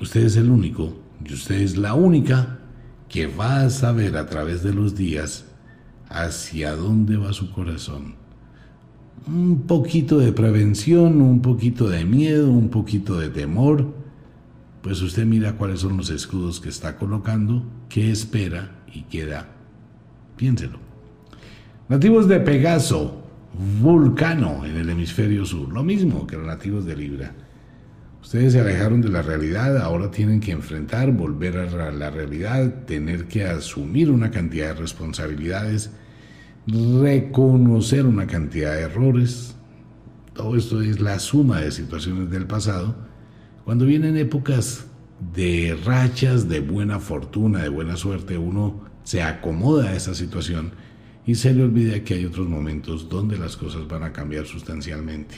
usted 0.00 0.26
es 0.26 0.36
el 0.36 0.50
único 0.50 0.96
y 1.28 1.32
usted 1.32 1.56
es 1.56 1.76
la 1.76 1.94
única 1.94 2.60
que 3.08 3.26
va 3.26 3.62
a 3.62 3.70
saber 3.70 4.16
a 4.18 4.26
través 4.26 4.62
de 4.62 4.72
los 4.72 4.94
días 4.94 5.46
hacia 6.08 6.76
dónde 6.76 7.16
va 7.16 7.32
su 7.32 7.50
corazón. 7.50 8.14
Un 9.26 9.62
poquito 9.62 10.18
de 10.20 10.30
prevención, 10.30 11.20
un 11.20 11.42
poquito 11.42 11.88
de 11.88 12.04
miedo, 12.04 12.52
un 12.52 12.68
poquito 12.68 13.18
de 13.18 13.30
temor, 13.30 14.05
pues 14.86 15.02
usted 15.02 15.26
mira 15.26 15.54
cuáles 15.54 15.80
son 15.80 15.96
los 15.96 16.10
escudos 16.10 16.60
que 16.60 16.68
está 16.68 16.94
colocando, 16.94 17.64
qué 17.88 18.12
espera 18.12 18.84
y 18.94 19.02
qué 19.02 19.26
da. 19.26 19.48
Piénselo. 20.36 20.78
Nativos 21.88 22.28
de 22.28 22.38
Pegaso, 22.38 23.20
Vulcano 23.80 24.64
en 24.64 24.76
el 24.76 24.88
hemisferio 24.88 25.44
sur, 25.44 25.72
lo 25.72 25.82
mismo 25.82 26.24
que 26.24 26.36
los 26.36 26.46
nativos 26.46 26.86
de 26.86 26.94
Libra. 26.94 27.34
Ustedes 28.22 28.52
se 28.52 28.60
alejaron 28.60 29.02
de 29.02 29.08
la 29.08 29.22
realidad, 29.22 29.76
ahora 29.78 30.12
tienen 30.12 30.38
que 30.38 30.52
enfrentar, 30.52 31.10
volver 31.10 31.58
a 31.58 31.90
la 31.90 32.10
realidad, 32.10 32.84
tener 32.84 33.26
que 33.26 33.44
asumir 33.44 34.08
una 34.08 34.30
cantidad 34.30 34.68
de 34.68 34.74
responsabilidades, 34.74 35.90
reconocer 36.68 38.06
una 38.06 38.28
cantidad 38.28 38.72
de 38.74 38.82
errores. 38.82 39.56
Todo 40.32 40.54
esto 40.54 40.80
es 40.80 41.00
la 41.00 41.18
suma 41.18 41.60
de 41.60 41.72
situaciones 41.72 42.30
del 42.30 42.46
pasado. 42.46 43.05
Cuando 43.66 43.84
vienen 43.84 44.16
épocas 44.16 44.86
de 45.34 45.76
rachas, 45.84 46.48
de 46.48 46.60
buena 46.60 47.00
fortuna, 47.00 47.64
de 47.64 47.68
buena 47.68 47.96
suerte, 47.96 48.38
uno 48.38 48.84
se 49.02 49.22
acomoda 49.22 49.88
a 49.90 49.96
esa 49.96 50.14
situación 50.14 50.70
y 51.26 51.34
se 51.34 51.52
le 51.52 51.64
olvida 51.64 52.04
que 52.04 52.14
hay 52.14 52.26
otros 52.26 52.48
momentos 52.48 53.08
donde 53.08 53.36
las 53.36 53.56
cosas 53.56 53.88
van 53.88 54.04
a 54.04 54.12
cambiar 54.12 54.46
sustancialmente. 54.46 55.34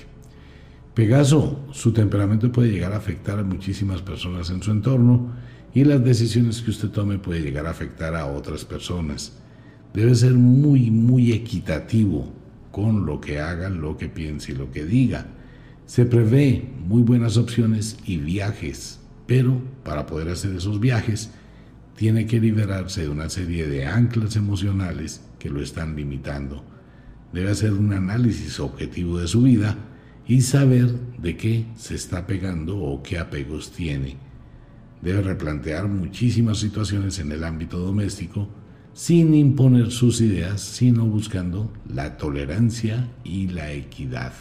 Pegaso, 0.92 1.64
su 1.72 1.94
temperamento 1.94 2.52
puede 2.52 2.70
llegar 2.70 2.92
a 2.92 2.98
afectar 2.98 3.38
a 3.38 3.44
muchísimas 3.44 4.02
personas 4.02 4.50
en 4.50 4.62
su 4.62 4.72
entorno 4.72 5.32
y 5.72 5.84
las 5.84 6.04
decisiones 6.04 6.60
que 6.60 6.68
usted 6.68 6.90
tome 6.90 7.18
puede 7.18 7.40
llegar 7.40 7.64
a 7.64 7.70
afectar 7.70 8.14
a 8.14 8.26
otras 8.26 8.66
personas. 8.66 9.38
Debe 9.94 10.14
ser 10.14 10.34
muy, 10.34 10.90
muy 10.90 11.32
equitativo 11.32 12.30
con 12.72 13.06
lo 13.06 13.22
que 13.22 13.40
haga, 13.40 13.70
lo 13.70 13.96
que 13.96 14.10
piense 14.10 14.52
y 14.52 14.54
lo 14.54 14.70
que 14.70 14.84
diga. 14.84 15.37
Se 15.88 16.04
prevé 16.04 16.68
muy 16.86 17.00
buenas 17.00 17.38
opciones 17.38 17.96
y 18.04 18.18
viajes, 18.18 19.00
pero 19.26 19.62
para 19.84 20.04
poder 20.04 20.28
hacer 20.28 20.54
esos 20.54 20.80
viajes 20.80 21.30
tiene 21.96 22.26
que 22.26 22.40
liberarse 22.40 23.00
de 23.00 23.08
una 23.08 23.30
serie 23.30 23.66
de 23.66 23.86
anclas 23.86 24.36
emocionales 24.36 25.22
que 25.38 25.48
lo 25.48 25.62
están 25.62 25.96
limitando. 25.96 26.62
Debe 27.32 27.50
hacer 27.50 27.72
un 27.72 27.94
análisis 27.94 28.60
objetivo 28.60 29.18
de 29.18 29.28
su 29.28 29.40
vida 29.40 29.78
y 30.26 30.42
saber 30.42 30.92
de 31.16 31.38
qué 31.38 31.64
se 31.76 31.94
está 31.94 32.26
pegando 32.26 32.76
o 32.76 33.02
qué 33.02 33.18
apegos 33.18 33.72
tiene. 33.72 34.18
Debe 35.00 35.22
replantear 35.22 35.88
muchísimas 35.88 36.58
situaciones 36.58 37.18
en 37.18 37.32
el 37.32 37.44
ámbito 37.44 37.78
doméstico 37.78 38.46
sin 38.92 39.32
imponer 39.32 39.90
sus 39.90 40.20
ideas, 40.20 40.60
sino 40.60 41.06
buscando 41.06 41.72
la 41.88 42.18
tolerancia 42.18 43.08
y 43.24 43.48
la 43.48 43.72
equidad. 43.72 44.34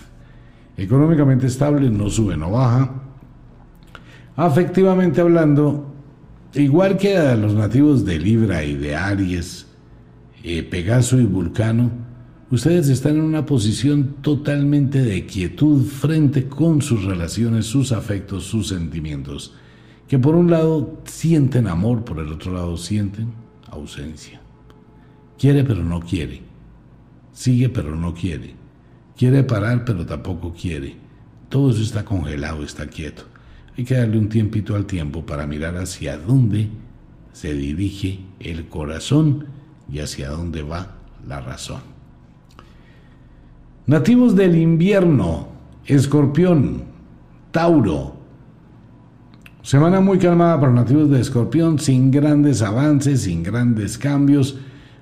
Económicamente 0.77 1.47
estable, 1.47 1.89
no 1.89 2.09
sube, 2.09 2.37
no 2.37 2.51
baja. 2.51 2.93
Afectivamente 4.35 5.19
hablando, 5.19 5.91
igual 6.53 6.97
que 6.97 7.17
a 7.17 7.35
los 7.35 7.53
nativos 7.53 8.05
de 8.05 8.19
Libra 8.19 8.63
y 8.63 8.75
de 8.75 8.95
Aries, 8.95 9.67
eh, 10.43 10.63
Pegaso 10.63 11.19
y 11.19 11.25
Vulcano, 11.25 12.07
Ustedes 12.49 12.87
están 12.87 13.17
en 13.17 13.23
una 13.23 13.45
posición 13.45 14.15
totalmente 14.21 15.03
de 15.03 15.25
quietud 15.25 15.83
frente 15.83 16.47
con 16.47 16.81
sus 16.81 17.03
relaciones, 17.03 17.65
sus 17.65 17.91
afectos, 17.91 18.45
sus 18.45 18.69
sentimientos, 18.69 19.53
que 20.07 20.17
por 20.17 20.33
un 20.33 20.49
lado 20.49 21.01
sienten 21.03 21.67
amor, 21.67 22.05
por 22.05 22.19
el 22.19 22.31
otro 22.31 22.53
lado 22.53 22.77
sienten 22.77 23.33
ausencia. 23.69 24.39
Quiere 25.37 25.65
pero 25.65 25.83
no 25.83 25.99
quiere. 25.99 26.41
Sigue 27.33 27.67
pero 27.67 27.97
no 27.97 28.13
quiere. 28.13 28.55
Quiere 29.17 29.43
parar 29.43 29.83
pero 29.83 30.05
tampoco 30.05 30.53
quiere. 30.53 30.95
Todo 31.49 31.71
eso 31.71 31.81
está 31.81 32.05
congelado, 32.05 32.63
está 32.63 32.87
quieto. 32.87 33.23
Hay 33.77 33.83
que 33.83 33.95
darle 33.95 34.17
un 34.17 34.29
tiempito 34.29 34.75
al 34.75 34.85
tiempo 34.85 35.25
para 35.25 35.47
mirar 35.47 35.75
hacia 35.77 36.17
dónde 36.17 36.69
se 37.33 37.53
dirige 37.53 38.19
el 38.39 38.67
corazón 38.67 39.45
y 39.91 39.99
hacia 39.99 40.29
dónde 40.29 40.61
va 40.63 40.95
la 41.27 41.41
razón. 41.41 41.81
Nativos 43.85 44.35
del 44.35 44.55
invierno, 44.57 45.47
escorpión, 45.85 46.83
Tauro. 47.51 48.17
Semana 49.61 49.99
muy 49.99 50.17
calmada 50.17 50.59
para 50.59 50.73
nativos 50.73 51.09
de 51.09 51.21
escorpión, 51.21 51.79
sin 51.79 52.11
grandes 52.11 52.61
avances, 52.61 53.21
sin 53.21 53.43
grandes 53.43 53.97
cambios, 53.97 54.57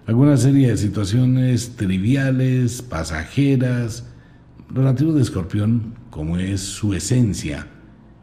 alguna 0.07 0.37
serie 0.37 0.69
de 0.69 0.77
situaciones 0.77 1.75
triviales, 1.75 2.81
pasajeras. 2.81 4.05
Los 4.73 4.83
nativos 4.83 5.15
de 5.15 5.21
escorpión, 5.21 5.95
como 6.09 6.37
es 6.37 6.61
su 6.61 6.93
esencia, 6.93 7.67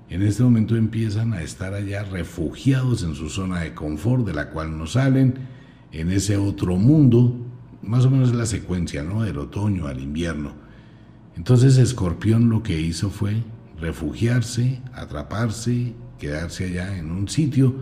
en 0.09 0.23
este 0.23 0.43
momento 0.43 0.77
empiezan 0.77 1.33
a 1.33 1.43
estar 1.43 1.75
allá 1.75 2.05
refugiados 2.05 3.03
en 3.03 3.15
su 3.15 3.29
zona 3.29 3.61
de 3.61 3.75
confort 3.75 4.27
de 4.27 4.35
la 4.35 4.51
cual 4.51 4.77
no 4.77 4.87
salen, 4.87 5.35
en 5.91 6.11
ese 6.11 6.37
otro 6.37 6.77
mundo 6.77 7.37
más 7.83 8.05
o 8.05 8.11
menos 8.11 8.33
la 8.35 8.47
secuencia, 8.47 9.03
¿no? 9.03 9.23
Del 9.23 9.39
otoño 9.39 9.87
al 9.89 10.01
invierno. 10.01 10.53
Entonces 11.37 11.79
Escorpión 11.79 12.49
lo 12.49 12.63
que 12.63 12.81
hizo 12.81 13.11
fue 13.11 13.43
refugiarse, 13.81 14.81
atraparse, 14.95 15.95
quedarse 16.19 16.67
allá 16.67 16.97
en 16.97 17.11
un 17.11 17.29
sitio 17.29 17.75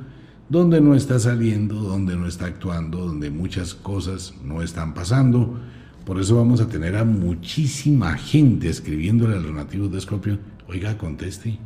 donde 0.50 0.82
no 0.82 0.94
está 0.94 1.18
saliendo, 1.18 1.76
donde 1.76 2.14
no 2.16 2.26
está 2.26 2.44
actuando, 2.44 2.98
donde 2.98 3.30
muchas 3.30 3.72
cosas 3.72 4.34
no 4.44 4.60
están 4.60 4.92
pasando. 4.92 5.58
Por 6.04 6.20
eso 6.20 6.36
vamos 6.36 6.60
a 6.60 6.68
tener 6.68 6.96
a 6.96 7.04
muchísima 7.04 8.18
gente 8.18 8.68
escribiéndole 8.68 9.36
a 9.36 9.40
los 9.40 9.90
de 9.90 9.98
Escorpión, 9.98 10.40
oiga, 10.68 10.98
conteste. 10.98 11.58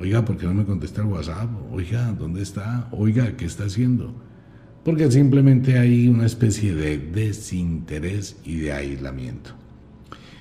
Oiga, 0.00 0.24
¿por 0.24 0.36
qué 0.36 0.46
no 0.46 0.54
me 0.54 0.64
contesta 0.64 1.02
el 1.02 1.06
WhatsApp? 1.06 1.48
Oiga, 1.70 2.12
¿dónde 2.12 2.42
está? 2.42 2.88
Oiga, 2.90 3.36
¿qué 3.36 3.44
está 3.44 3.64
haciendo? 3.64 4.26
porque 4.86 5.10
simplemente 5.10 5.80
hay 5.80 6.06
una 6.06 6.26
especie 6.26 6.72
de 6.72 6.96
desinterés 6.96 8.36
y 8.44 8.58
de 8.58 8.72
aislamiento. 8.72 9.50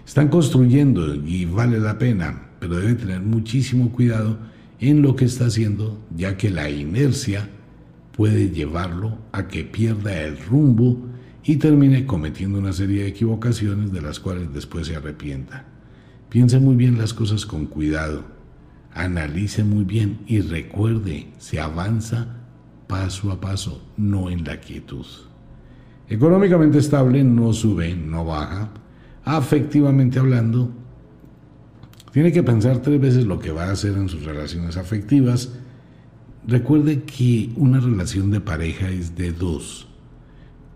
Están 0.06 0.28
construyendo 0.28 1.16
y 1.16 1.46
vale 1.46 1.80
la 1.80 1.98
pena, 1.98 2.50
pero 2.60 2.76
debe 2.76 2.94
tener 2.94 3.22
muchísimo 3.22 3.92
cuidado 3.92 4.38
en 4.80 5.02
lo 5.02 5.16
que 5.16 5.26
está 5.26 5.46
haciendo, 5.46 6.00
ya 6.16 6.38
que 6.38 6.50
la 6.50 6.70
inercia 6.70 7.50
puede 8.12 8.50
llevarlo 8.50 9.18
a 9.32 9.48
que 9.48 9.64
pierda 9.64 10.22
el 10.22 10.38
rumbo 10.38 10.98
y 11.44 11.58
termine 11.58 12.06
cometiendo 12.06 12.60
una 12.60 12.74
serie 12.74 13.04
de 13.04 13.10
equivocaciones 13.10 13.92
de 13.92 14.02
las 14.02 14.20
cuales 14.20 14.54
después 14.54 14.88
se 14.88 14.96
arrepienta. 14.96 15.66
Piense 16.30 16.60
muy 16.60 16.76
bien 16.76 16.98
las 16.98 17.14
cosas 17.14 17.46
con 17.46 17.66
cuidado, 17.66 18.24
analice 18.94 19.64
muy 19.64 19.84
bien 19.84 20.20
y 20.28 20.42
recuerde, 20.42 21.28
se 21.38 21.60
avanza 21.60 22.42
paso 22.88 23.32
a 23.32 23.40
paso, 23.40 23.82
no 23.98 24.30
en 24.30 24.44
la 24.44 24.60
quietud. 24.60 25.06
Económicamente 26.08 26.78
estable, 26.78 27.24
no 27.24 27.52
sube, 27.54 27.96
no 27.96 28.26
baja. 28.26 28.70
Afectivamente 29.24 30.20
hablando, 30.20 30.72
tiene 32.16 32.32
que 32.32 32.44
pensar 32.44 32.82
tres 32.82 33.02
veces 33.02 33.26
lo 33.26 33.40
que 33.40 33.52
va 33.52 33.66
a 33.66 33.72
hacer 33.74 33.92
en 33.98 34.08
sus 34.08 34.24
relaciones 34.24 34.78
afectivas. 34.78 35.50
Recuerde 36.48 37.04
que 37.04 37.50
una 37.58 37.82
relación 37.82 38.32
de 38.32 38.40
pareja 38.40 38.90
es 38.90 39.18
de 39.18 39.34
dos. 39.34 39.90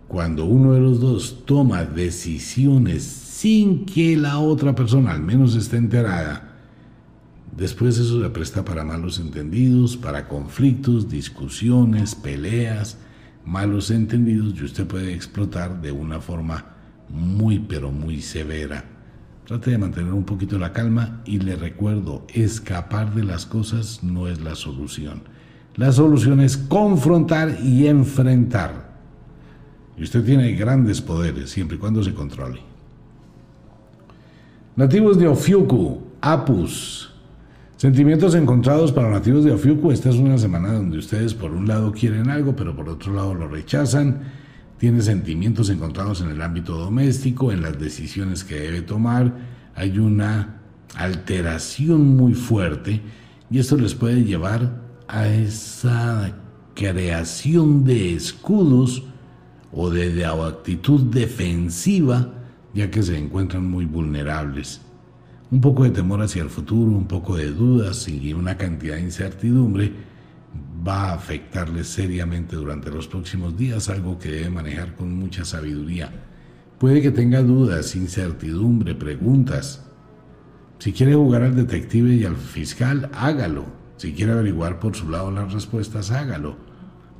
Cuando 0.06 0.44
uno 0.44 0.74
de 0.74 0.80
los 0.80 1.00
dos 1.00 1.46
toma 1.46 1.86
decisiones 1.86 3.04
sin 3.04 3.86
que 3.86 4.18
la 4.18 4.38
otra 4.38 4.74
persona 4.74 5.12
al 5.12 5.22
menos 5.22 5.56
esté 5.56 5.78
enterada, 5.78 6.58
Después 7.56 7.96
eso 7.96 8.22
se 8.22 8.28
presta 8.28 8.62
para 8.62 8.84
malos 8.84 9.18
entendidos, 9.18 9.96
para 9.96 10.28
conflictos, 10.28 11.08
discusiones, 11.08 12.14
peleas, 12.14 12.98
malos 13.46 13.90
entendidos 13.90 14.60
y 14.60 14.64
usted 14.64 14.86
puede 14.86 15.14
explotar 15.14 15.80
de 15.80 15.90
una 15.90 16.20
forma 16.20 16.66
muy 17.08 17.58
pero 17.60 17.90
muy 17.90 18.20
severa. 18.20 18.99
Trate 19.50 19.72
de 19.72 19.78
mantener 19.78 20.12
un 20.12 20.22
poquito 20.22 20.60
la 20.60 20.72
calma 20.72 21.22
y 21.24 21.40
le 21.40 21.56
recuerdo, 21.56 22.24
escapar 22.32 23.12
de 23.16 23.24
las 23.24 23.46
cosas 23.46 24.04
no 24.04 24.28
es 24.28 24.40
la 24.40 24.54
solución. 24.54 25.22
La 25.74 25.90
solución 25.90 26.40
es 26.40 26.56
confrontar 26.56 27.58
y 27.60 27.88
enfrentar. 27.88 28.92
Y 29.98 30.04
usted 30.04 30.24
tiene 30.24 30.52
grandes 30.52 31.00
poderes 31.00 31.50
siempre 31.50 31.78
y 31.78 31.80
cuando 31.80 32.00
se 32.04 32.14
controle. 32.14 32.60
Nativos 34.76 35.18
de 35.18 35.26
Ofiuku, 35.26 36.00
Apus, 36.20 37.12
Sentimientos 37.76 38.36
encontrados 38.36 38.92
para 38.92 39.10
nativos 39.10 39.42
de 39.42 39.50
Ofiuku. 39.50 39.90
Esta 39.90 40.10
es 40.10 40.16
una 40.16 40.38
semana 40.38 40.74
donde 40.74 40.98
ustedes 40.98 41.34
por 41.34 41.50
un 41.50 41.66
lado 41.66 41.90
quieren 41.90 42.30
algo, 42.30 42.54
pero 42.54 42.76
por 42.76 42.88
otro 42.88 43.12
lado 43.12 43.34
lo 43.34 43.48
rechazan. 43.48 44.20
Tiene 44.80 45.02
sentimientos 45.02 45.68
encontrados 45.68 46.22
en 46.22 46.30
el 46.30 46.40
ámbito 46.40 46.74
doméstico, 46.74 47.52
en 47.52 47.60
las 47.60 47.78
decisiones 47.78 48.44
que 48.44 48.58
debe 48.58 48.80
tomar. 48.80 49.36
Hay 49.74 49.98
una 49.98 50.62
alteración 50.96 52.16
muy 52.16 52.32
fuerte 52.32 53.02
y 53.50 53.58
esto 53.58 53.76
les 53.76 53.94
puede 53.94 54.24
llevar 54.24 54.80
a 55.06 55.28
esa 55.28 56.34
creación 56.74 57.84
de 57.84 58.14
escudos 58.14 59.02
o 59.70 59.90
de, 59.90 60.24
actitud 60.24 61.02
defensiva, 61.12 62.32
ya 62.72 62.90
que 62.90 63.02
se 63.02 63.18
encuentran 63.18 63.68
muy 63.68 63.84
vulnerables. 63.84 64.80
Un 65.50 65.60
poco 65.60 65.84
de 65.84 65.90
temor 65.90 66.22
hacia 66.22 66.42
el 66.42 66.48
futuro, 66.48 66.90
un 66.90 67.06
poco 67.06 67.36
de 67.36 67.52
dudas 67.52 68.08
y 68.08 68.32
una 68.32 68.56
cantidad 68.56 68.94
de 68.94 69.02
incertidumbre 69.02 69.92
va 70.86 71.10
a 71.10 71.14
afectarles 71.14 71.88
seriamente 71.88 72.56
durante 72.56 72.90
los 72.90 73.06
próximos 73.06 73.56
días, 73.56 73.88
algo 73.88 74.18
que 74.18 74.30
debe 74.30 74.50
manejar 74.50 74.94
con 74.94 75.14
mucha 75.14 75.44
sabiduría. 75.44 76.10
Puede 76.78 77.02
que 77.02 77.10
tenga 77.10 77.42
dudas, 77.42 77.94
incertidumbre, 77.94 78.94
preguntas. 78.94 79.84
Si 80.78 80.92
quiere 80.92 81.14
jugar 81.14 81.42
al 81.42 81.54
detective 81.54 82.14
y 82.14 82.24
al 82.24 82.36
fiscal, 82.36 83.10
hágalo. 83.12 83.66
Si 83.98 84.12
quiere 84.12 84.32
averiguar 84.32 84.80
por 84.80 84.96
su 84.96 85.10
lado 85.10 85.30
las 85.30 85.52
respuestas, 85.52 86.10
hágalo. 86.10 86.56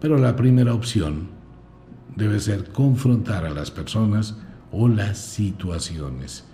Pero 0.00 0.16
la 0.16 0.34
primera 0.34 0.72
opción 0.72 1.28
debe 2.16 2.40
ser 2.40 2.72
confrontar 2.72 3.44
a 3.44 3.50
las 3.50 3.70
personas 3.70 4.36
o 4.72 4.88
las 4.88 5.18
situaciones. 5.18 6.44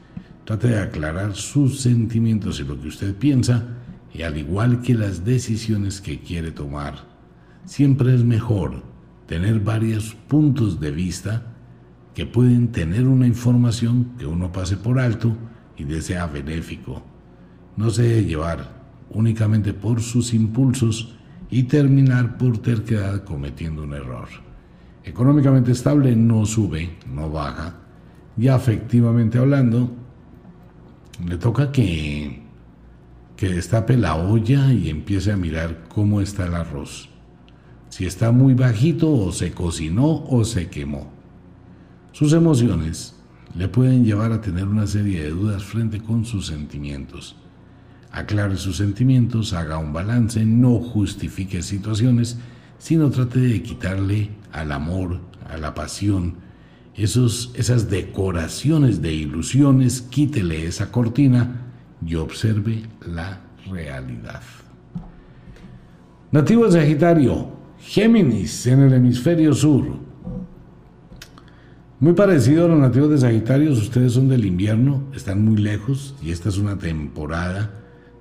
Trate 0.44 0.68
de 0.68 0.80
aclarar 0.80 1.36
sus 1.36 1.80
sentimientos 1.80 2.58
y 2.58 2.64
lo 2.64 2.80
que 2.80 2.88
usted 2.88 3.14
piensa 3.14 3.75
y 4.16 4.22
al 4.22 4.38
igual 4.38 4.80
que 4.80 4.94
las 4.94 5.24
decisiones 5.24 6.00
que 6.00 6.20
quiere 6.20 6.50
tomar, 6.50 7.04
siempre 7.66 8.14
es 8.14 8.24
mejor 8.24 8.82
tener 9.26 9.60
varios 9.60 10.14
puntos 10.14 10.80
de 10.80 10.90
vista 10.90 11.52
que 12.14 12.24
pueden 12.24 12.68
tener 12.68 13.06
una 13.06 13.26
información 13.26 14.12
que 14.18 14.24
uno 14.24 14.52
pase 14.52 14.78
por 14.78 14.98
alto 14.98 15.36
y 15.76 15.84
desea 15.84 16.26
benéfico. 16.26 17.02
No 17.76 17.90
se 17.90 18.04
debe 18.04 18.24
llevar 18.24 18.86
únicamente 19.10 19.74
por 19.74 20.00
sus 20.00 20.32
impulsos 20.32 21.14
y 21.50 21.64
terminar 21.64 22.38
por 22.38 22.56
terquedad 22.58 23.22
cometiendo 23.24 23.82
un 23.82 23.92
error. 23.92 24.28
Económicamente 25.04 25.72
estable 25.72 26.16
no 26.16 26.46
sube, 26.46 26.96
no 27.12 27.30
baja. 27.30 27.76
Y 28.38 28.48
afectivamente 28.48 29.38
hablando, 29.38 29.90
le 31.26 31.36
toca 31.36 31.70
que 31.70 32.45
que 33.36 33.50
destape 33.50 33.96
la 33.96 34.16
olla 34.16 34.72
y 34.72 34.88
empiece 34.88 35.30
a 35.30 35.36
mirar 35.36 35.84
cómo 35.88 36.20
está 36.20 36.46
el 36.46 36.54
arroz. 36.54 37.10
Si 37.90 38.06
está 38.06 38.32
muy 38.32 38.54
bajito 38.54 39.12
o 39.12 39.30
se 39.30 39.52
cocinó 39.52 40.24
o 40.28 40.44
se 40.44 40.68
quemó. 40.68 41.10
Sus 42.12 42.32
emociones 42.32 43.14
le 43.54 43.68
pueden 43.68 44.04
llevar 44.04 44.32
a 44.32 44.40
tener 44.40 44.66
una 44.66 44.86
serie 44.86 45.22
de 45.22 45.30
dudas 45.30 45.64
frente 45.64 46.00
con 46.00 46.24
sus 46.24 46.46
sentimientos. 46.46 47.36
Aclare 48.10 48.56
sus 48.56 48.78
sentimientos, 48.78 49.52
haga 49.52 49.78
un 49.78 49.92
balance, 49.92 50.44
no 50.44 50.78
justifique 50.78 51.62
situaciones, 51.62 52.38
sino 52.78 53.10
trate 53.10 53.40
de 53.40 53.62
quitarle 53.62 54.30
al 54.52 54.72
amor, 54.72 55.20
a 55.48 55.58
la 55.58 55.74
pasión, 55.74 56.36
esos, 56.94 57.50
esas 57.54 57.90
decoraciones 57.90 59.02
de 59.02 59.12
ilusiones, 59.12 60.00
quítele 60.00 60.66
esa 60.66 60.90
cortina 60.90 61.65
y 62.04 62.14
observe 62.16 62.82
la 63.06 63.40
realidad. 63.70 64.42
Nativo 66.32 66.66
de 66.66 66.72
Sagitario, 66.72 67.56
Géminis 67.78 68.66
en 68.66 68.80
el 68.80 68.92
hemisferio 68.92 69.54
sur. 69.54 69.84
Muy 71.98 72.12
parecido 72.12 72.66
a 72.66 72.68
los 72.68 72.78
nativos 72.78 73.10
de 73.10 73.18
Sagitario, 73.18 73.72
ustedes 73.72 74.12
son 74.12 74.28
del 74.28 74.44
invierno, 74.44 75.04
están 75.14 75.44
muy 75.44 75.56
lejos 75.56 76.14
y 76.22 76.30
esta 76.30 76.48
es 76.48 76.58
una 76.58 76.76
temporada 76.76 77.70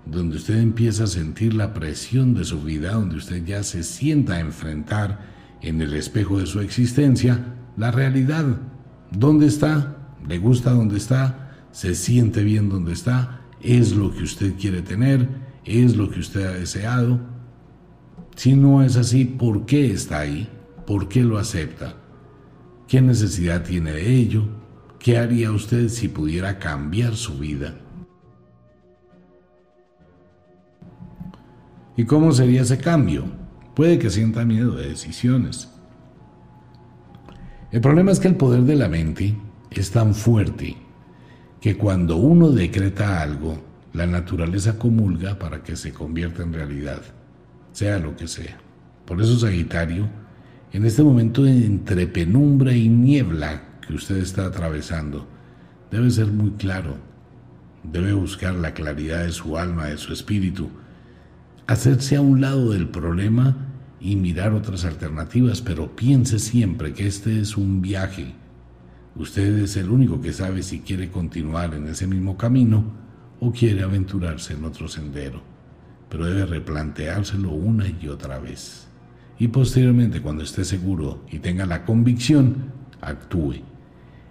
donde 0.05 0.37
usted 0.37 0.57
empieza 0.59 1.05
a 1.05 1.07
sentir 1.07 1.53
la 1.55 1.73
presión 1.73 2.35
de 2.35 2.45
su 2.45 2.61
vida, 2.61 2.93
donde 2.93 3.17
usted 3.17 3.43
ya 3.43 3.63
se 3.63 3.83
sienta 3.83 4.35
a 4.35 4.39
enfrentar 4.39 5.19
en 5.61 5.81
el 5.81 5.93
espejo 5.93 6.39
de 6.39 6.45
su 6.45 6.59
existencia 6.59 7.55
la 7.75 7.91
realidad. 7.91 8.45
¿Dónde 9.11 9.47
está? 9.47 9.97
¿Le 10.27 10.37
gusta 10.37 10.71
dónde 10.71 10.97
está? 10.97 11.51
¿Se 11.71 11.95
siente 11.95 12.43
bien 12.43 12.69
donde 12.69 12.93
está? 12.93 13.41
Es 13.61 13.95
lo 13.95 14.13
que 14.13 14.23
usted 14.23 14.55
quiere 14.59 14.81
tener, 14.81 15.27
es 15.63 15.95
lo 15.95 16.09
que 16.09 16.19
usted 16.19 16.45
ha 16.45 16.51
deseado. 16.51 17.19
Si 18.35 18.53
no 18.53 18.83
es 18.83 18.95
así, 18.97 19.25
¿por 19.25 19.65
qué 19.65 19.91
está 19.91 20.19
ahí? 20.19 20.49
¿Por 20.85 21.07
qué 21.07 21.23
lo 21.23 21.37
acepta? 21.37 21.95
¿Qué 22.87 23.01
necesidad 23.01 23.63
tiene 23.63 23.91
de 23.91 24.13
ello? 24.13 24.43
¿Qué 24.99 25.17
haría 25.17 25.51
usted 25.51 25.89
si 25.89 26.07
pudiera 26.07 26.59
cambiar 26.59 27.15
su 27.15 27.37
vida? 27.37 27.75
¿Y 31.97 32.05
cómo 32.05 32.31
sería 32.31 32.61
ese 32.61 32.77
cambio? 32.77 33.25
Puede 33.73 33.97
que 33.97 34.09
sienta 34.09 34.45
miedo 34.45 34.75
de 34.75 34.89
decisiones. 34.89 35.71
El 37.71 37.81
problema 37.81 38.11
es 38.11 38.19
que 38.19 38.27
el 38.27 38.35
poder 38.35 38.61
de 38.63 38.75
la 38.75 38.89
mente 38.89 39.35
es 39.71 39.91
tan 39.91 40.13
fuerte 40.13 40.84
que 41.61 41.77
cuando 41.77 42.17
uno 42.17 42.51
decreta 42.51 43.21
algo, 43.21 43.61
la 43.93 44.05
naturaleza 44.05 44.77
comulga 44.77 45.39
para 45.39 45.63
que 45.63 45.75
se 45.75 45.93
convierta 45.93 46.43
en 46.43 46.53
realidad, 46.53 47.01
sea 47.71 47.99
lo 47.99 48.15
que 48.15 48.27
sea. 48.27 48.57
Por 49.05 49.21
eso 49.21 49.37
Sagitario, 49.37 50.09
en 50.73 50.85
este 50.85 51.03
momento 51.03 51.45
entre 51.45 52.07
penumbra 52.07 52.73
y 52.73 52.89
niebla 52.89 53.63
que 53.87 53.93
usted 53.93 54.17
está 54.17 54.45
atravesando, 54.45 55.27
debe 55.91 56.09
ser 56.11 56.27
muy 56.27 56.51
claro, 56.51 56.97
debe 57.83 58.13
buscar 58.13 58.55
la 58.55 58.73
claridad 58.73 59.23
de 59.23 59.31
su 59.31 59.57
alma, 59.57 59.85
de 59.85 59.97
su 59.97 60.11
espíritu, 60.11 60.69
hacerse 61.67 62.15
a 62.15 62.21
un 62.21 62.41
lado 62.41 62.71
del 62.71 62.89
problema 62.89 63.55
y 63.99 64.15
mirar 64.15 64.53
otras 64.53 64.85
alternativas, 64.85 65.61
pero 65.61 65.95
piense 65.95 66.39
siempre 66.39 66.93
que 66.93 67.07
este 67.07 67.39
es 67.39 67.57
un 67.57 67.81
viaje, 67.81 68.33
Usted 69.15 69.59
es 69.59 69.77
el 69.77 69.89
único 69.89 70.19
que 70.19 70.33
sabe 70.33 70.61
si 70.61 70.81
quiere 70.81 71.09
continuar 71.09 71.73
en 71.73 71.87
ese 71.87 72.05
mismo 72.05 72.35
camino 72.35 72.83
o 73.39 73.51
quiere 73.51 73.81
aventurarse 73.81 74.53
en 74.53 74.65
otro 74.65 74.89
sendero, 74.89 75.41
pero 76.09 76.25
debe 76.25 76.45
replanteárselo 76.45 77.51
una 77.51 77.85
y 77.87 78.09
otra 78.09 78.39
vez. 78.39 78.87
Y 79.39 79.47
posteriormente, 79.47 80.21
cuando 80.21 80.43
esté 80.43 80.65
seguro 80.65 81.21
y 81.31 81.39
tenga 81.39 81.65
la 81.65 81.85
convicción, 81.85 82.73
actúe. 82.99 83.61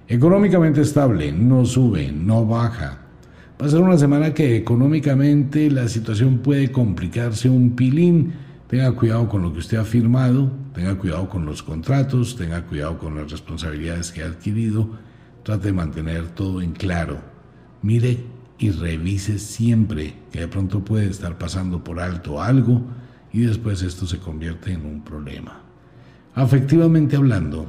Económicamente 0.07 0.83
estable, 0.83 1.33
no 1.33 1.65
sube, 1.65 2.13
no 2.13 2.45
baja. 2.45 3.07
Va 3.61 3.67
a 3.67 3.71
ser 3.71 3.81
una 3.81 3.97
semana 3.97 4.35
que 4.35 4.57
económicamente 4.57 5.71
la 5.71 5.89
situación 5.89 6.39
puede 6.39 6.71
complicarse 6.71 7.49
un 7.49 7.71
pilín, 7.71 8.35
Tenga 8.69 8.93
cuidado 8.93 9.29
con 9.29 9.43
lo 9.43 9.53
que 9.53 9.59
usted 9.59 9.77
ha 9.77 9.85
firmado, 9.85 10.51
tenga 10.73 10.95
cuidado 10.95 11.29
con 11.29 11.45
los 11.45 11.63
contratos, 11.63 12.35
tenga 12.35 12.65
cuidado 12.65 12.99
con 12.99 13.15
las 13.15 13.31
responsabilidades 13.31 14.11
que 14.11 14.23
ha 14.23 14.27
adquirido, 14.27 14.89
trate 15.43 15.67
de 15.67 15.73
mantener 15.75 16.29
todo 16.29 16.63
en 16.63 16.73
claro. 16.73 17.21
Mire 17.83 18.25
y 18.59 18.71
revise 18.71 19.39
siempre 19.39 20.15
que 20.33 20.41
de 20.41 20.49
pronto 20.49 20.83
puede 20.83 21.11
estar 21.11 21.37
pasando 21.37 21.85
por 21.85 22.01
alto 22.01 22.41
algo 22.41 22.83
y 23.33 23.41
después 23.41 23.83
esto 23.83 24.07
se 24.07 24.19
convierte 24.19 24.73
en 24.73 24.87
un 24.87 25.05
problema. 25.05 25.61
Afectivamente 26.35 27.17
hablando, 27.17 27.67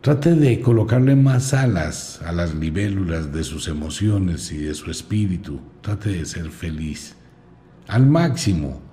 trate 0.00 0.34
de 0.34 0.60
colocarle 0.60 1.14
más 1.14 1.54
alas 1.54 2.20
a 2.22 2.32
las 2.32 2.52
libélulas 2.52 3.32
de 3.32 3.44
sus 3.44 3.68
emociones 3.68 4.50
y 4.50 4.58
de 4.58 4.74
su 4.74 4.90
espíritu. 4.90 5.60
Trate 5.82 6.10
de 6.10 6.26
ser 6.26 6.50
feliz 6.50 7.14
al 7.86 8.06
máximo 8.06 8.87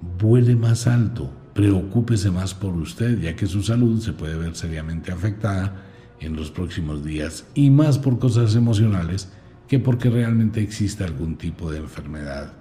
vuele 0.00 0.56
más 0.56 0.86
alto, 0.86 1.30
preocúpese 1.54 2.30
más 2.30 2.54
por 2.54 2.74
usted, 2.74 3.18
ya 3.20 3.34
que 3.34 3.46
su 3.46 3.62
salud 3.62 4.00
se 4.00 4.12
puede 4.12 4.36
ver 4.36 4.54
seriamente 4.54 5.12
afectada 5.12 5.84
en 6.20 6.36
los 6.36 6.50
próximos 6.50 7.04
días 7.04 7.46
y 7.54 7.70
más 7.70 7.98
por 7.98 8.18
cosas 8.18 8.54
emocionales 8.54 9.30
que 9.68 9.78
porque 9.78 10.10
realmente 10.10 10.60
existe 10.60 11.04
algún 11.04 11.36
tipo 11.36 11.70
de 11.70 11.78
enfermedad. 11.78 12.52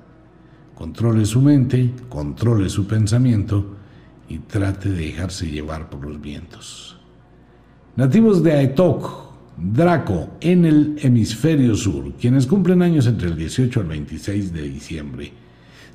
Controle 0.73 1.25
su 1.25 1.41
mente, 1.41 1.93
controle 2.09 2.69
su 2.69 2.87
pensamiento 2.87 3.75
y 4.27 4.39
trate 4.39 4.89
de 4.89 5.07
dejarse 5.07 5.49
llevar 5.49 5.89
por 5.89 6.05
los 6.05 6.19
vientos. 6.19 6.97
Nativos 7.95 8.43
de 8.43 8.53
Aetok, 8.53 9.25
Draco, 9.57 10.31
en 10.41 10.65
el 10.65 10.97
hemisferio 11.01 11.75
sur, 11.75 12.13
quienes 12.19 12.45
cumplen 12.45 12.81
años 12.81 13.07
entre 13.07 13.29
el 13.29 13.37
18 13.37 13.79
al 13.79 13.87
26 13.87 14.51
de 14.51 14.61
diciembre 14.63 15.44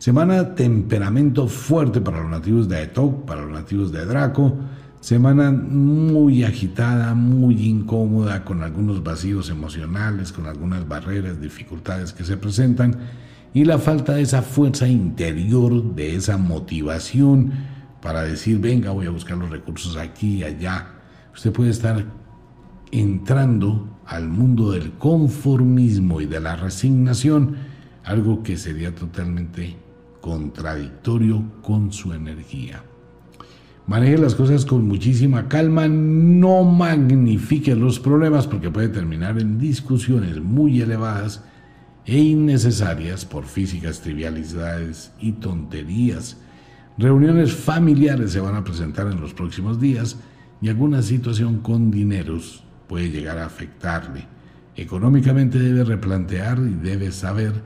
Semana 0.01 0.55
temperamento 0.55 1.47
fuerte 1.47 2.01
para 2.01 2.22
los 2.22 2.31
nativos 2.31 2.70
de 2.70 2.78
Aetok, 2.78 3.27
para 3.27 3.43
los 3.43 3.51
nativos 3.51 3.93
de 3.93 4.06
Draco. 4.06 4.56
Semana 4.98 5.51
muy 5.51 6.43
agitada, 6.43 7.12
muy 7.14 7.68
incómoda, 7.68 8.43
con 8.43 8.62
algunos 8.62 9.05
vacíos 9.05 9.51
emocionales, 9.51 10.32
con 10.32 10.47
algunas 10.47 10.89
barreras, 10.89 11.39
dificultades 11.39 12.14
que 12.14 12.24
se 12.24 12.39
presentan 12.39 12.97
y 13.52 13.66
la 13.66 13.78
falta 13.78 14.14
de 14.14 14.22
esa 14.22 14.40
fuerza 14.40 14.89
interior, 14.89 15.94
de 15.94 16.16
esa 16.16 16.39
motivación 16.39 17.52
para 18.01 18.22
decir, 18.22 18.59
venga, 18.59 18.93
voy 18.93 19.05
a 19.05 19.10
buscar 19.10 19.36
los 19.36 19.51
recursos 19.51 19.98
aquí 19.98 20.36
y 20.36 20.44
allá. 20.44 20.94
Usted 21.35 21.52
puede 21.52 21.72
estar 21.72 22.06
entrando 22.90 23.98
al 24.06 24.28
mundo 24.28 24.72
del 24.72 24.93
conformismo 24.93 26.22
y 26.22 26.27
de 26.27 26.40
la 26.40 26.56
resignación, 26.56 27.56
algo 28.02 28.43
que 28.43 28.56
sería 28.56 28.94
totalmente 28.94 29.77
contradictorio 30.20 31.42
con 31.62 31.92
su 31.92 32.12
energía. 32.12 32.84
Maneje 33.86 34.18
las 34.18 34.34
cosas 34.34 34.64
con 34.64 34.86
muchísima 34.86 35.48
calma, 35.48 35.88
no 35.88 36.62
magnifique 36.62 37.74
los 37.74 37.98
problemas 37.98 38.47
porque 38.47 38.70
puede 38.70 38.88
terminar 38.88 39.38
en 39.40 39.59
discusiones 39.59 40.40
muy 40.40 40.80
elevadas 40.80 41.42
e 42.06 42.18
innecesarias 42.18 43.24
por 43.24 43.47
físicas 43.47 44.01
trivialidades 44.01 45.12
y 45.20 45.32
tonterías. 45.32 46.36
Reuniones 46.98 47.52
familiares 47.52 48.32
se 48.32 48.40
van 48.40 48.55
a 48.55 48.64
presentar 48.64 49.06
en 49.09 49.20
los 49.20 49.34
próximos 49.34 49.80
días 49.80 50.18
y 50.60 50.68
alguna 50.68 51.02
situación 51.02 51.59
con 51.59 51.90
dineros 51.90 52.62
puede 52.88 53.10
llegar 53.10 53.38
a 53.38 53.47
afectarle. 53.47 54.26
Económicamente 54.76 55.59
debe 55.59 55.84
replantear 55.84 56.59
y 56.59 56.74
debe 56.74 57.10
saber 57.10 57.62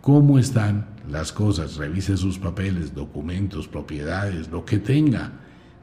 cómo 0.00 0.38
están 0.38 0.93
las 1.10 1.32
cosas. 1.32 1.76
Revise 1.76 2.16
sus 2.16 2.38
papeles, 2.38 2.94
documentos, 2.94 3.68
propiedades, 3.68 4.48
lo 4.48 4.64
que 4.64 4.78
tenga. 4.78 5.32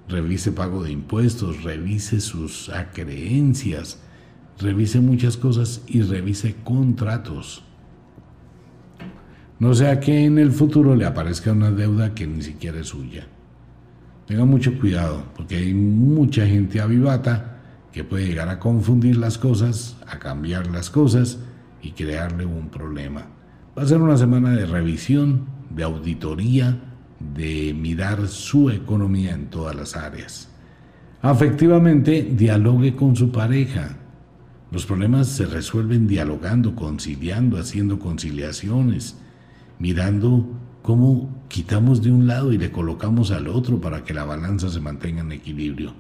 Revise 0.07 0.52
pago 0.52 0.84
de 0.84 0.91
impuestos, 0.91 1.64
revise 1.64 2.19
sus 2.19 2.69
acreencias, 2.69 3.99
revise 4.60 4.99
muchas 4.99 5.38
cosas 5.38 5.81
y 5.88 6.02
revise 6.02 6.56
contratos. 6.64 7.64
No 9.60 9.73
sea 9.76 9.99
que 9.99 10.26
en 10.26 10.39
el 10.39 10.52
futuro 10.52 10.95
le 10.95 11.06
aparezca 11.06 11.52
una 11.52 11.72
deuda 11.72 12.15
que 12.15 12.26
ni 12.26 12.41
siquiera 12.41 12.80
es 12.80 12.88
suya. 12.88 13.27
Tenga 14.26 14.45
mucho 14.45 14.80
cuidado, 14.80 15.23
porque 15.35 15.57
hay 15.57 15.73
mucha 15.73 16.48
gente 16.48 16.81
avivata 16.81 17.60
que 17.91 18.03
puede 18.03 18.27
llegar 18.27 18.49
a 18.49 18.60
confundir 18.60 19.18
las 19.18 19.38
cosas, 19.38 19.98
a 20.07 20.18
cambiar 20.19 20.68
las 20.68 20.89
cosas 20.89 21.39
y 21.81 21.91
crearle 21.91 22.45
un 22.45 22.69
problema. 22.69 23.27
Va 23.77 23.84
a 23.84 23.85
ser 23.85 24.02
una 24.02 24.18
semana 24.18 24.52
de 24.52 24.65
revisión, 24.65 25.45
de 25.69 25.84
auditoría, 25.84 26.77
de 27.19 27.73
mirar 27.73 28.27
su 28.27 28.69
economía 28.69 29.34
en 29.34 29.49
todas 29.49 29.76
las 29.76 29.95
áreas. 29.95 30.49
Afectivamente, 31.22 32.23
dialogue 32.23 32.95
con 32.95 33.15
su 33.15 33.31
pareja. 33.31 33.98
Los 34.72 34.85
problemas 34.85 35.27
se 35.27 35.45
resuelven 35.45 36.07
dialogando, 36.07 36.76
conciliando, 36.76 37.57
haciendo 37.57 37.99
conciliaciones 37.99 39.18
mirando 39.81 40.48
cómo 40.84 41.43
quitamos 41.48 42.03
de 42.03 42.11
un 42.11 42.27
lado 42.27 42.53
y 42.53 42.60
le 42.60 42.72
colocamos 42.72 43.31
al 43.31 43.48
otro 43.48 43.81
para 43.81 44.03
que 44.03 44.14
la 44.14 44.26
balanza 44.26 44.69
se 44.69 44.80
mantenga 44.80 45.22
en 45.22 45.31
equilibrio. 45.31 45.95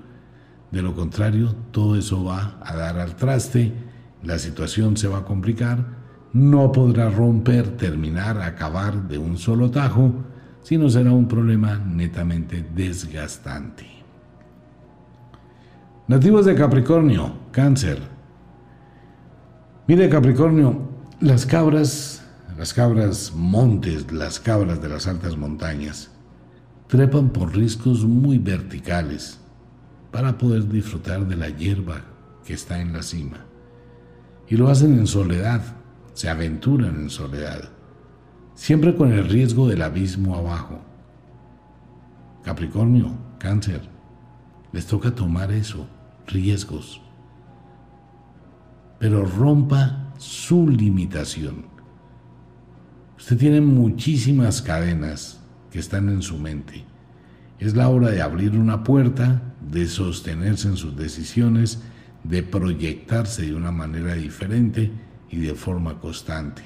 De 0.69 0.83
lo 0.83 0.93
contrario, 0.93 1.55
todo 1.71 1.95
eso 1.97 2.23
va 2.23 2.59
a 2.63 2.75
dar 2.75 2.99
al 2.99 3.15
traste, 3.15 3.73
la 4.23 4.37
situación 4.37 4.97
se 4.97 5.07
va 5.07 5.19
a 5.19 5.25
complicar, 5.25 6.00
no 6.33 6.71
podrá 6.71 7.09
romper, 7.09 7.77
terminar, 7.77 8.41
acabar 8.41 9.07
de 9.07 9.17
un 9.17 9.37
solo 9.37 9.69
tajo, 9.69 10.13
sino 10.63 10.89
será 10.89 11.11
un 11.11 11.27
problema 11.27 11.77
netamente 11.77 12.65
desgastante. 12.75 13.87
Nativos 16.07 16.45
de 16.45 16.55
Capricornio, 16.55 17.33
cáncer. 17.51 17.99
Mire 19.87 20.09
Capricornio, 20.09 20.89
las 21.19 21.45
cabras 21.45 22.21
las 22.61 22.75
cabras 22.75 23.33
montes, 23.35 24.11
las 24.11 24.39
cabras 24.39 24.79
de 24.83 24.87
las 24.87 25.07
altas 25.07 25.35
montañas, 25.35 26.11
trepan 26.85 27.29
por 27.29 27.55
riscos 27.55 28.05
muy 28.05 28.37
verticales 28.37 29.39
para 30.11 30.37
poder 30.37 30.69
disfrutar 30.69 31.27
de 31.27 31.35
la 31.37 31.49
hierba 31.49 32.01
que 32.45 32.53
está 32.53 32.79
en 32.79 32.93
la 32.93 33.01
cima. 33.01 33.45
Y 34.47 34.57
lo 34.57 34.69
hacen 34.69 34.93
en 34.93 35.07
soledad, 35.07 35.63
se 36.13 36.29
aventuran 36.29 36.95
en 36.95 37.09
soledad, 37.09 37.69
siempre 38.53 38.95
con 38.95 39.11
el 39.11 39.27
riesgo 39.27 39.67
del 39.67 39.81
abismo 39.81 40.35
abajo. 40.35 40.79
Capricornio, 42.43 43.17
cáncer, 43.39 43.81
les 44.71 44.85
toca 44.85 45.13
tomar 45.13 45.51
eso, 45.51 45.87
riesgos. 46.27 47.01
Pero 48.99 49.25
rompa 49.25 50.13
su 50.17 50.69
limitación. 50.69 51.65
Usted 53.17 53.37
tiene 53.37 53.61
muchísimas 53.61 54.61
cadenas 54.61 55.39
que 55.71 55.79
están 55.79 56.09
en 56.09 56.21
su 56.21 56.37
mente. 56.37 56.85
Es 57.59 57.75
la 57.75 57.89
hora 57.89 58.09
de 58.09 58.21
abrir 58.21 58.57
una 58.57 58.83
puerta, 58.83 59.41
de 59.61 59.85
sostenerse 59.85 60.67
en 60.67 60.77
sus 60.77 60.95
decisiones, 60.95 61.83
de 62.23 62.43
proyectarse 62.43 63.43
de 63.43 63.55
una 63.55 63.71
manera 63.71 64.15
diferente 64.15 64.91
y 65.31 65.37
de 65.37 65.55
forma 65.55 65.99
constante. 65.99 66.61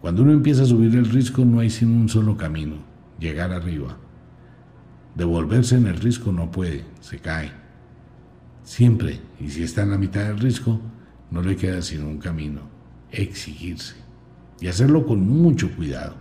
Cuando 0.00 0.22
uno 0.22 0.32
empieza 0.32 0.62
a 0.62 0.66
subir 0.66 0.94
el 0.96 1.10
risco 1.10 1.44
no 1.44 1.60
hay 1.60 1.70
sino 1.70 1.92
un 1.92 2.08
solo 2.08 2.36
camino, 2.36 2.76
llegar 3.18 3.52
arriba. 3.52 3.96
Devolverse 5.14 5.76
en 5.76 5.86
el 5.86 5.96
risco 5.96 6.32
no 6.32 6.50
puede, 6.50 6.84
se 7.00 7.18
cae. 7.18 7.52
Siempre, 8.64 9.20
y 9.40 9.50
si 9.50 9.62
está 9.62 9.82
en 9.82 9.90
la 9.90 9.98
mitad 9.98 10.24
del 10.24 10.38
risco, 10.38 10.80
no 11.30 11.42
le 11.42 11.56
queda 11.56 11.82
sino 11.82 12.06
un 12.06 12.18
camino, 12.18 12.60
exigirse 13.10 13.94
y 14.60 14.68
hacerlo 14.68 15.04
con 15.06 15.20
mucho 15.28 15.70
cuidado. 15.74 16.14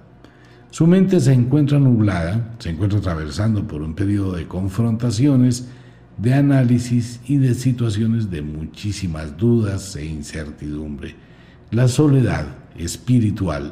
Su 0.72 0.88
mente 0.88 1.20
se 1.20 1.34
encuentra 1.34 1.80
nublada, 1.80 2.56
se 2.60 2.70
encuentra 2.70 3.00
atravesando 3.00 3.68
por 3.68 3.82
un 3.82 3.94
periodo 3.94 4.34
de 4.34 4.48
confrontaciones, 4.48 5.68
de 6.18 6.34
análisis 6.34 7.20
y 7.28 7.38
de 7.38 7.54
situaciones 7.56 8.30
de 8.30 8.42
muchísimas 8.42 9.38
dudas 9.38 9.96
e 9.96 10.06
incertidumbre. 10.06 11.16
La 11.72 11.88
soledad 11.88 12.48
espiritual 12.76 13.72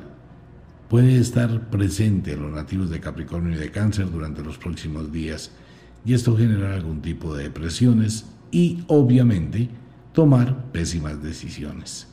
puede 0.87 1.19
estar 1.19 1.69
presente 1.69 2.31
en 2.31 2.43
los 2.43 2.53
nativos 2.53 2.89
de 2.89 3.01
Capricornio 3.01 3.53
y 3.53 3.59
de 3.59 3.71
Cáncer 3.71 4.09
durante 4.09 4.41
los 4.41 4.57
próximos 4.57 5.11
días 5.11 5.51
y 6.05 6.13
esto 6.13 6.37
genera 6.37 6.75
algún 6.75 7.01
tipo 7.01 7.35
de 7.35 7.43
depresiones 7.43 8.25
y 8.51 8.85
obviamente 8.87 9.67
tomar 10.13 10.71
pésimas 10.71 11.21
decisiones. 11.21 12.07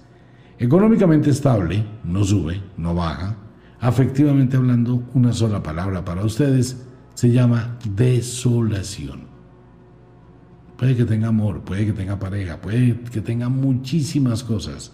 Económicamente 0.59 1.31
estable, 1.31 1.85
no 2.03 2.25
sube, 2.25 2.61
no 2.77 2.93
baja. 2.93 3.37
Afectivamente 3.79 4.57
hablando, 4.57 5.05
una 5.15 5.33
sola 5.33 5.63
palabra 5.63 6.05
para 6.05 6.25
ustedes 6.25 6.85
se 7.15 7.31
llama 7.31 7.79
desolación. 7.95 9.29
Puede 10.77 10.97
que 10.97 11.05
tenga 11.05 11.29
amor, 11.29 11.61
puede 11.61 11.87
que 11.87 11.93
tenga 11.93 12.19
pareja, 12.19 12.61
puede 12.61 12.99
que 13.03 13.21
tenga 13.21 13.49
muchísimas 13.49 14.43
cosas, 14.43 14.91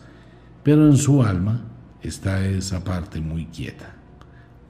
pero 0.62 0.86
en 0.86 0.96
su 0.96 1.22
alma 1.22 1.64
está 2.02 2.44
esa 2.46 2.82
parte 2.82 3.20
muy 3.20 3.46
quieta. 3.46 3.94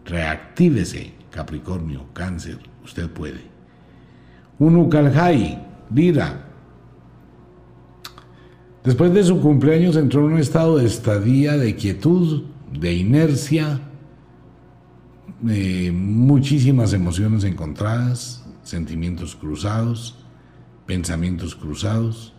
Reactívese, 0.04 1.12
Capricornio, 1.30 2.06
Cáncer, 2.12 2.58
usted 2.84 3.08
puede. 3.10 3.40
Unukalhai, 4.58 5.66
Lira, 5.94 6.52
Después 8.84 9.14
de 9.14 9.22
su 9.22 9.40
cumpleaños 9.40 9.94
entró 9.94 10.26
en 10.26 10.32
un 10.34 10.38
estado 10.40 10.78
de 10.78 10.86
estadía, 10.86 11.56
de 11.56 11.76
quietud, 11.76 12.42
de 12.72 12.92
inercia, 12.92 13.80
de 15.40 15.92
muchísimas 15.92 16.92
emociones 16.92 17.44
encontradas, 17.44 18.44
sentimientos 18.64 19.36
cruzados, 19.36 20.24
pensamientos 20.84 21.54
cruzados, 21.54 22.34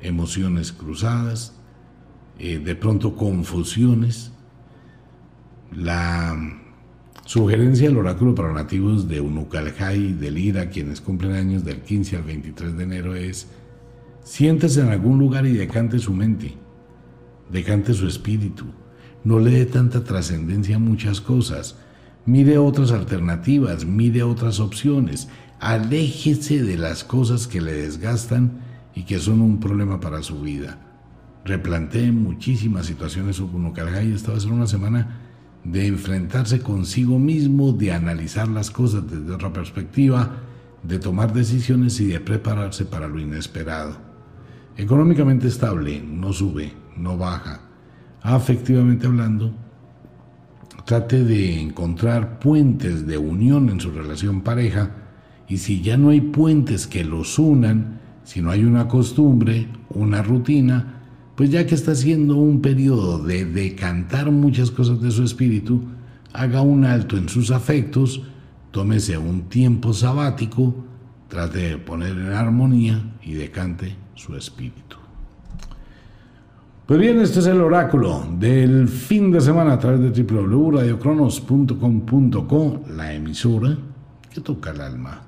emociones 0.00 0.72
cruzadas, 0.72 1.54
eh, 2.38 2.58
de 2.58 2.74
pronto 2.74 3.16
confusiones. 3.16 4.32
La 5.74 6.36
sugerencia 7.24 7.88
del 7.88 7.98
oráculo 7.98 8.34
para 8.34 8.52
nativos 8.52 9.08
de 9.08 9.20
Unucalhai 9.20 10.12
de 10.12 10.30
Lira, 10.30 10.70
quienes 10.70 11.00
cumplen 11.00 11.32
años 11.32 11.64
del 11.64 11.82
15 11.82 12.16
al 12.16 12.22
23 12.22 12.76
de 12.76 12.82
enero, 12.84 13.14
es 13.14 13.48
Siéntese 14.26 14.80
en 14.80 14.88
algún 14.88 15.20
lugar 15.20 15.46
y 15.46 15.52
decante 15.52 16.00
su 16.00 16.12
mente, 16.12 16.56
decante 17.48 17.94
su 17.94 18.08
espíritu. 18.08 18.64
No 19.22 19.38
le 19.38 19.52
dé 19.52 19.66
tanta 19.66 20.02
trascendencia 20.02 20.76
a 20.76 20.80
muchas 20.80 21.20
cosas. 21.20 21.76
Mire 22.24 22.58
otras 22.58 22.90
alternativas, 22.90 23.84
mire 23.84 24.24
otras 24.24 24.58
opciones. 24.58 25.28
Aléjese 25.60 26.60
de 26.64 26.76
las 26.76 27.04
cosas 27.04 27.46
que 27.46 27.60
le 27.60 27.72
desgastan 27.72 28.62
y 28.96 29.04
que 29.04 29.20
son 29.20 29.42
un 29.42 29.60
problema 29.60 30.00
para 30.00 30.24
su 30.24 30.40
vida. 30.40 30.85
Replantee 31.46 32.10
muchísimas 32.10 32.86
situaciones 32.86 33.40
y 33.40 34.12
Esta 34.12 34.32
va 34.32 34.36
a 34.36 34.40
ser 34.40 34.50
una 34.50 34.66
semana 34.66 35.20
de 35.62 35.86
enfrentarse 35.86 36.60
consigo 36.60 37.20
mismo, 37.20 37.72
de 37.72 37.92
analizar 37.92 38.48
las 38.48 38.70
cosas 38.70 39.08
desde 39.08 39.32
otra 39.32 39.52
perspectiva, 39.52 40.38
de 40.82 40.98
tomar 40.98 41.32
decisiones 41.32 42.00
y 42.00 42.06
de 42.06 42.18
prepararse 42.18 42.84
para 42.84 43.06
lo 43.06 43.20
inesperado. 43.20 43.96
Económicamente 44.76 45.46
estable, 45.46 46.02
no 46.02 46.32
sube, 46.32 46.72
no 46.96 47.16
baja. 47.16 47.60
Afectivamente 48.22 49.06
hablando, 49.06 49.54
trate 50.84 51.22
de 51.22 51.60
encontrar 51.60 52.40
puentes 52.40 53.06
de 53.06 53.18
unión 53.18 53.68
en 53.68 53.80
su 53.80 53.92
relación 53.92 54.40
pareja 54.40 54.90
y 55.48 55.58
si 55.58 55.80
ya 55.80 55.96
no 55.96 56.10
hay 56.10 56.20
puentes 56.20 56.88
que 56.88 57.04
los 57.04 57.38
unan, 57.38 58.00
si 58.24 58.42
no 58.42 58.50
hay 58.50 58.64
una 58.64 58.88
costumbre, 58.88 59.68
una 59.90 60.22
rutina, 60.22 60.95
pues 61.36 61.50
ya 61.50 61.66
que 61.66 61.74
está 61.74 61.92
haciendo 61.92 62.36
un 62.36 62.62
periodo 62.62 63.18
de 63.18 63.44
decantar 63.44 64.30
muchas 64.30 64.70
cosas 64.70 65.02
de 65.02 65.10
su 65.10 65.22
espíritu, 65.22 65.82
haga 66.32 66.62
un 66.62 66.86
alto 66.86 67.18
en 67.18 67.28
sus 67.28 67.50
afectos, 67.50 68.22
tómese 68.70 69.18
un 69.18 69.42
tiempo 69.42 69.92
sabático, 69.92 70.74
trate 71.28 71.58
de 71.58 71.76
poner 71.78 72.12
en 72.12 72.32
armonía 72.32 73.16
y 73.22 73.34
decante 73.34 73.94
su 74.14 74.34
espíritu. 74.34 74.96
Pues 76.86 76.98
bien, 76.98 77.20
este 77.20 77.40
es 77.40 77.46
el 77.46 77.60
oráculo 77.60 78.26
del 78.38 78.88
fin 78.88 79.30
de 79.30 79.42
semana 79.42 79.74
a 79.74 79.78
través 79.78 80.00
de 80.00 80.08
www.radiocronos.com.co, 80.22 82.80
la 82.96 83.12
emisora 83.12 83.76
que 84.32 84.40
toca 84.40 84.70
el 84.70 84.80
alma. 84.80 85.20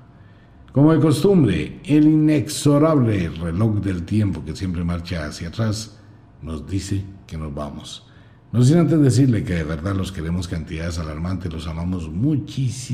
Como 0.71 0.91
de 0.93 0.99
costumbre, 0.99 1.81
el 1.83 2.07
inexorable 2.07 3.29
reloj 3.29 3.81
del 3.81 4.01
tiempo 4.03 4.43
que 4.43 4.55
siempre 4.55 4.83
marcha 4.83 5.25
hacia 5.25 5.49
atrás 5.49 5.98
nos 6.41 6.67
dice 6.67 7.03
que 7.27 7.37
nos 7.37 7.53
vamos. 7.53 8.05
No 8.51 8.63
sin 8.63 8.77
antes 8.77 8.99
decirle 8.99 9.43
que 9.43 9.53
de 9.53 9.63
verdad 9.63 9.95
los 9.95 10.11
queremos 10.11 10.47
cantidades 10.47 10.97
alarmantes, 10.97 11.53
los 11.53 11.67
amamos 11.67 12.09
muchísimo, 12.09 12.89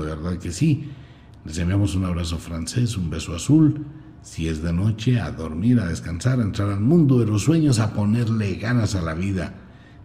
de 0.00 0.14
verdad 0.14 0.38
que 0.38 0.52
sí. 0.52 0.88
Les 1.44 1.58
enviamos 1.58 1.94
un 1.94 2.06
abrazo 2.06 2.38
francés, 2.38 2.96
un 2.96 3.10
beso 3.10 3.34
azul 3.34 3.84
si 4.22 4.48
es 4.48 4.62
de 4.62 4.72
noche, 4.72 5.20
a 5.20 5.30
dormir, 5.30 5.80
a 5.80 5.86
descansar, 5.86 6.40
a 6.40 6.42
entrar 6.42 6.70
al 6.70 6.80
mundo 6.80 7.18
de 7.18 7.26
los 7.26 7.42
sueños, 7.42 7.78
a 7.78 7.94
ponerle 7.94 8.54
ganas 8.56 8.94
a 8.94 9.02
la 9.02 9.14
vida. 9.14 9.54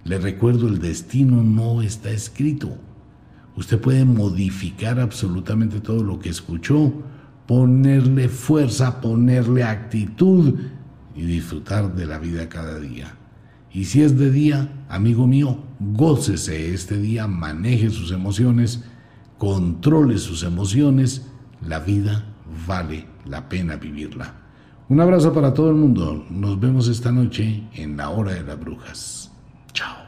Le 0.03 0.17
recuerdo, 0.19 0.67
el 0.67 0.79
destino 0.79 1.43
no 1.43 1.81
está 1.81 2.11
escrito. 2.11 2.77
Usted 3.57 3.79
puede 3.79 4.05
modificar 4.05 4.99
absolutamente 4.99 5.81
todo 5.81 6.03
lo 6.03 6.19
que 6.19 6.29
escuchó, 6.29 6.93
ponerle 7.45 8.29
fuerza, 8.29 9.01
ponerle 9.01 9.63
actitud 9.63 10.59
y 11.15 11.23
disfrutar 11.23 11.95
de 11.95 12.05
la 12.05 12.19
vida 12.19 12.49
cada 12.49 12.79
día. 12.79 13.15
Y 13.71 13.85
si 13.85 14.03
es 14.03 14.17
de 14.17 14.31
día, 14.31 14.69
amigo 14.89 15.27
mío, 15.27 15.57
gócese 15.79 16.73
este 16.73 16.97
día, 16.97 17.27
maneje 17.27 17.89
sus 17.89 18.11
emociones, 18.11 18.83
controle 19.37 20.17
sus 20.17 20.43
emociones, 20.43 21.27
la 21.61 21.79
vida 21.79 22.23
vale 22.67 23.05
la 23.25 23.49
pena 23.49 23.75
vivirla. 23.75 24.33
Un 24.87 25.01
abrazo 25.01 25.33
para 25.33 25.53
todo 25.53 25.69
el 25.69 25.75
mundo. 25.75 26.25
Nos 26.29 26.59
vemos 26.59 26.87
esta 26.87 27.11
noche 27.11 27.63
en 27.73 27.97
la 27.97 28.09
hora 28.09 28.33
de 28.33 28.43
las 28.43 28.59
brujas. 28.59 29.31
Chao. 29.73 30.04